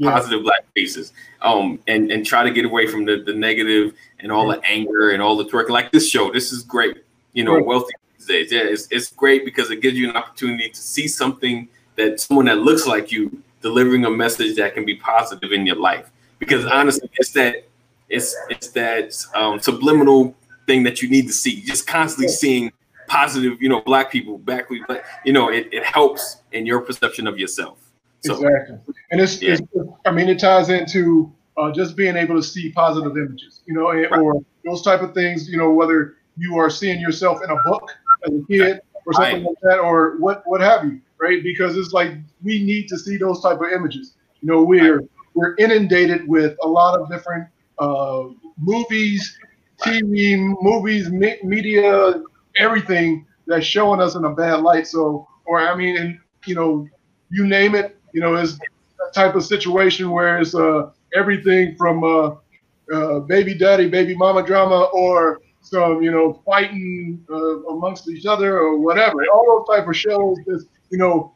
yeah. 0.01 0.11
positive 0.11 0.43
black 0.43 0.65
faces 0.73 1.13
um 1.41 1.79
and 1.87 2.11
and 2.11 2.25
try 2.25 2.43
to 2.43 2.51
get 2.51 2.65
away 2.65 2.87
from 2.87 3.05
the 3.05 3.23
the 3.25 3.33
negative 3.33 3.93
and 4.19 4.31
all 4.31 4.47
the 4.47 4.61
anger 4.65 5.11
and 5.11 5.21
all 5.21 5.35
the 5.35 5.45
twerking 5.45 5.69
like 5.69 5.91
this 5.91 6.09
show 6.09 6.31
this 6.31 6.51
is 6.51 6.63
great 6.63 7.03
you 7.33 7.43
know 7.43 7.55
right. 7.55 7.65
wealthy 7.65 7.93
these 8.17 8.27
days 8.27 8.51
yeah 8.51 8.61
it's, 8.63 8.87
it's 8.91 9.11
great 9.11 9.45
because 9.45 9.71
it 9.71 9.81
gives 9.81 9.97
you 9.97 10.09
an 10.09 10.15
opportunity 10.15 10.69
to 10.69 10.81
see 10.81 11.07
something 11.07 11.67
that 11.95 12.19
someone 12.19 12.45
that 12.45 12.59
looks 12.59 12.85
like 12.85 13.11
you 13.11 13.41
delivering 13.61 14.05
a 14.05 14.09
message 14.09 14.55
that 14.55 14.73
can 14.73 14.85
be 14.85 14.95
positive 14.95 15.51
in 15.51 15.65
your 15.65 15.75
life 15.75 16.09
because 16.39 16.65
honestly 16.65 17.09
it's 17.17 17.31
that 17.31 17.63
it's 18.09 18.35
it's 18.49 18.69
that 18.69 19.15
um, 19.33 19.59
subliminal 19.59 20.35
thing 20.67 20.83
that 20.83 21.01
you 21.01 21.09
need 21.09 21.27
to 21.27 21.33
see. 21.33 21.61
Just 21.61 21.87
constantly 21.87 22.27
seeing 22.27 22.71
positive, 23.07 23.61
you 23.61 23.69
know, 23.69 23.81
black 23.81 24.11
people, 24.11 24.37
back, 24.37 24.67
but 24.87 25.03
you 25.25 25.33
know, 25.33 25.49
it, 25.49 25.67
it 25.71 25.83
helps 25.83 26.37
in 26.51 26.65
your 26.65 26.81
perception 26.81 27.27
of 27.27 27.39
yourself. 27.39 27.77
So, 28.23 28.35
exactly. 28.35 28.77
And 29.11 29.19
it's, 29.19 29.41
yeah. 29.41 29.53
it's, 29.53 29.61
I 30.05 30.11
mean, 30.11 30.29
it 30.29 30.39
ties 30.39 30.69
into 30.69 31.31
uh, 31.57 31.71
just 31.71 31.95
being 31.95 32.15
able 32.15 32.35
to 32.35 32.43
see 32.43 32.71
positive 32.71 33.17
images, 33.17 33.61
you 33.65 33.73
know, 33.73 33.91
right. 33.91 34.11
or 34.11 34.41
those 34.65 34.81
type 34.81 35.01
of 35.01 35.13
things, 35.13 35.49
you 35.49 35.57
know, 35.57 35.71
whether 35.71 36.17
you 36.37 36.57
are 36.57 36.69
seeing 36.69 36.99
yourself 36.99 37.43
in 37.43 37.49
a 37.49 37.57
book 37.65 37.89
as 38.25 38.33
a 38.33 38.45
kid 38.47 38.81
or 39.05 39.13
something 39.13 39.37
right. 39.37 39.45
like 39.45 39.57
that, 39.63 39.79
or 39.79 40.17
what, 40.19 40.43
what 40.45 40.61
have 40.61 40.85
you, 40.85 41.01
right? 41.19 41.43
Because 41.43 41.75
it's 41.75 41.91
like 41.91 42.11
we 42.43 42.63
need 42.63 42.87
to 42.89 42.97
see 42.97 43.17
those 43.17 43.41
type 43.41 43.59
of 43.59 43.71
images. 43.73 44.13
You 44.41 44.51
know, 44.51 44.63
we're 44.63 44.99
right. 44.99 45.09
we're 45.33 45.55
inundated 45.55 46.27
with 46.27 46.55
a 46.63 46.67
lot 46.67 46.99
of 46.99 47.09
different 47.09 47.47
uh, 47.79 48.25
movies 48.57 49.37
TV, 49.81 50.55
movies, 50.61 51.09
me- 51.09 51.39
media, 51.43 52.21
everything 52.57 53.25
that's 53.47 53.65
showing 53.65 53.99
us 53.99 54.15
in 54.15 54.25
a 54.25 54.33
bad 54.33 54.61
light. 54.61 54.87
So, 54.87 55.27
or 55.45 55.59
I 55.59 55.75
mean, 55.75 55.97
and 55.97 56.19
you 56.45 56.55
know, 56.55 56.87
you 57.29 57.47
name 57.47 57.75
it, 57.75 57.97
you 58.13 58.21
know, 58.21 58.35
it's 58.35 58.53
a 58.55 59.11
type 59.13 59.35
of 59.35 59.43
situation 59.43 60.11
where 60.11 60.39
it's 60.39 60.55
uh, 60.55 60.91
everything 61.15 61.75
from 61.75 62.03
uh, 62.03 62.35
uh, 62.93 63.19
baby 63.19 63.53
daddy, 63.53 63.89
baby 63.89 64.15
mama 64.15 64.45
drama, 64.45 64.89
or 64.93 65.41
some 65.61 66.01
you 66.01 66.11
know 66.11 66.41
fighting 66.45 67.23
uh, 67.29 67.63
amongst 67.67 68.09
each 68.09 68.25
other 68.25 68.57
or 68.57 68.79
whatever. 68.79 69.23
All 69.33 69.65
those 69.67 69.77
type 69.77 69.87
of 69.87 69.95
shows, 69.95 70.37
this 70.45 70.65
you 70.89 70.97
know, 70.97 71.33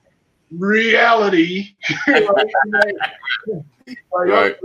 reality. 0.51 1.75
like, 2.07 2.47
right. 4.13 4.55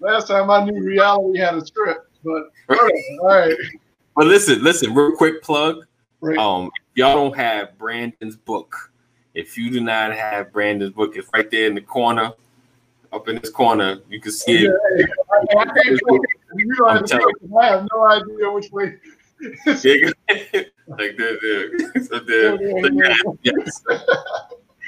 Last 0.00 0.28
time 0.28 0.50
I 0.50 0.64
knew 0.64 0.82
reality 0.82 1.38
had 1.38 1.54
a 1.54 1.64
script. 1.64 2.10
But 2.22 2.50
all 2.68 2.76
right, 2.76 3.02
all 3.20 3.26
right. 3.26 3.56
But 4.16 4.26
listen, 4.26 4.62
listen, 4.62 4.94
real 4.94 5.16
quick 5.16 5.42
plug. 5.42 5.84
Right. 6.20 6.38
Um, 6.38 6.70
y'all 6.94 7.14
don't 7.14 7.36
have 7.36 7.76
Brandon's 7.78 8.36
book. 8.36 8.92
If 9.34 9.58
you 9.58 9.70
do 9.70 9.80
not 9.80 10.12
have 10.14 10.52
Brandon's 10.52 10.92
book, 10.92 11.16
it's 11.16 11.28
right 11.34 11.50
there 11.50 11.66
in 11.66 11.74
the 11.74 11.80
corner, 11.80 12.32
up 13.12 13.28
in 13.28 13.40
this 13.40 13.50
corner. 13.50 13.98
You 14.08 14.20
can 14.20 14.30
see 14.30 14.66
it. 14.66 14.72
I, 15.32 15.56
I, 15.56 15.64
I, 16.78 17.30
I 17.58 17.66
have 17.66 17.88
no 17.92 18.04
idea 18.04 18.50
which 18.52 18.70
way. 18.70 18.96
like 20.86 21.16
this, 21.16 22.08
so 22.08 22.20
there, 22.20 22.56
yes. 23.42 23.82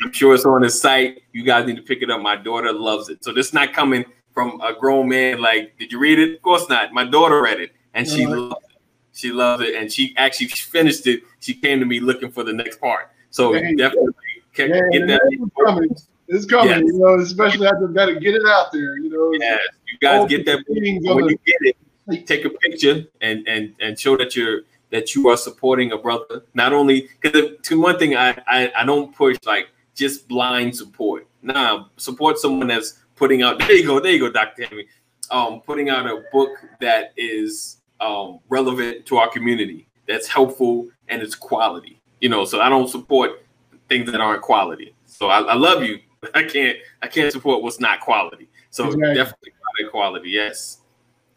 I'm 0.04 0.12
sure 0.12 0.34
it's 0.34 0.44
on 0.44 0.62
the 0.62 0.70
site. 0.70 1.22
You 1.32 1.42
guys 1.42 1.66
need 1.66 1.76
to 1.76 1.82
pick 1.82 2.02
it 2.02 2.10
up. 2.10 2.20
My 2.20 2.36
daughter 2.36 2.72
loves 2.72 3.08
it. 3.08 3.24
So 3.24 3.32
this 3.32 3.52
not 3.52 3.72
coming 3.72 4.04
from 4.32 4.60
a 4.60 4.72
grown 4.72 5.08
man. 5.08 5.40
Like, 5.40 5.76
did 5.78 5.90
you 5.90 5.98
read 5.98 6.20
it? 6.20 6.36
Of 6.36 6.42
course 6.42 6.68
not. 6.68 6.92
My 6.92 7.04
daughter 7.04 7.42
read 7.42 7.60
it, 7.60 7.72
and 7.94 8.06
she 8.06 8.24
uh-huh. 8.24 8.36
loved 8.36 8.64
it. 8.70 8.78
She 9.12 9.32
loved 9.32 9.62
it, 9.64 9.74
and 9.74 9.90
she 9.90 10.14
actually 10.16 10.48
finished 10.48 11.06
it. 11.06 11.22
She 11.40 11.54
came 11.54 11.80
to 11.80 11.86
me 11.86 11.98
looking 11.98 12.30
for 12.30 12.44
the 12.44 12.52
next 12.52 12.80
part. 12.80 13.10
So 13.30 13.52
definitely 13.52 14.12
get 14.56 15.06
that. 15.06 15.20
It's 15.30 15.54
coming. 15.64 15.96
It's 16.28 16.44
coming. 16.44 16.68
Yes. 16.70 16.82
You 16.86 16.98
know, 16.98 17.18
especially 17.20 17.66
after 17.66 17.86
got 17.88 18.06
to 18.06 18.18
get 18.18 18.34
it 18.34 18.42
out 18.46 18.72
there. 18.72 18.96
You 18.98 19.10
know. 19.10 19.32
Yes, 19.38 19.60
you 19.86 19.98
guys 19.98 20.28
get 20.28 20.44
that 20.46 20.64
when 20.68 20.84
you 20.84 21.38
get 21.46 21.56
it, 21.60 21.76
take 22.26 22.44
a 22.44 22.50
picture 22.50 23.04
and 23.20 23.46
and 23.46 23.74
and 23.80 23.98
show 23.98 24.16
that 24.16 24.34
you're 24.34 24.62
that 24.90 25.14
you 25.14 25.28
are 25.28 25.36
supporting 25.36 25.92
a 25.92 25.98
brother. 25.98 26.42
Not 26.54 26.72
only 26.72 27.08
because 27.20 27.50
to 27.62 27.80
one 27.80 27.98
thing 27.98 28.16
I, 28.16 28.30
I 28.46 28.72
I 28.76 28.84
don't 28.84 29.14
push 29.14 29.36
like 29.44 29.68
just 29.94 30.28
blind 30.28 30.76
support. 30.76 31.26
Nah, 31.42 31.86
support 31.96 32.38
someone 32.38 32.68
that's 32.68 33.00
putting 33.14 33.42
out. 33.42 33.58
There 33.58 33.72
you 33.72 33.86
go. 33.86 34.00
There 34.00 34.12
you 34.12 34.18
go, 34.20 34.30
Doctor 34.30 34.64
Henry. 34.64 34.88
Um, 35.30 35.60
putting 35.60 35.90
out 35.90 36.06
a 36.06 36.22
book 36.32 36.50
that 36.80 37.12
is 37.16 37.78
um 38.00 38.40
relevant 38.48 39.06
to 39.06 39.16
our 39.16 39.28
community, 39.28 39.88
that's 40.06 40.28
helpful 40.28 40.88
and 41.08 41.22
it's 41.22 41.34
quality. 41.34 42.00
You 42.20 42.28
know, 42.28 42.44
so 42.44 42.60
I 42.60 42.68
don't 42.68 42.88
support 42.88 43.42
things 43.88 44.10
that 44.10 44.20
aren't 44.20 44.42
quality. 44.42 44.94
So 45.06 45.28
I, 45.28 45.40
I 45.40 45.54
love 45.54 45.82
you. 45.82 46.00
I 46.34 46.42
can't 46.42 46.78
I 47.02 47.06
can't 47.06 47.32
support 47.32 47.62
what's 47.62 47.80
not 47.80 48.00
quality. 48.00 48.48
So 48.70 48.86
exactly. 48.86 49.14
definitely 49.14 49.52
quality. 49.90 50.30
Yes, 50.30 50.78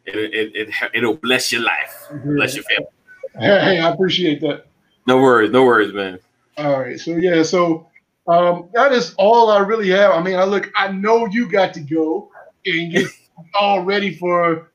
it 0.06 0.16
it, 0.16 0.56
it 0.56 0.70
it'll 0.94 1.16
bless 1.16 1.52
your 1.52 1.62
life, 1.62 2.08
mm-hmm. 2.12 2.36
bless 2.36 2.56
your 2.56 2.64
family. 2.66 2.88
Hey, 3.38 3.80
I 3.80 3.90
appreciate 3.90 4.42
that. 4.42 4.66
No 5.08 5.18
worries, 5.18 5.52
no 5.52 5.64
worries, 5.64 5.94
man. 5.94 6.20
All 6.58 6.80
right, 6.80 7.00
so 7.00 7.16
yeah, 7.16 7.44
so 7.44 7.88
um, 8.28 8.70
that 8.74 8.92
is 8.92 9.14
all 9.18 9.50
I 9.50 9.60
really 9.60 9.90
have. 9.90 10.12
I 10.12 10.22
mean, 10.22 10.36
I 10.36 10.44
look, 10.44 10.72
I 10.76 10.92
know 10.92 11.26
you 11.26 11.50
got 11.50 11.74
to 11.76 11.80
go 11.80 12.30
and 12.66 12.92
get 12.92 13.08
all 13.60 13.84
ready 13.84 14.14
for 14.16 14.72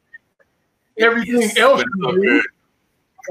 everything 0.98 1.42
yes, 1.42 1.58
else. 1.58 1.82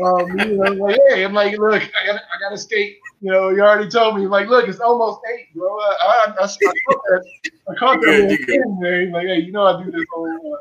Um, 0.03 0.40
you 0.40 0.57
know, 0.57 0.72
like, 0.72 0.99
hey, 1.10 1.24
I'm 1.24 1.34
like, 1.34 1.57
look, 1.57 1.84
I 1.84 2.06
got, 2.07 2.15
I 2.15 2.40
got 2.40 2.49
to 2.49 2.57
skate. 2.57 2.98
You 3.24 3.32
know, 3.32 3.50
you 3.52 3.62
already 3.62 3.90
told 3.90 4.18
me, 4.18 4.28
like, 4.28 4.50
look, 4.50 4.68
it's 4.68 4.82
almost 4.82 5.22
eight, 5.34 5.56
bro. 5.56 5.80
I, 5.80 5.95
I, 6.02 6.34
I, 6.41 6.44
I 6.44 6.48
caught 6.48 7.02
that. 7.08 7.24
I 7.70 7.76
caught 7.76 8.02
that 8.02 8.78
there. 8.82 9.10
Like, 9.12 9.28
hey, 9.28 9.40
you 9.40 9.54
know, 9.54 9.64
I 9.64 9.82
do 9.82 9.90
this 9.90 10.04
whole. 10.14 10.60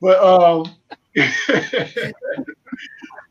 But 0.00 0.18
um, 0.18 0.64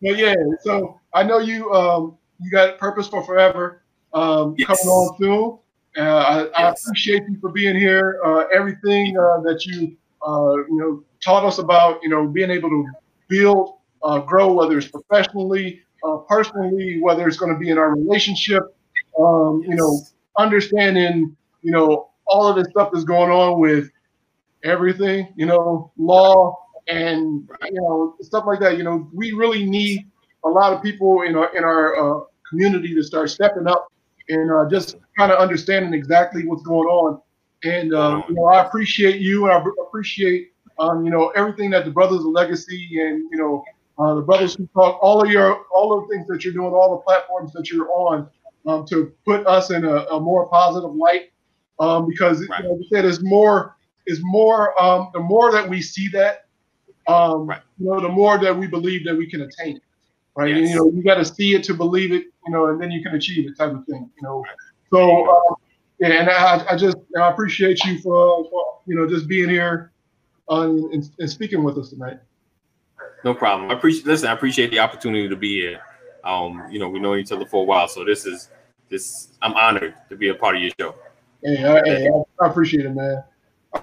but 0.02 0.18
yeah. 0.18 0.36
So 0.62 1.02
I 1.14 1.24
know 1.24 1.40
you 1.40 1.70
um 1.74 2.18
you 2.40 2.50
got 2.50 2.80
purpose 2.80 3.10
for 3.10 3.22
forever 3.26 3.84
um 4.14 4.56
yes. 4.58 4.68
coming 4.68 4.88
on 4.88 5.18
soon. 5.18 5.58
Uh, 5.98 6.02
I, 6.02 6.44
yes. 6.44 6.52
I, 6.56 6.70
appreciate 6.70 7.24
you 7.28 7.38
for 7.42 7.50
being 7.50 7.76
here. 7.76 8.22
Uh, 8.24 8.46
everything 8.54 9.18
uh, 9.18 9.42
that 9.42 9.66
you 9.66 9.98
uh, 10.26 10.56
you 10.56 10.78
know 10.78 11.04
taught 11.22 11.46
us 11.46 11.60
about, 11.60 12.02
you 12.04 12.10
know, 12.10 12.28
being 12.28 12.50
able 12.50 12.70
to 12.70 12.86
build 13.28 13.76
uh, 14.04 14.20
grow, 14.20 14.54
whether 14.54 14.78
it's 14.78 14.88
professionally, 14.88 15.82
uh, 16.04 16.18
personally, 16.28 17.00
whether 17.02 17.28
it's 17.28 17.38
going 17.38 17.54
to 17.54 17.60
be 17.60 17.70
in 17.70 17.78
our 17.78 17.96
relationship. 17.96 18.64
Um, 19.20 19.62
you 19.68 19.76
know, 19.76 20.00
understanding, 20.38 21.36
you 21.62 21.72
know, 21.72 22.10
all 22.28 22.48
of 22.48 22.56
this 22.56 22.68
stuff 22.70 22.90
that's 22.94 23.04
going 23.04 23.30
on 23.30 23.60
with 23.60 23.90
everything, 24.64 25.34
you 25.36 25.46
know, 25.46 25.92
law 25.98 26.58
and 26.88 27.48
you 27.64 27.82
know 27.82 28.16
stuff 28.22 28.46
like 28.48 28.60
that. 28.60 28.78
You 28.78 28.84
know, 28.84 29.10
we 29.14 29.32
really 29.32 29.66
need 29.66 30.10
a 30.46 30.50
lot 30.50 30.74
of 30.74 30.82
people 30.82 31.22
in 31.24 31.36
our 31.36 31.56
in 31.56 31.64
our 31.64 31.96
uh, 31.96 32.24
community 32.50 32.94
to 32.96 33.04
start 33.04 33.30
stepping 33.30 33.68
up 33.68 33.88
and 34.30 34.52
uh, 34.52 34.70
just 34.70 34.98
kind 35.18 35.32
of 35.32 35.40
understanding 35.40 35.94
exactly 35.94 36.46
what's 36.46 36.64
going 36.64 36.88
on. 36.88 37.22
And 37.64 37.94
uh, 37.94 38.22
you 38.28 38.36
know, 38.36 38.46
I 38.46 38.66
appreciate 38.66 39.20
you, 39.20 39.46
and 39.46 39.54
I 39.54 39.64
appreciate 39.88 40.52
um, 40.80 41.06
you 41.06 41.12
know 41.12 41.30
everything 41.30 41.70
that 41.72 41.86
the 41.86 41.92
Brothers 41.92 42.20
of 42.20 42.28
Legacy 42.28 43.00
and 43.00 43.30
you 43.32 43.38
know 43.38 43.64
uh, 43.98 44.16
the 44.16 44.22
brothers 44.22 44.56
who 44.56 44.68
talk, 44.74 45.00
all 45.02 45.22
of 45.24 45.30
your, 45.30 45.66
all 45.74 45.98
of 45.98 46.08
the 46.08 46.16
things 46.16 46.28
that 46.28 46.44
you're 46.44 46.54
doing, 46.54 46.74
all 46.74 46.98
the 46.98 47.04
platforms 47.04 47.52
that 47.54 47.70
you're 47.70 47.92
on, 47.92 48.30
um, 48.68 48.86
to 48.88 49.12
put 49.26 49.46
us 49.48 49.72
in 49.72 49.86
a, 49.86 50.06
a 50.06 50.20
more 50.20 50.48
positive 50.48 50.94
light. 50.94 51.32
Um, 51.80 52.08
because 52.08 52.48
right. 52.48 52.64
you 52.64 52.70
know, 52.70 52.80
said 52.94 53.06
is 53.06 53.24
more 53.24 53.76
is 54.06 54.20
more. 54.22 54.80
Um, 54.80 55.10
the 55.14 55.20
more 55.20 55.52
that 55.52 55.68
we 55.68 55.82
see 55.82 56.10
that, 56.10 56.46
um, 57.08 57.48
right. 57.48 57.62
you 57.80 57.88
know, 57.88 58.00
the 58.00 58.10
more 58.10 58.38
that 58.38 58.56
we 58.56 58.68
believe 58.68 59.04
that 59.06 59.16
we 59.16 59.28
can 59.28 59.42
attain 59.42 59.78
it. 59.78 59.84
Right. 60.36 60.50
Yes. 60.50 60.58
And, 60.60 60.70
you 60.70 60.76
know, 60.76 60.92
you 60.96 61.04
got 61.04 61.16
to 61.16 61.26
see 61.26 61.56
it 61.56 61.64
to 61.64 61.74
believe 61.74 62.12
it. 62.12 62.26
You 62.46 62.52
know, 62.52 62.68
and 62.68 62.80
then 62.80 62.92
you 62.92 63.02
can 63.02 63.16
achieve 63.16 63.50
it, 63.50 63.58
type 63.58 63.72
of 63.72 63.84
thing. 63.86 64.12
You 64.16 64.22
know. 64.22 64.42
Right. 64.42 64.56
So, 64.94 65.28
um, 65.28 65.56
yeah, 66.00 66.08
and 66.10 66.30
I, 66.30 66.66
I 66.74 66.78
just 66.78 66.98
I 67.18 67.30
appreciate 67.32 67.84
you 67.84 67.98
for, 68.00 68.48
for 68.50 68.80
you 68.86 68.96
know 68.96 69.08
just 69.08 69.28
being 69.28 69.50
here 69.50 69.92
uh, 70.52 70.70
and, 70.70 71.10
and 71.18 71.30
speaking 71.30 71.64
with 71.64 71.78
us 71.78 71.90
tonight. 71.90 72.20
No 73.24 73.34
problem. 73.34 73.70
I 73.70 73.74
appreciate 73.74 74.06
listen, 74.06 74.28
I 74.28 74.34
appreciate 74.34 74.72
the 74.72 74.80
opportunity 74.80 75.30
to 75.30 75.36
be 75.36 75.62
here. 75.62 75.82
Um, 76.24 76.64
you 76.70 76.80
know, 76.80 76.90
we 76.90 77.00
know 77.00 77.16
each 77.16 77.32
other 77.32 77.46
for 77.46 77.64
a 77.64 77.66
while, 77.66 77.88
so 77.88 78.04
this 78.04 78.26
is 78.26 78.50
this 78.90 79.30
I'm 79.42 79.54
honored 79.54 79.96
to 80.10 80.16
be 80.16 80.30
a 80.30 80.36
part 80.36 80.56
of 80.56 80.62
your 80.62 80.72
show. 80.80 80.96
Hey, 81.44 81.64
I, 81.64 81.82
hey, 81.86 82.10
I 82.40 82.48
appreciate 82.48 82.86
it, 82.86 82.92
man. 82.92 83.24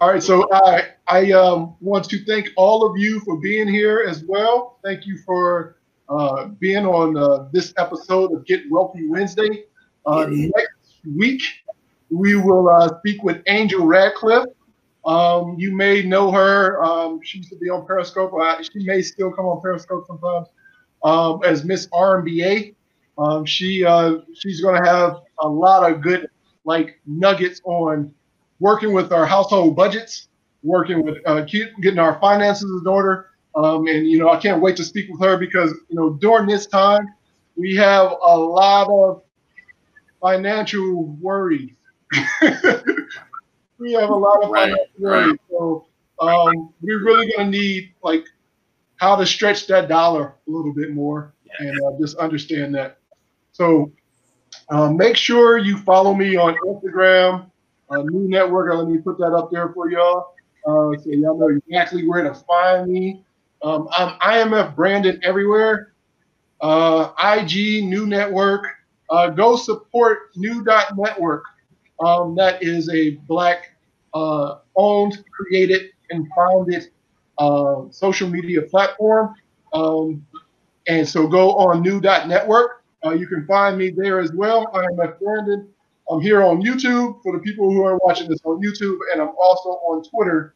All 0.01 0.11
right, 0.11 0.23
so 0.23 0.47
I 0.53 0.89
I 1.07 1.33
um, 1.33 1.77
want 1.81 2.09
to 2.11 2.25
thank 2.25 2.51
all 2.57 2.89
of 2.89 2.99
you 2.99 3.21
for 3.21 3.39
being 3.39 3.69
here 3.69 4.05
as 4.09 4.25
well. 4.25 4.79
Thank 4.85 5.07
you 5.07 5.19
for 5.25 5.79
uh, 6.09 6.47
being 6.59 6.87
on 6.87 7.17
uh, 7.17 7.49
this 7.53 7.73
episode 7.79 8.33
of 8.33 8.45
Get 8.45 8.63
Wealthy 8.71 9.09
Wednesday. 9.09 9.65
Uh, 10.05 10.27
next 10.29 11.07
week, 11.17 11.43
we 12.11 12.35
will 12.37 12.69
uh, 12.69 12.99
speak 12.99 13.23
with 13.23 13.43
Angel 13.47 13.85
Radcliffe. 13.85 14.49
Um, 15.09 15.57
you 15.59 15.75
may 15.75 16.03
know 16.03 16.31
her. 16.31 16.85
Um, 16.85 17.21
she 17.23 17.39
used 17.39 17.49
to 17.51 17.57
be 17.57 17.71
on 17.71 17.87
Periscope. 17.87 18.31
Uh, 18.39 18.63
she 18.63 18.85
may 18.85 19.01
still 19.01 19.33
come 19.33 19.47
on 19.47 19.59
Periscope 19.63 20.07
sometimes 20.07 20.49
um, 21.03 21.41
as 21.45 21.65
Miss 21.65 21.87
RMBA. 21.89 22.75
Um, 23.17 23.47
she 23.47 23.87
uh, 23.87 24.19
she's 24.35 24.61
going 24.61 24.81
to 24.83 24.89
have 24.89 25.23
a 25.41 25.49
lot 25.49 25.91
of 25.91 26.03
good 26.03 26.29
like 26.65 27.01
nuggets 27.07 27.63
on 27.65 28.15
working 28.61 28.93
with 28.93 29.11
our 29.11 29.25
household 29.25 29.75
budgets, 29.75 30.29
working 30.63 31.03
with 31.03 31.17
uh, 31.25 31.41
getting 31.41 31.99
our 31.99 32.21
finances 32.21 32.71
in 32.71 32.87
order. 32.87 33.31
Um, 33.55 33.87
and 33.87 34.07
you 34.07 34.19
know, 34.19 34.29
I 34.29 34.37
can't 34.37 34.61
wait 34.61 34.77
to 34.77 34.85
speak 34.85 35.07
with 35.09 35.23
her 35.23 35.39
because 35.39 35.71
you 35.89 35.97
know 35.97 36.11
during 36.11 36.47
this 36.47 36.67
time 36.67 37.09
we 37.57 37.75
have 37.77 38.13
a 38.23 38.39
lot 38.39 38.89
of 38.91 39.23
financial 40.21 41.07
worries. 41.19 41.73
we 43.79 43.93
have 43.93 44.11
a 44.11 44.15
lot 44.15 44.43
of 44.45 44.51
right, 44.51 44.75
right. 44.99 45.39
So 45.51 45.87
um, 46.21 46.73
we're 46.81 47.03
really 47.03 47.33
going 47.37 47.51
to 47.51 47.59
need 47.59 47.95
like 48.03 48.25
how 48.97 49.17
to 49.17 49.25
stretch 49.25 49.67
that 49.69 49.89
dollar 49.89 50.35
a 50.47 50.51
little 50.51 50.73
bit 50.73 50.93
more 50.93 51.33
yeah. 51.45 51.69
and 51.69 51.83
uh, 51.85 51.99
just 52.01 52.17
understand 52.17 52.75
that. 52.75 52.99
So 53.53 53.93
uh, 54.69 54.91
make 54.91 55.17
sure 55.17 55.59
you 55.59 55.79
follow 55.79 56.15
me 56.15 56.37
on 56.37 56.57
Instagram, 56.67 57.51
uh, 57.91 58.03
New 58.03 58.29
Network. 58.29 58.75
Let 58.75 58.89
me 58.89 58.99
put 58.99 59.19
that 59.19 59.33
up 59.33 59.51
there 59.51 59.71
for 59.71 59.91
y'all, 59.91 60.35
uh, 60.67 60.99
so 61.01 61.11
y'all 61.11 61.39
know 61.39 61.49
exactly 61.49 62.07
where 62.07 62.23
to 62.23 62.35
find 62.35 62.91
me. 62.91 63.25
Um, 63.63 63.89
I'm 63.91 64.19
IMF 64.21 64.75
Brandon 64.77 65.21
everywhere. 65.23 65.93
Uh, 66.61 67.11
IG 67.23 67.85
New 67.85 68.07
Network. 68.07 68.67
Uh, 69.11 69.31
go 69.31 69.57
support 69.57 70.31
New 70.37 70.63
Dot 70.65 70.97
Network. 70.97 71.45
Um, 72.01 72.35
that 72.37 72.63
is 72.63 72.89
a 72.91 73.11
black 73.27 73.77
uh, 74.15 74.59
owned, 74.77 75.25
created, 75.33 75.91
and 76.11 76.29
founded 76.35 76.91
uh, 77.39 77.83
social 77.91 78.29
media 78.29 78.63
platform. 78.63 79.35
Um, 79.73 80.27
and 80.87 81.07
so 81.07 81.27
go 81.27 81.53
on 81.53 81.83
new.network. 81.83 82.83
Uh, 83.05 83.11
you 83.11 83.27
can 83.27 83.47
find 83.47 83.79
me 83.79 83.91
there 83.91 84.21
as 84.21 84.33
well. 84.33 84.71
I 84.75 84.81
am 84.85 84.99
at 85.01 85.21
Brandon. 85.21 85.69
I'm 86.11 86.21
here 86.21 86.43
on 86.43 86.63
YouTube 86.63 87.23
for 87.23 87.33
the 87.37 87.39
people 87.41 87.71
who 87.71 87.85
are 87.85 87.99
watching 87.99 88.29
this 88.29 88.41
on 88.45 88.63
YouTube, 88.63 88.97
and 89.13 89.21
I'm 89.21 89.35
also 89.41 89.69
on 89.69 90.03
Twitter 90.03 90.55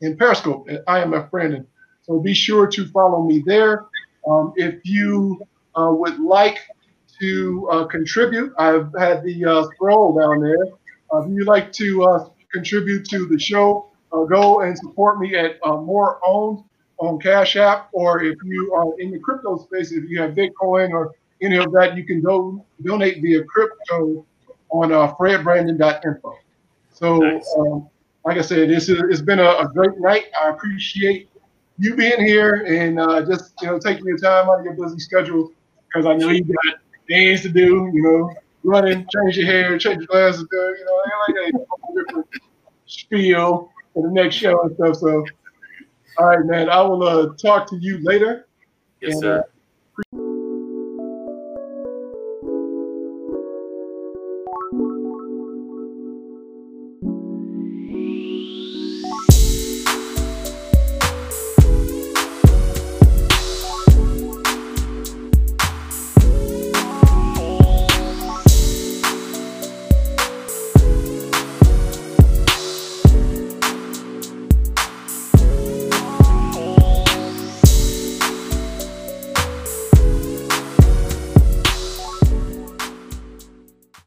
and 0.00 0.18
Periscope 0.18 0.68
I 0.70 0.74
at 0.74 0.86
IMF 0.86 1.30
Brandon. 1.30 1.66
So 2.02 2.18
be 2.18 2.34
sure 2.34 2.66
to 2.66 2.86
follow 2.88 3.22
me 3.22 3.42
there. 3.44 3.86
Um, 4.26 4.54
if 4.56 4.84
you 4.84 5.40
uh, 5.74 5.90
would 5.92 6.18
like 6.20 6.58
to 7.22 7.68
uh, 7.70 7.84
contribute, 7.84 8.52
I've 8.58 8.92
had 8.98 9.22
the 9.22 9.44
uh, 9.44 9.64
scroll 9.74 10.18
down 10.18 10.42
there. 10.42 10.66
Uh, 11.12 11.22
if 11.22 11.30
you'd 11.30 11.46
like 11.46 11.72
to 11.74 12.02
uh, 12.02 12.28
contribute 12.52 13.04
to 13.10 13.26
the 13.26 13.38
show, 13.38 13.86
uh, 14.12 14.24
go 14.24 14.62
and 14.62 14.76
support 14.76 15.20
me 15.20 15.36
at 15.36 15.58
uh, 15.64 15.76
More 15.76 16.18
Owned 16.26 16.64
on 16.98 17.20
Cash 17.20 17.54
App, 17.54 17.90
or 17.92 18.22
if 18.24 18.36
you 18.44 18.74
are 18.74 18.98
in 19.00 19.12
the 19.12 19.20
crypto 19.20 19.56
space, 19.58 19.92
if 19.92 20.10
you 20.10 20.20
have 20.20 20.32
Bitcoin 20.32 20.90
or 20.90 21.12
any 21.40 21.58
of 21.58 21.70
that, 21.72 21.96
you 21.96 22.04
can 22.04 22.20
go 22.20 22.64
donate 22.82 23.22
via 23.22 23.44
crypto 23.44 24.26
on 24.70 24.92
uh, 24.92 25.14
fredbrandon.info. 25.14 26.34
So, 26.92 27.18
nice. 27.18 27.54
um, 27.56 27.88
like 28.24 28.38
I 28.38 28.42
said, 28.42 28.68
this 28.68 28.88
is, 28.88 29.00
it's 29.10 29.22
been 29.22 29.38
a, 29.38 29.44
a, 29.44 29.70
great 29.72 29.98
night. 29.98 30.24
I 30.40 30.50
appreciate 30.50 31.28
you 31.78 31.94
being 31.94 32.24
here 32.24 32.64
and 32.68 32.98
uh, 32.98 33.24
just 33.24 33.54
you 33.60 33.68
know 33.68 33.78
taking 33.78 34.04
your 34.06 34.18
time 34.18 34.48
out 34.48 34.58
of 34.60 34.64
your 34.64 34.74
busy 34.74 34.98
schedule 34.98 35.52
because 35.88 36.06
I 36.06 36.14
know 36.14 36.28
you 36.28 36.44
got 36.44 36.81
things 37.12 37.42
to 37.42 37.48
do. 37.48 37.90
You 37.92 38.02
know, 38.02 38.34
running, 38.64 39.06
change 39.14 39.36
your 39.36 39.46
hair, 39.46 39.78
change 39.78 39.98
your 39.98 40.06
glasses, 40.06 40.46
you 40.50 40.84
know, 40.84 41.02
like 41.28 41.54
a 41.54 42.04
different 42.04 42.26
spiel 42.86 43.70
for 43.92 44.02
the 44.02 44.12
next 44.12 44.36
show 44.36 44.60
and 44.62 44.74
stuff. 44.74 44.96
So, 44.96 45.24
all 46.18 46.26
right, 46.26 46.44
man, 46.44 46.68
I 46.68 46.80
will 46.82 47.02
uh, 47.02 47.34
talk 47.34 47.68
to 47.70 47.76
you 47.76 48.02
later. 48.02 48.46
Yes, 49.00 49.14
and, 49.14 49.20
sir. 49.20 49.38
Uh, 49.40 49.42